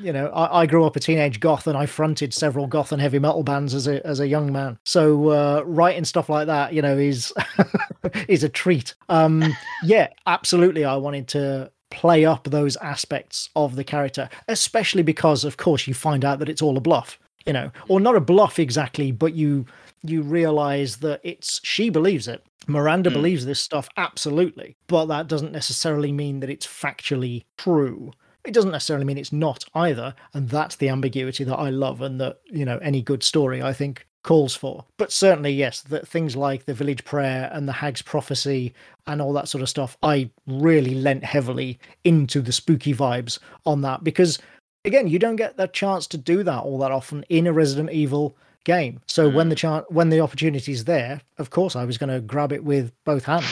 you 0.00 0.12
know, 0.12 0.26
I, 0.28 0.62
I, 0.62 0.66
grew 0.66 0.84
up 0.84 0.96
a 0.96 1.00
teenage 1.00 1.38
goth 1.38 1.68
and 1.68 1.78
I 1.78 1.86
fronted 1.86 2.34
several 2.34 2.66
goth 2.66 2.90
and 2.90 3.00
heavy 3.00 3.20
metal 3.20 3.44
bands 3.44 3.72
as 3.72 3.86
a 3.86 4.04
as 4.04 4.18
a 4.18 4.26
young 4.26 4.52
man. 4.52 4.78
So 4.84 5.28
uh, 5.28 5.62
writing 5.64 6.04
stuff 6.04 6.28
like 6.28 6.48
that, 6.48 6.72
you 6.72 6.82
know, 6.82 6.98
is 6.98 7.32
is 8.28 8.42
a 8.42 8.48
treat. 8.48 8.94
Um, 9.08 9.54
yeah, 9.84 10.08
absolutely. 10.26 10.84
I 10.84 10.96
wanted 10.96 11.28
to 11.28 11.70
play 11.90 12.24
up 12.24 12.44
those 12.50 12.76
aspects 12.78 13.48
of 13.54 13.76
the 13.76 13.84
character, 13.84 14.28
especially 14.48 15.04
because, 15.04 15.44
of 15.44 15.56
course, 15.56 15.86
you 15.86 15.94
find 15.94 16.24
out 16.24 16.40
that 16.40 16.48
it's 16.48 16.62
all 16.62 16.76
a 16.76 16.80
bluff. 16.80 17.18
You 17.46 17.52
know, 17.52 17.70
or 17.88 18.00
not 18.00 18.16
a 18.16 18.20
bluff 18.20 18.58
exactly, 18.58 19.12
but 19.12 19.34
you 19.34 19.66
you 20.04 20.22
realize 20.22 20.96
that 20.98 21.20
it's 21.22 21.60
she 21.64 21.90
believes 21.90 22.28
it. 22.28 22.44
Miranda 22.66 23.10
mm. 23.10 23.14
believes 23.14 23.44
this 23.44 23.60
stuff 23.60 23.88
absolutely, 23.96 24.76
but 24.86 25.06
that 25.06 25.28
doesn't 25.28 25.52
necessarily 25.52 26.12
mean 26.12 26.40
that 26.40 26.50
it's 26.50 26.66
factually 26.66 27.44
true. 27.56 28.12
It 28.44 28.52
doesn't 28.52 28.72
necessarily 28.72 29.06
mean 29.06 29.18
it's 29.18 29.32
not 29.32 29.64
either, 29.74 30.14
and 30.34 30.48
that's 30.48 30.76
the 30.76 30.90
ambiguity 30.90 31.44
that 31.44 31.56
I 31.56 31.70
love 31.70 32.02
and 32.02 32.20
that, 32.20 32.40
you 32.46 32.64
know, 32.64 32.78
any 32.78 33.00
good 33.00 33.22
story 33.22 33.62
I 33.62 33.72
think 33.72 34.06
calls 34.22 34.54
for. 34.54 34.84
But 34.98 35.12
certainly, 35.12 35.52
yes, 35.52 35.82
that 35.82 36.08
things 36.08 36.36
like 36.36 36.64
the 36.64 36.74
village 36.74 37.04
prayer 37.04 37.50
and 37.52 37.68
the 37.68 37.72
hag's 37.72 38.02
prophecy 38.02 38.74
and 39.06 39.22
all 39.22 39.32
that 39.34 39.48
sort 39.48 39.62
of 39.62 39.68
stuff, 39.68 39.96
I 40.02 40.30
really 40.46 40.94
lent 40.94 41.24
heavily 41.24 41.78
into 42.04 42.40
the 42.40 42.52
spooky 42.52 42.94
vibes 42.94 43.38
on 43.64 43.82
that 43.82 44.02
because 44.04 44.38
again, 44.84 45.08
you 45.08 45.18
don't 45.18 45.36
get 45.36 45.56
that 45.56 45.72
chance 45.72 46.06
to 46.08 46.18
do 46.18 46.42
that 46.42 46.62
all 46.62 46.78
that 46.78 46.92
often 46.92 47.24
in 47.28 47.46
a 47.46 47.52
Resident 47.52 47.90
Evil 47.90 48.36
game. 48.64 49.00
So 49.06 49.30
mm. 49.30 49.34
when 49.34 49.48
the 49.48 49.54
chance, 49.54 49.84
when 49.88 50.10
the 50.10 50.20
opportunity 50.20 50.72
is 50.72 50.84
there, 50.84 51.20
of 51.38 51.50
course, 51.50 51.76
I 51.76 51.84
was 51.84 51.98
going 51.98 52.10
to 52.10 52.20
grab 52.20 52.52
it 52.52 52.64
with 52.64 52.92
both 53.04 53.24
hands. 53.24 53.46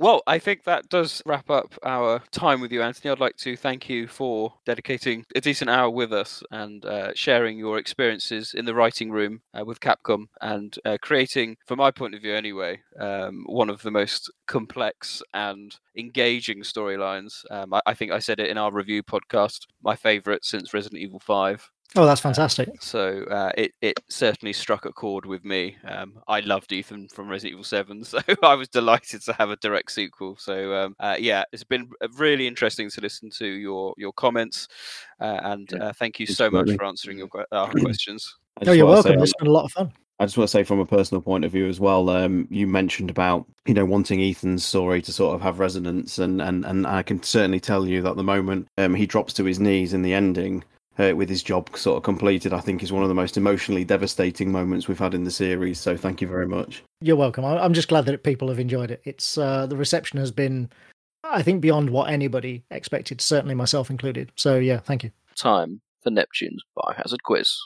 Well, 0.00 0.22
I 0.26 0.38
think 0.38 0.64
that 0.64 0.88
does 0.88 1.22
wrap 1.26 1.50
up 1.50 1.74
our 1.82 2.22
time 2.32 2.62
with 2.62 2.72
you, 2.72 2.82
Antony. 2.82 3.12
I'd 3.12 3.20
like 3.20 3.36
to 3.36 3.56
thank 3.56 3.90
you 3.90 4.08
for 4.08 4.54
dedicating 4.64 5.26
a 5.36 5.40
decent 5.40 5.68
hour 5.68 5.90
with 5.90 6.14
us 6.14 6.42
and 6.50 6.84
uh, 6.86 7.12
sharing 7.14 7.58
your 7.58 7.76
experiences 7.76 8.54
in 8.54 8.64
the 8.64 8.74
writing 8.74 9.10
room 9.10 9.42
uh, 9.52 9.64
with 9.66 9.80
Capcom 9.80 10.28
and 10.40 10.74
uh, 10.86 10.96
creating, 11.02 11.58
from 11.66 11.78
my 11.78 11.90
point 11.90 12.14
of 12.14 12.22
view 12.22 12.34
anyway, 12.34 12.80
um, 12.98 13.44
one 13.46 13.68
of 13.68 13.82
the 13.82 13.90
most 13.90 14.32
complex 14.46 15.22
and 15.34 15.78
engaging 15.96 16.62
storylines. 16.62 17.44
Um, 17.50 17.74
I, 17.74 17.82
I, 17.84 17.94
think 17.94 18.12
I 18.12 18.18
said 18.18 18.40
it 18.40 18.48
in 18.48 18.56
our 18.56 18.72
review 18.72 19.02
podcast, 19.02 19.66
my 19.82 19.94
favorite 19.94 20.44
since 20.44 20.72
Resident 20.72 21.02
Evil 21.02 21.20
5. 21.20 21.70
Oh, 21.94 22.06
that's 22.06 22.20
fantastic. 22.20 22.68
Uh, 22.68 22.72
so 22.80 23.24
uh, 23.24 23.52
it 23.56 23.72
it 23.82 24.00
certainly 24.08 24.52
struck 24.52 24.86
a 24.86 24.92
chord 24.92 25.26
with 25.26 25.44
me. 25.44 25.76
Um, 25.84 26.18
I 26.26 26.40
loved 26.40 26.72
Ethan 26.72 27.08
from 27.08 27.28
Resident 27.28 27.52
Evil 27.52 27.64
Seven, 27.64 28.04
so 28.04 28.18
I 28.42 28.54
was 28.54 28.68
delighted 28.68 29.22
to 29.22 29.32
have 29.34 29.50
a 29.50 29.56
direct 29.56 29.92
sequel. 29.92 30.36
So 30.36 30.74
um, 30.74 30.96
uh, 31.00 31.16
yeah, 31.18 31.44
it's 31.52 31.64
been 31.64 31.90
really 32.16 32.46
interesting 32.46 32.88
to 32.90 33.00
listen 33.00 33.30
to 33.30 33.46
your 33.46 33.94
your 33.98 34.12
comments, 34.14 34.68
uh, 35.20 35.40
and 35.42 35.72
uh, 35.74 35.92
thank 35.92 36.18
you 36.18 36.26
so 36.26 36.50
much 36.50 36.70
for 36.70 36.84
answering 36.84 37.18
your 37.18 37.28
our 37.52 37.70
questions. 37.80 38.36
Oh, 38.66 38.72
you're 38.72 38.86
welcome. 38.86 39.22
It's 39.22 39.34
been 39.34 39.48
a 39.48 39.52
lot 39.52 39.64
of 39.64 39.72
fun. 39.72 39.92
I 40.18 40.24
just 40.24 40.38
want 40.38 40.48
to 40.48 40.52
say 40.52 40.62
from 40.62 40.78
a 40.78 40.86
personal 40.86 41.20
point 41.20 41.44
of 41.44 41.50
view 41.50 41.66
as 41.66 41.80
well. 41.80 42.08
Um, 42.08 42.46
you 42.48 42.66
mentioned 42.66 43.10
about 43.10 43.44
you 43.66 43.74
know 43.74 43.84
wanting 43.84 44.22
Ethan's 44.22 44.64
story 44.64 45.02
to 45.02 45.12
sort 45.12 45.34
of 45.34 45.40
have 45.42 45.58
resonance, 45.58 46.18
and 46.18 46.40
and 46.40 46.64
and 46.64 46.86
I 46.86 47.02
can 47.02 47.22
certainly 47.22 47.60
tell 47.60 47.86
you 47.86 48.00
that 48.02 48.16
the 48.16 48.22
moment 48.22 48.68
um, 48.78 48.94
he 48.94 49.04
drops 49.04 49.32
to 49.34 49.44
his 49.44 49.58
knees 49.58 49.92
in 49.92 50.02
the 50.02 50.14
ending, 50.14 50.64
uh, 50.98 51.14
with 51.16 51.28
his 51.28 51.42
job 51.42 51.76
sort 51.76 51.96
of 51.96 52.02
completed, 52.02 52.52
I 52.52 52.60
think 52.60 52.82
is 52.82 52.92
one 52.92 53.02
of 53.02 53.08
the 53.08 53.14
most 53.14 53.36
emotionally 53.36 53.84
devastating 53.84 54.52
moments 54.52 54.88
we've 54.88 54.98
had 54.98 55.14
in 55.14 55.24
the 55.24 55.30
series. 55.30 55.80
So 55.80 55.96
thank 55.96 56.20
you 56.20 56.28
very 56.28 56.46
much. 56.46 56.82
You're 57.00 57.16
welcome. 57.16 57.44
I'm 57.44 57.74
just 57.74 57.88
glad 57.88 58.06
that 58.06 58.22
people 58.22 58.48
have 58.48 58.58
enjoyed 58.58 58.90
it. 58.90 59.00
It's 59.04 59.38
uh, 59.38 59.66
the 59.66 59.76
reception 59.76 60.18
has 60.18 60.30
been, 60.30 60.70
I 61.24 61.42
think, 61.42 61.60
beyond 61.60 61.90
what 61.90 62.10
anybody 62.10 62.64
expected, 62.70 63.20
certainly 63.20 63.54
myself 63.54 63.90
included. 63.90 64.32
So 64.36 64.58
yeah, 64.58 64.78
thank 64.78 65.04
you. 65.04 65.10
Time 65.36 65.80
for 66.02 66.10
Neptune's 66.10 66.62
Biohazard 66.76 67.22
quiz. 67.24 67.58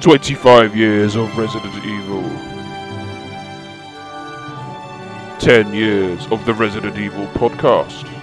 25 0.00 0.76
years 0.76 1.16
of 1.16 1.36
Resident 1.36 1.84
Evil. 1.84 2.22
10 5.40 5.74
years 5.74 6.26
of 6.28 6.44
the 6.46 6.54
Resident 6.54 6.96
Evil 6.98 7.26
podcast. 7.28 8.15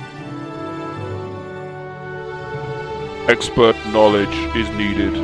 Expert 3.30 3.76
knowledge 3.88 4.36
is 4.55 4.69
needed 4.71 5.15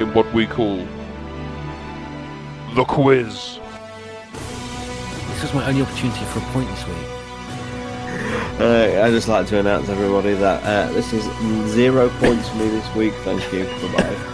in 0.00 0.12
what 0.14 0.32
we 0.34 0.46
call 0.46 0.78
the 2.74 2.84
quiz. 2.84 3.60
This 5.30 5.42
was 5.42 5.54
my 5.54 5.66
only 5.68 5.82
opportunity 5.82 6.24
for 6.26 6.40
a 6.40 6.42
point 6.52 6.68
this 6.70 6.86
week. 6.88 6.96
Uh, 8.60 9.02
I'd 9.04 9.10
just 9.10 9.28
like 9.28 9.46
to 9.48 9.58
announce 9.58 9.88
everybody 9.88 10.34
that 10.34 10.62
uh, 10.64 10.92
this 10.92 11.12
is 11.12 11.24
zero 11.70 12.08
points 12.18 12.48
for 12.48 12.56
me 12.56 12.68
this 12.68 12.94
week. 12.94 13.12
Thank 13.22 13.52
you. 13.52 13.64
Bye 13.64 13.96
bye. 13.96 14.30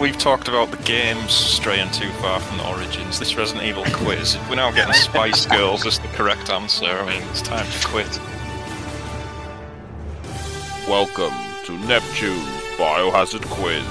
We've 0.00 0.18
talked 0.18 0.48
about 0.48 0.70
the 0.70 0.82
games 0.84 1.32
straying 1.32 1.90
too 1.90 2.10
far 2.14 2.40
from 2.40 2.58
the 2.58 2.68
origins. 2.68 3.18
This 3.18 3.36
Resident 3.36 3.64
Evil 3.66 3.84
quiz, 3.92 4.36
we're 4.48 4.56
now 4.56 4.70
getting 4.70 4.94
Spice 4.94 5.46
Girls 5.46 5.86
as 5.86 5.98
the 5.98 6.08
correct 6.08 6.50
answer. 6.50 6.86
I 6.86 7.06
mean, 7.06 7.22
it's 7.30 7.42
time 7.42 7.66
to 7.70 7.86
quit. 7.86 8.20
Welcome 10.92 11.32
to 11.64 11.72
Neptune's 11.86 12.44
Biohazard 12.76 13.46
Quiz. 13.48 13.82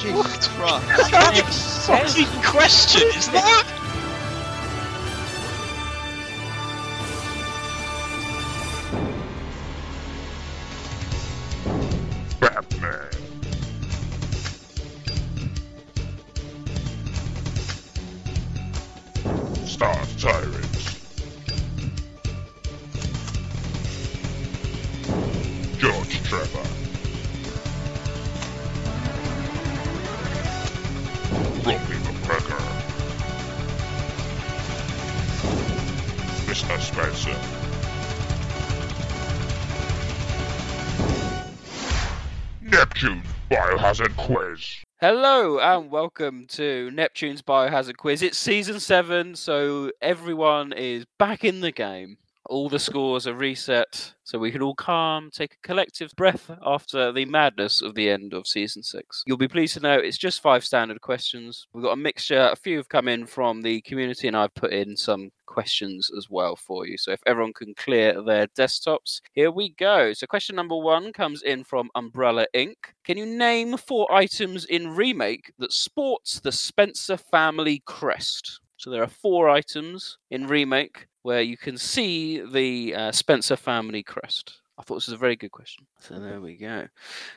Jesus 0.00 0.48
Christ. 0.48 1.12
That's 1.12 1.88
a 1.88 2.24
fucking 2.24 2.42
question, 2.42 3.06
is 3.16 3.28
that? 3.28 3.64
Batman. 12.40 13.12
Star 19.64 20.04
Tyrant. 20.18 20.73
Biohazard 43.94 44.16
Quiz. 44.16 44.82
Hello 45.00 45.60
and 45.60 45.88
welcome 45.88 46.46
to 46.48 46.90
Neptune's 46.90 47.42
Biohazard 47.42 47.96
Quiz. 47.96 48.22
It's 48.22 48.36
season 48.36 48.80
seven, 48.80 49.36
so 49.36 49.92
everyone 50.02 50.72
is 50.72 51.04
back 51.16 51.44
in 51.44 51.60
the 51.60 51.70
game. 51.70 52.18
All 52.46 52.68
the 52.68 52.78
scores 52.78 53.26
are 53.26 53.34
reset, 53.34 54.14
so 54.22 54.38
we 54.38 54.50
can 54.50 54.60
all 54.60 54.74
calm, 54.74 55.30
take 55.32 55.54
a 55.54 55.66
collective 55.66 56.12
breath 56.14 56.50
after 56.62 57.10
the 57.10 57.24
madness 57.24 57.80
of 57.80 57.94
the 57.94 58.10
end 58.10 58.34
of 58.34 58.46
season 58.46 58.82
six. 58.82 59.22
You'll 59.26 59.38
be 59.38 59.48
pleased 59.48 59.74
to 59.74 59.80
know 59.80 59.94
it's 59.94 60.18
just 60.18 60.42
five 60.42 60.62
standard 60.62 61.00
questions. 61.00 61.66
We've 61.72 61.82
got 61.84 61.92
a 61.92 61.96
mixture, 61.96 62.50
a 62.52 62.56
few 62.56 62.76
have 62.76 62.90
come 62.90 63.08
in 63.08 63.26
from 63.26 63.62
the 63.62 63.80
community, 63.80 64.28
and 64.28 64.36
I've 64.36 64.54
put 64.54 64.72
in 64.72 64.94
some 64.94 65.30
questions 65.46 66.10
as 66.18 66.28
well 66.28 66.54
for 66.54 66.86
you. 66.86 66.98
So 66.98 67.12
if 67.12 67.20
everyone 67.26 67.54
can 67.54 67.74
clear 67.74 68.22
their 68.22 68.46
desktops, 68.48 69.20
here 69.32 69.50
we 69.50 69.70
go. 69.70 70.12
So 70.12 70.26
question 70.26 70.56
number 70.56 70.76
one 70.76 71.14
comes 71.14 71.42
in 71.42 71.64
from 71.64 71.90
Umbrella 71.94 72.46
Inc. 72.54 72.76
Can 73.04 73.16
you 73.16 73.26
name 73.26 73.76
four 73.78 74.12
items 74.12 74.66
in 74.66 74.94
Remake 74.94 75.50
that 75.58 75.72
sports 75.72 76.40
the 76.40 76.52
Spencer 76.52 77.16
family 77.16 77.82
crest? 77.86 78.60
So 78.76 78.90
there 78.90 79.02
are 79.02 79.08
four 79.08 79.48
items 79.48 80.18
in 80.30 80.46
Remake 80.46 81.06
where 81.24 81.40
you 81.42 81.56
can 81.56 81.76
see 81.78 82.40
the 82.40 82.94
uh, 82.94 83.12
Spencer 83.12 83.56
family 83.56 84.02
crest. 84.02 84.60
I 84.78 84.82
thought 84.82 84.96
this 84.96 85.06
was 85.06 85.14
a 85.14 85.18
very 85.18 85.36
good 85.36 85.52
question. 85.52 85.86
So 85.98 86.20
there 86.20 86.40
we 86.40 86.56
go. 86.56 86.86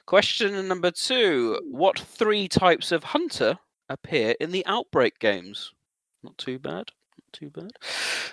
Question 0.06 0.68
number 0.68 0.92
two 0.92 1.60
What 1.64 1.98
three 1.98 2.48
types 2.48 2.92
of 2.92 3.06
hunter 3.06 3.58
appear 3.90 4.36
in 4.40 4.52
the 4.52 4.66
Outbreak 4.66 5.20
games? 5.20 5.72
Not 6.22 6.38
too 6.38 6.60
bad. 6.60 6.92
Not 7.18 7.32
too 7.32 7.50
bad. 7.50 7.72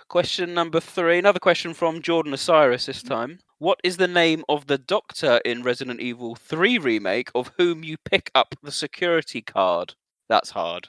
Question 0.08 0.54
number 0.54 0.80
three. 0.80 1.18
Another 1.18 1.38
question 1.38 1.72
from 1.72 2.02
Jordan 2.02 2.34
Osiris 2.34 2.86
this 2.86 3.02
time. 3.02 3.38
What 3.58 3.78
is 3.84 3.96
the 3.96 4.08
name 4.08 4.44
of 4.48 4.66
the 4.66 4.78
doctor 4.78 5.40
in 5.44 5.62
Resident 5.62 6.00
Evil 6.00 6.34
3 6.34 6.78
Remake 6.78 7.30
of 7.34 7.52
whom 7.56 7.84
you 7.84 7.96
pick 7.96 8.30
up 8.34 8.56
the 8.62 8.72
security 8.72 9.40
card? 9.40 9.94
That's 10.28 10.50
hard. 10.50 10.88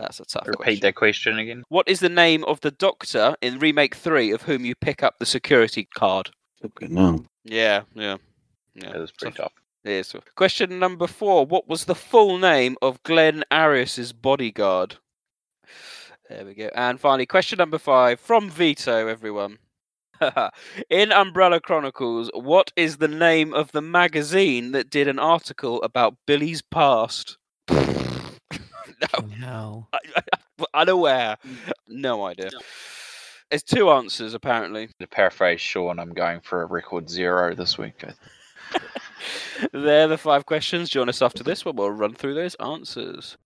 That's 0.00 0.20
a 0.20 0.24
tough 0.24 0.46
Repeat 0.46 0.56
question. 0.62 0.80
that 0.80 0.94
question 0.94 1.38
again. 1.38 1.62
What 1.68 1.88
is 1.88 2.00
the 2.00 2.08
name 2.08 2.44
of 2.44 2.60
the 2.60 2.70
doctor 2.70 3.36
in 3.42 3.58
Remake 3.58 3.94
3 3.94 4.30
of 4.32 4.42
whom 4.42 4.64
you 4.64 4.74
pick 4.74 5.02
up 5.02 5.18
the 5.18 5.26
security 5.26 5.86
card? 5.94 6.30
Good 6.74 6.90
now. 6.90 7.24
Yeah, 7.44 7.82
yeah. 7.94 8.16
Yeah, 8.74 8.92
That 8.92 9.00
was 9.00 9.12
pretty 9.12 9.36
tough. 9.36 9.52
It 9.84 9.92
is. 9.92 10.14
Question 10.36 10.78
number 10.78 11.06
four. 11.06 11.46
What 11.46 11.68
was 11.68 11.86
the 11.86 11.94
full 11.94 12.38
name 12.38 12.76
of 12.82 13.02
Glenn 13.02 13.44
Arias's 13.50 14.12
bodyguard? 14.12 14.96
There 16.28 16.44
we 16.44 16.54
go. 16.54 16.70
And 16.74 17.00
finally, 17.00 17.26
question 17.26 17.56
number 17.56 17.78
five 17.78 18.20
from 18.20 18.50
Vito, 18.50 19.06
everyone. 19.08 19.58
In 20.90 21.12
Umbrella 21.12 21.60
Chronicles, 21.60 22.30
what 22.34 22.72
is 22.76 22.98
the 22.98 23.08
name 23.08 23.54
of 23.54 23.72
the 23.72 23.80
magazine 23.82 24.72
that 24.72 24.90
did 24.90 25.08
an 25.08 25.18
article 25.18 25.82
about 25.82 26.16
Billy's 26.26 26.62
past? 26.62 27.38
no, 29.00 29.08
oh, 29.14 29.24
No. 29.40 29.88
unaware. 30.74 31.36
Mm. 31.46 31.72
No 31.88 32.24
idea. 32.26 32.50
There's 33.50 33.62
two 33.62 33.90
answers, 33.90 34.34
apparently. 34.34 34.88
To 35.00 35.06
paraphrase 35.06 35.60
Sean, 35.60 35.98
I'm 35.98 36.12
going 36.14 36.40
for 36.40 36.62
a 36.62 36.66
record 36.66 37.10
zero 37.10 37.54
this 37.54 37.76
week. 37.76 38.04
They're 39.72 40.08
the 40.08 40.18
five 40.18 40.46
questions. 40.46 40.88
Join 40.88 41.08
us 41.08 41.20
after 41.20 41.42
this 41.42 41.64
one. 41.64 41.76
We'll 41.76 41.90
run 41.90 42.14
through 42.14 42.34
those 42.34 42.54
answers. 42.56 43.36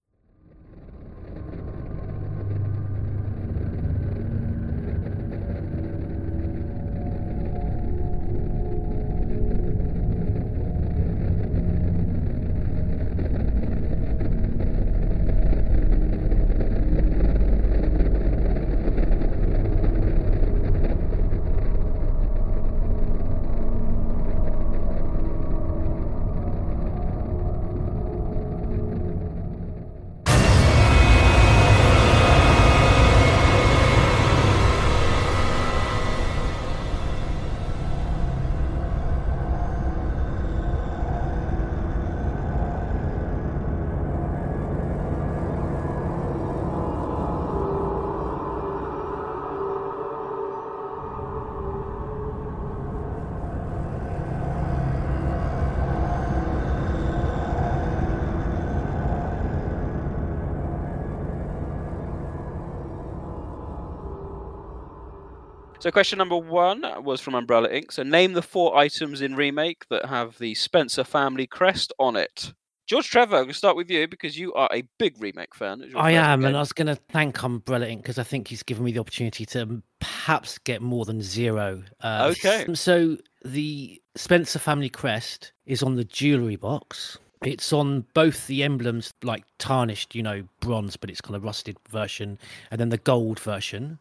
So, 65.85 65.91
question 65.91 66.17
number 66.17 66.39
one 66.39 66.83
was 67.05 67.21
from 67.21 67.35
Umbrella 67.35 67.69
Inc. 67.69 67.93
So, 67.93 68.03
name 68.03 68.33
the 68.33 68.41
four 68.41 68.75
items 68.75 69.21
in 69.21 69.37
Remake 69.37 69.87
that 69.91 70.07
have 70.07 70.39
the 70.39 70.55
Spencer 70.55 71.05
family 71.05 71.47
crest 71.47 71.93
on 71.99 72.17
it. 72.17 72.55
George 72.87 73.11
Trevor, 73.11 73.37
I'm 73.37 73.43
going 73.43 73.49
to 73.53 73.55
start 73.59 73.77
with 73.77 73.91
you 73.91 74.09
because 74.09 74.39
you 74.39 74.55
are 74.55 74.71
a 74.73 74.85
big 74.99 75.21
Remake 75.21 75.55
fan. 75.55 75.85
I 75.95 76.13
am, 76.13 76.41
game. 76.41 76.47
and 76.47 76.57
I 76.57 76.61
was 76.61 76.73
going 76.73 76.87
to 76.87 76.95
thank 76.95 77.43
Umbrella 77.43 77.85
Inc. 77.85 77.99
because 77.99 78.19
I 78.19 78.23
think 78.23 78.49
he's 78.49 78.63
given 78.63 78.83
me 78.83 78.93
the 78.93 79.01
opportunity 79.01 79.45
to 79.45 79.83
perhaps 80.01 80.57
get 80.57 80.81
more 80.81 81.05
than 81.05 81.21
zero. 81.21 81.83
Uh, 82.01 82.33
Okay. 82.33 82.65
So 82.75 83.19
the 83.45 84.01
Spencer 84.15 84.61
family 84.61 84.89
crest 84.89 85.53
is 85.67 85.83
on 85.83 85.97
the 85.97 86.05
jewelry 86.05 86.57
box. 86.57 87.19
It's 87.45 87.75
on 87.75 88.07
both 88.15 88.47
the 88.47 88.63
emblems, 88.63 89.13
like 89.23 89.45
tarnished, 89.59 90.15
you 90.15 90.23
know, 90.23 90.45
bronze, 90.61 90.97
but 90.97 91.11
it's 91.11 91.21
kind 91.21 91.37
of 91.37 91.45
rusted 91.45 91.77
version, 91.91 92.39
and 92.71 92.81
then 92.81 92.89
the 92.89 92.97
gold 92.97 93.39
version. 93.39 93.99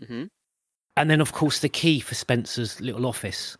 Mhm. 0.00 0.28
And 0.96 1.10
then, 1.10 1.20
of 1.20 1.32
course, 1.32 1.60
the 1.60 1.68
key 1.68 2.00
for 2.00 2.14
Spencer's 2.14 2.80
little 2.80 3.06
office. 3.06 3.56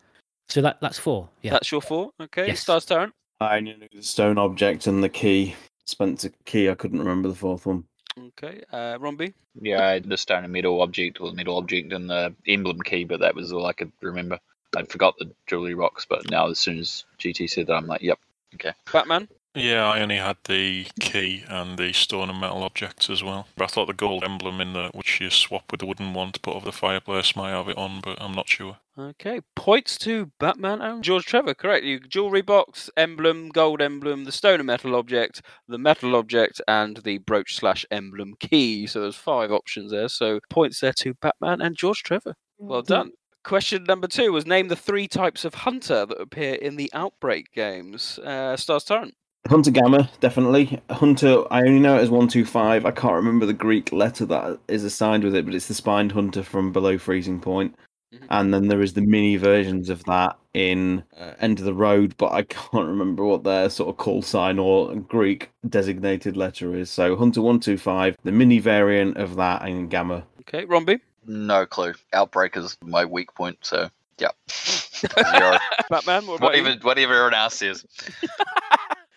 So 0.49 0.61
that 0.61 0.81
that's 0.81 0.99
four. 0.99 1.29
Yeah. 1.43 1.53
That's 1.53 1.71
your 1.71 1.81
four. 1.81 2.11
Okay. 2.21 2.47
Yes. 2.49 2.61
Stars 2.61 2.85
Tyrant. 2.85 3.15
I 3.41 3.61
knew 3.61 3.75
the 3.93 4.03
stone 4.03 4.39
object 4.39 4.87
and 4.87 5.03
the 5.03 5.09
key. 5.09 5.57
Spencer 5.85 6.31
key. 6.45 6.69
I 6.69 6.75
couldn't 6.75 6.99
remember 6.99 7.29
the 7.29 7.35
fourth 7.35 7.67
one. 7.67 7.85
Okay. 8.19 8.63
Uh, 8.71 8.99
Romby. 8.99 9.33
Yeah, 9.61 9.85
I 9.85 9.93
had 9.93 10.09
the 10.09 10.17
stone 10.17 10.45
and 10.45 10.53
metal 10.53 10.81
object 10.83 11.21
or 11.21 11.31
the 11.31 11.37
metal 11.37 11.57
object 11.57 11.93
and 11.93 12.09
the 12.09 12.35
emblem 12.47 12.81
key, 12.81 13.05
but 13.05 13.21
that 13.21 13.35
was 13.35 13.53
all 13.53 13.67
I 13.67 13.73
could 13.73 13.93
remember. 14.01 14.39
I 14.77 14.85
forgot 14.85 15.17
the 15.19 15.31
jewelry 15.47 15.75
box, 15.75 16.07
but 16.09 16.31
now 16.31 16.49
as 16.49 16.59
soon 16.59 16.79
as 16.79 17.05
GT 17.19 17.51
said 17.51 17.67
that, 17.67 17.75
I'm 17.75 17.87
like, 17.87 18.03
yep, 18.03 18.19
okay. 18.55 18.73
Batman. 18.93 19.29
Yeah, 19.55 19.85
I 19.87 20.01
only 20.01 20.17
had 20.17 20.39
the 20.45 20.87
key 20.99 21.45
and 21.49 21.79
the 21.79 21.93
stone 21.93 22.31
and 22.31 22.41
metal 22.41 22.63
objects 22.63 23.11
as 23.11 23.23
well. 23.23 23.49
But 23.57 23.65
I 23.65 23.67
thought 23.67 23.87
the 23.87 23.93
gold 23.93 24.25
emblem 24.25 24.61
in 24.61 24.73
the 24.73 24.91
which 24.95 25.21
you 25.21 25.29
swap 25.29 25.71
with 25.71 25.81
the 25.81 25.87
wooden 25.87 26.15
one 26.15 26.33
to 26.33 26.41
put 26.41 26.55
over 26.57 26.65
the 26.65 26.73
fireplace 26.73 27.37
might 27.37 27.51
have 27.51 27.69
it 27.69 27.77
on, 27.77 28.01
but 28.01 28.21
I'm 28.21 28.33
not 28.33 28.49
sure. 28.49 28.79
Okay. 28.99 29.41
Points 29.55 29.99
to 29.99 30.33
Batman 30.39 30.81
and 30.81 31.05
George 31.05 31.25
Trevor. 31.25 31.55
Correct. 31.55 31.85
You 31.85 32.01
jewelry 32.01 32.43
box, 32.43 32.91
emblem, 32.97 33.51
gold 33.51 33.83
emblem, 33.83 34.25
the 34.25 34.33
stone 34.33 34.61
and 34.61 34.67
metal 34.67 34.95
object, 34.95 35.43
the 35.69 35.79
metal 35.79 36.17
object, 36.17 36.61
and 36.67 36.99
the 36.99 37.19
brooch 37.19 37.55
slash 37.55 37.85
emblem 37.91 38.35
key. 38.41 38.87
So 38.87 39.01
there's 39.01 39.17
five 39.17 39.53
options 39.53 39.91
there. 39.91 40.09
So 40.09 40.41
points 40.49 40.81
there 40.81 40.93
to 40.95 41.15
Batman 41.15 41.61
and 41.61 41.77
George 41.77 42.03
Trevor. 42.03 42.35
Well 42.59 42.83
done. 42.83 43.13
Question 43.45 43.85
number 43.85 44.07
two 44.07 44.33
was 44.33 44.47
name 44.47 44.69
the 44.69 44.77
three 44.77 45.09
types 45.09 45.45
of 45.45 45.55
hunter 45.55 46.07
that 46.07 46.21
appear 46.21 46.55
in 46.55 46.77
the 46.77 46.91
Outbreak 46.95 47.53
games. 47.53 48.19
Uh, 48.21 48.57
Stars 48.57 48.85
Tyrant. 48.85 49.15
Hunter 49.49 49.73
Gamma, 49.73 50.09
definitely. 50.21 50.81
Hunter, 50.91 51.43
I 51.53 51.61
only 51.61 51.81
know 51.81 51.97
it 51.97 52.03
as 52.03 52.11
125. 52.11 52.87
I 52.87 52.91
can't 52.93 53.15
remember 53.15 53.45
the 53.45 53.53
Greek 53.53 53.93
letter 53.93 54.25
that 54.27 54.59
is 54.69 54.85
assigned 54.85 55.25
with 55.25 55.35
it, 55.35 55.45
but 55.45 55.55
it's 55.55 55.67
the 55.67 55.75
spined 55.75 56.13
hunter 56.13 56.43
from 56.45 56.73
below 56.73 56.97
freezing 56.97 57.41
point. 57.41 57.75
Mhm. 58.15 58.27
And 58.31 58.55
then 58.55 58.69
there 58.69 58.83
is 58.83 58.93
the 58.93 59.01
mini 59.01 59.37
versions 59.37 59.89
of 59.89 60.05
that 60.05 60.37
in 60.55 61.03
uh, 61.19 61.33
End 61.41 61.59
of 61.59 61.65
the 61.65 61.75
Road, 61.75 62.15
but 62.19 62.33
I 62.33 62.43
can't 62.43 62.87
remember 62.87 63.25
what 63.25 63.43
their 63.43 63.69
sort 63.69 63.89
of 63.89 63.97
call 63.97 64.23
sign 64.23 64.59
or 64.59 64.95
Greek 64.95 65.51
designated 65.69 66.37
letter 66.37 66.77
is. 66.77 66.89
So 66.89 67.17
Hunter 67.17 67.43
125, 67.43 68.19
the 68.23 68.33
mini 68.33 68.61
variant 68.61 69.17
of 69.17 69.35
that, 69.37 69.63
and 69.63 69.91
Gamma. 69.91 70.25
Okay. 70.41 70.67
Romby. 70.67 71.01
No 71.27 71.67
clue. 71.67 71.95
Outbreak 72.13 72.57
is 72.57 72.77
my 72.85 73.05
weak 73.05 73.35
point, 73.35 73.59
so 73.63 73.89
yep. 74.19 74.37
Zero. 74.51 75.57
Batman. 75.91 76.27
What 76.27 76.37
about 76.37 76.51
whatever, 76.51 76.71
you? 76.71 76.79
whatever 76.83 77.15
everyone 77.15 77.35
else 77.35 77.57
says. 77.57 77.85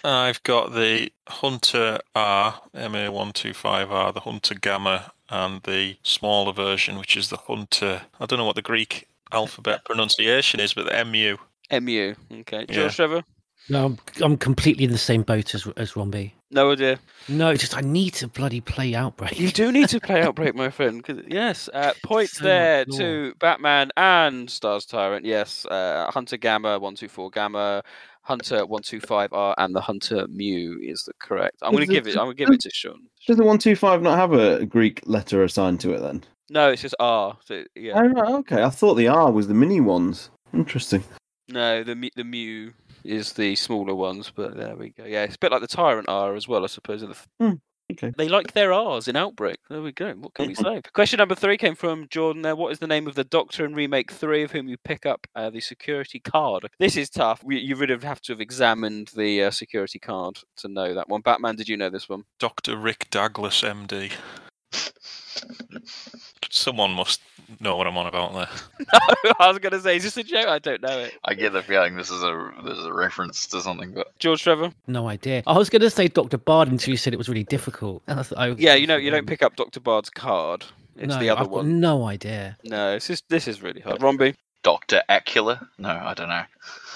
I've 0.06 0.42
got 0.44 0.74
the 0.74 1.12
Hunter 1.28 2.00
R, 2.16 2.62
MA125R, 2.76 4.14
the 4.14 4.20
Hunter 4.22 4.56
Gamma, 4.56 5.12
and 5.30 5.62
the 5.64 5.98
smaller 6.04 6.54
version, 6.54 6.98
which 6.98 7.18
is 7.18 7.30
the 7.30 7.38
Hunter. 7.38 8.04
I 8.20 8.26
don't 8.26 8.38
know 8.40 8.46
what 8.46 8.56
the 8.56 8.62
Greek 8.62 9.08
alphabet 9.32 9.84
pronunciation 9.86 10.60
is, 10.60 10.74
but 10.74 10.86
the 10.86 11.06
MU. 11.06 11.38
MU. 11.82 12.16
Okay. 12.42 12.66
George 12.68 12.70
Yeah. 12.78 12.90
Trevor. 12.90 13.24
No, 13.68 13.86
I'm, 13.86 13.98
I'm 14.22 14.38
completely 14.38 14.84
in 14.84 14.92
the 14.92 14.98
same 15.00 15.24
boat 15.24 15.56
as 15.56 15.66
as 15.76 15.94
Romby. 15.94 16.34
No 16.52 16.72
idea. 16.72 17.00
No, 17.28 17.56
just 17.56 17.76
I 17.76 17.82
need 17.82 18.14
to 18.16 18.28
bloody 18.28 18.62
play 18.62 18.94
Outbreak. 18.94 19.40
You 19.40 19.50
do 19.50 19.72
need 19.72 19.90
to 19.90 20.00
play 20.00 20.22
Outbreak, 20.22 20.54
my 20.54 20.70
friend. 20.70 21.04
'cause- 21.04 21.24
yes, 21.28 21.68
uh, 21.74 21.94
points 22.04 22.38
So 22.38 22.44
there 22.44 22.86
much 22.88 22.98
to 23.00 23.34
Batman 23.40 23.90
and 23.98 24.48
Stars 24.52 24.86
Tyrant. 24.86 25.26
Yes, 25.26 25.66
uh, 25.66 26.12
Hunter 26.14 26.38
Gamma 26.38 26.78
one 26.78 26.94
two 26.94 27.08
four 27.08 27.32
Gamma, 27.32 27.82
Hunter 28.26 28.66
one 28.66 28.82
two 28.82 29.00
five 29.00 29.32
R, 29.34 29.54
and 29.60 29.76
the 29.76 29.82
Hunter 29.82 30.28
Mew 30.28 30.80
is 30.82 31.04
the 31.04 31.14
correct. 31.20 31.58
I'm 31.62 31.72
going 31.72 31.88
to 31.88 31.94
give 31.94 32.08
it-. 32.08 32.18
I'm 32.18 32.26
going 32.26 32.36
to 32.36 32.46
give 32.46 32.50
it 32.52 32.62
to 32.62 32.72
Sean. 32.72 33.08
Does 33.28 33.38
the 33.38 33.44
one 33.46 33.60
two 33.60 33.76
five 33.76 34.02
not 34.02 34.18
have 34.18 34.34
a 34.34 34.66
Greek 34.66 35.02
letter 35.06 35.44
assigned 35.44 35.80
to 35.82 35.94
it 35.94 36.00
then? 36.00 36.24
No, 36.50 36.72
it's 36.72 36.82
just 36.82 36.96
R. 37.00 37.38
So, 37.46 37.64
yeah. 37.76 37.94
Oh, 37.96 38.38
okay. 38.40 38.64
I 38.64 38.70
thought 38.70 38.96
the 38.96 39.08
R 39.08 39.32
was 39.32 39.48
the 39.48 39.54
mini 39.54 39.80
ones. 39.80 40.30
Interesting. 40.54 41.04
No, 41.50 41.84
the 41.84 42.12
the 42.16 42.24
Mew 42.24 42.74
is 43.04 43.34
the 43.34 43.56
smaller 43.56 43.94
ones, 43.94 44.32
but 44.36 44.58
there 44.58 44.76
we 44.76 44.90
go. 44.90 45.06
Yeah, 45.06 45.24
it's 45.24 45.36
a 45.36 45.40
bit 45.40 45.52
like 45.52 45.62
the 45.62 45.68
Tyrant 45.68 46.10
R 46.10 46.36
as 46.36 46.48
well, 46.48 46.64
I 46.64 46.68
suppose. 46.68 47.02
the 47.02 47.10
f- 47.10 47.28
hmm. 47.40 47.54
Okay. 47.98 48.14
They 48.18 48.28
like 48.28 48.54
their 48.54 48.74
R's 48.74 49.08
in 49.08 49.16
Outbreak. 49.16 49.58
There 49.70 49.82
we 49.82 49.92
go. 49.92 50.12
What 50.14 50.34
can 50.34 50.48
we 50.48 50.56
say? 50.56 50.82
Question 50.94 51.18
number 51.18 51.36
three 51.36 51.58
came 51.58 51.76
from 51.76 52.08
Jordan 52.10 52.42
there. 52.42 52.56
What 52.56 52.72
is 52.72 52.80
the 52.80 52.88
name 52.88 53.08
of 53.08 53.16
the 53.16 53.24
Doctor 53.24 53.64
in 53.66 53.74
Remake 53.74 54.12
3 54.12 54.44
of 54.44 54.52
whom 54.52 54.68
you 54.68 54.78
pick 54.78 55.06
up 55.06 55.28
uh, 55.36 55.50
the 55.50 55.62
security 55.62 56.20
card? 56.20 56.68
This 56.78 56.98
is 56.98 57.10
tough. 57.10 57.44
We, 57.44 57.58
you 57.60 57.78
would 57.78 57.90
have 57.90 58.04
have 58.04 58.22
to 58.22 58.34
have 58.34 58.42
examined 58.42 59.12
the 59.16 59.44
uh, 59.44 59.52
security 59.52 60.00
card 60.00 60.40
to 60.58 60.68
know 60.68 60.94
that 60.94 61.08
one. 61.08 61.22
Batman, 61.22 61.56
did 61.56 61.70
you 61.70 61.78
know 61.78 61.90
this 61.90 62.10
one? 62.10 62.26
Dr. 62.40 62.76
Rick 62.76 63.08
Douglas, 63.10 63.62
MD. 63.62 64.12
Someone 66.56 66.92
must 66.92 67.22
know 67.60 67.76
what 67.76 67.86
I'm 67.86 67.98
on 67.98 68.08
about 68.08 68.34
there. 68.34 68.48
I 69.40 69.50
was 69.50 69.60
going 69.60 69.74
to 69.74 69.82
say, 69.82 69.98
is 69.98 70.04
this 70.04 70.16
a 70.18 70.24
joke? 70.24 70.48
I 70.48 70.58
don't 70.60 70.82
know 70.82 71.00
it. 71.00 71.14
I 71.26 71.34
get 71.34 71.52
the 71.54 71.62
feeling 71.62 71.96
this 71.98 72.10
is 72.10 72.24
a 72.24 72.52
this 72.64 72.78
is 72.78 72.86
a 72.86 72.94
reference 72.94 73.46
to 73.48 73.60
something, 73.62 73.92
but 73.94 74.18
George 74.20 74.42
Trevor? 74.44 74.72
No 74.88 75.08
idea. 75.10 75.44
I 75.46 75.58
was 75.58 75.70
going 75.70 75.82
to 75.82 75.90
say 75.90 76.08
Dr. 76.08 76.38
Bard 76.38 76.70
until 76.70 76.92
you 76.92 76.98
said 76.98 77.14
it 77.14 77.18
was 77.18 77.28
really 77.28 77.44
difficult. 77.44 78.04
I 78.08 78.14
th- 78.16 78.34
I- 78.38 78.48
Yeah, 78.58 78.76
you 78.76 78.88
know, 78.88 78.96
you 78.96 79.12
don't 79.12 79.28
pick 79.28 79.42
up 79.44 79.58
Dr. 79.58 79.80
Bard's 79.82 80.10
card. 80.10 80.66
It's 80.96 81.14
no, 81.14 81.20
the 81.20 81.30
other 81.30 81.42
I've 81.42 81.48
got 81.48 81.56
one. 81.58 81.80
no 81.82 82.06
idea. 82.06 82.56
No, 82.64 82.94
this 82.94 83.10
is, 83.10 83.22
this 83.30 83.50
is 83.50 83.62
really 83.62 83.82
hard. 83.82 84.00
Romby? 84.00 84.34
Doctor 84.64 85.02
Acula? 85.10 85.68
No, 85.78 85.90
I 85.90 86.14
don't 86.14 86.30
know. 86.30 86.44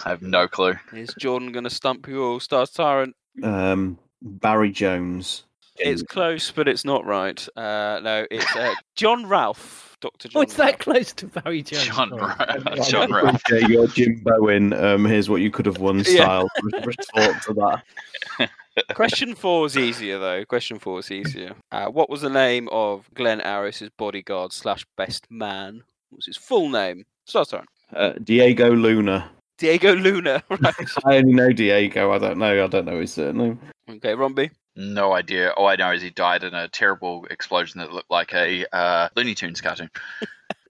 I 0.06 0.10
have 0.10 0.22
no 0.22 0.48
clue. 0.48 0.76
Is 0.94 1.14
Jordan 1.20 1.52
going 1.52 1.66
to 1.66 1.70
stump 1.70 2.08
you 2.08 2.24
all? 2.24 2.40
Stars 2.40 2.70
Tyrant? 2.72 3.14
Um, 3.44 4.00
Barry 4.22 4.72
Jones. 4.72 5.44
It's 5.80 6.04
close, 6.04 6.52
but 6.52 6.68
it's 6.68 6.86
not 6.86 7.06
right. 7.06 7.48
Uh, 7.56 8.00
no, 8.04 8.26
it's 8.30 8.56
uh, 8.56 8.74
John 8.96 9.26
Ralph, 9.28 9.98
Doctor 10.02 10.28
John. 10.28 10.40
Oh, 10.40 10.44
it's 10.44 10.56
that 10.56 10.80
close 10.80 11.14
to 11.14 11.28
Barry 11.28 11.62
Jones. 11.64 11.86
John, 11.88 12.10
sorry. 12.10 12.60
Ra- 12.60 12.76
John 12.86 13.12
Ralph. 13.14 13.42
Okay, 13.52 13.66
your 13.68 13.88
Jim 13.88 14.22
Bowen. 14.24 14.74
Um, 14.74 15.06
here's 15.06 15.30
what 15.30 15.42
you 15.42 15.52
could 15.52 15.66
have 15.66 15.78
won. 15.80 16.04
Style 16.04 16.50
re- 16.62 16.84
retort 16.86 17.42
to 17.44 17.54
that. 18.38 18.50
Question 18.96 19.36
four 19.36 19.66
is 19.66 19.78
easier 19.78 20.20
though. 20.20 20.46
Question 20.46 20.80
four 20.80 21.00
is 21.00 21.12
easier. 21.12 21.54
Uh, 21.72 21.88
what 21.88 22.10
was 22.10 22.22
the 22.22 22.30
name 22.30 22.70
of 22.72 23.10
Glenn 23.14 23.42
Arias's 23.42 23.90
bodyguard 23.98 24.54
slash 24.54 24.86
best 24.96 25.26
man? 25.30 25.84
What 26.10 26.18
was 26.18 26.26
his 26.28 26.38
full 26.38 26.70
name? 26.70 27.06
Stars 27.26 27.50
Tyrant. 27.50 27.68
Uh, 27.94 28.14
Diego 28.24 28.72
Luna. 28.72 29.30
Diego 29.58 29.94
Luna. 29.96 30.42
Right. 30.50 30.74
I 31.06 31.18
only 31.18 31.34
know 31.34 31.52
Diego. 31.52 32.12
I 32.14 32.18
don't 32.18 32.38
know. 32.38 32.64
I 32.64 32.68
don't 32.68 32.86
know 32.86 33.02
his 33.02 33.12
surname. 33.14 33.60
okay, 33.90 34.14
Romby. 34.14 34.50
No 34.82 35.12
idea. 35.14 35.50
All 35.52 35.68
I 35.68 35.76
know 35.76 35.92
is 35.92 36.02
he 36.02 36.10
died 36.10 36.44
in 36.46 36.54
a 36.54 36.70
terrible 36.70 37.26
explosion 37.30 37.80
that 37.82 37.92
looked 37.92 38.10
like 38.10 38.34
a 38.34 38.66
uh, 38.74 39.10
Looney 39.16 39.36
Tunes 39.36 39.62
cartoon. 39.62 39.90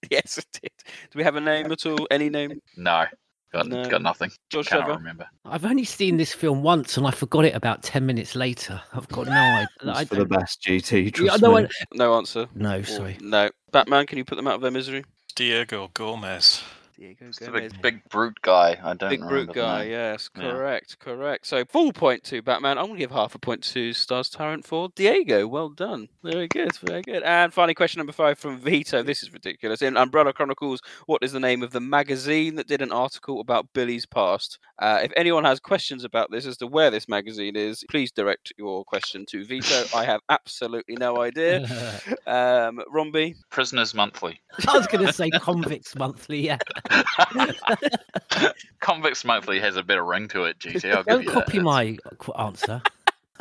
Yes, 0.09 0.37
it 0.37 0.45
did. 0.53 0.71
Do 1.11 1.17
we 1.19 1.23
have 1.23 1.35
a 1.35 1.41
name 1.41 1.71
at 1.73 1.85
all? 1.85 2.07
Any 2.09 2.29
name? 2.29 2.61
No, 2.77 3.05
got, 3.51 3.67
No. 3.67 3.87
got 3.89 4.01
nothing. 4.01 4.31
George 4.49 4.67
Cannot 4.67 4.85
Trevor. 4.85 4.97
remember. 4.97 5.27
I've 5.45 5.65
only 5.65 5.83
seen 5.83 6.15
this 6.15 6.33
film 6.33 6.63
once 6.63 6.95
and 6.97 7.05
I 7.05 7.11
forgot 7.11 7.43
it 7.43 7.53
about 7.53 7.83
10 7.83 8.05
minutes 8.05 8.33
later. 8.33 8.81
I've 8.93 9.09
got 9.09 9.27
no 9.27 9.33
idea. 9.33 9.67
I 9.93 10.01
It's 10.01 10.09
for 10.09 10.15
the 10.15 10.25
best 10.25 10.61
GT. 10.63 11.03
Yeah, 11.03 11.09
Trust 11.11 11.41
no, 11.43 11.53
me. 11.57 11.63
I- 11.65 11.85
No 11.93 12.15
answer. 12.17 12.47
no, 12.55 12.79
Or- 12.79 12.83
sorry. 12.85 13.17
No. 13.19 13.49
Batman, 13.73 14.07
can 14.07 14.17
you 14.17 14.23
put 14.25 14.35
them 14.37 14.47
out 14.47 14.55
of 14.55 14.61
their 14.61 14.71
misery? 14.71 15.03
Diego 15.35 15.91
Gomez. 15.93 16.63
Diego 16.99 17.27
It's 17.29 17.39
the 17.39 17.45
Gomez. 17.45 17.71
big, 17.71 17.81
big 17.81 18.03
brute 18.09 18.41
guy. 18.41 18.77
I 18.83 18.93
don't 18.93 19.09
Big 19.09 19.21
brute 19.21 19.53
guy, 19.53 19.83
name. 19.83 19.91
yes, 19.91 20.29
Yeah. 20.35 20.51
correct, 20.51 20.99
correct. 20.99 21.47
So 21.47 21.63
full 21.63 21.93
point 21.93 22.23
to 22.25 22.41
Batman. 22.41 22.77
I'm 22.77 22.85
going 22.87 22.95
to 22.95 22.99
give 22.99 23.11
half 23.11 23.35
a 23.35 23.39
point 23.39 23.63
to 23.65 23.93
Stars 23.93 24.29
Tyrant 24.29 24.65
for 24.67 24.89
Diego. 24.95 25.47
Well 25.47 25.69
done. 25.69 26.09
Very 26.23 26.47
good, 26.49 26.75
very 26.79 27.01
good. 27.01 27.23
And 27.23 27.53
finally, 27.53 27.73
question 27.73 27.99
number 27.99 28.11
five 28.11 28.37
from 28.37 28.57
Vito. 28.59 29.01
This 29.01 29.23
is 29.23 29.31
ridiculous. 29.31 29.81
In 29.81 29.95
Umbrella 29.95 30.33
Chronicles, 30.33 30.81
what 31.05 31.23
is 31.23 31.31
the 31.31 31.39
name 31.39 31.63
of 31.63 31.71
the 31.71 31.79
magazine 31.79 32.55
that 32.55 32.67
did 32.67 32.81
an 32.81 32.91
article 32.91 33.39
about 33.39 33.71
Billy's 33.73 34.05
past? 34.05 34.59
Uh, 34.77 34.99
if 35.03 35.13
anyone 35.15 35.45
has 35.45 35.59
questions 35.61 36.03
about 36.03 36.31
this 36.31 36.45
as 36.45 36.57
to 36.57 36.67
where 36.67 36.91
this 36.91 37.07
magazine 37.07 37.55
is, 37.55 37.83
please 37.89 38.11
direct 38.11 38.51
your 38.57 38.83
question 38.83 39.25
to 39.27 39.45
Vito. 39.45 39.85
I 39.95 40.03
have 40.03 40.19
absolutely 40.29 40.95
no 40.97 41.21
idea. 41.21 41.65
Um, 42.27 42.79
Romby, 42.93 43.35
Prisoners 43.49 43.93
Monthly. 43.95 44.39
I 44.67 44.77
was 44.77 44.85
going 44.87 45.05
to 45.05 45.11
say 45.11 45.29
Convicts 45.31 45.95
Monthly, 45.95 46.45
yeah. 46.45 46.57
Convicts 48.79 49.23
Monthly 49.25 49.59
has 49.59 49.75
a 49.77 49.83
better 49.83 50.03
ring 50.05 50.27
to 50.29 50.43
it, 50.45 50.59
GT. 50.59 50.93
I'll 50.93 51.03
Don't 51.03 51.25
copy 51.27 51.57
that. 51.57 51.63
my 51.63 51.97
answer. 52.37 52.81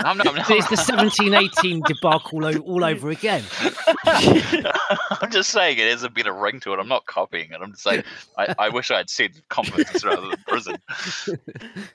I'm 0.00 0.16
not, 0.16 0.28
I'm 0.28 0.34
not- 0.36 0.48
it's 0.50 0.68
the 0.68 0.76
1718 0.76 1.82
debacle 1.86 2.44
all, 2.44 2.56
all 2.58 2.84
over 2.84 3.10
again. 3.10 3.42
I'm 4.06 5.30
just 5.30 5.50
saying 5.50 5.78
it 5.78 5.90
has 5.90 6.04
a 6.04 6.08
better 6.08 6.32
ring 6.32 6.60
to 6.60 6.72
it. 6.72 6.78
I'm 6.78 6.86
not 6.86 7.04
copying 7.06 7.50
it. 7.50 7.58
I'm 7.60 7.72
just 7.72 7.82
saying 7.82 8.04
I, 8.36 8.54
I 8.60 8.68
wish 8.68 8.92
I 8.92 8.98
had 8.98 9.10
said 9.10 9.32
convicts 9.48 10.04
rather 10.04 10.28
than 10.28 10.36
prison. 10.46 10.76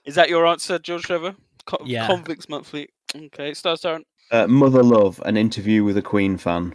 is 0.04 0.16
that 0.16 0.28
your 0.30 0.46
answer, 0.46 0.80
George 0.80 1.04
Trevor? 1.04 1.34
Co- 1.66 1.78
Yeah. 1.86 2.06
Convicts 2.08 2.50
Monthly. 2.50 2.90
Okay, 3.16 3.54
Stars 3.54 3.80
Tyrant. 3.80 4.06
Uh, 4.32 4.48
Mother 4.48 4.84
Love, 4.84 5.22
an 5.26 5.38
interview 5.38 5.86
with 5.86 5.96
a 5.98 6.02
Queen 6.02 6.38
fan. 6.38 6.74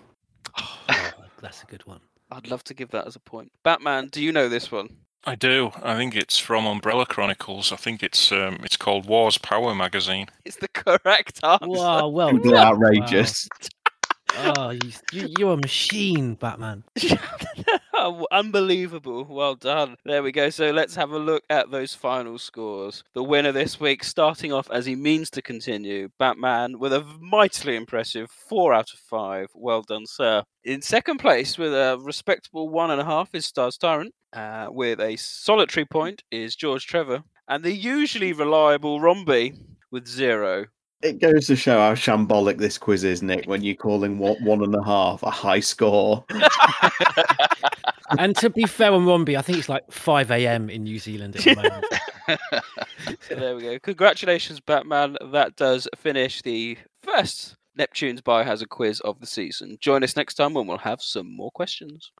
Oh, 0.59 0.78
that's 1.42 1.62
a 1.62 1.66
good 1.66 1.84
one. 1.86 2.00
I'd 2.30 2.48
love 2.50 2.64
to 2.64 2.74
give 2.74 2.90
that 2.90 3.06
as 3.06 3.16
a 3.16 3.20
point. 3.20 3.52
Batman, 3.62 4.09
do 4.09 4.22
you 4.22 4.32
know 4.32 4.48
this 4.48 4.70
one? 4.70 4.88
I 5.24 5.34
do. 5.34 5.72
I 5.82 5.96
think 5.96 6.14
it's 6.14 6.38
from 6.38 6.66
Umbrella 6.66 7.05
Chronicles. 7.05 7.72
I 7.72 7.76
think 7.76 8.02
it's 8.02 8.30
um, 8.32 8.60
it's 8.62 8.76
called 8.76 9.06
War's 9.06 9.36
Power 9.38 9.74
magazine. 9.74 10.28
It's 10.44 10.56
the 10.56 10.68
correct 10.68 11.40
answer. 11.44 11.66
Wow, 11.66 12.09
well 12.09 12.36
done. 12.36 12.55
outrageous. 12.55 13.48
Oh, 14.40 14.70
you, 14.70 14.92
you, 15.10 15.28
you're 15.38 15.55
a 15.55 15.56
machine, 15.56 16.34
Batman. 16.34 16.84
Oh, 18.00 18.26
Unbelievable. 18.30 19.24
Well 19.24 19.56
done. 19.56 19.96
There 20.04 20.22
we 20.22 20.30
go. 20.30 20.50
So 20.50 20.70
let's 20.70 20.94
have 20.94 21.10
a 21.10 21.18
look 21.18 21.42
at 21.50 21.72
those 21.72 21.94
final 21.94 22.38
scores. 22.38 23.02
The 23.12 23.24
winner 23.24 23.50
this 23.50 23.80
week, 23.80 24.04
starting 24.04 24.52
off 24.52 24.70
as 24.70 24.86
he 24.86 24.94
means 24.94 25.30
to 25.30 25.42
continue, 25.42 26.08
Batman 26.16 26.78
with 26.78 26.92
a 26.92 27.04
mightily 27.20 27.74
impressive 27.74 28.30
four 28.30 28.72
out 28.72 28.92
of 28.92 29.00
five. 29.00 29.48
Well 29.52 29.82
done, 29.82 30.06
sir. 30.06 30.44
In 30.62 30.80
second 30.80 31.18
place 31.18 31.58
with 31.58 31.74
a 31.74 31.98
respectable 32.00 32.68
one 32.68 32.92
and 32.92 33.00
a 33.00 33.04
half 33.04 33.34
is 33.34 33.46
Stars 33.46 33.76
Tyrant. 33.76 34.14
Uh, 34.32 34.68
with 34.70 35.00
a 35.00 35.16
solitary 35.16 35.84
point 35.84 36.22
is 36.30 36.54
George 36.54 36.86
Trevor. 36.86 37.24
And 37.48 37.64
the 37.64 37.72
usually 37.72 38.32
reliable 38.32 39.00
Romby 39.00 39.58
with 39.90 40.06
zero. 40.06 40.66
It 41.02 41.20
goes 41.20 41.46
to 41.46 41.56
show 41.56 41.78
how 41.78 41.94
shambolic 41.94 42.58
this 42.58 42.76
quiz 42.76 43.04
is, 43.04 43.22
Nick, 43.22 43.46
when 43.46 43.62
you're 43.62 43.76
calling 43.76 44.18
one, 44.18 44.42
one 44.44 44.64
and 44.64 44.74
a 44.74 44.82
half 44.82 45.22
a 45.22 45.30
high 45.30 45.60
score. 45.60 46.24
And 48.16 48.34
to 48.36 48.48
be 48.48 48.64
fair 48.64 48.92
on 48.92 49.04
Romby, 49.04 49.36
I 49.36 49.42
think 49.42 49.58
it's 49.58 49.68
like 49.68 49.90
5 49.90 50.30
a.m. 50.30 50.70
in 50.70 50.84
New 50.84 50.98
Zealand 50.98 51.36
at 51.36 51.42
the 51.42 51.54
moment. 52.28 53.18
So 53.20 53.34
there 53.34 53.54
we 53.54 53.62
go. 53.62 53.78
Congratulations, 53.80 54.60
Batman. 54.60 55.16
That 55.32 55.56
does 55.56 55.88
finish 55.96 56.42
the 56.42 56.78
first 57.02 57.56
Neptune's 57.76 58.22
Biohazard 58.22 58.70
quiz 58.70 59.00
of 59.00 59.20
the 59.20 59.26
season. 59.26 59.76
Join 59.80 60.02
us 60.02 60.16
next 60.16 60.34
time 60.34 60.54
when 60.54 60.66
we'll 60.66 60.78
have 60.78 61.02
some 61.02 61.30
more 61.34 61.50
questions. 61.50 62.10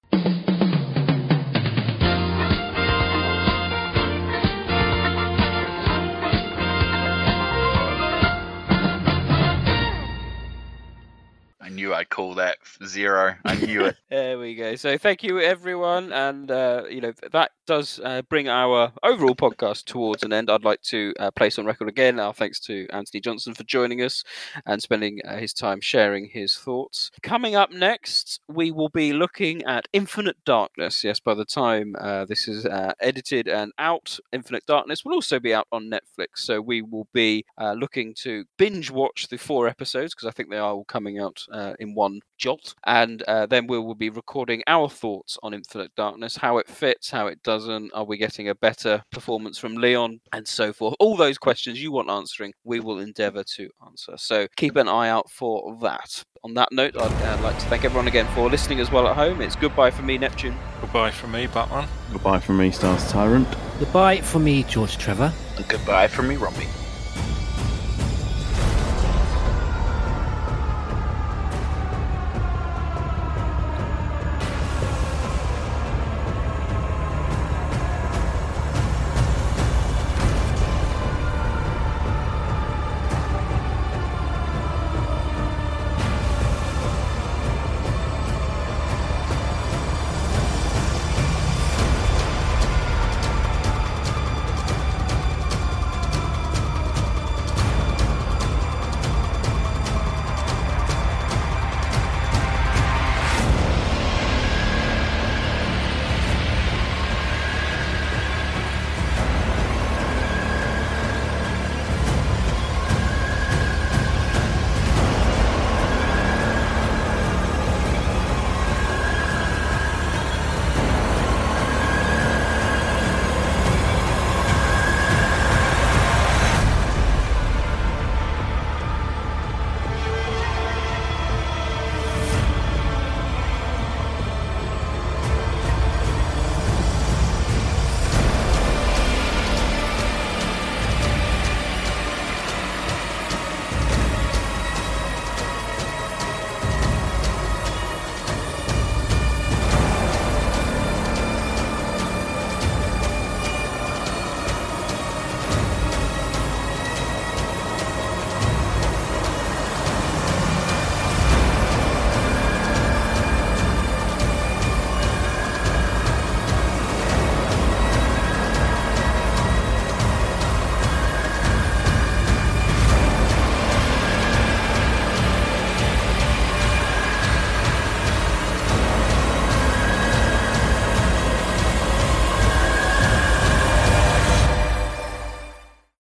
Knew 11.79 11.95
I'd 11.95 12.09
call 12.09 12.35
that 12.35 12.59
zero. 12.85 13.37
I 13.45 13.55
knew 13.55 13.85
it. 13.85 13.95
There 14.11 14.39
we 14.39 14.55
go. 14.55 14.75
So 14.75 14.97
thank 14.97 15.23
you, 15.23 15.39
everyone, 15.39 16.13
and 16.15 16.51
uh, 16.51 16.85
you 16.89 17.03
know 17.03 17.13
that 17.31 17.51
does 17.67 18.01
uh, 18.03 18.23
bring 18.23 18.49
our 18.49 18.91
overall 19.03 19.35
podcast 19.35 19.85
towards 19.85 20.23
an 20.23 20.33
end. 20.33 20.49
I'd 20.51 20.65
like 20.65 20.81
to 20.85 21.13
uh, 21.21 21.31
place 21.31 21.59
on 21.59 21.67
record 21.67 21.89
again 21.89 22.19
our 22.19 22.33
thanks 22.33 22.59
to 22.61 22.87
Antony 22.91 23.21
Johnston 23.21 23.53
for 23.53 23.65
joining 23.65 24.01
us 24.01 24.25
and 24.65 24.83
spending 24.83 25.21
uh, 25.27 25.37
his 25.37 25.53
time 25.53 25.83
sharing 25.83 26.31
his 26.33 26.57
thoughts. 26.57 27.11
Coming 27.23 27.55
up 27.55 27.71
next, 27.71 28.41
we 28.49 28.71
will 28.71 28.89
be 28.89 29.13
looking 29.13 29.63
at 29.67 29.87
Infinite 29.93 30.43
Darkness. 30.47 31.05
Yes, 31.05 31.21
by 31.21 31.35
the 31.35 31.45
time 31.45 31.95
uh, 32.01 32.25
this 32.25 32.49
is 32.49 32.65
uh, 32.65 32.95
edited 33.01 33.47
and 33.47 33.73
out, 33.79 34.19
Infinite 34.33 34.65
Darkness 34.65 35.05
will 35.05 35.13
also 35.13 35.39
be 35.39 35.53
out 35.53 35.69
on 35.71 35.91
Netflix. 35.91 36.39
So 36.39 36.63
we 36.63 36.81
will 36.81 37.09
be 37.13 37.45
looking 37.59 38.15
to 38.23 38.47
binge 38.57 38.91
watch 38.91 39.29
the 39.29 39.37
four 39.37 39.69
episodes 39.69 40.15
because 40.15 40.27
I 40.29 40.33
think 40.33 40.49
they 40.49 40.57
are 40.57 40.71
all 40.73 40.85
coming 40.85 41.19
out 41.19 41.45
uh, 41.53 41.68
uh, 41.69 41.75
in 41.79 41.95
one 41.95 42.21
jolt, 42.39 42.75
and 42.87 43.23
uh, 43.23 43.47
then 43.47 43.67
we 43.67 43.79
will 43.79 43.95
be 43.95 44.11
recording 44.11 44.63
our 44.67 44.89
thoughts 44.89 45.39
on 45.43 45.55
Infinite 45.55 45.95
Darkness, 45.97 46.37
how 46.37 46.59
it 46.59 46.69
fits, 46.69 47.11
how 47.11 47.27
it 47.27 47.43
doesn't. 47.43 47.93
Are 47.95 48.05
we 48.05 48.17
getting 48.17 48.49
a 48.49 48.55
better 48.55 49.03
performance 49.13 49.59
from 49.59 49.77
Leon, 49.77 50.21
and 50.33 50.47
so 50.47 50.73
forth? 50.73 50.95
All 51.01 51.17
those 51.17 51.39
questions 51.39 51.83
you 51.83 51.93
want 51.93 52.11
answering, 52.11 52.53
we 52.65 52.81
will 52.81 53.01
endeavour 53.01 53.45
to 53.57 53.69
answer. 53.87 54.15
So 54.17 54.47
keep 54.57 54.77
an 54.77 54.89
eye 54.89 55.09
out 55.09 55.31
for 55.31 55.77
that. 55.81 56.25
On 56.45 56.55
that 56.55 56.71
note, 56.71 56.97
I'd 56.97 57.23
uh, 57.23 57.43
like 57.43 57.59
to 57.59 57.67
thank 57.67 57.85
everyone 57.85 58.09
again 58.09 58.27
for 58.35 58.49
listening 58.49 58.81
as 58.81 58.93
well 58.93 59.09
at 59.09 59.17
home. 59.17 59.41
It's 59.41 59.57
goodbye 59.57 59.91
from 59.91 60.07
me, 60.07 60.19
Neptune. 60.19 60.57
Goodbye 60.81 61.11
from 61.11 61.33
me, 61.33 61.47
Batman. 61.49 61.89
Goodbye 62.13 62.39
from 62.39 62.59
me, 62.59 62.71
Stars 62.71 63.11
Tyrant. 63.11 63.49
Goodbye 63.79 64.21
from 64.21 64.45
me, 64.45 64.63
George 64.65 64.99
Trevor. 64.99 65.33
Goodbye 65.69 66.07
from 66.07 66.29
me, 66.29 66.37
Romby. 66.37 66.88